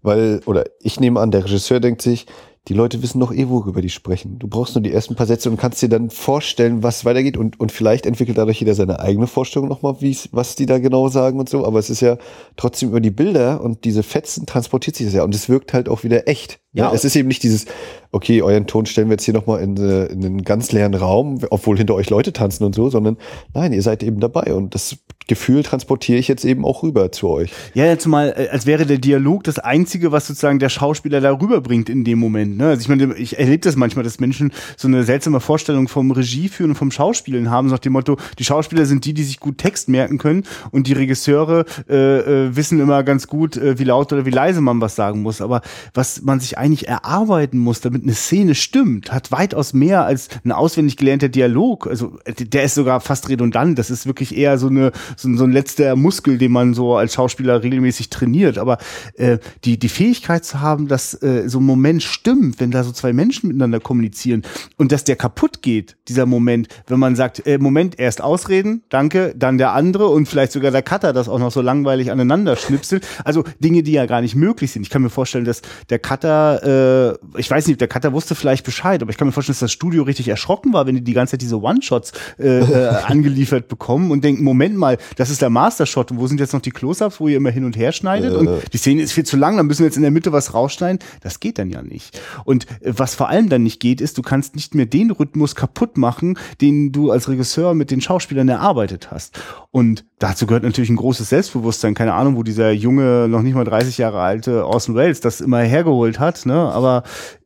weil, 0.01 0.39
oder 0.45 0.63
ich 0.79 0.99
nehme 1.01 1.19
an, 1.19 1.31
der 1.31 1.43
Regisseur 1.43 1.81
denkt 1.81 2.01
sich, 2.01 2.25
die 2.67 2.73
Leute 2.73 3.03
wissen 3.03 3.19
doch 3.19 3.31
eh, 3.31 3.47
worüber 3.47 3.81
die 3.81 3.89
sprechen. 3.89 4.39
Du 4.39 4.47
brauchst 4.47 4.73
nur 4.73 4.81
die 4.81 4.91
ersten 4.91 5.15
paar 5.15 5.27
Sätze 5.27 5.49
und 5.51 5.57
kannst 5.57 5.81
dir 5.81 5.89
dann 5.89 6.09
vorstellen, 6.09 6.81
was 6.81 7.05
weitergeht 7.05 7.37
und, 7.37 7.59
und 7.59 7.71
vielleicht 7.71 8.07
entwickelt 8.07 8.37
dadurch 8.37 8.59
jeder 8.59 8.73
seine 8.73 8.99
eigene 8.99 9.27
Vorstellung 9.27 9.69
nochmal, 9.69 9.97
wie's, 9.99 10.29
was 10.31 10.55
die 10.55 10.65
da 10.65 10.79
genau 10.79 11.07
sagen 11.09 11.39
und 11.39 11.47
so. 11.47 11.63
Aber 11.63 11.77
es 11.77 11.91
ist 11.91 12.01
ja 12.01 12.17
trotzdem 12.57 12.89
über 12.89 13.01
die 13.01 13.11
Bilder 13.11 13.61
und 13.61 13.85
diese 13.85 14.01
Fetzen 14.01 14.47
transportiert 14.47 14.95
sich 14.95 15.05
das 15.05 15.13
ja 15.13 15.23
und 15.23 15.35
es 15.35 15.47
wirkt 15.47 15.73
halt 15.73 15.89
auch 15.89 16.03
wieder 16.03 16.27
echt. 16.27 16.59
Ja. 16.73 16.85
Ja, 16.85 16.93
es 16.93 17.05
ist 17.05 17.15
eben 17.15 17.27
nicht 17.27 17.43
dieses, 17.43 17.65
okay, 18.11 18.41
euren 18.41 18.67
Ton 18.67 18.85
stellen 18.85 19.07
wir 19.09 19.13
jetzt 19.13 19.23
hier 19.23 19.33
nochmal 19.33 19.61
in, 19.61 19.77
äh, 19.77 20.07
in 20.07 20.25
einen 20.25 20.41
ganz 20.41 20.71
leeren 20.71 20.93
Raum, 20.93 21.39
obwohl 21.51 21.77
hinter 21.77 21.95
euch 21.95 22.09
Leute 22.09 22.33
tanzen 22.33 22.65
und 22.65 22.75
so, 22.75 22.89
sondern 22.89 23.17
nein, 23.53 23.71
ihr 23.73 23.81
seid 23.81 24.03
eben 24.03 24.19
dabei 24.19 24.53
und 24.53 24.75
das 24.75 24.97
Gefühl 25.27 25.63
transportiere 25.63 26.19
ich 26.19 26.27
jetzt 26.27 26.45
eben 26.45 26.65
auch 26.65 26.83
rüber 26.83 27.11
zu 27.11 27.29
euch. 27.29 27.51
Ja, 27.73 27.85
jetzt 27.85 28.05
mal, 28.05 28.33
äh, 28.37 28.49
als 28.49 28.65
wäre 28.65 28.85
der 28.85 28.97
Dialog 28.97 29.43
das 29.43 29.57
Einzige, 29.59 30.11
was 30.11 30.27
sozusagen 30.27 30.59
der 30.59 30.69
Schauspieler 30.69 31.21
da 31.21 31.31
rüberbringt 31.31 31.89
in 31.89 32.03
dem 32.03 32.19
Moment. 32.19 32.57
Ne? 32.57 32.67
Also 32.67 32.81
ich 32.81 32.89
meine, 32.89 33.15
ich 33.15 33.39
erlebe 33.39 33.59
das 33.59 33.75
manchmal, 33.75 34.03
dass 34.03 34.19
Menschen 34.19 34.51
so 34.77 34.87
eine 34.87 35.03
seltsame 35.03 35.39
Vorstellung 35.39 35.87
vom 35.87 36.11
Regie 36.11 36.47
führen 36.47 36.71
und 36.71 36.75
vom 36.75 36.91
Schauspielen 36.91 37.49
haben, 37.49 37.69
so 37.69 37.75
nach 37.75 37.79
dem 37.79 37.93
Motto, 37.93 38.17
die 38.37 38.43
Schauspieler 38.43 38.85
sind 38.85 39.05
die, 39.05 39.13
die 39.13 39.23
sich 39.23 39.39
gut 39.39 39.57
Text 39.57 39.89
merken 39.89 40.17
können 40.17 40.43
und 40.71 40.87
die 40.87 40.93
Regisseure 40.93 41.65
äh, 41.89 41.95
äh, 41.95 42.55
wissen 42.55 42.79
immer 42.79 43.03
ganz 43.03 43.27
gut, 43.27 43.57
äh, 43.57 43.79
wie 43.79 43.83
laut 43.83 44.13
oder 44.13 44.25
wie 44.25 44.31
leise 44.31 44.61
man 44.61 44.79
was 44.81 44.95
sagen 44.95 45.21
muss. 45.21 45.41
Aber 45.41 45.61
was 45.93 46.21
man 46.21 46.39
sich 46.39 46.57
eigentlich 46.57 46.87
erarbeiten 46.87 47.57
muss, 47.57 47.81
damit 47.81 48.03
eine 48.03 48.13
Szene 48.13 48.55
stimmt, 48.55 49.11
hat 49.11 49.31
weitaus 49.31 49.73
mehr 49.73 50.05
als 50.05 50.29
ein 50.43 50.51
auswendig 50.51 50.97
gelernter 50.97 51.29
Dialog. 51.29 51.87
Also 51.87 52.19
der 52.25 52.63
ist 52.63 52.75
sogar 52.75 53.01
fast 53.01 53.29
redundant. 53.29 53.79
Das 53.79 53.89
ist 53.89 54.05
wirklich 54.05 54.37
eher 54.37 54.57
so 54.57 54.67
eine 54.67 54.91
so, 55.15 55.27
ein- 55.29 55.37
so 55.37 55.43
ein 55.43 55.51
letzter 55.51 55.95
Muskel, 55.95 56.37
den 56.37 56.51
man 56.51 56.73
so 56.73 56.95
als 56.95 57.13
Schauspieler 57.15 57.63
regelmäßig 57.63 58.09
trainiert. 58.09 58.57
Aber 58.57 58.77
äh, 59.15 59.37
die 59.63 59.77
die 59.79 59.89
Fähigkeit 59.89 60.45
zu 60.45 60.61
haben, 60.61 60.87
dass 60.87 61.13
äh, 61.21 61.47
so 61.47 61.59
ein 61.59 61.63
Moment 61.65 62.03
stimmt, 62.03 62.59
wenn 62.59 62.71
da 62.71 62.83
so 62.83 62.91
zwei 62.91 63.13
Menschen 63.13 63.47
miteinander 63.47 63.79
kommunizieren 63.79 64.43
und 64.77 64.91
dass 64.91 65.03
der 65.03 65.15
kaputt 65.15 65.61
geht, 65.61 65.95
dieser 66.07 66.25
Moment, 66.25 66.67
wenn 66.87 66.99
man 66.99 67.15
sagt, 67.15 67.45
äh, 67.47 67.57
Moment, 67.57 67.99
erst 67.99 68.21
ausreden, 68.21 68.83
danke, 68.89 69.33
dann 69.37 69.57
der 69.57 69.73
andere 69.73 70.07
und 70.07 70.27
vielleicht 70.27 70.51
sogar 70.51 70.71
der 70.71 70.81
Cutter 70.83 71.13
das 71.13 71.29
auch 71.29 71.39
noch 71.39 71.51
so 71.51 71.61
langweilig 71.61 72.11
aneinander 72.11 72.55
schnipselt. 72.55 73.05
Also 73.23 73.43
Dinge, 73.59 73.83
die 73.83 73.91
ja 73.93 74.05
gar 74.05 74.21
nicht 74.21 74.35
möglich 74.35 74.71
sind. 74.71 74.81
Ich 74.83 74.89
kann 74.89 75.01
mir 75.01 75.09
vorstellen, 75.09 75.45
dass 75.45 75.61
der 75.89 75.99
Cutter 75.99 77.15
äh, 77.33 77.39
ich 77.39 77.49
weiß 77.49 77.67
nicht, 77.67 77.81
der 77.81 77.87
Cutter 77.87 78.13
wusste 78.13 78.35
vielleicht 78.35 78.65
Bescheid, 78.65 79.01
aber 79.01 79.11
ich 79.11 79.17
kann 79.17 79.27
mir 79.27 79.31
vorstellen, 79.31 79.53
dass 79.53 79.59
das 79.59 79.71
Studio 79.71 80.03
richtig 80.03 80.27
erschrocken 80.27 80.73
war, 80.73 80.85
wenn 80.87 80.95
die 80.95 81.03
die 81.03 81.13
ganze 81.13 81.31
Zeit 81.31 81.41
diese 81.41 81.61
One-Shots 81.61 82.13
äh, 82.39 82.59
äh, 82.59 82.87
angeliefert 83.05 83.67
bekommen 83.67 84.11
und 84.11 84.23
denken, 84.23 84.43
Moment 84.43 84.77
mal, 84.77 84.97
das 85.15 85.29
ist 85.29 85.41
der 85.41 85.49
Master-Shot 85.49 86.11
und 86.11 86.19
wo 86.19 86.27
sind 86.27 86.39
jetzt 86.39 86.53
noch 86.53 86.61
die 86.61 86.71
Close-Ups, 86.71 87.19
wo 87.19 87.27
ihr 87.27 87.37
immer 87.37 87.51
hin 87.51 87.65
und 87.65 87.77
her 87.77 87.91
schneidet 87.91 88.33
und 88.35 88.49
die 88.73 88.77
Szene 88.77 89.01
ist 89.01 89.11
viel 89.11 89.25
zu 89.25 89.37
lang, 89.37 89.57
dann 89.57 89.67
müssen 89.67 89.79
wir 89.79 89.87
jetzt 89.87 89.97
in 89.97 90.01
der 90.01 90.11
Mitte 90.11 90.31
was 90.31 90.53
rausschneiden. 90.53 90.99
Das 91.21 91.39
geht 91.39 91.57
dann 91.59 91.69
ja 91.69 91.81
nicht. 91.81 92.21
Und 92.43 92.65
äh, 92.81 92.93
was 92.97 93.15
vor 93.15 93.29
allem 93.29 93.49
dann 93.49 93.63
nicht 93.63 93.79
geht, 93.79 94.01
ist, 94.01 94.17
du 94.17 94.21
kannst 94.21 94.55
nicht 94.55 94.75
mehr 94.75 94.85
den 94.85 95.11
Rhythmus 95.11 95.55
kaputt 95.55 95.97
machen, 95.97 96.37
den 96.61 96.91
du 96.91 97.11
als 97.11 97.29
Regisseur 97.29 97.73
mit 97.73 97.91
den 97.91 98.01
Schauspielern 98.01 98.49
erarbeitet 98.49 99.11
hast. 99.11 99.39
Und 99.71 100.05
dazu 100.19 100.45
gehört 100.45 100.63
natürlich 100.63 100.89
ein 100.89 100.95
großes 100.95 101.29
Selbstbewusstsein. 101.29 101.93
Keine 101.93 102.13
Ahnung, 102.13 102.35
wo 102.35 102.43
dieser 102.43 102.71
junge, 102.71 103.27
noch 103.27 103.41
nicht 103.41 103.55
mal 103.55 103.65
30 103.65 103.97
Jahre 103.97 104.21
alte 104.21 104.65
Orson 104.65 104.95
Welles 104.95 105.19
das 105.19 105.41
immer 105.41 105.59
hergeholt 105.59 106.19
hat, 106.19 106.45
ne? 106.45 106.55
Aber 106.55 107.03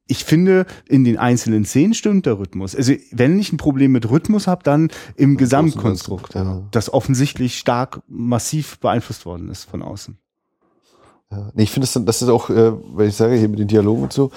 ich 0.09 0.25
finde, 0.25 0.65
in 0.87 1.03
den 1.03 1.17
einzelnen 1.17 1.63
Szenen 1.63 1.93
stimmt 1.93 2.25
der 2.25 2.39
Rhythmus. 2.39 2.75
Also, 2.75 2.93
wenn 3.11 3.39
ich 3.39 3.53
ein 3.53 3.57
Problem 3.57 3.91
mit 3.91 4.09
Rhythmus 4.09 4.47
habe, 4.47 4.63
dann 4.63 4.89
im 5.15 5.37
Gesamtkonstrukt, 5.37 6.33
ja. 6.33 6.63
das 6.71 6.91
offensichtlich 6.91 7.57
stark 7.57 8.01
massiv 8.07 8.79
beeinflusst 8.79 9.25
worden 9.25 9.49
ist 9.49 9.63
von 9.65 9.81
außen. 9.81 10.17
Ja. 11.31 11.51
Nee, 11.53 11.63
ich 11.63 11.71
finde, 11.71 11.87
das, 11.87 12.05
das 12.05 12.21
ist 12.23 12.29
auch, 12.29 12.49
äh, 12.49 12.73
wenn 12.95 13.07
ich 13.07 13.15
sage, 13.15 13.35
hier 13.35 13.47
mit 13.47 13.59
den 13.59 13.67
Dialogen 13.67 14.03
und 14.03 14.13
so, 14.13 14.31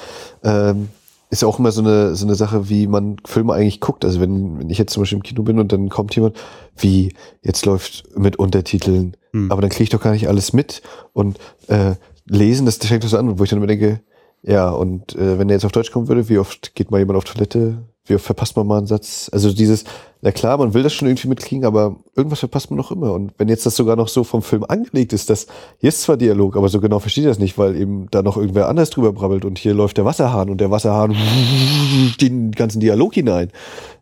ähm, 0.45 0.89
ist 1.31 1.41
ja 1.41 1.49
auch 1.49 1.59
immer 1.59 1.73
so 1.73 1.81
eine, 1.81 2.15
so 2.15 2.27
eine 2.27 2.35
Sache, 2.35 2.69
wie 2.69 2.87
man 2.87 3.17
Filme 3.25 3.55
eigentlich 3.55 3.81
guckt. 3.81 4.05
Also 4.05 4.21
wenn, 4.21 4.59
wenn 4.59 4.69
ich 4.69 4.77
jetzt 4.77 4.93
zum 4.93 5.03
Beispiel 5.03 5.17
im 5.17 5.23
Kino 5.23 5.43
bin 5.43 5.59
und 5.59 5.73
dann 5.73 5.89
kommt 5.89 6.15
jemand, 6.15 6.37
wie 6.77 7.15
jetzt 7.41 7.65
läuft 7.65 8.05
mit 8.17 8.37
Untertiteln, 8.37 9.17
Hm. 9.33 9.51
aber 9.51 9.63
dann 9.63 9.71
kriege 9.71 9.85
ich 9.85 9.89
doch 9.89 10.03
gar 10.03 10.13
nicht 10.13 10.29
alles 10.29 10.53
mit. 10.53 10.83
Und 11.15 11.39
äh, 11.69 11.95
lesen, 12.27 12.67
das 12.67 12.79
schenkt 12.87 13.05
das 13.05 13.13
so 13.13 13.17
an, 13.19 13.39
wo 13.39 13.45
ich 13.45 13.49
dann 13.49 13.59
immer 13.59 13.67
denke, 13.67 14.03
ja, 14.43 14.71
und 14.71 15.15
äh, 15.15 15.39
wenn 15.39 15.49
der 15.49 15.57
jetzt 15.57 15.65
auf 15.65 15.73
Deutsch 15.73 15.93
kommen 15.93 16.09
würde, 16.09 16.29
wie 16.29 16.39
oft 16.39 16.75
geht 16.75 16.91
mal 16.91 16.99
jemand 16.99 17.17
auf 17.17 17.25
Toilette? 17.25 17.79
Wie 18.05 18.17
oft 18.17 18.25
verpasst 18.25 18.57
man 18.57 18.67
mal 18.67 18.79
einen 18.79 18.89
Satz? 18.89 19.31
Also 19.33 19.53
dieses, 19.53 19.85
na 20.21 20.33
klar, 20.33 20.59
man 20.59 20.75
will 20.75 20.83
das 20.83 20.93
schon 20.93 21.07
irgendwie 21.07 21.29
mitkriegen, 21.29 21.65
aber 21.65 21.97
irgendwas 22.17 22.41
verpasst 22.41 22.69
man 22.69 22.77
noch 22.77 22.91
immer. 22.91 23.13
Und 23.13 23.33
wenn 23.39 23.49
jetzt 23.49 23.65
das 23.65 23.77
sogar 23.77 23.95
noch 23.95 24.09
so 24.09 24.25
vom 24.25 24.43
Film 24.43 24.65
angelegt 24.67 25.13
ist, 25.13 25.31
dass 25.31 25.47
hier 25.79 25.91
ist 25.91 26.03
zwar 26.03 26.17
Dialog, 26.17 26.57
aber 26.57 26.69
so 26.69 26.81
genau 26.81 26.99
versteht 26.99 27.23
ihr 27.23 27.31
das 27.31 27.39
nicht, 27.39 27.59
weil 27.59 27.77
eben 27.77 28.09
da 28.11 28.23
noch 28.23 28.37
irgendwer 28.37 28.69
anders 28.69 28.91
drüber 28.91 29.13
brabbelt 29.13 29.45
und 29.45 29.59
hier 29.59 29.75
läuft 29.75 29.99
der 29.99 30.05
Wasserhahn 30.05 30.51
und 30.51 30.61
der 30.61 30.73
Wasserhahn 30.73 31.15
den 32.21 32.51
ganzen 32.51 32.81
Dialog 32.81 33.15
hinein. 33.15 33.53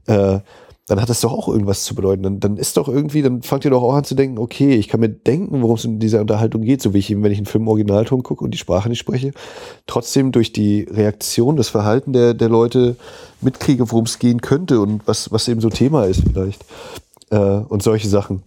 Äh, 0.07 0.39
dann 0.91 1.01
hat 1.01 1.09
das 1.09 1.21
doch 1.21 1.33
auch 1.33 1.47
irgendwas 1.47 1.85
zu 1.85 1.95
bedeuten. 1.95 2.25
Dann, 2.25 2.41
dann 2.41 2.57
ist 2.57 2.77
doch 2.77 2.89
irgendwie, 2.89 3.23
dann 3.23 3.43
fangt 3.43 3.65
ihr 3.65 3.71
doch 3.71 3.85
auch 3.85 3.95
an 3.95 4.03
zu 4.03 4.17
denken, 4.17 4.39
okay, 4.39 4.75
ich 4.75 4.89
kann 4.89 4.99
mir 4.99 5.09
denken, 5.09 5.62
worum 5.62 5.77
es 5.77 5.85
in 5.85 6.01
dieser 6.01 6.21
Unterhaltung 6.21 6.62
geht, 6.62 6.83
so 6.83 6.93
wie 6.93 6.99
ich 6.99 7.09
eben, 7.12 7.23
wenn 7.23 7.31
ich 7.31 7.39
einen 7.39 7.47
Film 7.47 7.69
Originalton 7.69 8.25
gucke 8.25 8.43
und 8.43 8.51
die 8.51 8.59
Sprache 8.59 8.89
nicht 8.89 8.99
spreche, 8.99 9.31
trotzdem 9.87 10.33
durch 10.33 10.53
die 10.53 10.89
Reaktion, 10.91 11.57
das 11.57 11.69
Verhalten 11.69 12.12
der, 12.12 12.35
der 12.35 12.49
Leute 12.49 12.97
mitkriege, 13.41 13.89
worum 13.93 14.07
es 14.07 14.19
gehen 14.19 14.41
könnte 14.41 14.81
und 14.81 15.07
was, 15.07 15.31
was 15.31 15.47
eben 15.47 15.61
so 15.61 15.71
Thema 15.71 16.07
ist 16.07 16.25
vielleicht. 16.25 16.65
Äh, 17.31 17.39
und 17.39 17.85
solche 17.85 18.09
Sachen. 18.09 18.43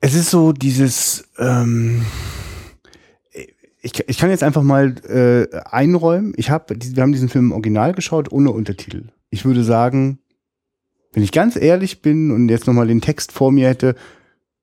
Es 0.00 0.14
ist 0.14 0.30
so 0.30 0.52
dieses, 0.52 1.24
ähm, 1.38 2.06
ich, 3.92 4.08
ich 4.08 4.18
kann 4.18 4.30
jetzt 4.30 4.42
einfach 4.42 4.62
mal 4.62 4.94
äh, 5.08 5.46
einräumen. 5.70 6.34
Ich 6.36 6.50
habe, 6.50 6.76
wir 6.78 7.02
haben 7.02 7.12
diesen 7.12 7.28
Film 7.28 7.46
im 7.46 7.52
Original 7.52 7.92
geschaut 7.92 8.30
ohne 8.30 8.50
Untertitel. 8.50 9.04
Ich 9.30 9.44
würde 9.44 9.64
sagen, 9.64 10.18
wenn 11.12 11.22
ich 11.22 11.32
ganz 11.32 11.56
ehrlich 11.56 12.02
bin 12.02 12.30
und 12.30 12.48
jetzt 12.48 12.66
nochmal 12.66 12.86
den 12.86 13.00
Text 13.00 13.32
vor 13.32 13.50
mir 13.50 13.68
hätte, 13.68 13.94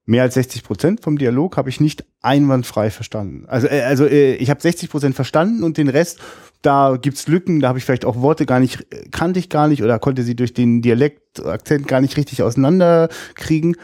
mehr 0.05 0.23
als 0.23 0.35
60 0.35 0.63
Prozent 0.63 1.01
vom 1.01 1.17
Dialog 1.17 1.57
habe 1.57 1.69
ich 1.69 1.79
nicht 1.79 2.05
einwandfrei 2.21 2.91
verstanden. 2.91 3.45
Also, 3.47 3.67
äh, 3.67 3.81
also 3.81 4.05
äh, 4.05 4.35
ich 4.35 4.49
habe 4.49 4.61
60 4.61 4.89
Prozent 4.89 5.15
verstanden 5.15 5.63
und 5.63 5.77
den 5.77 5.89
Rest, 5.89 6.19
da 6.61 6.97
gibt's 7.01 7.27
Lücken, 7.27 7.59
da 7.59 7.69
habe 7.69 7.79
ich 7.79 7.85
vielleicht 7.85 8.05
auch 8.05 8.21
Worte 8.21 8.45
gar 8.45 8.59
nicht, 8.59 8.81
äh, 8.93 9.07
kannte 9.09 9.39
ich 9.39 9.49
gar 9.49 9.67
nicht 9.67 9.81
oder 9.81 9.97
konnte 9.97 10.23
sie 10.23 10.35
durch 10.35 10.53
den 10.53 10.81
Dialekt, 10.81 11.43
Akzent 11.43 11.87
gar 11.87 12.01
nicht 12.01 12.17
richtig 12.17 12.43
auseinanderkriegen. 12.43 13.75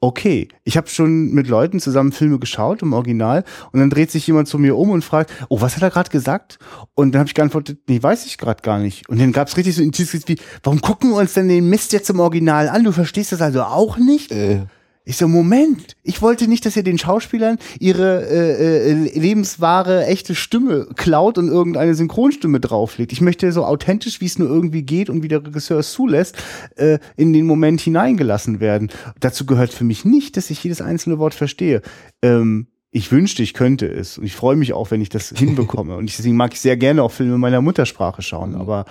Okay, 0.00 0.46
ich 0.62 0.76
habe 0.76 0.86
schon 0.86 1.32
mit 1.32 1.48
Leuten 1.48 1.80
zusammen 1.80 2.12
Filme 2.12 2.38
geschaut 2.38 2.82
im 2.82 2.92
Original 2.92 3.42
und 3.72 3.80
dann 3.80 3.90
dreht 3.90 4.12
sich 4.12 4.24
jemand 4.28 4.46
zu 4.46 4.56
mir 4.56 4.76
um 4.76 4.90
und 4.90 5.02
fragt, 5.02 5.32
oh, 5.48 5.60
was 5.60 5.74
hat 5.74 5.82
er 5.82 5.90
gerade 5.90 6.10
gesagt? 6.10 6.60
Und 6.94 7.12
dann 7.12 7.18
habe 7.18 7.28
ich 7.28 7.34
geantwortet, 7.34 7.80
nee, 7.88 8.00
weiß 8.00 8.24
ich 8.26 8.38
gerade 8.38 8.62
gar 8.62 8.78
nicht. 8.78 9.08
Und 9.08 9.20
dann 9.20 9.32
gab's 9.32 9.56
richtig 9.56 9.74
so 9.74 9.82
Indizien 9.82 10.22
wie, 10.26 10.36
warum 10.62 10.80
gucken 10.80 11.10
wir 11.10 11.16
uns 11.16 11.32
denn 11.32 11.48
den 11.48 11.68
Mist 11.68 11.92
jetzt 11.92 12.10
im 12.10 12.20
Original 12.20 12.68
an? 12.68 12.84
Du 12.84 12.92
verstehst 12.92 13.32
das 13.32 13.40
also 13.40 13.64
auch 13.64 13.96
nicht? 13.96 14.30
Äh, 14.30 14.66
Ich 15.08 15.16
so, 15.16 15.26
Moment, 15.26 15.96
ich 16.02 16.20
wollte 16.20 16.48
nicht, 16.48 16.66
dass 16.66 16.76
ihr 16.76 16.82
den 16.82 16.98
Schauspielern 16.98 17.56
ihre 17.80 18.26
äh, 18.28 18.90
äh, 18.90 19.18
lebenswahre, 19.18 20.04
echte 20.04 20.34
Stimme 20.34 20.86
klaut 20.96 21.38
und 21.38 21.48
irgendeine 21.48 21.94
Synchronstimme 21.94 22.60
drauflegt. 22.60 23.12
Ich 23.12 23.22
möchte 23.22 23.50
so 23.50 23.64
authentisch, 23.64 24.20
wie 24.20 24.26
es 24.26 24.38
nur 24.38 24.50
irgendwie 24.50 24.82
geht 24.82 25.08
und 25.08 25.22
wie 25.22 25.28
der 25.28 25.42
Regisseur 25.42 25.78
es 25.78 25.92
zulässt, 25.92 26.36
äh, 26.76 26.98
in 27.16 27.32
den 27.32 27.46
Moment 27.46 27.80
hineingelassen 27.80 28.60
werden. 28.60 28.90
Dazu 29.18 29.46
gehört 29.46 29.72
für 29.72 29.84
mich 29.84 30.04
nicht, 30.04 30.36
dass 30.36 30.50
ich 30.50 30.62
jedes 30.62 30.82
einzelne 30.82 31.18
Wort 31.18 31.32
verstehe. 31.32 31.80
Ähm, 32.20 32.66
ich 32.90 33.10
wünschte, 33.10 33.42
ich 33.42 33.54
könnte 33.54 33.86
es. 33.86 34.18
Und 34.18 34.26
ich 34.26 34.36
freue 34.36 34.56
mich 34.56 34.74
auch, 34.74 34.90
wenn 34.90 35.00
ich 35.00 35.08
das 35.08 35.30
hinbekomme. 35.34 35.96
Und 35.96 36.06
deswegen 36.18 36.36
mag 36.36 36.52
ich 36.52 36.60
sehr 36.60 36.76
gerne 36.76 37.02
auch 37.02 37.12
Filme 37.12 37.36
in 37.36 37.40
meiner 37.40 37.62
Muttersprache 37.62 38.20
schauen. 38.20 38.54
Aber 38.54 38.84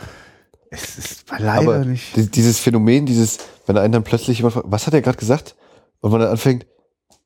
es 0.72 0.98
ist 0.98 1.26
leider 1.38 1.54
aber 1.76 1.86
nicht. 1.86 2.16
di- 2.18 2.26
dieses 2.26 2.58
Phänomen, 2.58 3.06
dieses, 3.06 3.38
wenn 3.68 3.78
einen 3.78 3.94
dann 3.94 4.04
plötzlich 4.04 4.38
jemand 4.40 4.56
fragt, 4.56 4.66
was 4.72 4.88
hat 4.88 4.96
er 4.96 5.04
gerade 5.04 5.20
gesagt? 5.20 5.56
Und 6.02 6.12
man 6.12 6.22
dann 6.22 6.32
anfängt, 6.32 6.66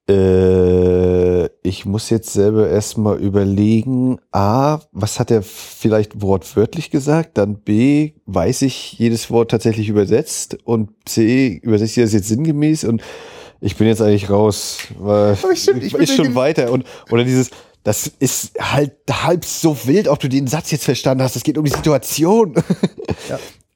äh, 0.10 1.46
ich 1.64 1.86
muss 1.86 2.10
jetzt 2.10 2.34
selber 2.34 2.70
erstmal 2.70 3.20
überlegen, 3.20 4.20
A, 4.32 4.80
was 4.92 5.20
hat 5.20 5.32
er 5.32 5.42
vielleicht 5.42 6.22
wortwörtlich 6.22 6.90
gesagt? 6.90 7.38
Dann 7.38 7.60
B, 7.60 8.14
weiß 8.26 8.64
ich 8.64 8.94
jedes 8.94 9.30
Wort 9.30 9.52
tatsächlich 9.52 9.90
übersetzt? 9.90 10.58
Und 10.64 10.92
C, 11.06 11.60
übersetze 11.64 12.02
ich 12.02 12.06
das 12.06 12.14
jetzt 12.14 12.28
sinngemäß? 12.28 12.84
Und 12.84 13.02
ich 13.62 13.78
bin 13.78 13.88
jetzt 13.88 14.02
eigentlich 14.02 14.30
raus, 14.30 14.80
weil 14.98 15.38
Aber 15.44 15.56
stimmt, 15.56 15.84
ich 15.84 15.94
bin 15.94 16.02
ist 16.02 16.16
schon 16.16 16.36
weiter. 16.36 16.72
Und, 16.72 16.86
oder 17.12 17.24
dieses, 17.24 17.52
das 17.84 18.08
ist 18.08 18.60
halt 18.60 18.94
halb 19.10 19.46
so 19.46 19.78
wild, 19.86 20.08
ob 20.08 20.20
du 20.20 20.30
den 20.30 20.48
Satz 20.48 20.72
jetzt 20.72 20.84
verstanden 20.84 21.24
hast. 21.24 21.36
Es 21.36 21.44
geht 21.44 21.58
um 21.58 21.66
die 21.66 21.72
Situation. 21.72 22.56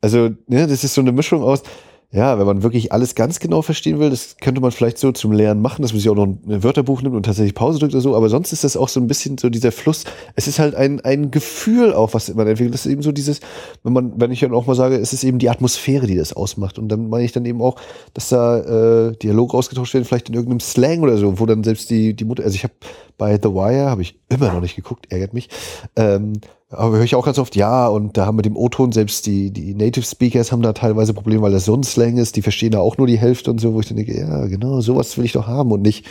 Also, 0.02 0.30
ne, 0.46 0.68
das 0.68 0.84
ist 0.84 0.94
so 0.94 1.02
eine 1.02 1.12
Mischung 1.12 1.42
aus, 1.42 1.64
ja, 2.11 2.40
wenn 2.40 2.45
man 2.45 2.64
wirklich 2.64 2.91
alles 2.94 3.15
ganz 3.15 3.40
genau 3.40 3.61
verstehen 3.61 3.99
will, 3.99 4.10
das 4.10 4.38
könnte 4.40 4.61
man 4.61 4.72
vielleicht 4.72 4.98
so 4.98 5.11
zum 5.11 5.32
Lernen 5.32 5.61
machen, 5.61 5.82
dass 5.82 5.91
man 5.91 5.99
sich 5.99 6.10
auch 6.10 6.15
noch 6.15 6.27
ein 6.27 6.64
Wörterbuch 6.64 7.02
nimmt 7.02 7.15
und 7.15 7.23
tatsächlich 7.23 7.56
Pause 7.56 7.80
drückt 7.80 7.94
oder 7.94 8.02
so, 8.02 8.15
aber 8.15 8.30
sonst 8.30 8.53
ist 8.53 8.64
das 8.64 8.77
auch 8.77 8.90
so 8.90 8.99
ein 8.99 9.07
bisschen 9.07 9.38
so 9.38 9.49
dieser 9.49 9.72
Fluss. 9.72 10.06
Es 10.36 10.48
ist 10.48 10.60
halt 10.60 10.76
ein, 10.76 11.02
ein 11.02 11.32
Gefühl 11.32 11.94
auch, 11.94 12.14
was 12.14 12.34
man 12.34 12.48
entwickelt. 12.48 12.73
Das 12.73 12.86
ist 12.86 12.91
eben 12.91 13.02
so 13.02 13.11
dieses, 13.11 13.41
wenn 13.84 13.94
man, 13.94 14.14
wenn 14.19 14.32
ich 14.32 14.40
dann 14.40 14.53
auch 14.53 14.65
mal 14.65 14.76
sage, 14.76 14.95
es 14.95 15.14
ist 15.14 15.23
eben 15.23 15.40
die 15.40 15.49
Atmosphäre, 15.49 16.07
die 16.07 16.15
das 16.15 16.34
ausmacht. 16.34 16.80
Und 16.80 16.90
dann 16.90 17.10
meine 17.10 17.26
ich 17.26 17.32
dann 17.32 17.45
eben 17.45 17.61
auch, 17.61 17.76
dass 18.14 18.30
da 18.30 19.10
äh, 19.10 19.18
Dialoge 19.18 19.57
ausgetauscht 19.57 19.94
werden, 19.94 20.06
vielleicht 20.06 20.30
in 20.30 20.36
irgendeinem 20.36 20.61
Slang 20.61 21.02
oder 21.02 21.18
so, 21.18 21.40
wo 21.40 21.45
dann 21.45 21.64
selbst 21.64 21.90
die, 21.90 22.14
die 22.14 22.26
Mutter, 22.26 22.44
also 22.44 22.56
ich 22.56 22.64
habe 22.64 22.73
bei 23.18 23.36
The 23.36 23.49
Wire, 23.49 23.90
habe 23.90 24.02
ich 24.02 24.19
immer 24.30 24.53
noch 24.53 24.61
nicht 24.61 24.76
geguckt, 24.76 25.07
ärgert 25.10 25.34
mich, 25.34 25.49
ähm, 25.95 26.34
aber 26.78 26.98
höre 26.98 27.04
ich 27.04 27.16
auch 27.16 27.26
ganz 27.26 27.40
oft, 27.40 27.56
ja, 27.56 27.88
und 27.88 28.18
da 28.18 28.26
haben 28.26 28.36
mit 28.36 28.46
dem 28.46 28.56
O-Ton 28.56 28.92
selbst 28.92 29.26
die, 29.26 29.52
die 29.52 29.74
Native 29.74 30.06
Speakers 30.06 30.52
haben 30.52 30.62
da 30.62 30.74
teilweise 30.74 31.14
Probleme, 31.14 31.42
weil 31.42 31.52
das 31.52 31.66
so 31.66 31.76
ein 31.76 31.84
Slang 31.84 32.18
ist, 32.18 32.36
die 32.36 32.42
verstehen 32.42 32.72
da 32.72 32.80
auch 32.80 32.98
nur 32.98 33.08
die 33.08 33.18
Hälfte 33.18 33.52
und 33.52 33.60
so, 33.60 33.74
wo 33.74 33.80
ich 33.80 33.88
dann 33.88 33.98
denke, 33.98 34.18
ja, 34.18 34.46
genau, 34.48 34.82
sowas 34.82 35.18
will 35.18 35.26
ich 35.26 35.34
doch 35.34 35.48
haben 35.48 35.72
und 35.72 35.82
nicht, 35.82 36.06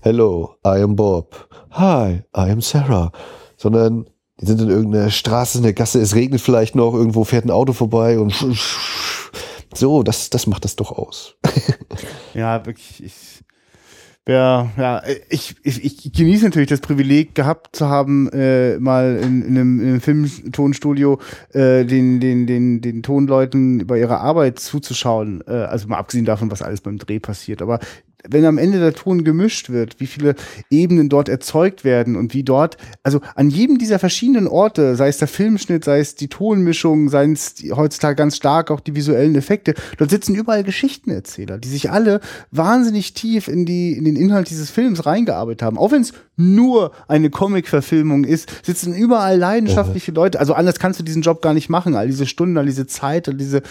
hello, 0.00 0.56
I 0.66 0.80
am 0.82 0.96
Bob, 0.96 1.48
hi, 1.70 2.22
I 2.36 2.50
am 2.50 2.60
Sarah, 2.60 3.12
sondern 3.56 4.06
die 4.40 4.46
sind 4.46 4.60
in 4.60 4.70
irgendeiner 4.70 5.10
Straße, 5.10 5.58
in 5.58 5.64
der 5.64 5.72
Gasse, 5.72 6.00
es 6.00 6.14
regnet 6.14 6.40
vielleicht 6.40 6.74
noch, 6.74 6.94
irgendwo 6.94 7.24
fährt 7.24 7.44
ein 7.44 7.50
Auto 7.50 7.72
vorbei 7.72 8.18
und 8.18 8.34
so, 9.74 10.02
das, 10.02 10.30
das 10.30 10.46
macht 10.46 10.64
das 10.64 10.76
doch 10.76 10.92
aus. 10.92 11.36
Ja, 12.34 12.64
wirklich. 12.64 13.04
Ich, 13.04 13.42
ja, 14.28 14.70
ja, 14.76 15.02
ich, 15.30 15.56
ich, 15.64 15.84
ich 15.84 16.12
genieße 16.12 16.44
natürlich 16.44 16.68
das 16.68 16.80
Privileg 16.80 17.34
gehabt 17.34 17.74
zu 17.74 17.88
haben, 17.88 18.28
äh, 18.28 18.78
mal 18.78 19.16
in, 19.20 19.42
in, 19.42 19.58
einem, 19.58 19.80
in 19.80 19.88
einem 19.88 20.00
Filmtonstudio 20.00 21.18
äh, 21.52 21.84
den, 21.84 22.20
den, 22.20 22.46
den, 22.46 22.80
den 22.80 23.02
Tonleuten 23.02 23.84
bei 23.84 23.98
ihrer 23.98 24.20
Arbeit 24.20 24.60
zuzuschauen. 24.60 25.42
Äh, 25.48 25.50
also 25.50 25.88
mal 25.88 25.98
abgesehen 25.98 26.24
davon, 26.24 26.52
was 26.52 26.62
alles 26.62 26.80
beim 26.82 26.98
Dreh 26.98 27.18
passiert. 27.18 27.62
Aber 27.62 27.80
wenn 28.28 28.44
am 28.44 28.58
Ende 28.58 28.78
der 28.78 28.94
Ton 28.94 29.24
gemischt 29.24 29.70
wird, 29.70 30.00
wie 30.00 30.06
viele 30.06 30.34
Ebenen 30.70 31.08
dort 31.08 31.28
erzeugt 31.28 31.84
werden 31.84 32.16
und 32.16 32.34
wie 32.34 32.42
dort, 32.42 32.76
also 33.02 33.20
an 33.34 33.50
jedem 33.50 33.78
dieser 33.78 33.98
verschiedenen 33.98 34.46
Orte, 34.46 34.96
sei 34.96 35.08
es 35.08 35.18
der 35.18 35.28
Filmschnitt, 35.28 35.84
sei 35.84 36.00
es 36.00 36.14
die 36.14 36.28
Tonmischung, 36.28 37.08
seien 37.08 37.32
es 37.32 37.54
die, 37.54 37.72
heutzutage 37.72 38.16
ganz 38.16 38.36
stark 38.36 38.70
auch 38.70 38.80
die 38.80 38.94
visuellen 38.94 39.34
Effekte, 39.34 39.74
dort 39.98 40.10
sitzen 40.10 40.34
überall 40.34 40.64
Geschichtenerzähler, 40.64 41.58
die 41.58 41.68
sich 41.68 41.90
alle 41.90 42.20
wahnsinnig 42.50 43.14
tief 43.14 43.48
in 43.48 43.66
die 43.66 43.92
in 43.92 44.04
den 44.04 44.16
Inhalt 44.16 44.50
dieses 44.50 44.70
Films 44.70 45.06
reingearbeitet 45.06 45.62
haben, 45.62 45.78
auch 45.78 45.92
wenn 45.92 46.02
es 46.02 46.12
nur 46.36 46.92
eine 47.08 47.28
Comic-Verfilmung 47.30 48.24
ist, 48.24 48.50
sitzen 48.64 48.94
überall 48.94 49.38
leidenschaftliche 49.38 50.12
Leute. 50.12 50.40
Also 50.40 50.54
anders 50.54 50.78
kannst 50.78 50.98
du 50.98 51.04
diesen 51.04 51.22
Job 51.22 51.42
gar 51.42 51.52
nicht 51.52 51.68
machen. 51.68 51.94
All 51.94 52.06
diese 52.06 52.26
Stunden, 52.26 52.56
all 52.56 52.64
diese 52.64 52.86
Zeit, 52.86 53.28
all 53.28 53.34
diese 53.34 53.62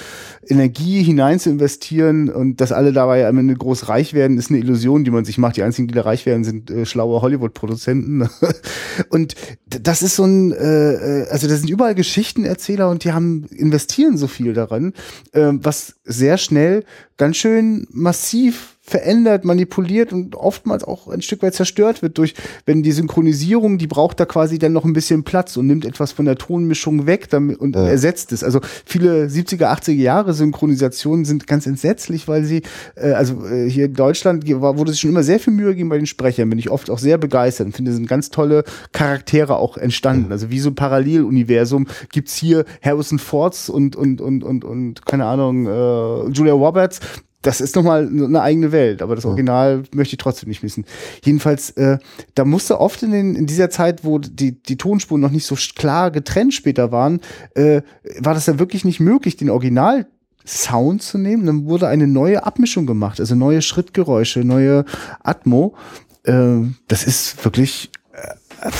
Energie 0.47 1.01
hinein 1.01 1.39
zu 1.39 1.49
investieren 1.49 2.29
und 2.29 2.61
dass 2.61 2.71
alle 2.71 2.93
dabei 2.93 3.27
am 3.27 3.37
Ende 3.39 3.55
groß 3.55 3.89
reich 3.89 4.13
werden, 4.13 4.37
ist 4.37 4.51
eine 4.51 4.59
Illusion, 4.59 5.03
die 5.03 5.11
man 5.11 5.25
sich 5.25 5.39
macht. 5.39 5.57
Die 5.57 5.63
einzigen, 5.63 5.87
die 5.87 5.95
da 5.95 6.01
reich 6.01 6.25
werden, 6.25 6.43
sind 6.43 6.69
äh, 6.69 6.85
schlaue 6.85 7.21
Hollywood-Produzenten. 7.21 8.29
und 9.09 9.35
das 9.65 10.03
ist 10.03 10.15
so 10.15 10.25
ein, 10.25 10.51
äh, 10.51 11.23
äh, 11.23 11.27
also 11.29 11.47
da 11.47 11.55
sind 11.55 11.69
überall 11.69 11.95
Geschichtenerzähler 11.95 12.89
und 12.89 13.03
die 13.03 13.11
haben 13.11 13.45
investieren 13.49 14.17
so 14.17 14.27
viel 14.27 14.53
daran, 14.53 14.93
äh, 15.31 15.51
was 15.53 15.95
sehr 16.03 16.37
schnell 16.37 16.83
ganz 17.17 17.37
schön 17.37 17.87
massiv 17.91 18.70
verändert, 18.91 19.45
manipuliert 19.45 20.11
und 20.13 20.35
oftmals 20.35 20.83
auch 20.83 21.07
ein 21.07 21.21
Stück 21.21 21.41
weit 21.41 21.55
zerstört 21.55 22.01
wird 22.01 22.17
durch, 22.17 22.35
wenn 22.65 22.83
die 22.83 22.91
Synchronisierung, 22.91 23.77
die 23.77 23.87
braucht 23.87 24.19
da 24.19 24.25
quasi 24.25 24.59
dann 24.59 24.73
noch 24.73 24.83
ein 24.83 24.93
bisschen 24.93 25.23
Platz 25.23 25.55
und 25.55 25.67
nimmt 25.67 25.85
etwas 25.85 26.11
von 26.11 26.25
der 26.25 26.35
Tonmischung 26.35 27.07
weg 27.07 27.29
damit, 27.29 27.57
und 27.59 27.75
ja. 27.75 27.87
ersetzt 27.87 28.33
es. 28.33 28.43
Also 28.43 28.59
viele 28.85 29.27
70er, 29.27 29.73
80er 29.73 29.93
Jahre 29.93 30.33
Synchronisationen 30.33 31.23
sind 31.23 31.47
ganz 31.47 31.65
entsetzlich, 31.65 32.27
weil 32.27 32.43
sie, 32.43 32.63
äh, 32.95 33.13
also 33.13 33.45
äh, 33.45 33.69
hier 33.69 33.85
in 33.85 33.93
Deutschland 33.93 34.47
wurde 34.47 34.91
sich 34.91 34.99
schon 34.99 35.09
immer 35.09 35.23
sehr 35.23 35.39
viel 35.39 35.53
Mühe 35.53 35.69
gegeben 35.69 35.89
bei 35.89 35.97
den 35.97 36.05
Sprechern, 36.05 36.49
bin 36.49 36.59
ich 36.59 36.69
oft 36.69 36.89
auch 36.89 36.99
sehr 36.99 37.17
begeistert 37.17 37.67
und 37.67 37.73
finde, 37.73 37.93
sind 37.93 38.07
ganz 38.07 38.29
tolle 38.29 38.65
Charaktere 38.91 39.55
auch 39.55 39.77
entstanden. 39.77 40.25
Mhm. 40.25 40.31
Also 40.33 40.49
wie 40.49 40.59
so 40.59 40.69
ein 40.69 40.75
Paralleluniversum 40.75 41.87
gibt's 42.11 42.35
hier 42.35 42.65
Harrison 42.81 43.19
Fords 43.19 43.69
und, 43.69 43.95
und, 43.95 44.19
und, 44.19 44.43
und, 44.43 44.65
und, 44.65 45.05
keine 45.05 45.25
Ahnung, 45.25 45.65
äh, 45.65 46.31
Julia 46.31 46.53
Roberts, 46.53 46.99
das 47.41 47.61
ist 47.61 47.75
nochmal 47.75 48.07
eine 48.07 48.41
eigene 48.41 48.71
Welt, 48.71 49.01
aber 49.01 49.15
das 49.15 49.25
Original 49.25 49.83
möchte 49.93 50.13
ich 50.13 50.17
trotzdem 50.17 50.49
nicht 50.49 50.63
missen. 50.63 50.85
Jedenfalls, 51.23 51.71
äh, 51.71 51.97
da 52.35 52.45
musste 52.45 52.79
oft 52.79 53.01
in, 53.03 53.11
den, 53.11 53.35
in 53.35 53.47
dieser 53.47 53.69
Zeit, 53.69 54.03
wo 54.03 54.19
die, 54.19 54.61
die 54.61 54.77
Tonspuren 54.77 55.21
noch 55.21 55.31
nicht 55.31 55.45
so 55.45 55.55
klar 55.75 56.11
getrennt 56.11 56.53
später 56.53 56.91
waren, 56.91 57.21
äh, 57.55 57.81
war 58.19 58.33
das 58.33 58.45
ja 58.45 58.59
wirklich 58.59 58.85
nicht 58.85 58.99
möglich, 58.99 59.37
den 59.37 59.49
Original 59.49 60.07
Sound 60.45 61.03
zu 61.03 61.17
nehmen. 61.17 61.45
Dann 61.45 61.65
wurde 61.65 61.87
eine 61.87 62.07
neue 62.07 62.43
Abmischung 62.45 62.85
gemacht, 62.85 63.19
also 63.19 63.35
neue 63.35 63.61
Schrittgeräusche, 63.61 64.41
neue 64.41 64.85
Atmo. 65.23 65.75
Äh, 66.23 66.61
das 66.87 67.03
ist 67.03 67.43
wirklich 67.43 67.91
äh, 68.13 68.71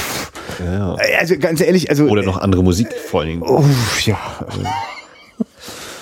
ja. 0.64 0.96
Also 1.20 1.38
ganz 1.38 1.62
ehrlich, 1.62 1.90
also 1.90 2.06
oder 2.06 2.24
noch 2.24 2.38
andere 2.38 2.64
Musik 2.64 2.94
vor 2.94 3.22
allen 3.22 3.30
Dingen. 3.30 3.44
Oh, 3.44 3.64
ja. 4.06 4.18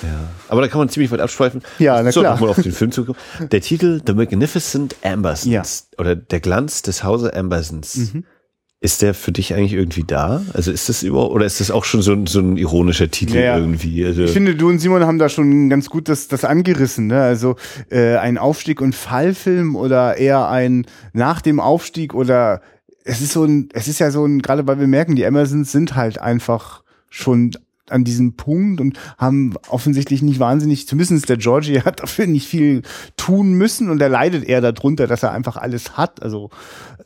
Ja. 0.01 0.29
Aber 0.49 0.61
da 0.61 0.67
kann 0.67 0.79
man 0.79 0.89
ziemlich 0.89 1.11
weit 1.11 1.19
abschweifen. 1.21 1.61
Ja, 1.77 2.01
na 2.03 2.11
so, 2.11 2.21
klar. 2.21 2.39
Mal 2.39 2.49
auf 2.49 2.61
den 2.61 2.71
Film 2.71 2.91
zukommen. 2.91 3.17
Der 3.51 3.61
Titel 3.61 4.01
The 4.05 4.13
Magnificent 4.13 4.95
Ambersons 5.03 5.45
Ja. 5.51 5.63
oder 5.99 6.15
Der 6.15 6.39
Glanz 6.39 6.81
des 6.81 7.03
Hause 7.03 7.33
Ambersons. 7.35 7.95
Mhm. 8.13 8.23
Ist 8.81 9.01
der 9.01 9.13
für 9.13 9.33
dich 9.33 9.53
eigentlich 9.53 9.73
irgendwie 9.73 10.05
da? 10.05 10.41
Also 10.53 10.71
ist 10.71 10.87
das 10.87 11.03
überhaupt, 11.03 11.33
oder 11.35 11.45
ist 11.45 11.59
das 11.59 11.69
auch 11.69 11.83
schon 11.83 12.01
so 12.01 12.13
ein, 12.13 12.27
so 12.27 12.39
ein 12.39 12.55
ironischer 12.55 13.11
Titel 13.11 13.35
Ja, 13.35 13.41
ja. 13.41 13.57
irgendwie? 13.57 14.05
Also, 14.05 14.23
Ich 14.23 14.31
finde, 14.31 14.55
du 14.55 14.69
und 14.69 14.79
Simon 14.79 15.03
haben 15.05 15.19
da 15.19 15.27
schon 15.27 15.69
ganz 15.69 15.89
gut 15.89 16.07
das, 16.07 16.29
das 16.29 16.45
angerissen. 16.45 17.07
Ne? 17.07 17.21
Also 17.21 17.57
äh, 17.89 18.15
ein 18.15 18.37
Aufstieg- 18.37 18.79
und 18.79 18.95
Fallfilm 18.95 19.75
oder 19.75 20.15
eher 20.15 20.47
ein 20.47 20.85
nach 21.11 21.41
dem 21.41 21.59
Aufstieg 21.59 22.13
oder 22.13 22.61
es 23.03 23.19
ist 23.19 23.33
so 23.33 23.43
ein, 23.43 23.67
es 23.73 23.89
ist 23.89 23.99
ja 23.99 24.11
so 24.11 24.25
ein, 24.25 24.41
gerade 24.41 24.65
weil 24.65 24.79
wir 24.79 24.87
merken, 24.87 25.17
die 25.17 25.23
Emersons 25.23 25.73
sind 25.73 25.95
halt 25.97 26.21
einfach 26.21 26.83
schon 27.09 27.51
an 27.91 28.03
diesem 28.03 28.35
Punkt 28.35 28.81
und 28.81 28.97
haben 29.17 29.53
offensichtlich 29.69 30.21
nicht 30.21 30.39
wahnsinnig, 30.39 30.87
zumindest 30.87 31.29
der 31.29 31.37
Georgie 31.37 31.81
hat 31.81 32.01
dafür 32.01 32.27
nicht 32.27 32.47
viel 32.47 32.81
tun 33.17 33.53
müssen 33.53 33.89
und 33.89 34.01
er 34.01 34.09
leidet 34.09 34.43
eher 34.43 34.61
darunter, 34.61 35.07
dass 35.07 35.23
er 35.23 35.31
einfach 35.31 35.57
alles 35.57 35.97
hat. 35.97 36.21
Also 36.21 36.49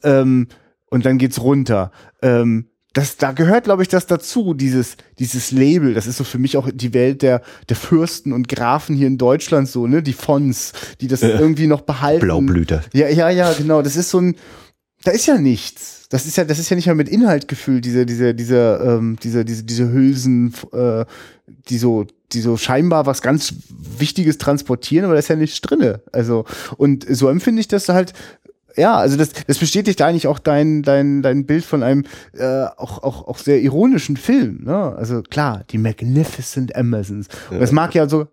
ähm, 0.04 0.48
und 0.90 1.06
dann 1.06 1.18
geht's 1.18 1.42
runter. 1.42 1.92
Ähm, 2.22 2.68
das, 2.94 3.18
da 3.18 3.32
gehört, 3.32 3.64
glaube 3.64 3.82
ich, 3.82 3.88
das 3.88 4.06
dazu, 4.06 4.54
dieses, 4.54 4.98
dieses 5.18 5.50
Label. 5.50 5.96
Das 5.96 6.06
ist 6.06 6.18
so 6.18 6.24
für 6.24 6.38
mich 6.38 6.58
auch 6.58 6.70
die 6.72 6.94
Welt 6.94 7.24
der, 7.24 7.42
der 7.68 7.76
Fürsten 7.76 8.32
und 8.32 8.48
Grafen 8.48 8.96
hier 8.96 9.08
in 9.08 9.18
Deutschland 9.18 9.68
so, 9.68 9.88
ne? 9.88 10.04
Die 10.04 10.14
Fons, 10.14 10.74
die 11.02 11.08
das 11.08 11.24
irgendwie 11.24 11.66
noch 11.66 11.82
behalten. 11.82 12.22
Blaublüter. 12.22 12.84
Ja, 12.94 13.10
ja, 13.10 13.30
ja, 13.30 13.52
genau. 13.54 13.82
Das 13.82 13.96
ist 13.96 14.12
so 14.12 14.20
ein, 14.20 14.36
da 15.04 15.12
ist 15.12 15.26
ja 15.26 15.40
nichts. 15.40 16.03
Das 16.14 16.28
ist 16.28 16.38
ja, 16.38 16.44
das 16.44 16.60
ist 16.60 16.70
ja 16.70 16.76
nicht 16.76 16.86
mal 16.86 16.94
mit 16.94 17.10
Inhalt 17.10 17.48
gefüllt, 17.48 17.86
diese, 17.86 18.06
diese, 18.06 18.36
diese, 18.36 18.80
ähm, 18.86 19.18
diese, 19.24 19.44
diese, 19.44 19.64
diese 19.64 19.92
Hülsen, 19.92 20.54
äh, 20.72 21.06
die 21.70 21.80
so, 21.80 22.06
die 22.34 22.42
so 22.42 22.56
scheinbar 22.56 23.08
was 23.08 23.24
ganz 23.24 23.56
Wichtiges 23.98 24.38
transportieren, 24.38 25.06
aber 25.06 25.16
da 25.16 25.20
ist 25.20 25.30
ja 25.30 25.36
nichts 25.36 25.60
drinne. 25.62 26.02
Also, 26.12 26.46
und 26.78 27.04
so 27.10 27.30
empfinde 27.30 27.62
ich 27.62 27.68
das 27.68 27.90
halt, 27.90 28.14
ja, 28.76 28.96
also 28.96 29.18
das, 29.18 29.30
das 29.48 29.58
bestätigt 29.58 30.04
eigentlich 30.04 30.28
auch 30.28 30.38
dein, 30.38 30.84
dein, 30.84 31.24
dein 31.24 31.48
Bild 31.48 31.66
von 31.66 31.82
einem 31.82 32.04
äh, 32.38 32.66
auch, 32.78 33.02
auch, 33.02 33.28
auch 33.28 33.40
sehr 33.40 33.60
ironischen 33.60 34.16
Film. 34.16 34.66
Ne? 34.66 34.96
Also 34.96 35.24
klar, 35.24 35.64
die 35.72 35.80
Magnificent 35.80 36.76
Amazons. 36.76 37.28
Und 37.50 37.60
das 37.60 37.72
mag 37.72 37.96
ja 37.96 38.08
so, 38.08 38.28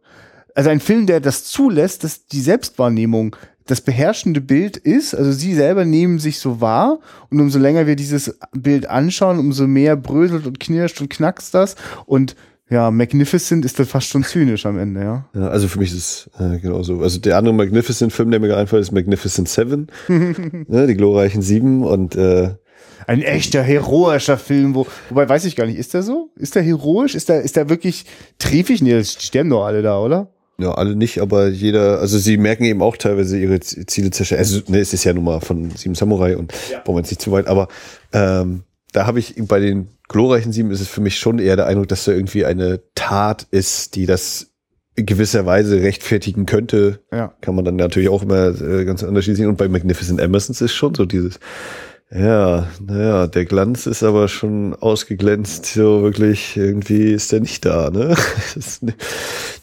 also 0.55 0.69
ein 0.69 0.81
Film, 0.81 1.07
der 1.07 1.21
das 1.21 1.45
zulässt, 1.45 2.05
dass 2.05 2.27
die 2.27 2.43
Selbstwahrnehmung 2.43 3.37
das 3.71 3.81
beherrschende 3.81 4.41
Bild 4.41 4.77
ist, 4.77 5.15
also 5.15 5.31
sie 5.33 5.55
selber 5.55 5.85
nehmen 5.85 6.19
sich 6.19 6.39
so 6.39 6.61
wahr 6.61 6.99
und 7.31 7.41
umso 7.41 7.59
länger 7.59 7.87
wir 7.87 7.97
dieses 7.97 8.39
Bild 8.53 8.89
anschauen, 8.89 9.39
umso 9.39 9.67
mehr 9.67 9.97
bröselt 9.97 10.47
und 10.47 10.59
knirscht 10.59 11.01
und 11.01 11.11
knackst 11.11 11.55
das 11.55 11.77
und 12.07 12.35
ja, 12.71 12.93
Magnificent 12.93 13.65
ist 13.65 13.79
dann 13.81 13.87
fast 13.87 14.09
schon 14.09 14.23
zynisch 14.23 14.65
am 14.65 14.79
Ende, 14.79 15.01
ja. 15.01 15.25
Ja, 15.35 15.49
also 15.49 15.67
für 15.67 15.81
mich 15.81 15.93
ist 15.93 15.97
es 15.99 16.31
äh, 16.39 16.59
genauso. 16.61 17.01
Also 17.01 17.19
der 17.19 17.37
andere 17.37 17.53
Magnificent-Film, 17.53 18.31
der 18.31 18.39
mir 18.39 18.47
gerade 18.47 18.61
einfällt, 18.61 18.83
ist 18.83 18.93
Magnificent 18.93 19.49
Seven. 19.49 19.89
ne, 20.09 20.87
die 20.87 20.95
glorreichen 20.95 21.43
Sieben 21.43 21.85
und 21.85 22.15
äh, 22.15 22.55
Ein 23.09 23.23
echter 23.23 23.63
heroischer 23.63 24.39
Film, 24.39 24.77
wo, 24.77 24.87
wobei 25.09 25.29
weiß 25.29 25.47
ich 25.47 25.57
gar 25.57 25.67
nicht, 25.67 25.79
ist 25.79 25.95
der 25.95 26.05
so? 26.05 26.31
Ist 26.37 26.55
der 26.55 26.63
heroisch? 26.63 27.17
Ist 27.17 27.29
der, 27.29 27.43
ist 27.43 27.57
der 27.57 27.69
wirklich 27.69 28.07
triefig? 28.39 28.83
Nee, 28.83 28.93
das 28.93 29.15
sterben 29.15 29.51
doch 29.51 29.65
alle 29.65 29.83
da, 29.83 29.99
oder? 29.99 30.33
Ja, 30.61 30.73
alle 30.73 30.95
nicht, 30.95 31.21
aber 31.21 31.49
jeder, 31.49 32.01
also 32.01 32.19
sie 32.19 32.37
merken 32.37 32.65
eben 32.65 32.83
auch 32.83 32.97
teilweise 32.97 33.39
ihre 33.39 33.61
Ziele 33.61 34.11
zerstören. 34.11 34.41
Also, 34.41 34.61
ne, 34.69 34.79
es 34.79 34.93
ist 34.93 35.05
ja 35.05 35.13
nun 35.13 35.25
mal 35.25 35.41
von 35.41 35.71
Sieben 35.71 35.95
Samurai 35.95 36.37
und 36.37 36.53
brauchen 36.85 36.97
wir 36.97 37.01
jetzt 37.01 37.11
nicht 37.11 37.23
zu 37.23 37.33
weit, 37.33 37.47
aber 37.47 37.69
ähm, 38.13 38.65
da 38.93 39.07
habe 39.07 39.19
ich 39.21 39.35
bei 39.39 39.61
den 39.61 39.89
glorreichen 40.09 40.53
Sieben 40.53 40.71
ist 40.71 40.81
es 40.81 40.89
für 40.89 41.01
mich 41.01 41.19
schon 41.19 41.39
eher 41.39 41.57
der 41.57 41.67
Eindruck, 41.67 41.89
dass 41.89 42.05
da 42.05 42.13
irgendwie 42.13 42.45
eine 42.45 42.81
Tat 42.95 43.47
ist, 43.51 43.95
die 43.95 44.07
das 44.07 44.51
in 44.97 45.07
gewisser 45.07 45.47
Weise 45.47 45.81
rechtfertigen 45.81 46.47
könnte. 46.47 47.01
Ja. 47.13 47.33
Kann 47.41 47.55
man 47.55 47.65
dann 47.65 47.77
natürlich 47.77 48.09
auch 48.09 48.23
immer 48.23 48.49
äh, 48.61 48.85
ganz 48.85 49.03
unterschiedlich 49.03 49.39
sehen. 49.39 49.49
Und 49.49 49.57
bei 49.57 49.69
Magnificent 49.69 50.21
Emersons 50.21 50.61
ist 50.61 50.75
schon 50.75 50.95
so 50.95 51.07
dieses, 51.07 51.39
ja, 52.13 52.69
naja, 52.85 53.27
der 53.29 53.45
Glanz 53.45 53.87
ist 53.87 54.03
aber 54.03 54.27
schon 54.29 54.75
ausgeglänzt, 54.75 55.67
so 55.67 56.03
wirklich, 56.03 56.57
irgendwie 56.57 57.13
ist 57.13 57.31
der 57.31 57.41
nicht 57.41 57.65
da, 57.65 57.91
ne? 57.91 58.17
Ne- 58.81 58.95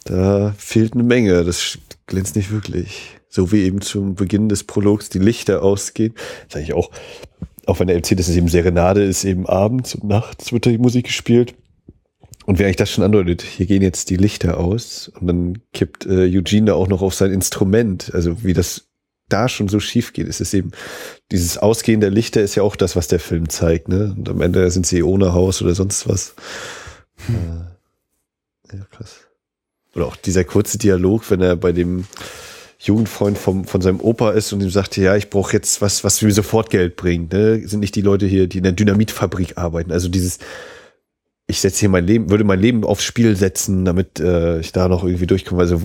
da 0.04 0.54
fehlt 0.56 0.94
eine 0.94 1.02
Menge, 1.02 1.44
das 1.44 1.78
glänzt 2.06 2.36
nicht 2.36 2.50
wirklich. 2.50 3.16
So 3.28 3.52
wie 3.52 3.64
eben 3.64 3.82
zum 3.82 4.14
Beginn 4.14 4.48
des 4.48 4.64
Prologs 4.64 5.10
die 5.10 5.18
Lichter 5.18 5.62
ausgehen. 5.62 6.14
Das 6.44 6.54
sage 6.54 6.64
ich 6.64 6.72
auch, 6.72 6.90
auch 7.66 7.78
wenn 7.78 7.88
der 7.88 7.98
MC, 7.98 8.16
das 8.16 8.28
ist 8.28 8.36
eben 8.36 8.48
Serenade, 8.48 9.04
ist 9.04 9.24
eben 9.24 9.46
abends 9.46 9.94
und 9.94 10.04
nachts 10.04 10.50
wird 10.50 10.64
die 10.64 10.78
Musik 10.78 11.06
gespielt. 11.06 11.54
Und 12.46 12.58
wie 12.58 12.64
eigentlich 12.64 12.76
das 12.76 12.90
schon 12.90 13.04
andeutet, 13.04 13.42
hier 13.42 13.66
gehen 13.66 13.82
jetzt 13.82 14.08
die 14.08 14.16
Lichter 14.16 14.56
aus 14.56 15.12
und 15.20 15.26
dann 15.26 15.58
kippt 15.74 16.06
äh, 16.06 16.34
Eugene 16.34 16.68
da 16.68 16.74
auch 16.74 16.88
noch 16.88 17.02
auf 17.02 17.12
sein 17.12 17.30
Instrument. 17.30 18.10
Also 18.14 18.42
wie 18.42 18.54
das 18.54 18.88
da 19.28 19.50
schon 19.50 19.68
so 19.68 19.80
schief 19.80 20.14
geht, 20.14 20.26
ist 20.28 20.40
es 20.40 20.54
eben, 20.54 20.70
dieses 21.30 21.58
Ausgehen 21.58 22.00
der 22.00 22.10
Lichter 22.10 22.40
ist 22.40 22.54
ja 22.54 22.62
auch 22.62 22.76
das, 22.76 22.96
was 22.96 23.08
der 23.08 23.20
Film 23.20 23.48
zeigt, 23.48 23.88
ne? 23.88 24.14
Und 24.16 24.28
am 24.28 24.40
Ende 24.40 24.70
sind 24.70 24.86
sie 24.86 25.02
ohne 25.02 25.34
Haus 25.34 25.60
oder 25.60 25.74
sonst 25.74 26.08
was. 26.08 26.34
Äh, 27.28 28.76
ja, 28.76 28.84
krass. 28.90 29.16
Oder 29.94 30.06
auch 30.06 30.16
dieser 30.16 30.44
kurze 30.44 30.78
Dialog, 30.78 31.30
wenn 31.30 31.40
er 31.40 31.56
bei 31.56 31.72
dem 31.72 32.04
Jugendfreund 32.78 33.36
vom, 33.36 33.64
von 33.64 33.80
seinem 33.80 34.00
Opa 34.00 34.30
ist 34.30 34.52
und 34.52 34.62
ihm 34.62 34.70
sagte, 34.70 35.02
ja, 35.02 35.16
ich 35.16 35.30
brauche 35.30 35.52
jetzt 35.52 35.82
was, 35.82 36.04
was 36.04 36.22
mir 36.22 36.32
sofort 36.32 36.70
Geld 36.70 36.96
bringt. 36.96 37.32
Ne? 37.32 37.66
Sind 37.66 37.80
nicht 37.80 37.96
die 37.96 38.02
Leute 38.02 38.26
hier, 38.26 38.46
die 38.46 38.58
in 38.58 38.64
der 38.64 38.72
Dynamitfabrik 38.72 39.58
arbeiten. 39.58 39.90
Also 39.90 40.08
dieses, 40.08 40.38
ich 41.48 41.60
setze 41.60 41.80
hier 41.80 41.88
mein 41.88 42.06
Leben, 42.06 42.30
würde 42.30 42.44
mein 42.44 42.60
Leben 42.60 42.84
aufs 42.84 43.02
Spiel 43.02 43.34
setzen, 43.34 43.84
damit 43.84 44.20
äh, 44.20 44.60
ich 44.60 44.70
da 44.70 44.86
noch 44.86 45.02
irgendwie 45.02 45.26
durchkomme. 45.26 45.60
Also 45.60 45.82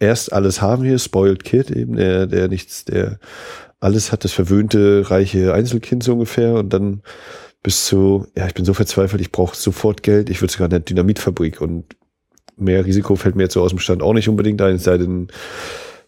erst 0.00 0.32
alles 0.32 0.60
haben 0.60 0.82
hier, 0.82 0.98
Spoiled 0.98 1.44
Kid 1.44 1.70
eben, 1.70 1.94
der, 1.94 2.26
der 2.26 2.48
nichts, 2.48 2.84
der 2.84 3.20
alles 3.80 4.12
hat, 4.12 4.24
das 4.24 4.32
verwöhnte, 4.32 5.10
reiche 5.10 5.54
Einzelkind 5.54 6.02
so 6.02 6.14
ungefähr 6.14 6.54
und 6.54 6.72
dann 6.72 7.02
bis 7.62 7.86
zu, 7.86 8.26
ja, 8.36 8.46
ich 8.46 8.54
bin 8.54 8.64
so 8.64 8.74
verzweifelt, 8.74 9.20
ich 9.20 9.32
brauche 9.32 9.56
sofort 9.56 10.02
Geld, 10.02 10.30
ich 10.30 10.40
würde 10.40 10.52
sogar 10.52 10.66
in 10.66 10.70
der 10.70 10.80
Dynamitfabrik 10.80 11.60
und 11.60 11.84
mehr 12.56 12.84
Risiko 12.84 13.16
fällt 13.16 13.36
mir 13.36 13.44
jetzt 13.44 13.54
so 13.54 13.62
aus 13.62 13.70
dem 13.70 13.78
Stand 13.78 14.02
auch 14.02 14.14
nicht 14.14 14.28
unbedingt 14.28 14.60
ein, 14.62 14.78
sei 14.78 14.98
denn, 14.98 15.28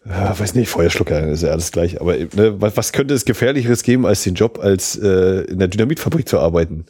ja, 0.05 0.39
weiß 0.39 0.55
nicht, 0.55 0.69
Feuerschlucker, 0.69 1.29
ist 1.29 1.43
ja 1.43 1.51
alles 1.51 1.73
gleich. 1.73 2.01
Aber 2.01 2.17
ne, 2.17 2.61
was, 2.61 2.77
was 2.77 2.93
könnte 2.93 3.15
es 3.15 3.25
Gefährlicheres 3.25 3.83
geben, 3.83 4.07
als 4.07 4.23
den 4.23 4.35
Job 4.35 4.59
als 4.61 4.97
äh, 4.97 5.43
in 5.43 5.59
der 5.59 5.69
Dynamitfabrik 5.69 6.29
zu 6.29 6.39
arbeiten? 6.39 6.87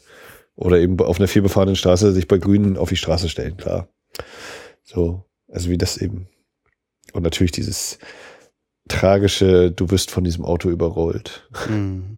Oder 0.55 0.79
eben 0.79 0.99
auf 0.99 1.19
einer 1.19 1.27
vielbefahrenen 1.27 1.75
Straße 1.75 2.11
sich 2.13 2.27
bei 2.27 2.37
Grünen 2.37 2.77
auf 2.77 2.89
die 2.89 2.95
Straße 2.95 3.29
stellen, 3.29 3.57
klar. 3.57 3.87
So, 4.83 5.25
also 5.47 5.69
wie 5.69 5.77
das 5.77 5.97
eben. 5.97 6.27
Und 7.13 7.23
natürlich 7.23 7.51
dieses 7.51 7.99
tragische, 8.91 9.71
du 9.71 9.89
wirst 9.89 10.11
von 10.11 10.23
diesem 10.23 10.45
Auto 10.45 10.69
überrollt. 10.69 11.47
Mhm. 11.69 12.17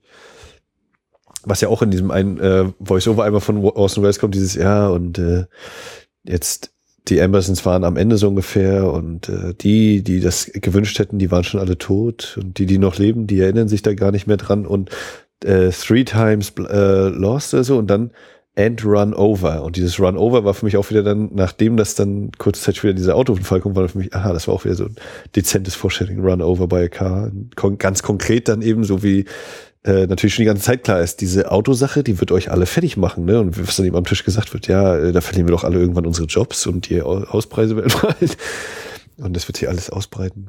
was 1.45 1.61
ja 1.61 1.67
auch 1.67 1.81
in 1.81 1.91
diesem 1.91 2.09
einen 2.09 2.39
äh, 2.39 2.71
Voice-Over 2.79 3.23
einmal 3.23 3.41
von 3.41 3.57
Orson 3.57 4.03
Welles 4.03 4.19
kommt, 4.19 4.35
dieses, 4.35 4.55
ja, 4.55 4.87
und 4.87 5.17
äh, 5.19 5.45
jetzt 6.23 6.73
die 7.09 7.21
Ambersons 7.21 7.65
waren 7.65 7.83
am 7.83 7.97
Ende 7.97 8.17
so 8.17 8.29
ungefähr 8.29 8.91
und 8.91 9.27
äh, 9.27 9.53
die, 9.53 10.03
die 10.03 10.21
das 10.21 10.49
gewünscht 10.53 10.99
hätten, 10.99 11.19
die 11.19 11.31
waren 11.31 11.43
schon 11.43 11.59
alle 11.59 11.77
tot 11.77 12.37
und 12.41 12.57
die, 12.57 12.65
die 12.65 12.77
noch 12.77 12.97
leben, 12.97 13.27
die 13.27 13.41
erinnern 13.41 13.67
sich 13.67 13.81
da 13.81 13.93
gar 13.93 14.11
nicht 14.11 14.25
mehr 14.25 14.37
dran 14.37 14.65
und 14.65 14.89
äh, 15.43 15.69
three 15.71 16.05
times 16.05 16.53
äh, 16.57 17.09
lost 17.09 17.53
oder 17.53 17.65
so 17.65 17.77
und 17.77 17.87
dann 17.87 18.11
and 18.55 18.85
run 18.85 19.13
over 19.13 19.63
und 19.63 19.75
dieses 19.77 19.99
run 19.99 20.15
over 20.15 20.45
war 20.45 20.53
für 20.53 20.65
mich 20.65 20.77
auch 20.77 20.89
wieder 20.89 21.01
dann, 21.01 21.31
nachdem 21.33 21.75
das 21.75 21.95
dann 21.95 22.31
kurze 22.37 22.61
Zeit 22.61 22.77
später 22.77 22.93
dieser 22.93 23.15
Autounfall 23.15 23.61
kommt, 23.61 23.75
war 23.75 23.87
für 23.89 23.97
mich, 23.97 24.13
aha, 24.13 24.31
das 24.31 24.47
war 24.47 24.53
auch 24.53 24.63
wieder 24.63 24.75
so 24.75 24.85
ein 24.85 24.95
dezentes 25.35 25.73
Vorstellung, 25.75 26.19
run 26.19 26.41
over 26.41 26.67
by 26.67 26.83
a 26.83 26.87
car, 26.87 27.31
Kon 27.55 27.77
ganz 27.77 28.03
konkret 28.03 28.47
dann 28.47 28.61
eben 28.61 28.83
so 28.83 29.01
wie 29.01 29.25
äh, 29.83 30.07
natürlich 30.07 30.35
schon 30.35 30.43
die 30.43 30.47
ganze 30.47 30.63
Zeit 30.63 30.83
klar 30.83 31.01
ist, 31.01 31.19
diese 31.19 31.51
Autosache, 31.51 32.03
die 32.03 32.19
wird 32.19 32.31
euch 32.31 32.51
alle 32.51 32.65
fertig 32.65 32.95
machen, 32.95 33.25
ne? 33.25 33.39
Und 33.39 33.67
was 33.67 33.75
dann 33.75 33.85
eben 33.85 33.97
am 33.97 34.05
Tisch 34.05 34.23
gesagt 34.23 34.53
wird, 34.53 34.67
ja, 34.67 34.97
äh, 34.97 35.11
da 35.11 35.19
verlieren 35.19 35.47
wir 35.47 35.51
doch 35.51 35.65
alle 35.65 35.79
irgendwann 35.79 36.05
unsere 36.05 36.27
Jobs 36.27 36.65
und 36.67 36.89
die 36.89 37.01
Hauspreise 37.01 37.75
weltweit. 37.77 38.37
Und 39.17 39.35
das 39.35 39.47
wird 39.47 39.57
sich 39.57 39.67
alles 39.67 39.89
ausbreiten. 39.89 40.47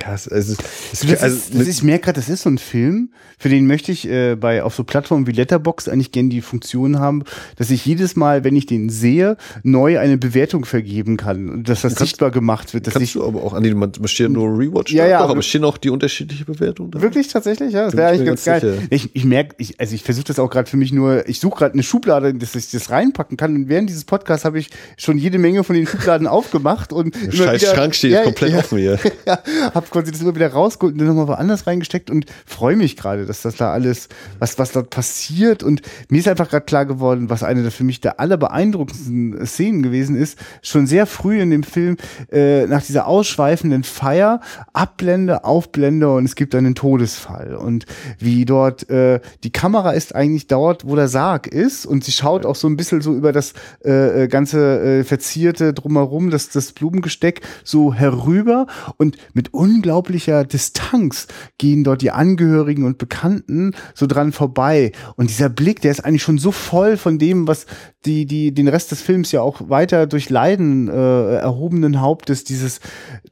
Ja, 0.00 0.14
es, 0.14 0.26
es, 0.26 0.48
es, 0.48 0.56
das 1.00 1.22
also, 1.22 1.36
ist, 1.36 1.54
das 1.54 1.60
ist, 1.62 1.68
ich 1.68 1.82
merke 1.82 2.06
gerade, 2.06 2.18
das 2.18 2.30
ist 2.30 2.42
so 2.42 2.48
ein 2.48 2.56
Film, 2.56 3.10
für 3.38 3.50
den 3.50 3.66
möchte 3.66 3.92
ich 3.92 4.08
äh, 4.08 4.36
bei 4.36 4.62
auf 4.62 4.74
so 4.74 4.84
Plattformen 4.84 5.26
wie 5.26 5.32
Letterbox 5.32 5.86
eigentlich 5.86 6.12
gerne 6.12 6.30
die 6.30 6.40
Funktion 6.40 6.98
haben, 6.98 7.24
dass 7.56 7.70
ich 7.70 7.84
jedes 7.84 8.16
Mal, 8.16 8.42
wenn 8.42 8.56
ich 8.56 8.64
den 8.64 8.88
sehe, 8.88 9.36
neu 9.62 9.98
eine 9.98 10.16
Bewertung 10.16 10.64
vergeben 10.64 11.18
kann 11.18 11.50
und 11.50 11.68
dass 11.68 11.82
das 11.82 11.96
sichtbar 11.96 12.30
gemacht 12.30 12.72
wird. 12.72 12.86
Dass 12.86 12.94
kannst 12.94 13.08
ich, 13.08 13.12
du 13.12 13.24
aber 13.24 13.42
auch 13.44 13.52
an 13.52 13.62
man 13.78 13.92
steht 14.06 14.30
nur 14.30 14.48
Rewatch, 14.58 14.92
ja, 14.92 15.06
ja, 15.06 15.22
doch, 15.22 15.28
aber 15.28 15.42
stehen 15.42 15.64
auch 15.64 15.76
die 15.76 15.90
unterschiedliche 15.90 16.46
Bewertung 16.46 16.90
da? 16.90 17.02
Wirklich 17.02 17.28
tatsächlich, 17.28 17.74
ja, 17.74 17.84
das 17.84 17.94
wäre 17.94 18.08
eigentlich 18.08 18.26
ganz, 18.26 18.44
ganz 18.44 18.62
geil. 18.62 18.72
Sicher. 18.74 18.86
Ich, 18.88 19.14
ich 19.14 19.24
merke, 19.26 19.56
ich, 19.58 19.78
also 19.78 19.94
ich 19.94 20.02
versuche 20.02 20.24
das 20.24 20.38
auch 20.38 20.48
gerade 20.48 20.70
für 20.70 20.78
mich 20.78 20.92
nur, 20.92 21.28
ich 21.28 21.38
suche 21.38 21.58
gerade 21.58 21.74
eine 21.74 21.82
Schublade, 21.82 22.32
dass 22.32 22.54
ich 22.54 22.70
das 22.70 22.88
reinpacken 22.88 23.36
kann 23.36 23.54
und 23.54 23.68
während 23.68 23.90
dieses 23.90 24.04
Podcasts 24.04 24.46
habe 24.46 24.58
ich 24.58 24.70
schon 24.96 25.18
jede 25.18 25.38
Menge 25.38 25.64
von 25.64 25.76
den 25.76 25.86
Schubladen 25.86 26.26
aufgemacht 26.28 26.94
und 26.94 27.14
Der 27.14 27.30
Scheiß 27.30 27.60
wieder, 27.60 27.74
Schrank 27.74 27.94
steht 27.94 28.12
ja, 28.12 28.22
komplett 28.22 28.52
ja, 28.52 28.58
offen 28.58 28.78
hier. 28.78 28.98
ja, 29.26 29.38
hab 29.82 29.90
quasi 29.90 30.10
das 30.10 30.20
immer 30.20 30.34
wieder 30.34 30.52
raus 30.52 30.62
rausgeholt 30.62 31.00
und 31.00 31.06
nochmal 31.06 31.28
woanders 31.28 31.66
reingesteckt 31.66 32.10
und 32.10 32.26
freue 32.46 32.76
mich 32.76 32.96
gerade, 32.96 33.26
dass 33.26 33.42
das 33.42 33.56
da 33.56 33.72
alles, 33.72 34.08
was, 34.38 34.58
was 34.58 34.72
dort 34.72 34.90
passiert. 34.90 35.62
Und 35.62 35.82
mir 36.08 36.18
ist 36.18 36.28
einfach 36.28 36.48
gerade 36.48 36.64
klar 36.64 36.86
geworden, 36.86 37.30
was 37.30 37.42
eine 37.42 37.62
der 37.62 37.70
für 37.70 37.84
mich 37.84 38.00
der 38.00 38.20
allerbeeindruckendsten 38.20 39.46
Szenen 39.46 39.82
gewesen 39.82 40.16
ist, 40.16 40.38
schon 40.62 40.86
sehr 40.86 41.06
früh 41.06 41.40
in 41.40 41.50
dem 41.50 41.62
Film, 41.62 41.96
äh, 42.30 42.66
nach 42.66 42.82
dieser 42.82 43.06
ausschweifenden 43.06 43.84
Feier, 43.84 44.40
Abblende, 44.72 45.44
Aufblende 45.44 46.12
und 46.14 46.24
es 46.24 46.34
gibt 46.34 46.54
einen 46.54 46.74
Todesfall. 46.74 47.54
Und 47.54 47.86
wie 48.18 48.44
dort, 48.44 48.88
äh, 48.88 49.20
die 49.42 49.52
Kamera 49.52 49.92
ist 49.92 50.14
eigentlich 50.14 50.46
dort, 50.46 50.86
wo 50.86 50.96
der 50.96 51.08
Sarg 51.08 51.46
ist 51.46 51.86
und 51.86 52.04
sie 52.04 52.12
schaut 52.12 52.46
auch 52.46 52.56
so 52.56 52.68
ein 52.68 52.76
bisschen 52.76 53.00
so 53.00 53.14
über 53.14 53.32
das 53.32 53.54
äh, 53.84 54.24
äh 54.24 54.28
ganze 54.28 55.00
äh, 55.00 55.04
Verzierte 55.04 55.74
drumherum, 55.74 56.30
das, 56.30 56.48
das 56.50 56.72
Blumengesteck 56.72 57.40
so 57.64 57.92
herüber 57.92 58.66
und 58.96 59.16
mit 59.34 59.52
unglaublicher 59.72 60.44
Distanz 60.44 61.28
gehen 61.58 61.84
dort 61.84 62.02
die 62.02 62.10
Angehörigen 62.10 62.84
und 62.84 62.98
Bekannten 62.98 63.74
so 63.94 64.06
dran 64.06 64.32
vorbei. 64.32 64.92
Und 65.16 65.30
dieser 65.30 65.48
Blick, 65.48 65.80
der 65.80 65.90
ist 65.90 66.04
eigentlich 66.04 66.22
schon 66.22 66.38
so 66.38 66.52
voll 66.52 66.96
von 66.96 67.18
dem, 67.18 67.48
was 67.48 67.66
die, 68.04 68.26
die, 68.26 68.52
den 68.52 68.68
Rest 68.68 68.90
des 68.90 69.02
Films 69.02 69.32
ja 69.32 69.40
auch 69.40 69.68
weiter 69.68 70.06
durch 70.06 70.30
Leiden 70.30 70.88
äh, 70.88 71.36
erhobenen 71.36 72.00
Hauptes, 72.00 72.44
dieses, 72.44 72.80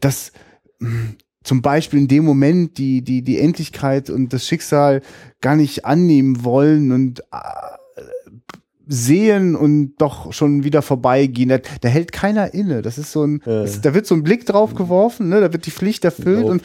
das, 0.00 0.32
mh, 0.78 0.90
hm, 0.90 1.16
zum 1.42 1.62
Beispiel 1.62 2.00
in 2.00 2.08
dem 2.08 2.24
Moment 2.24 2.76
die, 2.76 3.02
die, 3.02 3.22
die 3.22 3.38
Endlichkeit 3.38 4.10
und 4.10 4.32
das 4.32 4.46
Schicksal 4.46 5.00
gar 5.40 5.56
nicht 5.56 5.86
annehmen 5.86 6.44
wollen 6.44 6.92
und 6.92 7.20
äh, 7.32 7.70
sehen 8.92 9.54
und 9.54 9.94
doch 9.98 10.32
schon 10.32 10.64
wieder 10.64 10.82
vorbeigehen. 10.82 11.48
Da, 11.48 11.58
da 11.80 11.88
hält 11.88 12.12
keiner 12.12 12.52
inne. 12.52 12.82
Das 12.82 12.98
ist 12.98 13.12
so 13.12 13.24
ein, 13.24 13.40
äh. 13.42 13.62
das, 13.62 13.80
da 13.80 13.94
wird 13.94 14.06
so 14.06 14.14
ein 14.14 14.22
Blick 14.22 14.44
drauf 14.46 14.74
geworfen, 14.74 15.28
ne? 15.28 15.40
da 15.40 15.52
wird 15.52 15.64
die 15.64 15.70
Pflicht 15.70 16.04
erfüllt 16.04 16.44
und 16.44 16.62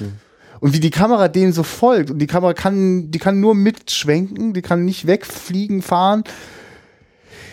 und 0.61 0.73
wie 0.73 0.79
die 0.79 0.89
Kamera 0.89 1.27
denen 1.27 1.51
so 1.51 1.63
folgt 1.63 2.09
und 2.09 2.19
die 2.19 2.27
Kamera 2.27 2.53
kann, 2.53 3.11
die 3.11 3.19
kann 3.19 3.39
nur 3.39 3.53
mitschwenken, 3.53 4.53
die 4.53 4.61
kann 4.61 4.85
nicht 4.85 5.05
wegfliegen, 5.05 5.81
fahren. 5.81 6.23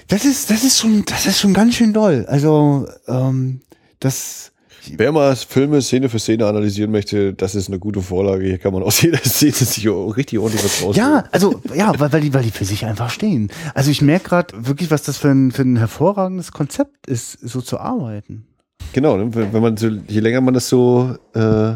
Das 0.09 0.24
ist, 0.24 0.51
das 0.51 0.62
ist 0.65 0.78
schon, 0.78 1.05
das 1.05 1.27
ist 1.27 1.40
schon 1.40 1.53
ganz 1.53 1.74
schön 1.74 1.93
doll. 1.93 2.24
Also, 2.28 2.86
ähm, 3.09 3.61
das, 4.01 4.52
Wer 4.97 5.13
mal 5.13 5.37
Filme 5.37 5.81
Szene 5.81 6.09
für 6.09 6.19
Szene 6.19 6.47
analysieren 6.47 6.91
möchte, 6.91 7.35
das 7.35 7.55
ist 7.55 7.69
eine 7.69 7.79
gute 7.79 8.03
Vorlage. 8.03 8.45
Hier 8.45 8.59
kann 8.59 8.73
man 8.73 8.83
aus 8.83 9.01
jeder 9.03 9.19
Szene 9.19 9.53
sich 9.53 9.89
richtig 9.89 10.39
ordentlich 10.39 10.65
was 10.65 10.83
raus. 10.83 10.97
Ja, 10.97 11.25
also 11.31 11.61
ja, 11.75 11.93
weil, 11.99 12.13
weil 12.13 12.21
die, 12.21 12.35
weil 12.35 12.43
die 12.43 12.51
für 12.51 12.65
sich 12.65 12.85
einfach 12.85 13.11
stehen. 13.11 13.51
Also 13.75 13.91
ich 13.91 14.03
merke 14.03 14.31
gerade 14.31 14.67
wirklich, 14.67 14.91
was 14.91 15.03
das 15.03 15.19
für 15.19 15.29
ein, 15.29 15.53
für 15.53 15.63
ein 15.63 15.77
hervorragendes 15.77 16.53
Konzept 16.53 17.07
ist, 17.07 17.33
so 17.33 17.61
zu 17.61 17.79
arbeiten. 17.79 18.47
Genau, 18.93 19.17
ne? 19.17 19.35
wenn 19.35 19.63
man 19.63 19.77
so, 19.77 19.89
je 19.89 20.21
länger 20.21 20.41
man 20.41 20.55
das 20.55 20.69
so 20.69 21.17
äh, 21.35 21.75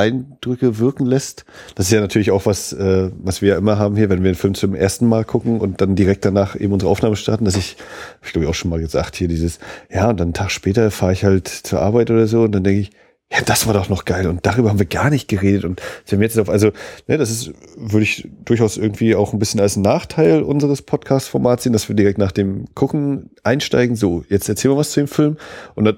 Eindrücke 0.00 0.78
wirken 0.78 1.06
lässt. 1.06 1.44
Das 1.74 1.86
ist 1.86 1.92
ja 1.92 2.00
natürlich 2.00 2.30
auch 2.30 2.46
was, 2.46 2.72
äh, 2.72 3.10
was 3.22 3.42
wir 3.42 3.50
ja 3.50 3.58
immer 3.58 3.78
haben 3.78 3.96
hier, 3.96 4.08
wenn 4.10 4.22
wir 4.22 4.30
einen 4.30 4.36
Film 4.36 4.54
zum 4.54 4.74
ersten 4.74 5.06
Mal 5.06 5.24
gucken 5.24 5.60
und 5.60 5.80
dann 5.80 5.94
direkt 5.94 6.24
danach 6.24 6.58
eben 6.58 6.72
unsere 6.72 6.90
Aufnahme 6.90 7.16
starten, 7.16 7.44
dass 7.44 7.56
ich, 7.56 7.76
ich 8.22 8.32
glaube 8.32 8.44
ich 8.44 8.50
auch 8.50 8.54
schon 8.54 8.70
mal 8.70 8.80
gesagt, 8.80 9.16
hier 9.16 9.28
dieses, 9.28 9.58
ja, 9.90 10.08
und 10.08 10.18
dann 10.18 10.28
einen 10.28 10.34
Tag 10.34 10.50
später 10.50 10.90
fahre 10.90 11.12
ich 11.12 11.24
halt 11.24 11.48
zur 11.48 11.80
Arbeit 11.80 12.10
oder 12.10 12.26
so 12.26 12.42
und 12.42 12.52
dann 12.52 12.64
denke 12.64 12.80
ich, 12.80 12.90
ja, 13.32 13.42
das 13.42 13.68
war 13.68 13.74
doch 13.74 13.88
noch 13.88 14.04
geil 14.04 14.26
und 14.26 14.44
darüber 14.44 14.70
haben 14.70 14.80
wir 14.80 14.86
gar 14.86 15.08
nicht 15.08 15.28
geredet 15.28 15.64
und 15.64 15.80
wenn 16.08 16.18
wir 16.18 16.26
jetzt 16.26 16.38
auf, 16.38 16.48
also, 16.48 16.72
ne, 17.06 17.16
das 17.16 17.30
ist, 17.30 17.52
würde 17.76 18.02
ich 18.02 18.28
durchaus 18.44 18.76
irgendwie 18.76 19.14
auch 19.14 19.32
ein 19.32 19.38
bisschen 19.38 19.60
als 19.60 19.76
Nachteil 19.76 20.42
unseres 20.42 20.82
Podcast-Formats 20.82 21.62
sehen, 21.62 21.72
dass 21.72 21.88
wir 21.88 21.94
direkt 21.94 22.18
nach 22.18 22.32
dem 22.32 22.66
Gucken 22.74 23.30
einsteigen, 23.44 23.94
so, 23.94 24.24
jetzt 24.28 24.48
erzählen 24.48 24.74
wir 24.74 24.78
was 24.78 24.90
zu 24.90 25.00
dem 25.00 25.06
Film 25.06 25.36
und 25.76 25.84
dann 25.84 25.96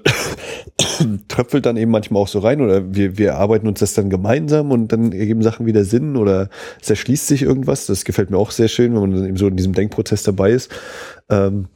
tröpfelt 1.27 1.65
dann 1.65 1.75
eben 1.75 1.89
manchmal 1.89 2.21
auch 2.21 2.27
so 2.27 2.37
rein 2.37 2.61
oder 2.61 2.93
wir, 2.93 3.17
wir 3.17 3.35
arbeiten 3.35 3.67
uns 3.67 3.79
das 3.79 3.95
dann 3.95 4.11
gemeinsam 4.11 4.69
und 4.69 4.91
dann 4.91 5.11
ergeben 5.11 5.41
Sachen 5.41 5.65
wieder 5.65 5.85
Sinn 5.85 6.17
oder 6.17 6.49
es 6.79 6.89
erschließt 6.91 7.25
sich 7.25 7.41
irgendwas, 7.41 7.87
das 7.87 8.05
gefällt 8.05 8.29
mir 8.29 8.37
auch 8.37 8.51
sehr 8.51 8.67
schön, 8.67 8.93
wenn 8.93 9.01
man 9.01 9.15
dann 9.15 9.25
eben 9.25 9.37
so 9.37 9.47
in 9.47 9.57
diesem 9.57 9.73
Denkprozess 9.73 10.21
dabei 10.21 10.51
ist. 10.51 10.69
Ähm, 11.31 11.67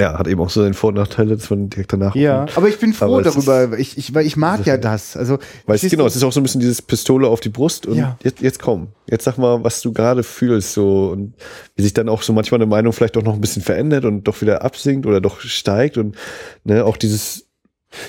ja, 0.00 0.18
hat 0.18 0.26
eben 0.28 0.40
auch 0.40 0.48
so 0.48 0.62
seine 0.62 0.72
Vor- 0.72 0.88
und 0.88 0.94
Nachteile, 0.94 1.36
dass 1.36 1.50
man 1.50 1.68
direkt 1.68 1.92
danach. 1.92 2.14
Ja, 2.14 2.46
aber 2.54 2.68
ich 2.68 2.78
bin 2.78 2.94
froh 2.94 3.20
darüber. 3.20 3.78
ich, 3.78 3.98
ich, 3.98 4.14
weil 4.14 4.24
ich 4.24 4.36
mag 4.36 4.64
ja 4.64 4.78
das. 4.78 5.14
Also, 5.14 5.38
weil 5.66 5.76
es, 5.76 5.82
genau, 5.82 6.06
es 6.06 6.16
ist 6.16 6.24
auch 6.24 6.32
so 6.32 6.40
ein 6.40 6.42
bisschen 6.42 6.60
dieses 6.60 6.80
Pistole 6.80 7.28
auf 7.28 7.40
die 7.40 7.50
Brust 7.50 7.84
und 7.86 7.98
ja. 7.98 8.16
jetzt, 8.22 8.40
jetzt 8.40 8.60
komm. 8.60 8.88
Jetzt 9.06 9.24
sag 9.24 9.36
mal, 9.36 9.62
was 9.62 9.82
du 9.82 9.92
gerade 9.92 10.22
fühlst, 10.22 10.72
so 10.72 11.10
und 11.10 11.34
wie 11.76 11.82
sich 11.82 11.92
dann 11.92 12.08
auch 12.08 12.22
so 12.22 12.32
manchmal 12.32 12.58
eine 12.58 12.66
Meinung 12.66 12.94
vielleicht 12.94 13.18
auch 13.18 13.22
noch 13.22 13.34
ein 13.34 13.42
bisschen 13.42 13.62
verändert 13.62 14.06
und 14.06 14.24
doch 14.24 14.40
wieder 14.40 14.62
absinkt 14.62 15.04
oder 15.04 15.20
doch 15.20 15.40
steigt 15.40 15.98
und 15.98 16.16
ne, 16.64 16.84
auch 16.84 16.96
dieses 16.96 17.49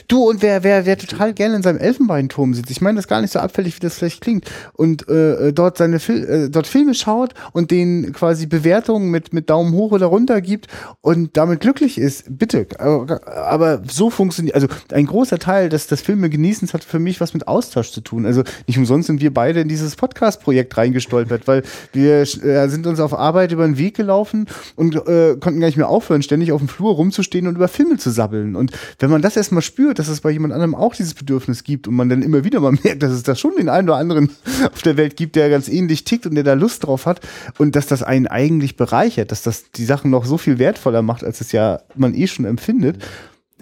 Du, 0.07 0.29
und 0.29 0.41
wer, 0.41 0.63
wer, 0.63 0.85
wer 0.85 0.97
total 0.97 1.33
gerne 1.33 1.55
in 1.55 1.63
seinem 1.63 1.79
Elfenbeinturm 1.79 2.53
sitzt, 2.53 2.69
ich 2.69 2.81
meine 2.81 2.97
das 2.97 3.07
gar 3.07 3.21
nicht 3.21 3.33
so 3.33 3.39
abfällig, 3.39 3.75
wie 3.75 3.79
das 3.79 3.95
vielleicht 3.95 4.21
klingt, 4.21 4.49
und 4.73 5.07
äh, 5.09 5.47
äh, 5.47 5.53
dort 5.53 5.77
seine 5.77 5.99
Fil 5.99 6.23
äh, 6.23 6.49
dort 6.49 6.67
Filme 6.67 6.93
schaut 6.93 7.33
und 7.51 7.71
denen 7.71 8.13
quasi 8.13 8.45
Bewertungen 8.45 9.09
mit, 9.09 9.33
mit 9.33 9.49
Daumen 9.49 9.73
hoch 9.73 9.91
oder 9.91 10.07
runter 10.07 10.41
gibt 10.41 10.67
und 11.01 11.35
damit 11.35 11.61
glücklich 11.61 11.97
ist, 11.97 12.25
bitte. 12.37 12.67
Aber, 12.77 13.27
aber 13.27 13.81
so 13.89 14.09
funktioniert, 14.09 14.55
also 14.55 14.67
ein 14.91 15.07
großer 15.07 15.39
Teil 15.39 15.69
des, 15.69 15.87
des 15.87 16.01
Filme 16.01 16.29
genießens 16.29 16.73
hat 16.73 16.83
für 16.83 16.99
mich 16.99 17.19
was 17.19 17.33
mit 17.33 17.47
Austausch 17.47 17.91
zu 17.91 18.01
tun. 18.01 18.25
Also 18.25 18.43
nicht 18.67 18.77
umsonst 18.77 19.07
sind 19.07 19.21
wir 19.21 19.33
beide 19.33 19.61
in 19.61 19.67
dieses 19.67 19.95
Podcast-Projekt 19.95 20.77
reingestolpert, 20.77 21.47
weil 21.47 21.63
wir 21.93 22.21
äh, 22.21 22.67
sind 22.69 22.85
uns 22.85 22.99
auf 22.99 23.13
Arbeit 23.13 23.51
über 23.51 23.65
den 23.65 23.77
Weg 23.77 23.95
gelaufen 23.95 24.45
und 24.75 24.95
äh, 24.95 25.37
konnten 25.39 25.59
gar 25.59 25.67
nicht 25.67 25.77
mehr 25.77 25.89
aufhören, 25.89 26.21
ständig 26.21 26.51
auf 26.51 26.61
dem 26.61 26.67
Flur 26.67 26.93
rumzustehen 26.93 27.47
und 27.47 27.55
über 27.55 27.67
Filme 27.67 27.97
zu 27.97 28.11
sabbeln. 28.11 28.55
Und 28.55 28.71
wenn 28.99 29.09
man 29.09 29.21
das 29.21 29.37
erstmal 29.37 29.63
spürt, 29.71 29.99
dass 29.99 30.09
es 30.09 30.19
bei 30.19 30.31
jemand 30.31 30.53
anderem 30.53 30.75
auch 30.75 30.93
dieses 30.93 31.13
Bedürfnis 31.13 31.63
gibt 31.63 31.87
und 31.87 31.95
man 31.95 32.09
dann 32.09 32.21
immer 32.21 32.43
wieder 32.43 32.59
mal 32.59 32.71
merkt, 32.83 33.01
dass 33.01 33.11
es 33.11 33.23
da 33.23 33.35
schon 33.35 33.55
den 33.57 33.69
einen 33.69 33.89
oder 33.89 33.97
anderen 33.97 34.29
auf 34.73 34.81
der 34.81 34.97
Welt 34.97 35.15
gibt, 35.15 35.35
der 35.37 35.49
ganz 35.49 35.69
ähnlich 35.69 36.03
tickt 36.03 36.25
und 36.25 36.35
der 36.35 36.43
da 36.43 36.53
Lust 36.53 36.85
drauf 36.85 37.05
hat 37.05 37.21
und 37.57 37.75
dass 37.75 37.87
das 37.87 38.03
einen 38.03 38.27
eigentlich 38.27 38.75
bereichert, 38.75 39.31
dass 39.31 39.41
das 39.41 39.71
die 39.71 39.85
Sachen 39.85 40.11
noch 40.11 40.25
so 40.25 40.37
viel 40.37 40.59
wertvoller 40.59 41.01
macht, 41.01 41.23
als 41.23 41.39
es 41.39 41.53
ja 41.53 41.81
man 41.95 42.13
eh 42.13 42.27
schon 42.27 42.45
empfindet. 42.45 42.97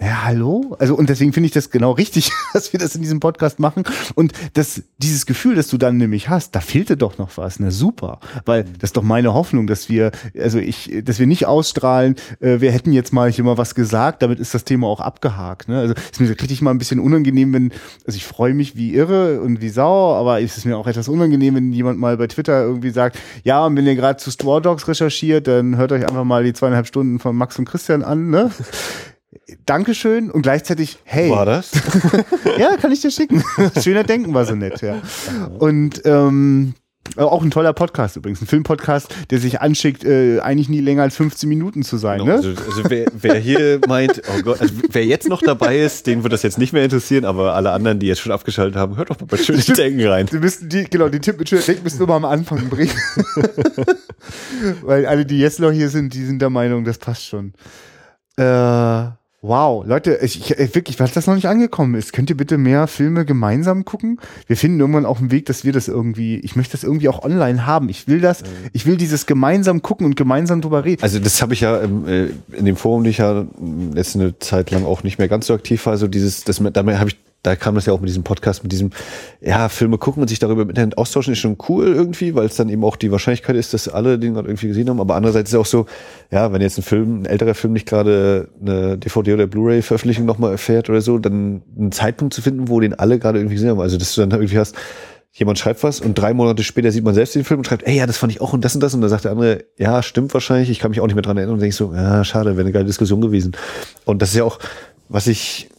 Ja, 0.02 0.24
hallo? 0.24 0.76
Also, 0.78 0.94
und 0.94 1.10
deswegen 1.10 1.34
finde 1.34 1.48
ich 1.48 1.52
das 1.52 1.68
genau 1.68 1.90
richtig, 1.90 2.30
dass 2.54 2.72
wir 2.72 2.80
das 2.80 2.94
in 2.94 3.02
diesem 3.02 3.20
Podcast 3.20 3.58
machen. 3.58 3.84
Und 4.14 4.32
das, 4.54 4.82
dieses 4.96 5.26
Gefühl, 5.26 5.56
das 5.56 5.68
du 5.68 5.76
dann 5.76 5.98
nämlich 5.98 6.30
hast, 6.30 6.54
da 6.54 6.60
fehlte 6.60 6.96
doch 6.96 7.18
noch 7.18 7.36
was. 7.36 7.60
Na 7.60 7.70
super. 7.70 8.18
Weil 8.46 8.64
das 8.64 8.90
ist 8.90 8.96
doch 8.96 9.02
meine 9.02 9.34
Hoffnung, 9.34 9.66
dass 9.66 9.90
wir, 9.90 10.10
also 10.38 10.58
ich, 10.58 11.02
dass 11.04 11.18
wir 11.18 11.26
nicht 11.26 11.44
ausstrahlen, 11.44 12.16
äh, 12.40 12.60
wir 12.60 12.72
hätten 12.72 12.92
jetzt 12.92 13.12
mal 13.12 13.30
hier 13.30 13.44
mal 13.44 13.58
was 13.58 13.74
gesagt, 13.74 14.22
damit 14.22 14.40
ist 14.40 14.54
das 14.54 14.64
Thema 14.64 14.86
auch 14.86 15.00
abgehakt. 15.00 15.68
Ne? 15.68 15.78
Also 15.78 15.92
ist 15.94 16.18
mir 16.18 16.30
richtig 16.30 16.62
mal 16.62 16.70
ein 16.70 16.78
bisschen 16.78 16.98
unangenehm, 16.98 17.52
wenn, 17.52 17.70
also 18.06 18.16
ich 18.16 18.24
freue 18.24 18.54
mich 18.54 18.76
wie 18.76 18.94
irre 18.94 19.42
und 19.42 19.60
wie 19.60 19.68
sauer, 19.68 20.16
aber 20.16 20.40
es 20.40 20.56
ist 20.56 20.64
mir 20.64 20.78
auch 20.78 20.86
etwas 20.86 21.08
unangenehm, 21.08 21.56
wenn 21.56 21.74
jemand 21.74 21.98
mal 21.98 22.16
bei 22.16 22.26
Twitter 22.26 22.62
irgendwie 22.62 22.90
sagt, 22.90 23.18
ja, 23.44 23.66
und 23.66 23.76
wenn 23.76 23.86
ihr 23.86 23.96
gerade 23.96 24.16
zu 24.16 24.30
Straw 24.30 24.62
Dogs 24.62 24.88
recherchiert, 24.88 25.46
dann 25.46 25.76
hört 25.76 25.92
euch 25.92 26.08
einfach 26.08 26.24
mal 26.24 26.42
die 26.42 26.54
zweieinhalb 26.54 26.86
Stunden 26.86 27.18
von 27.18 27.36
Max 27.36 27.58
und 27.58 27.66
Christian 27.66 28.02
an, 28.02 28.30
ne? 28.30 28.50
Dankeschön 29.66 30.30
und 30.30 30.42
gleichzeitig, 30.42 30.98
hey. 31.04 31.30
War 31.30 31.46
das? 31.46 31.72
ja, 32.58 32.76
kann 32.76 32.92
ich 32.92 33.00
dir 33.00 33.10
schicken. 33.10 33.42
Schöner 33.82 34.04
Denken 34.04 34.32
war 34.32 34.44
so 34.44 34.54
nett, 34.54 34.80
ja. 34.80 35.02
Und 35.58 36.02
ähm, 36.04 36.74
auch 37.16 37.42
ein 37.42 37.50
toller 37.50 37.72
Podcast 37.72 38.16
übrigens, 38.16 38.40
ein 38.40 38.46
Filmpodcast, 38.46 39.12
der 39.30 39.38
sich 39.38 39.60
anschickt, 39.60 40.04
äh, 40.04 40.40
eigentlich 40.40 40.68
nie 40.68 40.80
länger 40.80 41.02
als 41.02 41.16
15 41.16 41.48
Minuten 41.48 41.82
zu 41.82 41.96
sein. 41.96 42.18
Genau, 42.18 42.32
ne? 42.32 42.36
Also, 42.36 42.50
also 42.50 42.82
wer, 42.88 43.06
wer, 43.12 43.34
hier 43.36 43.80
meint, 43.88 44.22
oh 44.28 44.42
Gott, 44.42 44.60
also 44.60 44.74
wer 44.90 45.04
jetzt 45.04 45.28
noch 45.28 45.42
dabei 45.42 45.78
ist, 45.78 46.06
den 46.06 46.22
wird 46.22 46.32
das 46.32 46.42
jetzt 46.42 46.58
nicht 46.58 46.72
mehr 46.72 46.84
interessieren, 46.84 47.24
aber 47.24 47.54
alle 47.54 47.72
anderen, 47.72 47.98
die 47.98 48.06
jetzt 48.06 48.20
schon 48.20 48.32
abgeschaltet 48.32 48.76
haben, 48.76 48.96
hört 48.96 49.10
doch 49.10 49.18
mal 49.18 49.26
bei 49.26 49.36
schönes 49.38 49.66
Denken 49.66 50.06
rein. 50.06 50.28
Sie 50.28 50.38
müssten 50.38 50.68
die, 50.68 50.84
genau, 50.84 51.08
die 51.08 51.20
Tipp 51.20 51.38
mit 51.38 51.48
schönes 51.48 51.66
Denken 51.66 51.82
müssen 51.82 51.98
wir 51.98 52.06
mal 52.06 52.16
am 52.16 52.24
Anfang 52.24 52.68
bringen. 52.68 52.94
Weil 54.82 55.06
alle, 55.06 55.26
die 55.26 55.38
jetzt 55.38 55.58
noch 55.58 55.72
hier 55.72 55.88
sind, 55.88 56.14
die 56.14 56.24
sind 56.24 56.40
der 56.40 56.50
Meinung, 56.50 56.84
das 56.84 56.98
passt 56.98 57.26
schon. 57.26 57.54
Äh, 58.36 59.10
Wow, 59.42 59.86
Leute, 59.86 60.18
ich, 60.20 60.50
ich, 60.50 60.74
wirklich, 60.74 61.00
was 61.00 61.12
das 61.12 61.26
noch 61.26 61.34
nicht 61.34 61.48
angekommen 61.48 61.94
ist, 61.94 62.12
könnt 62.12 62.28
ihr 62.28 62.36
bitte 62.36 62.58
mehr 62.58 62.86
Filme 62.86 63.24
gemeinsam 63.24 63.86
gucken? 63.86 64.20
Wir 64.46 64.54
finden 64.54 64.80
irgendwann 64.80 65.06
auch 65.06 65.18
einen 65.18 65.30
Weg, 65.30 65.46
dass 65.46 65.64
wir 65.64 65.72
das 65.72 65.88
irgendwie, 65.88 66.38
ich 66.40 66.56
möchte 66.56 66.72
das 66.72 66.84
irgendwie 66.84 67.08
auch 67.08 67.22
online 67.22 67.64
haben. 67.64 67.88
Ich 67.88 68.06
will 68.06 68.20
das, 68.20 68.42
ich 68.74 68.84
will 68.84 68.98
dieses 68.98 69.24
gemeinsam 69.24 69.80
gucken 69.80 70.04
und 70.04 70.14
gemeinsam 70.14 70.60
drüber 70.60 70.84
reden. 70.84 71.02
Also 71.02 71.18
das 71.18 71.40
habe 71.40 71.54
ich 71.54 71.62
ja 71.62 71.78
im, 71.78 72.06
äh, 72.06 72.26
in 72.52 72.66
dem 72.66 72.76
Forum, 72.76 73.02
die 73.02 73.10
ich 73.10 73.18
ja 73.18 73.46
jetzt 73.94 74.14
eine 74.14 74.38
Zeit 74.40 74.72
lang 74.72 74.84
auch 74.84 75.04
nicht 75.04 75.18
mehr 75.18 75.28
ganz 75.28 75.46
so 75.46 75.54
aktiv 75.54 75.86
war, 75.86 75.92
also 75.92 76.06
dieses, 76.06 76.44
das, 76.44 76.62
damit 76.74 76.98
habe 76.98 77.08
ich 77.08 77.16
da 77.42 77.56
kam 77.56 77.74
das 77.74 77.86
ja 77.86 77.92
auch 77.92 78.00
mit 78.00 78.08
diesem 78.08 78.22
Podcast, 78.22 78.62
mit 78.62 78.72
diesem, 78.72 78.90
ja, 79.40 79.68
Filme 79.68 79.96
gucken 79.96 80.22
und 80.22 80.28
sich 80.28 80.38
darüber 80.38 80.62
im 80.62 80.68
Internet 80.68 80.98
austauschen, 80.98 81.32
ist 81.32 81.38
schon 81.38 81.56
cool 81.68 81.86
irgendwie, 81.86 82.34
weil 82.34 82.46
es 82.46 82.56
dann 82.56 82.68
eben 82.68 82.84
auch 82.84 82.96
die 82.96 83.10
Wahrscheinlichkeit 83.10 83.56
ist, 83.56 83.72
dass 83.72 83.88
alle 83.88 84.18
den 84.18 84.34
gerade 84.34 84.48
irgendwie 84.48 84.68
gesehen 84.68 84.90
haben. 84.90 85.00
Aber 85.00 85.16
andererseits 85.16 85.50
ist 85.50 85.54
es 85.54 85.60
auch 85.60 85.66
so, 85.66 85.86
ja, 86.30 86.52
wenn 86.52 86.60
jetzt 86.60 86.78
ein 86.78 86.82
Film, 86.82 87.22
ein 87.22 87.24
älterer 87.26 87.54
Film 87.54 87.72
nicht 87.72 87.88
gerade 87.88 88.48
eine 88.60 88.98
DVD 88.98 89.34
oder 89.34 89.46
Blu-ray-Veröffentlichung 89.46 90.26
nochmal 90.26 90.52
erfährt 90.52 90.90
oder 90.90 91.00
so, 91.00 91.18
dann 91.18 91.62
einen 91.78 91.92
Zeitpunkt 91.92 92.34
zu 92.34 92.42
finden, 92.42 92.68
wo 92.68 92.78
den 92.80 92.94
alle 92.94 93.18
gerade 93.18 93.38
irgendwie 93.38 93.54
gesehen 93.54 93.70
haben. 93.70 93.80
Also, 93.80 93.96
dass 93.96 94.14
du 94.14 94.20
dann 94.20 94.30
irgendwie 94.32 94.58
hast, 94.58 94.76
jemand 95.32 95.58
schreibt 95.58 95.82
was 95.82 96.00
und 96.00 96.14
drei 96.14 96.34
Monate 96.34 96.62
später 96.62 96.90
sieht 96.90 97.04
man 97.04 97.14
selbst 97.14 97.34
den 97.34 97.44
Film 97.44 97.60
und 97.60 97.64
schreibt, 97.64 97.86
ey, 97.86 97.96
ja, 97.96 98.06
das 98.06 98.18
fand 98.18 98.32
ich 98.32 98.40
auch 98.40 98.52
und 98.52 98.64
das 98.64 98.74
und 98.74 98.82
das. 98.82 98.94
Und 98.94 99.00
dann 99.00 99.10
sagt 99.10 99.24
der 99.24 99.32
andere, 99.32 99.64
ja, 99.78 100.02
stimmt 100.02 100.34
wahrscheinlich, 100.34 100.70
ich 100.70 100.78
kann 100.78 100.90
mich 100.90 101.00
auch 101.00 101.06
nicht 101.06 101.14
mehr 101.14 101.22
dran 101.22 101.36
erinnern 101.36 101.54
und 101.54 101.60
denke 101.60 101.74
so, 101.74 101.94
ja, 101.94 102.24
schade, 102.24 102.50
wäre 102.56 102.62
eine 102.62 102.72
geile 102.72 102.84
Diskussion 102.84 103.20
gewesen. 103.20 103.52
Und 104.04 104.20
das 104.22 104.30
ist 104.30 104.36
ja 104.36 104.44
auch, 104.44 104.58
was 105.08 105.26
ich 105.26 105.70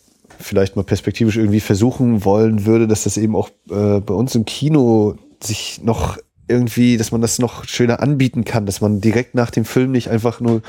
vielleicht 0.41 0.75
mal 0.75 0.83
perspektivisch 0.83 1.37
irgendwie 1.37 1.59
versuchen 1.59 2.25
wollen 2.25 2.65
würde, 2.65 2.87
dass 2.87 3.03
das 3.03 3.17
eben 3.17 3.35
auch 3.35 3.49
äh, 3.69 3.99
bei 3.99 4.13
uns 4.13 4.35
im 4.35 4.45
Kino 4.45 5.15
sich 5.41 5.81
noch 5.83 6.17
irgendwie, 6.47 6.97
dass 6.97 7.11
man 7.11 7.21
das 7.21 7.39
noch 7.39 7.65
schöner 7.65 8.01
anbieten 8.01 8.43
kann, 8.43 8.65
dass 8.65 8.81
man 8.81 9.01
direkt 9.01 9.35
nach 9.35 9.51
dem 9.51 9.65
Film 9.65 9.91
nicht 9.91 10.09
einfach 10.09 10.41
nur, 10.41 10.61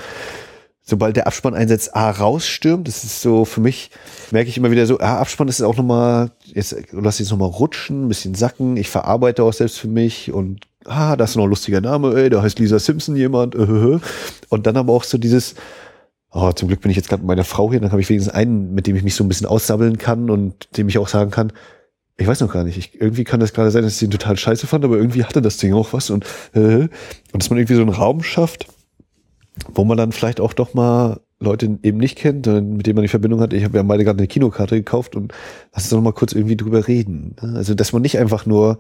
sobald 0.83 1.17
der 1.17 1.27
Abspann 1.27 1.55
einsetzt, 1.55 1.97
A, 1.97 2.11
rausstürmt. 2.11 2.87
Das 2.87 3.05
ist 3.05 3.21
so 3.21 3.45
für 3.45 3.61
mich, 3.61 3.91
merke 4.31 4.49
ich 4.49 4.57
immer 4.57 4.71
wieder 4.71 4.87
so, 4.87 5.01
ah, 5.01 5.19
Abspann 5.19 5.49
ist 5.49 5.61
auch 5.61 5.77
nochmal, 5.77 6.31
jetzt 6.45 6.77
lass 6.93 7.19
jetzt 7.19 7.31
nochmal 7.31 7.49
rutschen, 7.49 8.07
ein 8.07 8.09
bisschen 8.09 8.35
sacken, 8.35 8.77
ich 8.77 8.89
verarbeite 8.89 9.43
auch 9.43 9.53
selbst 9.53 9.79
für 9.79 9.89
mich 9.89 10.33
und 10.33 10.67
ah, 10.85 11.17
das 11.17 11.31
ist 11.31 11.37
noch 11.37 11.45
ein 11.45 11.51
lustiger 11.51 11.81
Name, 11.81 12.15
ey, 12.15 12.31
da 12.31 12.43
heißt 12.43 12.59
Lisa 12.59 12.79
Simpson 12.79 13.17
jemand, 13.17 13.55
äh, 13.55 13.99
und 14.49 14.67
dann 14.67 14.77
aber 14.77 14.93
auch 14.93 15.05
so 15.05 15.19
dieses, 15.19 15.55
oh, 16.33 16.53
zum 16.53 16.69
Glück 16.69 16.81
bin 16.81 16.91
ich 16.91 16.97
jetzt 16.97 17.09
gerade 17.09 17.23
mit 17.23 17.29
meiner 17.29 17.45
Frau 17.45 17.71
hier, 17.71 17.81
dann 17.81 17.93
habe 17.93 18.01
ich 18.01 18.09
wenigstens 18.09 18.35
einen, 18.35 18.75
mit 18.75 18.87
dem 18.87 18.97
ich 18.97 19.03
mich 19.03 19.15
so 19.15 19.25
ein 19.25 19.29
bisschen 19.29 19.47
aussabbeln 19.47 19.99
kann 19.99 20.31
und 20.31 20.77
dem 20.77 20.89
ich 20.89 20.99
auch 20.99 21.09
sagen 21.09 21.31
kann, 21.31 21.53
ich 22.17 22.27
weiß 22.27 22.41
noch 22.41 22.53
gar 22.53 22.65
nicht, 22.65 22.79
ich, 22.79 23.01
irgendwie 23.01 23.25
kann 23.25 23.41
das 23.41 23.53
gerade 23.53 23.71
sein, 23.71 23.83
dass 23.83 23.97
ich 23.97 24.03
ihn 24.03 24.11
total 24.11 24.37
scheiße 24.37 24.67
fand, 24.67 24.85
aber 24.85 24.97
irgendwie 24.97 25.25
hatte 25.25 25.43
das 25.43 25.57
Ding 25.57 25.75
auch 25.75 25.93
was 25.93 26.11
und, 26.11 26.25
äh, 26.55 26.59
und 26.59 26.91
dass 27.33 27.51
man 27.51 27.59
irgendwie 27.59 27.75
so 27.75 27.83
einen 27.83 27.91
Raum 27.91 28.23
schafft, 28.23 28.67
wo 29.75 29.85
man 29.85 29.97
dann 29.97 30.13
vielleicht 30.13 30.41
auch 30.41 30.53
doch 30.53 30.75
mal 30.75 31.21
Leute 31.43 31.79
eben 31.83 31.99
nicht 31.99 32.17
kennt, 32.17 32.47
mit 32.47 32.87
denen 32.87 32.95
man 32.95 33.03
die 33.03 33.09
Verbindung 33.09 33.41
hat. 33.41 33.53
Ich 33.53 33.65
habe 33.65 33.77
ja 33.77 33.83
beide 33.83 34.05
gerade 34.05 34.19
eine 34.19 34.29
Kinokarte 34.29 34.77
gekauft 34.77 35.17
und 35.17 35.33
lass 35.75 35.85
uns 35.85 35.91
doch 35.91 36.01
mal 36.01 36.13
kurz 36.13 36.33
irgendwie 36.33 36.57
drüber 36.57 36.87
reden. 36.87 37.35
Ne? 37.43 37.55
Also, 37.57 37.75
dass 37.75 37.93
man 37.93 38.03
nicht 38.03 38.19
einfach 38.19 38.47
nur 38.47 38.79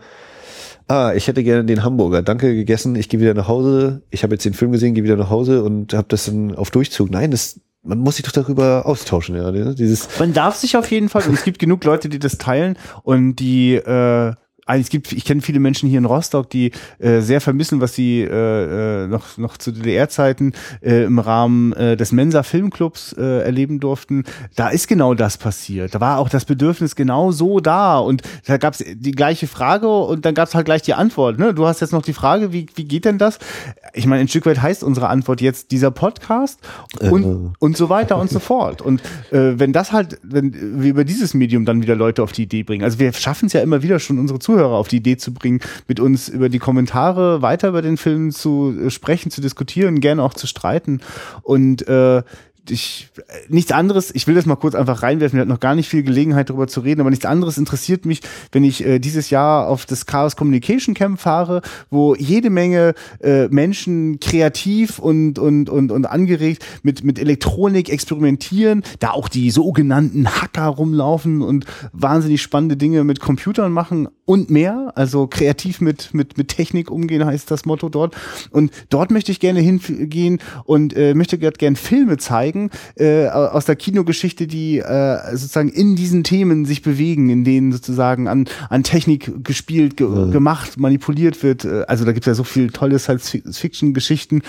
ah, 0.88 1.12
ich 1.14 1.28
hätte 1.28 1.42
gerne 1.42 1.64
den 1.64 1.82
Hamburger, 1.82 2.22
danke 2.22 2.54
gegessen, 2.54 2.96
ich 2.96 3.08
gehe 3.08 3.20
wieder 3.20 3.34
nach 3.34 3.48
Hause, 3.48 4.02
ich 4.10 4.22
habe 4.22 4.34
jetzt 4.34 4.44
den 4.44 4.54
Film 4.54 4.72
gesehen, 4.72 4.94
gehe 4.94 5.04
wieder 5.04 5.16
nach 5.16 5.30
Hause 5.30 5.62
und 5.62 5.94
habe 5.94 6.08
das 6.08 6.26
dann 6.26 6.54
auf 6.54 6.70
Durchzug. 6.70 7.10
Nein, 7.10 7.30
das 7.30 7.60
man 7.84 7.98
muss 7.98 8.16
sich 8.16 8.24
doch 8.24 8.32
darüber 8.32 8.86
austauschen, 8.86 9.34
ja. 9.34 9.50
Ne? 9.50 9.74
Dieses 9.74 10.08
man 10.18 10.32
darf 10.32 10.56
sich 10.56 10.76
auf 10.76 10.90
jeden 10.90 11.08
Fall, 11.08 11.24
und 11.26 11.34
es 11.34 11.44
gibt 11.44 11.58
genug 11.58 11.82
Leute, 11.84 12.08
die 12.08 12.18
das 12.18 12.38
teilen 12.38 12.78
und 13.02 13.36
die 13.36 13.74
äh, 13.74 14.34
es 14.66 14.90
gibt, 14.90 15.10
ich 15.12 15.24
kenne 15.24 15.42
viele 15.42 15.58
Menschen 15.58 15.88
hier 15.88 15.98
in 15.98 16.04
Rostock, 16.04 16.48
die 16.48 16.70
äh, 16.98 17.20
sehr 17.20 17.40
vermissen, 17.40 17.80
was 17.80 17.94
sie 17.94 18.20
äh, 18.20 19.04
äh 19.04 19.06
noch 19.08 19.36
noch 19.36 19.56
zu 19.56 19.72
DDR-Zeiten 19.72 20.52
äh, 20.80 21.04
im 21.04 21.18
Rahmen 21.18 21.72
äh, 21.72 21.96
des 21.96 22.12
Mensa 22.12 22.42
Filmclubs 22.44 23.12
äh, 23.14 23.42
erleben 23.42 23.80
durften. 23.80 24.24
Da 24.54 24.68
ist 24.68 24.86
genau 24.86 25.14
das 25.14 25.36
passiert. 25.36 25.94
Da 25.94 26.00
war 26.00 26.18
auch 26.18 26.28
das 26.28 26.44
Bedürfnis 26.44 26.94
genau 26.94 27.32
so 27.32 27.58
da 27.58 27.98
und 27.98 28.22
da 28.46 28.56
gab 28.56 28.74
es 28.74 28.84
die 28.86 29.10
gleiche 29.10 29.48
Frage 29.48 29.88
und 29.88 30.24
dann 30.24 30.34
gab 30.34 30.48
es 30.48 30.54
halt 30.54 30.64
gleich 30.64 30.82
die 30.82 30.94
Antwort. 30.94 31.38
Ne? 31.38 31.54
Du 31.54 31.66
hast 31.66 31.80
jetzt 31.80 31.92
noch 31.92 32.02
die 32.02 32.12
Frage, 32.12 32.52
wie 32.52 32.66
wie 32.76 32.84
geht 32.84 33.04
denn 33.04 33.18
das? 33.18 33.40
Ich 33.94 34.06
meine, 34.06 34.20
ein 34.20 34.28
Stück 34.28 34.46
weit 34.46 34.62
heißt 34.62 34.84
unsere 34.84 35.08
Antwort 35.08 35.40
jetzt 35.40 35.72
dieser 35.72 35.90
Podcast 35.90 36.60
und 37.00 37.24
äh. 37.24 37.50
und 37.58 37.76
so 37.76 37.88
weiter 37.88 38.16
und 38.16 38.30
so 38.30 38.38
fort. 38.38 38.80
Und 38.80 39.02
äh, 39.32 39.54
wenn 39.56 39.72
das 39.72 39.90
halt, 39.92 40.20
wenn 40.22 40.80
wir 40.80 40.90
über 40.90 41.04
dieses 41.04 41.34
Medium 41.34 41.64
dann 41.64 41.82
wieder 41.82 41.96
Leute 41.96 42.22
auf 42.22 42.30
die 42.30 42.44
Idee 42.44 42.62
bringen, 42.62 42.84
also 42.84 43.00
wir 43.00 43.12
schaffen 43.12 43.46
es 43.46 43.54
ja 43.54 43.60
immer 43.60 43.82
wieder 43.82 43.98
schon 43.98 44.20
unsere 44.20 44.38
Zuhörer 44.38 44.51
Zuhörer 44.52 44.74
auf 44.74 44.88
die 44.88 44.96
Idee 44.96 45.16
zu 45.16 45.32
bringen, 45.32 45.60
mit 45.88 45.98
uns 45.98 46.28
über 46.28 46.48
die 46.48 46.58
Kommentare 46.58 47.40
weiter 47.40 47.68
über 47.68 47.80
den 47.80 47.96
Film 47.96 48.30
zu 48.32 48.74
äh, 48.78 48.90
sprechen, 48.90 49.30
zu 49.30 49.40
diskutieren, 49.40 50.00
gerne 50.00 50.22
auch 50.22 50.34
zu 50.34 50.46
streiten. 50.46 51.00
Und 51.42 51.86
äh, 51.88 52.22
ich, 52.68 53.10
nichts 53.48 53.72
anderes, 53.72 54.14
ich 54.14 54.26
will 54.26 54.34
das 54.34 54.46
mal 54.46 54.56
kurz 54.56 54.74
einfach 54.74 55.02
reinwerfen, 55.02 55.36
wir 55.36 55.40
hatten 55.40 55.50
noch 55.50 55.60
gar 55.60 55.74
nicht 55.74 55.88
viel 55.88 56.02
Gelegenheit 56.02 56.48
darüber 56.48 56.68
zu 56.68 56.80
reden, 56.80 57.00
aber 57.00 57.10
nichts 57.10 57.24
anderes 57.24 57.58
interessiert 57.58 58.06
mich, 58.06 58.20
wenn 58.52 58.62
ich 58.64 58.84
äh, 58.84 58.98
dieses 58.98 59.30
Jahr 59.30 59.68
auf 59.68 59.86
das 59.86 60.06
Chaos 60.06 60.36
Communication 60.36 60.94
Camp 60.94 61.20
fahre, 61.20 61.62
wo 61.90 62.14
jede 62.14 62.50
Menge 62.50 62.94
äh, 63.20 63.48
Menschen 63.48 64.20
kreativ 64.20 64.98
und, 64.98 65.38
und, 65.38 65.68
und, 65.68 65.90
und 65.90 66.06
angeregt 66.06 66.64
mit, 66.82 67.02
mit 67.02 67.18
Elektronik 67.18 67.88
experimentieren, 67.88 68.82
da 69.00 69.10
auch 69.10 69.28
die 69.28 69.50
sogenannten 69.50 70.28
Hacker 70.28 70.66
rumlaufen 70.66 71.42
und 71.42 71.66
wahnsinnig 71.92 72.42
spannende 72.42 72.76
Dinge 72.76 73.04
mit 73.04 73.20
Computern 73.20 73.72
machen 73.72 74.08
und 74.24 74.50
mehr, 74.50 74.92
also 74.94 75.26
kreativ 75.26 75.80
mit, 75.80 76.14
mit, 76.14 76.38
mit 76.38 76.48
Technik 76.48 76.90
umgehen 76.90 77.24
heißt 77.24 77.50
das 77.50 77.64
Motto 77.64 77.88
dort. 77.88 78.16
Und 78.50 78.72
dort 78.88 79.10
möchte 79.10 79.32
ich 79.32 79.40
gerne 79.40 79.60
hingehen 79.60 80.38
und 80.64 80.96
äh, 80.96 81.14
möchte 81.14 81.38
gerne 81.38 81.76
Filme 81.76 82.18
zeigen, 82.18 82.51
zeigen 82.52 82.70
äh, 82.96 83.28
aus 83.28 83.64
der 83.64 83.76
Kinogeschichte, 83.76 84.46
die 84.46 84.78
äh, 84.78 85.36
sozusagen 85.36 85.68
in 85.68 85.96
diesen 85.96 86.24
Themen 86.24 86.64
sich 86.64 86.82
bewegen, 86.82 87.30
in 87.30 87.44
denen 87.44 87.72
sozusagen 87.72 88.28
an, 88.28 88.46
an 88.68 88.82
Technik 88.82 89.44
gespielt, 89.44 89.96
ge 89.96 90.08
ja. 90.08 90.26
gemacht, 90.26 90.78
manipuliert 90.78 91.42
wird. 91.42 91.64
Äh, 91.64 91.84
also 91.88 92.04
da 92.04 92.12
gibt 92.12 92.26
es 92.26 92.30
ja 92.30 92.34
so 92.34 92.44
viel 92.44 92.70
tolle 92.70 92.98
Science-Fiction-Geschichten. 92.98 94.42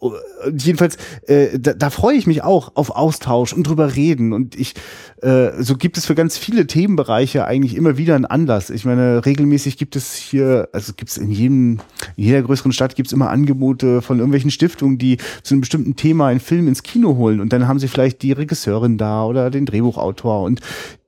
Uh, 0.00 0.12
jedenfalls, 0.56 0.96
äh, 1.26 1.58
da, 1.58 1.72
da 1.72 1.90
freue 1.90 2.16
ich 2.16 2.28
mich 2.28 2.44
auch 2.44 2.76
auf 2.76 2.90
Austausch 2.90 3.52
und 3.52 3.66
drüber 3.66 3.96
reden. 3.96 4.32
Und 4.32 4.54
ich, 4.54 4.74
äh, 5.22 5.60
so 5.60 5.76
gibt 5.76 5.98
es 5.98 6.06
für 6.06 6.14
ganz 6.14 6.38
viele 6.38 6.68
Themenbereiche 6.68 7.44
eigentlich 7.44 7.74
immer 7.74 7.98
wieder 7.98 8.14
einen 8.14 8.24
Anlass. 8.24 8.70
Ich 8.70 8.84
meine, 8.84 9.26
regelmäßig 9.26 9.76
gibt 9.76 9.96
es 9.96 10.14
hier, 10.14 10.68
also 10.72 10.92
gibt 10.92 11.10
es 11.10 11.16
in 11.16 11.32
jedem, 11.32 11.80
in 12.16 12.24
jeder 12.24 12.42
größeren 12.42 12.70
Stadt 12.70 12.94
gibt 12.94 13.08
es 13.08 13.12
immer 13.12 13.30
Angebote 13.30 14.00
von 14.00 14.18
irgendwelchen 14.18 14.52
Stiftungen, 14.52 14.98
die 14.98 15.16
zu 15.42 15.54
einem 15.54 15.62
bestimmten 15.62 15.96
Thema 15.96 16.28
einen 16.28 16.40
Film 16.40 16.68
ins 16.68 16.84
Kino 16.84 17.16
holen. 17.16 17.40
Und 17.40 17.52
dann 17.52 17.66
haben 17.66 17.80
sie 17.80 17.88
vielleicht 17.88 18.22
die 18.22 18.30
Regisseurin 18.30 18.98
da 18.98 19.24
oder 19.24 19.50
den 19.50 19.66
Drehbuchautor. 19.66 20.42
Und 20.42 20.60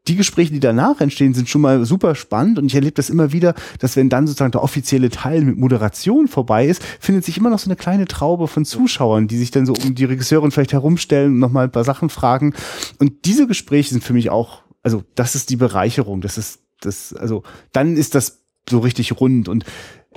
die 0.08 0.16
Gespräche, 0.16 0.52
die 0.52 0.60
danach 0.60 1.00
entstehen, 1.00 1.34
sind 1.34 1.48
schon 1.48 1.60
mal 1.60 1.84
super 1.84 2.14
spannend. 2.14 2.58
Und 2.58 2.66
ich 2.66 2.74
erlebe 2.74 2.94
das 2.94 3.10
immer 3.10 3.32
wieder, 3.32 3.54
dass 3.78 3.96
wenn 3.96 4.08
dann 4.08 4.26
sozusagen 4.26 4.52
der 4.52 4.62
offizielle 4.62 5.10
Teil 5.10 5.42
mit 5.42 5.58
Moderation 5.58 6.26
vorbei 6.26 6.66
ist, 6.66 6.82
findet 7.00 7.24
sich 7.24 7.36
immer 7.36 7.50
noch 7.50 7.58
so 7.58 7.68
eine 7.68 7.76
kleine 7.76 8.06
Traube 8.06 8.48
von 8.48 8.64
Zuschauern, 8.64 9.28
die 9.28 9.36
sich 9.36 9.50
dann 9.50 9.66
so 9.66 9.74
um 9.74 9.94
die 9.94 10.04
Regisseurin 10.04 10.50
vielleicht 10.50 10.72
herumstellen 10.72 11.34
und 11.34 11.38
nochmal 11.38 11.64
ein 11.64 11.72
paar 11.72 11.84
Sachen 11.84 12.08
fragen. 12.08 12.54
Und 12.98 13.24
diese 13.24 13.46
Gespräche 13.46 13.90
sind 13.90 14.02
für 14.02 14.14
mich 14.14 14.30
auch, 14.30 14.62
also 14.82 15.04
das 15.14 15.34
ist 15.34 15.50
die 15.50 15.56
Bereicherung, 15.56 16.20
das 16.20 16.38
ist 16.38 16.60
das, 16.80 17.12
also 17.12 17.42
dann 17.72 17.96
ist 17.96 18.14
das 18.14 18.44
so 18.68 18.78
richtig 18.78 19.20
rund. 19.20 19.48
Und 19.48 19.64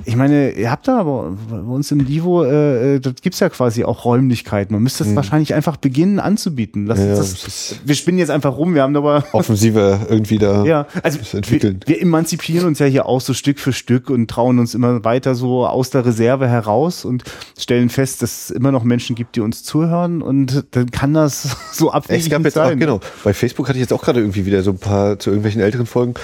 ich 0.05 0.15
meine, 0.15 0.51
ihr 0.51 0.71
habt 0.71 0.87
da 0.87 0.97
aber 0.97 1.37
bei 1.51 1.59
uns 1.59 1.91
im 1.91 1.99
Livo, 1.99 2.43
äh, 2.43 2.95
äh 2.95 2.99
da 2.99 3.11
gibt's 3.11 3.39
ja 3.39 3.49
quasi 3.49 3.83
auch 3.83 4.05
Räumlichkeiten. 4.05 4.73
Man 4.73 4.81
müsste 4.81 5.03
es 5.03 5.11
mhm. 5.11 5.15
wahrscheinlich 5.17 5.53
einfach 5.53 5.77
beginnen 5.77 6.19
anzubieten. 6.19 6.87
Lass 6.87 6.97
ja, 6.97 7.09
das, 7.09 7.43
das 7.43 7.75
wir 7.85 7.93
spinnen 7.93 8.17
jetzt 8.17 8.31
einfach 8.31 8.57
rum, 8.57 8.73
wir 8.73 8.81
haben 8.81 8.95
aber 8.95 9.23
offensiver 9.33 10.07
irgendwie 10.09 10.39
da 10.39 10.65
ja, 10.65 10.87
also 11.03 11.19
entwickeln. 11.37 11.79
Wir, 11.85 11.97
wir 11.97 12.01
emanzipieren 12.01 12.65
uns 12.65 12.79
ja 12.79 12.87
hier 12.87 13.05
auch 13.05 13.21
so 13.21 13.35
Stück 13.35 13.59
für 13.59 13.71
Stück 13.71 14.09
und 14.09 14.31
trauen 14.31 14.57
uns 14.57 14.73
immer 14.73 15.03
weiter 15.03 15.35
so 15.35 15.67
aus 15.67 15.91
der 15.91 16.03
Reserve 16.07 16.47
heraus 16.47 17.05
und 17.05 17.23
stellen 17.57 17.89
fest, 17.89 18.23
dass 18.23 18.45
es 18.45 18.49
immer 18.49 18.71
noch 18.71 18.83
Menschen 18.83 19.15
gibt, 19.15 19.35
die 19.35 19.41
uns 19.41 19.63
zuhören 19.63 20.23
und 20.23 20.65
dann 20.71 20.89
kann 20.89 21.13
das 21.13 21.55
so 21.71 21.91
abwegig 21.91 22.33
sein. 22.51 22.73
Auch, 22.73 22.79
genau. 22.79 22.99
Bei 23.23 23.35
Facebook 23.35 23.69
hatte 23.69 23.77
ich 23.77 23.83
jetzt 23.83 23.93
auch 23.93 24.01
gerade 24.01 24.21
irgendwie 24.21 24.47
wieder 24.47 24.63
so 24.63 24.71
ein 24.71 24.79
paar 24.79 25.19
zu 25.19 25.29
irgendwelchen 25.29 25.61
älteren 25.61 25.85
Folgen 25.85 26.15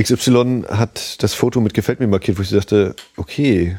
XY 0.00 0.64
hat 0.68 1.22
das 1.22 1.34
Foto 1.34 1.60
mit 1.60 1.74
gefällt 1.74 2.00
mir 2.00 2.06
markiert, 2.06 2.38
wo 2.38 2.42
ich 2.42 2.50
dachte, 2.50 2.94
okay, 3.16 3.76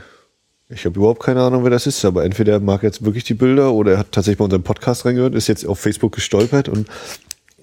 ich 0.67 0.85
habe 0.85 0.99
überhaupt 0.99 1.23
keine 1.23 1.41
Ahnung, 1.41 1.63
wer 1.63 1.71
das 1.71 1.87
ist, 1.87 2.03
aber 2.05 2.25
entweder 2.25 2.59
mag 2.59 2.83
er 2.83 2.89
jetzt 2.89 3.03
wirklich 3.03 3.23
die 3.23 3.33
Bilder 3.33 3.73
oder 3.73 3.93
er 3.93 3.97
hat 3.99 4.11
tatsächlich 4.11 4.37
bei 4.37 4.43
unserem 4.43 4.63
Podcast 4.63 5.05
reingehört, 5.05 5.33
ist 5.33 5.47
jetzt 5.47 5.65
auf 5.65 5.79
Facebook 5.79 6.13
gestolpert 6.13 6.69
und 6.69 6.87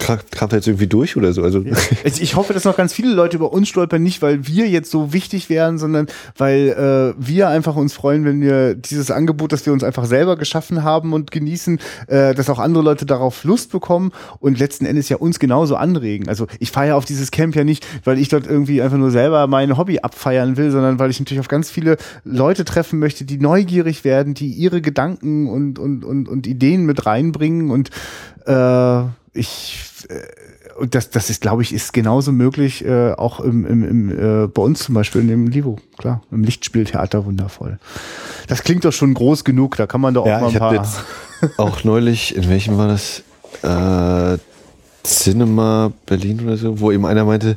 er 0.08 0.56
jetzt 0.56 0.66
irgendwie 0.66 0.86
durch 0.86 1.16
oder 1.16 1.32
so. 1.32 1.42
Also 1.42 1.60
ja. 1.60 1.76
ich 2.04 2.36
hoffe, 2.36 2.52
dass 2.52 2.64
noch 2.64 2.76
ganz 2.76 2.92
viele 2.92 3.12
Leute 3.12 3.36
über 3.36 3.52
uns 3.52 3.68
stolpern, 3.68 4.02
nicht 4.02 4.22
weil 4.22 4.46
wir 4.46 4.68
jetzt 4.68 4.90
so 4.90 5.12
wichtig 5.12 5.48
wären, 5.48 5.78
sondern 5.78 6.06
weil 6.36 7.14
äh, 7.18 7.20
wir 7.24 7.48
einfach 7.48 7.76
uns 7.76 7.92
freuen, 7.92 8.24
wenn 8.24 8.40
wir 8.40 8.74
dieses 8.74 9.10
Angebot, 9.10 9.52
das 9.52 9.66
wir 9.66 9.72
uns 9.72 9.84
einfach 9.84 10.04
selber 10.04 10.36
geschaffen 10.36 10.82
haben 10.82 11.12
und 11.12 11.30
genießen, 11.30 11.78
äh, 12.06 12.34
dass 12.34 12.50
auch 12.50 12.58
andere 12.58 12.82
Leute 12.82 13.06
darauf 13.06 13.44
Lust 13.44 13.72
bekommen 13.72 14.12
und 14.38 14.58
letzten 14.58 14.86
Endes 14.86 15.08
ja 15.08 15.16
uns 15.16 15.38
genauso 15.38 15.76
anregen. 15.76 16.28
Also 16.28 16.46
ich 16.58 16.70
feiere 16.70 16.96
auf 16.96 17.04
dieses 17.04 17.30
Camp 17.30 17.56
ja 17.56 17.64
nicht, 17.64 17.86
weil 18.04 18.18
ich 18.18 18.28
dort 18.28 18.46
irgendwie 18.46 18.82
einfach 18.82 18.98
nur 18.98 19.10
selber 19.10 19.46
mein 19.46 19.76
Hobby 19.76 19.98
abfeiern 20.00 20.56
will, 20.56 20.70
sondern 20.70 20.98
weil 20.98 21.10
ich 21.10 21.18
natürlich 21.18 21.40
auf 21.40 21.48
ganz 21.48 21.70
viele 21.70 21.96
Leute 22.24 22.64
treffen 22.64 22.98
möchte, 22.98 23.24
die 23.24 23.38
neugierig 23.38 24.04
werden, 24.04 24.34
die 24.34 24.50
ihre 24.50 24.80
Gedanken 24.80 25.48
und, 25.48 25.78
und, 25.78 26.04
und, 26.04 26.28
und 26.28 26.46
Ideen 26.46 26.84
mit 26.84 27.06
reinbringen 27.06 27.70
und 27.70 27.90
äh, 28.46 29.04
ich 29.36 30.06
äh, 30.08 30.14
und 30.78 30.94
das, 30.94 31.10
das 31.10 31.30
ist, 31.30 31.40
glaube 31.40 31.62
ich, 31.62 31.72
ist 31.72 31.92
genauso 31.92 32.32
möglich, 32.32 32.84
äh, 32.84 33.12
auch 33.12 33.40
im, 33.40 33.66
im, 33.66 33.82
im, 33.82 34.10
äh, 34.44 34.46
bei 34.46 34.62
uns 34.62 34.80
zum 34.84 34.94
Beispiel 34.94 35.22
in 35.22 35.28
dem 35.28 35.46
Livo, 35.46 35.78
klar, 35.96 36.22
im 36.30 36.44
Lichtspieltheater 36.44 37.24
wundervoll. 37.24 37.78
Das 38.46 38.62
klingt 38.62 38.84
doch 38.84 38.92
schon 38.92 39.14
groß 39.14 39.44
genug, 39.44 39.76
da 39.76 39.86
kann 39.86 40.00
man 40.00 40.14
doch 40.14 40.26
ja, 40.26 40.36
auch 40.36 40.40
mal 40.42 40.52
ein 40.52 40.58
paar. 40.58 40.74
Jetzt 40.74 41.04
auch 41.56 41.84
neulich, 41.84 42.36
in 42.36 42.48
welchem 42.48 42.76
war 42.78 42.88
das? 42.88 43.22
Äh, 43.62 44.38
Cinema 45.02 45.92
Berlin 46.04 46.40
oder 46.44 46.56
so, 46.56 46.80
wo 46.80 46.90
eben 46.90 47.06
einer 47.06 47.24
meinte, 47.24 47.56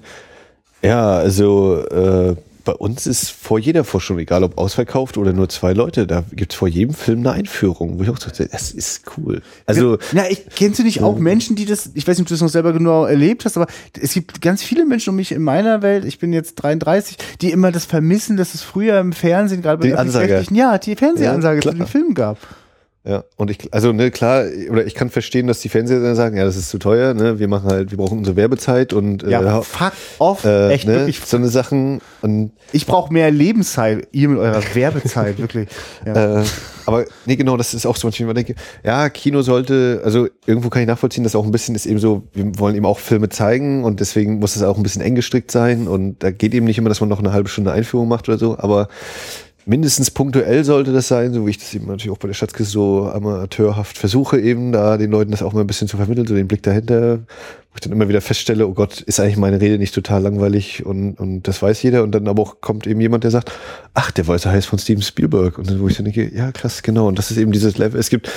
ja, 0.81 1.18
also 1.18 1.84
äh, 1.89 2.35
bei 2.70 2.76
uns 2.76 3.08
ist 3.08 3.32
vor 3.32 3.58
jeder 3.58 3.84
Forschung, 3.84 4.20
egal 4.20 4.44
ob 4.44 4.60
ausverkauft 4.60 5.18
oder 5.18 5.34
nur 5.34 5.50
zwei 5.50 5.74
Leute, 5.74 6.06
da 6.06 6.24
gibt 6.32 6.54
es 6.54 6.58
vor 6.60 6.68
jedem 6.68 6.94
Film 6.94 7.22
eine 7.22 7.32
Einführung, 7.32 7.98
wo 7.98 8.04
ich 8.04 8.12
auch 8.12 8.20
dachte, 8.20 8.48
das 8.48 8.70
ist 8.70 9.06
cool. 9.18 9.41
Also, 9.66 9.98
ja, 10.12 10.26
ich, 10.30 10.46
kennst 10.56 10.78
du 10.78 10.84
nicht 10.84 11.02
auch 11.02 11.18
Menschen, 11.18 11.56
die 11.56 11.66
das, 11.66 11.90
ich 11.96 12.08
weiß 12.08 12.20
nicht, 12.20 12.26
ob 12.26 12.28
du 12.28 12.36
das 12.36 12.41
noch 12.41 12.50
selber 12.50 12.72
genau 12.72 13.06
erlebt 13.06 13.44
hast, 13.44 13.58
aber 13.58 13.66
es 14.00 14.14
gibt 14.14 14.40
ganz 14.44 14.62
viele 14.62 14.86
Menschen 14.86 15.10
um 15.10 15.16
mich 15.16 15.32
in 15.32 15.41
meiner 15.41 15.82
Welt, 15.82 16.06
ich 16.06 16.20
bin 16.20 16.32
jetzt 16.32 16.58
33, 16.58 17.18
die 17.41 17.50
immer 17.50 17.72
das 17.72 17.86
vermissen, 17.86 18.38
dass 18.38 18.54
es 18.54 18.62
früher 18.62 19.00
im 19.00 19.14
Fernsehen, 19.14 19.64
gerade 19.64 19.80
bei 19.80 19.88
den 19.88 19.98
Ansage. 19.98 20.46
ja, 20.52 20.78
die 20.78 20.96
Fernsehansage 20.96 21.62
ja, 21.64 21.72
zu 21.72 21.76
den 21.76 21.88
Filmen 21.88 22.14
gab. 22.14 22.38
Ja, 23.06 23.24
und 23.38 23.50
ich, 23.50 23.74
also 23.74 23.94
ne, 23.94 24.12
klar, 24.12 24.44
oder 24.70 24.86
ich 24.86 24.94
kann 24.94 25.10
verstehen, 25.10 25.48
dass 25.48 25.62
die 25.62 25.70
Fernseher 25.70 26.16
sagen, 26.16 26.36
ja, 26.36 26.44
das 26.44 26.58
ist 26.58 26.70
zu 26.70 26.80
teuer, 26.80 27.14
ne, 27.14 27.40
wir 27.40 27.48
machen 27.48 27.70
halt, 27.70 27.92
wir 27.92 27.98
brauchen 27.98 28.18
unsere 28.18 28.36
Werbezeit 28.36 28.92
und 28.92 29.24
ja, 29.24 29.60
äh, 29.60 29.64
fuck 29.64 29.94
off, 30.18 30.44
äh, 30.44 30.70
echt 30.70 30.86
ne, 30.86 30.96
wirklich. 30.96 31.22
So 31.22 31.38
eine 31.38 31.48
Sachen 31.48 32.02
und 32.22 32.52
ich 32.74 32.86
brauche 32.86 33.14
mehr 33.14 33.32
Lebenszeit, 33.32 34.10
ihr 34.12 34.28
mit 34.28 34.40
eurer 34.40 34.62
Werbezeit, 34.74 35.38
wirklich. 35.40 35.70
Ja. 36.06 36.42
Äh, 36.42 36.44
aber 36.86 37.06
nee, 37.26 37.38
genau, 37.38 37.56
das 37.56 37.74
ist 37.74 37.86
auch 37.86 37.96
so, 37.96 38.12
wenn 38.12 38.28
ich 38.28 38.34
denke, 38.34 38.56
ja, 38.84 39.10
Kino 39.10 39.44
sollte, 39.44 40.02
also 40.04 40.28
irgendwo 40.46 40.70
kann 40.70 40.82
ich 40.82 40.88
nachvollziehen, 40.88 41.24
dass 41.24 41.36
auch 41.36 41.46
ein 41.46 41.52
bisschen 41.52 41.76
ist 41.76 41.86
eben 41.86 42.00
so, 42.00 42.24
wir 42.34 42.60
wollen 42.60 42.76
eben 42.76 42.86
auch 42.86 43.00
Filme 43.00 43.30
zeigen 43.30 43.86
und 43.86 44.02
deswegen 44.02 44.40
muss 44.40 44.58
es 44.58 44.64
auch 44.64 44.76
ein 44.76 44.84
bisschen 44.84 45.02
eng 45.02 45.16
gestrickt 45.16 45.52
sein 45.52 45.88
und 45.88 46.22
da 46.22 46.32
geht 46.32 46.54
eben 46.54 46.66
nicht 46.66 46.78
immer, 46.78 46.90
dass 46.90 47.00
man 47.00 47.08
noch 47.08 47.20
eine 47.20 47.32
halbe 47.32 47.48
Stunde 47.48 47.72
Einführung 47.72 48.10
macht 48.10 48.28
oder 48.28 48.38
so, 48.38 48.58
aber 48.58 48.90
mindestens 49.70 50.10
punktuell 50.10 50.64
sollte 50.64 50.91
das 50.91 51.08
sein, 51.08 51.32
so 51.32 51.46
wie 51.46 51.52
ich 51.52 51.60
das 51.60 51.74
eben 51.76 51.86
natürlich 51.86 52.10
auch 52.10 52.18
bei 52.18 52.28
der 52.28 52.34
Schatzkiste 52.34 52.74
so 52.74 53.08
amateurhaft 53.08 54.00
versuche, 54.00 54.40
eben 54.40 54.72
da 54.72 54.98
den 54.98 55.12
Leuten 55.12 55.30
das 55.30 55.44
auch 55.44 55.54
mal 55.54 55.62
ein 55.62 55.68
bisschen 55.68 55.88
zu 55.88 55.98
vermitteln, 55.98 56.26
so 56.26 56.34
den 56.34 56.48
Blick 56.48 56.64
dahinter, 56.64 57.20
wo 57.20 57.76
ich 57.76 57.82
dann 57.82 57.94
immer 57.94 58.10
wieder 58.10 58.20
feststelle, 58.20 58.68
oh 58.68 58.74
Gott, 58.74 59.02
ist 59.02 59.20
eigentlich 59.20 59.38
meine 59.38 59.62
Rede 59.62 59.78
nicht 59.78 59.94
total 59.94 60.24
langweilig 60.24 60.86
und, 60.88 61.14
und 61.20 61.44
das 61.44 61.62
weiß 61.62 61.84
jeder. 61.84 62.02
Und 62.02 62.12
dann 62.14 62.28
aber 62.28 62.41
auch 62.41 62.62
kommt 62.62 62.88
eben 62.88 63.00
jemand, 63.00 63.24
der 63.24 63.32
sagt, 63.32 63.52
ach, 63.94 64.10
der 64.10 64.28
Weiße 64.28 64.50
heißt 64.50 64.68
von 64.68 64.80
Steven 64.80 65.04
Spielberg. 65.04 65.60
Und 65.60 65.70
dann, 65.70 65.80
wo 65.80 65.88
ich 65.88 65.96
dann 65.96 66.06
denke, 66.06 66.36
ja 66.36 66.52
krass, 66.52 66.82
genau. 66.82 67.08
Und 67.08 67.20
das 67.20 67.30
ist 67.30 67.38
eben 67.38 67.52
dieses 67.52 67.78
Level, 67.78 68.00
es 68.00 68.10
gibt 68.10 68.32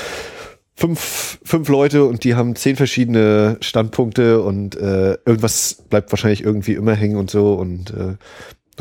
fünf, 0.74 1.38
fünf 1.42 1.68
Leute 1.70 2.04
und 2.04 2.24
die 2.24 2.34
haben 2.34 2.56
zehn 2.56 2.76
verschiedene 2.76 3.56
Standpunkte 3.60 4.42
und 4.42 4.74
äh, 4.76 5.12
irgendwas 5.24 5.82
bleibt 5.88 6.12
wahrscheinlich 6.12 6.44
irgendwie 6.44 6.74
immer 6.74 6.94
hängen 6.94 7.16
und 7.16 7.30
so. 7.30 7.54
Und 7.54 7.90
äh, 7.90 8.16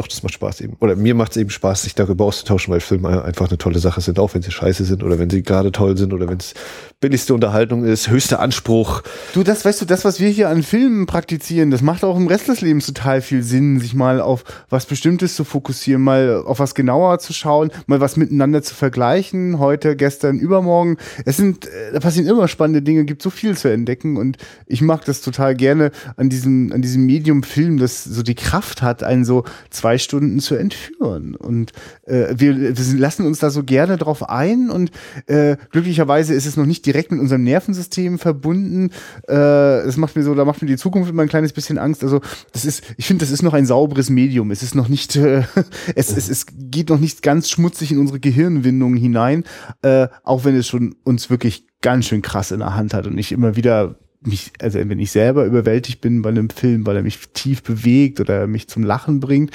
doch, 0.01 0.07
das 0.07 0.23
macht 0.23 0.33
Spaß 0.33 0.61
eben. 0.61 0.75
Oder 0.79 0.95
mir 0.95 1.13
macht 1.13 1.31
es 1.31 1.37
eben 1.37 1.51
Spaß, 1.51 1.83
sich 1.83 1.93
darüber 1.93 2.25
auszutauschen, 2.25 2.73
weil 2.73 2.79
Filme 2.79 3.23
einfach 3.23 3.47
eine 3.49 3.57
tolle 3.57 3.79
Sache 3.79 4.01
sind, 4.01 4.17
auch 4.17 4.33
wenn 4.33 4.41
sie 4.41 4.51
scheiße 4.51 4.83
sind 4.83 5.03
oder 5.03 5.19
wenn 5.19 5.29
sie 5.29 5.43
gerade 5.43 5.71
toll 5.71 5.95
sind 5.95 6.11
oder 6.11 6.27
wenn 6.27 6.39
es 6.39 6.53
billigste 6.99 7.33
Unterhaltung 7.33 7.83
ist, 7.83 8.09
höchster 8.09 8.39
Anspruch. 8.39 9.01
Du, 9.33 9.43
das 9.43 9.65
weißt 9.65 9.81
du, 9.81 9.85
das, 9.85 10.05
was 10.05 10.19
wir 10.19 10.29
hier 10.29 10.49
an 10.49 10.61
Filmen 10.61 11.07
praktizieren, 11.07 11.71
das 11.71 11.81
macht 11.81 12.03
auch 12.03 12.15
im 12.15 12.27
Rest 12.27 12.47
des 12.47 12.61
Lebens 12.61 12.85
total 12.85 13.21
viel 13.21 13.41
Sinn, 13.41 13.79
sich 13.79 13.95
mal 13.95 14.21
auf 14.21 14.43
was 14.69 14.85
Bestimmtes 14.85 15.35
zu 15.35 15.43
fokussieren, 15.43 16.01
mal 16.01 16.43
auf 16.45 16.59
was 16.59 16.75
genauer 16.75 17.17
zu 17.19 17.33
schauen, 17.33 17.71
mal 17.87 18.01
was 18.01 18.17
miteinander 18.17 18.61
zu 18.61 18.75
vergleichen, 18.75 19.57
heute, 19.57 19.95
gestern, 19.95 20.37
übermorgen. 20.37 20.97
Es 21.25 21.37
sind, 21.37 21.65
äh, 21.65 21.93
da 21.93 21.99
passieren 21.99 22.27
immer 22.27 22.47
spannende 22.47 22.83
Dinge, 22.83 23.05
gibt 23.05 23.23
so 23.23 23.31
viel 23.31 23.57
zu 23.57 23.67
entdecken 23.67 24.17
und 24.17 24.37
ich 24.67 24.81
mag 24.81 25.03
das 25.05 25.21
total 25.21 25.55
gerne 25.55 25.91
an 26.17 26.29
diesem, 26.29 26.71
an 26.71 26.83
diesem 26.83 27.05
Medium 27.05 27.41
Film, 27.41 27.77
das 27.79 28.03
so 28.03 28.21
die 28.21 28.35
Kraft 28.35 28.83
hat, 28.83 29.01
einen 29.03 29.25
so 29.25 29.43
zwei 29.71 29.90
Stunden 29.97 30.39
zu 30.39 30.55
entführen. 30.55 31.35
Und 31.35 31.71
äh, 32.05 32.33
wir, 32.35 32.77
wir 32.77 32.99
lassen 32.99 33.25
uns 33.25 33.39
da 33.39 33.49
so 33.49 33.63
gerne 33.63 33.97
drauf 33.97 34.29
ein 34.29 34.69
und 34.69 34.91
äh, 35.27 35.57
glücklicherweise 35.71 36.33
ist 36.33 36.45
es 36.45 36.57
noch 36.57 36.65
nicht 36.65 36.85
direkt 36.85 37.11
mit 37.11 37.19
unserem 37.19 37.43
Nervensystem 37.43 38.19
verbunden. 38.19 38.91
Äh, 39.27 39.35
das 39.35 39.97
macht 39.97 40.15
mir 40.15 40.23
so, 40.23 40.35
da 40.35 40.45
macht 40.45 40.61
mir 40.61 40.67
die 40.67 40.77
Zukunft 40.77 41.09
immer 41.09 41.23
ein 41.23 41.29
kleines 41.29 41.53
bisschen 41.53 41.77
Angst. 41.77 42.03
Also 42.03 42.21
das 42.53 42.65
ist, 42.65 42.83
ich 42.97 43.05
finde, 43.07 43.25
das 43.25 43.31
ist 43.31 43.41
noch 43.41 43.53
ein 43.53 43.65
sauberes 43.65 44.09
Medium. 44.09 44.51
Es 44.51 44.63
ist 44.63 44.75
noch 44.75 44.87
nicht, 44.87 45.15
äh, 45.15 45.43
es, 45.95 46.15
es, 46.15 46.29
es 46.29 46.45
geht 46.49 46.89
noch 46.89 46.99
nicht 46.99 47.21
ganz 47.21 47.49
schmutzig 47.49 47.91
in 47.91 47.99
unsere 47.99 48.19
Gehirnwindungen 48.19 48.97
hinein, 48.97 49.43
äh, 49.81 50.07
auch 50.23 50.45
wenn 50.45 50.55
es 50.55 50.67
schon 50.67 50.95
uns 51.03 51.29
wirklich 51.29 51.65
ganz 51.81 52.05
schön 52.05 52.21
krass 52.21 52.51
in 52.51 52.59
der 52.59 52.75
Hand 52.75 52.93
hat 52.93 53.07
und 53.07 53.17
ich 53.17 53.31
immer 53.31 53.55
wieder 53.55 53.95
mich, 54.21 54.51
also 54.61 54.79
wenn 54.79 54.99
ich 54.99 55.11
selber 55.11 55.45
überwältigt 55.45 56.01
bin 56.01 56.21
bei 56.21 56.29
einem 56.29 56.49
Film, 56.49 56.85
weil 56.85 56.95
er 56.95 57.03
mich 57.03 57.19
tief 57.33 57.63
bewegt 57.63 58.19
oder 58.19 58.47
mich 58.47 58.67
zum 58.67 58.83
Lachen 58.83 59.19
bringt, 59.19 59.51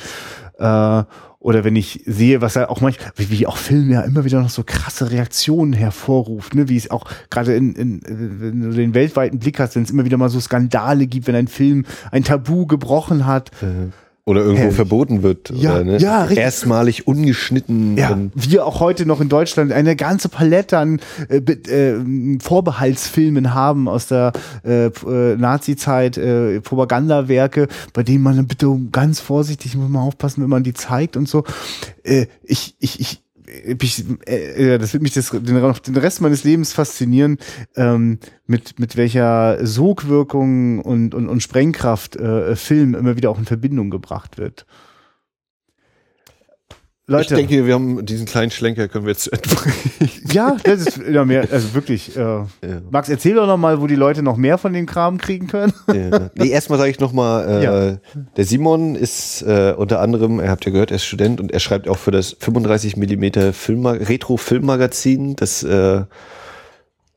äh, 0.58 1.04
oder 1.38 1.62
wenn 1.62 1.76
ich 1.76 2.02
sehe, 2.06 2.40
was 2.40 2.56
er 2.56 2.70
auch 2.70 2.80
manchmal, 2.80 3.12
wie, 3.16 3.46
auch 3.46 3.56
Filme 3.56 3.92
ja 3.92 4.00
immer 4.00 4.24
wieder 4.24 4.40
noch 4.40 4.50
so 4.50 4.64
krasse 4.64 5.12
Reaktionen 5.12 5.72
hervorruft, 5.74 6.56
ne, 6.56 6.68
wie 6.68 6.76
es 6.76 6.90
auch 6.90 7.08
gerade 7.30 7.54
in, 7.54 7.74
in, 7.74 8.00
wenn 8.04 8.60
du 8.62 8.70
den 8.70 8.94
weltweiten 8.94 9.38
Blick 9.38 9.60
hast, 9.60 9.76
wenn 9.76 9.84
es 9.84 9.90
immer 9.90 10.04
wieder 10.04 10.16
mal 10.16 10.28
so 10.28 10.40
Skandale 10.40 11.06
gibt, 11.06 11.28
wenn 11.28 11.36
ein 11.36 11.46
Film 11.46 11.84
ein 12.10 12.24
Tabu 12.24 12.66
gebrochen 12.66 13.26
hat. 13.26 13.50
Mhm 13.62 13.92
oder 14.28 14.40
irgendwo 14.40 14.62
Herrlich. 14.62 14.76
verboten 14.76 15.22
wird. 15.22 15.50
Ja, 15.50 15.76
oder, 15.76 15.84
ne? 15.84 15.98
ja 15.98 16.22
richtig. 16.22 16.38
Erstmalig 16.38 17.06
ungeschnitten. 17.06 17.96
Ja, 17.96 18.18
wir 18.34 18.66
auch 18.66 18.80
heute 18.80 19.06
noch 19.06 19.20
in 19.20 19.28
Deutschland 19.28 19.70
eine 19.70 19.94
ganze 19.94 20.28
Palette 20.28 20.78
an 20.78 21.00
äh, 21.28 21.36
äh, 21.36 22.38
Vorbehaltsfilmen 22.40 23.54
haben 23.54 23.88
aus 23.88 24.08
der 24.08 24.32
äh, 24.64 24.86
äh, 24.86 25.36
Nazi-Zeit, 25.36 26.18
äh, 26.18 26.60
Propagandawerke, 26.60 27.68
bei 27.92 28.02
denen 28.02 28.24
man 28.24 28.48
bitte 28.48 28.76
ganz 28.90 29.20
vorsichtig 29.20 29.76
muss 29.76 29.88
man 29.88 30.02
aufpassen, 30.02 30.42
wenn 30.42 30.50
man 30.50 30.64
die 30.64 30.74
zeigt 30.74 31.16
und 31.16 31.28
so. 31.28 31.44
Äh, 32.02 32.26
ich, 32.42 32.74
ich, 32.80 32.98
ich, 32.98 33.22
ich, 33.46 34.04
äh, 34.26 34.78
das 34.78 34.92
wird 34.92 35.02
mich 35.02 35.14
das, 35.14 35.30
den, 35.30 35.44
den 35.44 35.96
Rest 35.96 36.20
meines 36.20 36.44
Lebens 36.44 36.72
faszinieren, 36.72 37.38
ähm, 37.76 38.18
mit, 38.46 38.78
mit 38.78 38.96
welcher 38.96 39.64
Sogwirkung 39.64 40.80
und, 40.80 41.14
und, 41.14 41.28
und 41.28 41.42
Sprengkraft 41.42 42.16
äh, 42.16 42.56
Film 42.56 42.94
immer 42.94 43.16
wieder 43.16 43.30
auch 43.30 43.38
in 43.38 43.44
Verbindung 43.44 43.90
gebracht 43.90 44.38
wird. 44.38 44.66
Leute. 47.08 47.34
Ich 47.34 47.46
denke, 47.46 47.66
wir 47.66 47.74
haben 47.74 48.04
diesen 48.04 48.26
kleinen 48.26 48.50
Schlenker 48.50 48.88
können 48.88 49.04
wir 49.04 49.12
jetzt 49.12 49.24
zu 49.24 49.32
Ende 49.32 49.48
bringen. 49.48 49.74
Ja, 50.32 50.56
das 50.64 50.80
ist 50.80 51.00
ja 51.08 51.24
mehr, 51.24 51.46
also 51.50 51.72
wirklich. 51.72 52.14
Äh, 52.16 52.20
ja. 52.20 52.46
Max, 52.90 53.08
erzähl 53.08 53.36
doch 53.36 53.46
noch 53.46 53.56
mal, 53.56 53.80
wo 53.80 53.86
die 53.86 53.94
Leute 53.94 54.22
noch 54.22 54.36
mehr 54.36 54.58
von 54.58 54.72
dem 54.72 54.84
Kram 54.84 55.18
kriegen 55.18 55.46
können. 55.46 55.72
Ja. 55.86 56.30
Nee, 56.34 56.48
erstmal 56.48 56.78
sage 56.78 56.90
ich 56.90 56.98
noch 56.98 57.12
mal, 57.12 57.48
äh, 57.48 57.64
ja. 57.64 57.96
der 58.36 58.44
Simon 58.44 58.96
ist 58.96 59.42
äh, 59.42 59.72
unter 59.74 60.00
anderem, 60.00 60.40
ihr 60.40 60.50
habt 60.50 60.64
ja 60.66 60.72
gehört, 60.72 60.90
er 60.90 60.96
ist 60.96 61.04
Student 61.04 61.40
und 61.40 61.52
er 61.52 61.60
schreibt 61.60 61.88
auch 61.88 61.96
für 61.96 62.10
das 62.10 62.36
35 62.40 62.96
mm 62.96 63.52
Film 63.52 63.86
Retro 63.86 64.36
Filmmagazin. 64.36 65.36
Das 65.36 65.62
äh, 65.62 66.02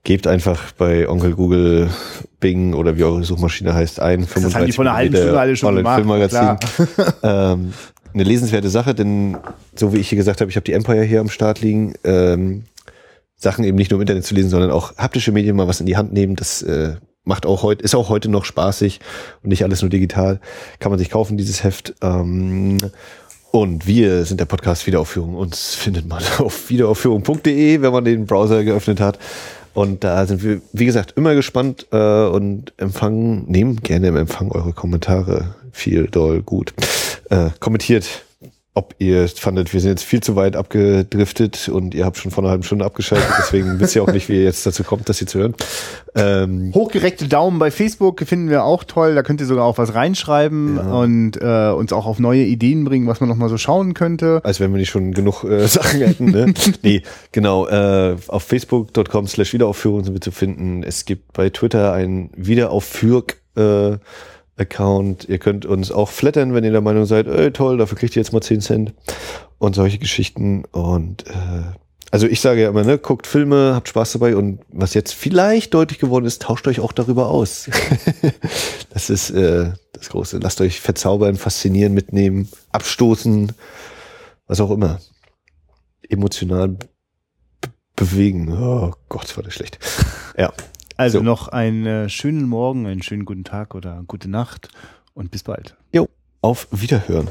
gebt 0.03 0.27
einfach 0.27 0.71
bei 0.77 1.09
Onkel 1.09 1.33
Google 1.33 1.89
Bing 2.39 2.73
oder 2.73 2.95
wie 2.95 3.03
eure 3.03 3.23
Suchmaschine 3.23 3.73
heißt 3.73 3.99
ein. 3.99 4.25
35 4.25 4.43
das 4.43 4.55
haben 4.55 4.65
die 4.67 4.71
von 4.71 4.87
einer 4.87 4.97
halben 4.97 5.15
Stunde 5.15 5.39
alle 5.39 5.55
schon 5.55 5.75
gemacht. 5.75 5.95
Filmmagazin. 5.95 6.57
ähm, 7.23 7.73
eine 8.13 8.23
lesenswerte 8.23 8.69
Sache, 8.69 8.95
denn 8.95 9.37
so 9.75 9.93
wie 9.93 9.97
ich 9.97 10.09
hier 10.09 10.17
gesagt 10.17 10.41
habe, 10.41 10.49
ich 10.49 10.55
habe 10.55 10.63
die 10.63 10.73
Empire 10.73 11.03
hier 11.03 11.19
am 11.19 11.29
Start 11.29 11.61
liegen. 11.61 11.93
Ähm, 12.03 12.63
Sachen 13.35 13.63
eben 13.63 13.77
nicht 13.77 13.91
nur 13.91 13.99
im 13.99 14.01
Internet 14.01 14.25
zu 14.25 14.35
lesen, 14.35 14.49
sondern 14.49 14.71
auch 14.71 14.97
haptische 14.97 15.31
Medien 15.31 15.55
mal 15.55 15.67
was 15.67 15.79
in 15.79 15.85
die 15.85 15.95
Hand 15.95 16.11
nehmen. 16.11 16.35
Das 16.35 16.61
äh, 16.61 16.95
macht 17.23 17.45
auch 17.45 17.63
heute, 17.63 17.83
ist 17.83 17.95
auch 17.95 18.09
heute 18.09 18.29
noch 18.29 18.43
spaßig 18.43 18.99
und 19.43 19.49
nicht 19.49 19.63
alles 19.63 19.81
nur 19.81 19.89
digital. 19.89 20.41
Kann 20.79 20.91
man 20.91 20.99
sich 20.99 21.09
kaufen, 21.09 21.37
dieses 21.37 21.63
Heft. 21.63 21.95
Ähm, 22.01 22.77
und 23.51 23.87
wir 23.87 24.25
sind 24.25 24.39
der 24.39 24.45
Podcast 24.45 24.85
Wiederaufführung. 24.85 25.35
Uns 25.35 25.73
findet 25.73 26.07
man 26.07 26.21
auf 26.39 26.69
wiederaufführung.de, 26.69 27.81
wenn 27.81 27.91
man 27.91 28.03
den 28.03 28.25
Browser 28.25 28.63
geöffnet 28.63 28.99
hat. 28.99 29.17
Und 29.73 30.03
da 30.03 30.25
sind 30.25 30.43
wir, 30.43 30.61
wie 30.73 30.85
gesagt, 30.85 31.13
immer 31.15 31.35
gespannt 31.35 31.87
äh, 31.91 32.25
und 32.25 32.73
empfangen, 32.77 33.45
nehmen 33.49 33.77
gerne 33.77 34.07
im 34.07 34.17
Empfang 34.17 34.51
eure 34.51 34.73
Kommentare. 34.73 35.55
Viel, 35.71 36.07
doll, 36.07 36.41
gut. 36.41 36.73
Äh, 37.29 37.49
kommentiert 37.59 38.23
ob 38.79 38.95
ihr 38.99 39.27
fandet, 39.27 39.73
wir 39.73 39.81
sind 39.81 39.89
jetzt 39.89 40.03
viel 40.03 40.21
zu 40.21 40.37
weit 40.37 40.55
abgedriftet 40.55 41.67
und 41.67 41.93
ihr 41.93 42.05
habt 42.05 42.17
schon 42.17 42.31
vor 42.31 42.43
einer 42.43 42.51
halben 42.51 42.63
Stunde 42.63 42.85
abgeschaltet, 42.85 43.27
deswegen 43.37 43.77
wisst 43.79 43.93
ihr 43.95 44.03
auch 44.03 44.11
nicht, 44.11 44.29
wie 44.29 44.35
ihr 44.35 44.43
jetzt 44.43 44.65
dazu 44.65 44.83
kommt, 44.83 45.09
das 45.09 45.17
hier 45.17 45.27
zu 45.27 45.39
hören. 45.39 45.55
Ähm, 46.15 46.71
Hochgereckte 46.73 47.27
Daumen 47.27 47.59
bei 47.59 47.71
Facebook 47.71 48.21
finden 48.25 48.49
wir 48.49 48.63
auch 48.63 48.85
toll, 48.85 49.15
da 49.15 49.23
könnt 49.23 49.41
ihr 49.41 49.47
sogar 49.47 49.65
auch 49.65 49.77
was 49.77 49.95
reinschreiben 49.95 50.77
ja. 50.77 50.93
und 50.93 51.41
äh, 51.41 51.71
uns 51.71 51.91
auch 51.91 52.05
auf 52.05 52.19
neue 52.19 52.43
Ideen 52.43 52.85
bringen, 52.85 53.05
was 53.07 53.19
man 53.19 53.27
nochmal 53.27 53.49
so 53.49 53.57
schauen 53.57 53.95
könnte. 53.95 54.39
Als 54.43 54.61
wenn 54.61 54.71
wir 54.71 54.77
nicht 54.77 54.89
schon 54.89 55.11
genug 55.13 55.43
äh, 55.43 55.67
Sachen 55.67 55.99
hätten. 55.99 56.31
Ne? 56.31 56.53
nee, 56.81 57.01
genau, 57.33 57.67
äh, 57.67 58.15
auf 58.27 58.43
facebook.com 58.43 59.27
slash 59.27 59.51
Wiederaufführung 59.51 60.05
sind 60.05 60.13
wir 60.13 60.21
zu 60.21 60.31
finden. 60.31 60.83
Es 60.83 61.03
gibt 61.03 61.33
bei 61.33 61.49
Twitter 61.49 61.91
ein 61.91 62.29
Wiederaufführk 62.35 63.41
äh, 63.57 63.97
Account. 64.59 65.27
Ihr 65.27 65.37
könnt 65.37 65.65
uns 65.65 65.91
auch 65.91 66.09
flattern, 66.09 66.53
wenn 66.53 66.63
ihr 66.63 66.71
der 66.71 66.81
Meinung 66.81 67.05
seid, 67.05 67.27
ey, 67.27 67.51
toll, 67.51 67.77
dafür 67.77 67.97
kriegt 67.97 68.15
ihr 68.15 68.21
jetzt 68.21 68.33
mal 68.33 68.41
10 68.41 68.61
Cent 68.61 68.93
und 69.57 69.75
solche 69.75 69.97
Geschichten. 69.97 70.65
Und 70.71 71.27
äh, 71.27 71.63
also 72.11 72.27
ich 72.27 72.41
sage 72.41 72.61
ja 72.61 72.69
immer, 72.69 72.83
ne, 72.83 72.97
guckt 72.97 73.27
Filme, 73.27 73.73
habt 73.75 73.87
Spaß 73.89 74.13
dabei 74.13 74.35
und 74.35 74.61
was 74.69 74.93
jetzt 74.93 75.13
vielleicht 75.13 75.73
deutlich 75.73 75.99
geworden 75.99 76.25
ist, 76.25 76.41
tauscht 76.41 76.67
euch 76.67 76.79
auch 76.79 76.91
darüber 76.91 77.27
aus. 77.27 77.69
das 78.89 79.09
ist 79.09 79.29
äh, 79.29 79.71
das 79.93 80.09
Große. 80.09 80.39
Lasst 80.39 80.61
euch 80.61 80.79
verzaubern, 80.79 81.35
faszinieren, 81.35 81.93
mitnehmen, 81.93 82.49
abstoßen, 82.71 83.51
was 84.47 84.59
auch 84.59 84.71
immer. 84.71 84.99
Emotional 86.09 86.77
bewegen. 87.95 88.51
Oh 88.57 88.93
Gott, 89.09 89.35
war 89.37 89.43
das 89.43 89.53
schlecht. 89.53 89.79
Ja. 90.37 90.53
Also 90.99 91.19
so. 91.19 91.23
noch 91.23 91.47
einen 91.47 92.09
schönen 92.09 92.47
Morgen, 92.49 92.85
einen 92.85 93.01
schönen 93.01 93.23
guten 93.23 93.45
Tag 93.45 93.73
oder 93.73 94.03
gute 94.05 94.29
Nacht 94.29 94.67
und 95.13 95.31
bis 95.31 95.43
bald. 95.43 95.77
Jo, 95.93 96.09
auf 96.41 96.67
Wiederhören. 96.71 97.29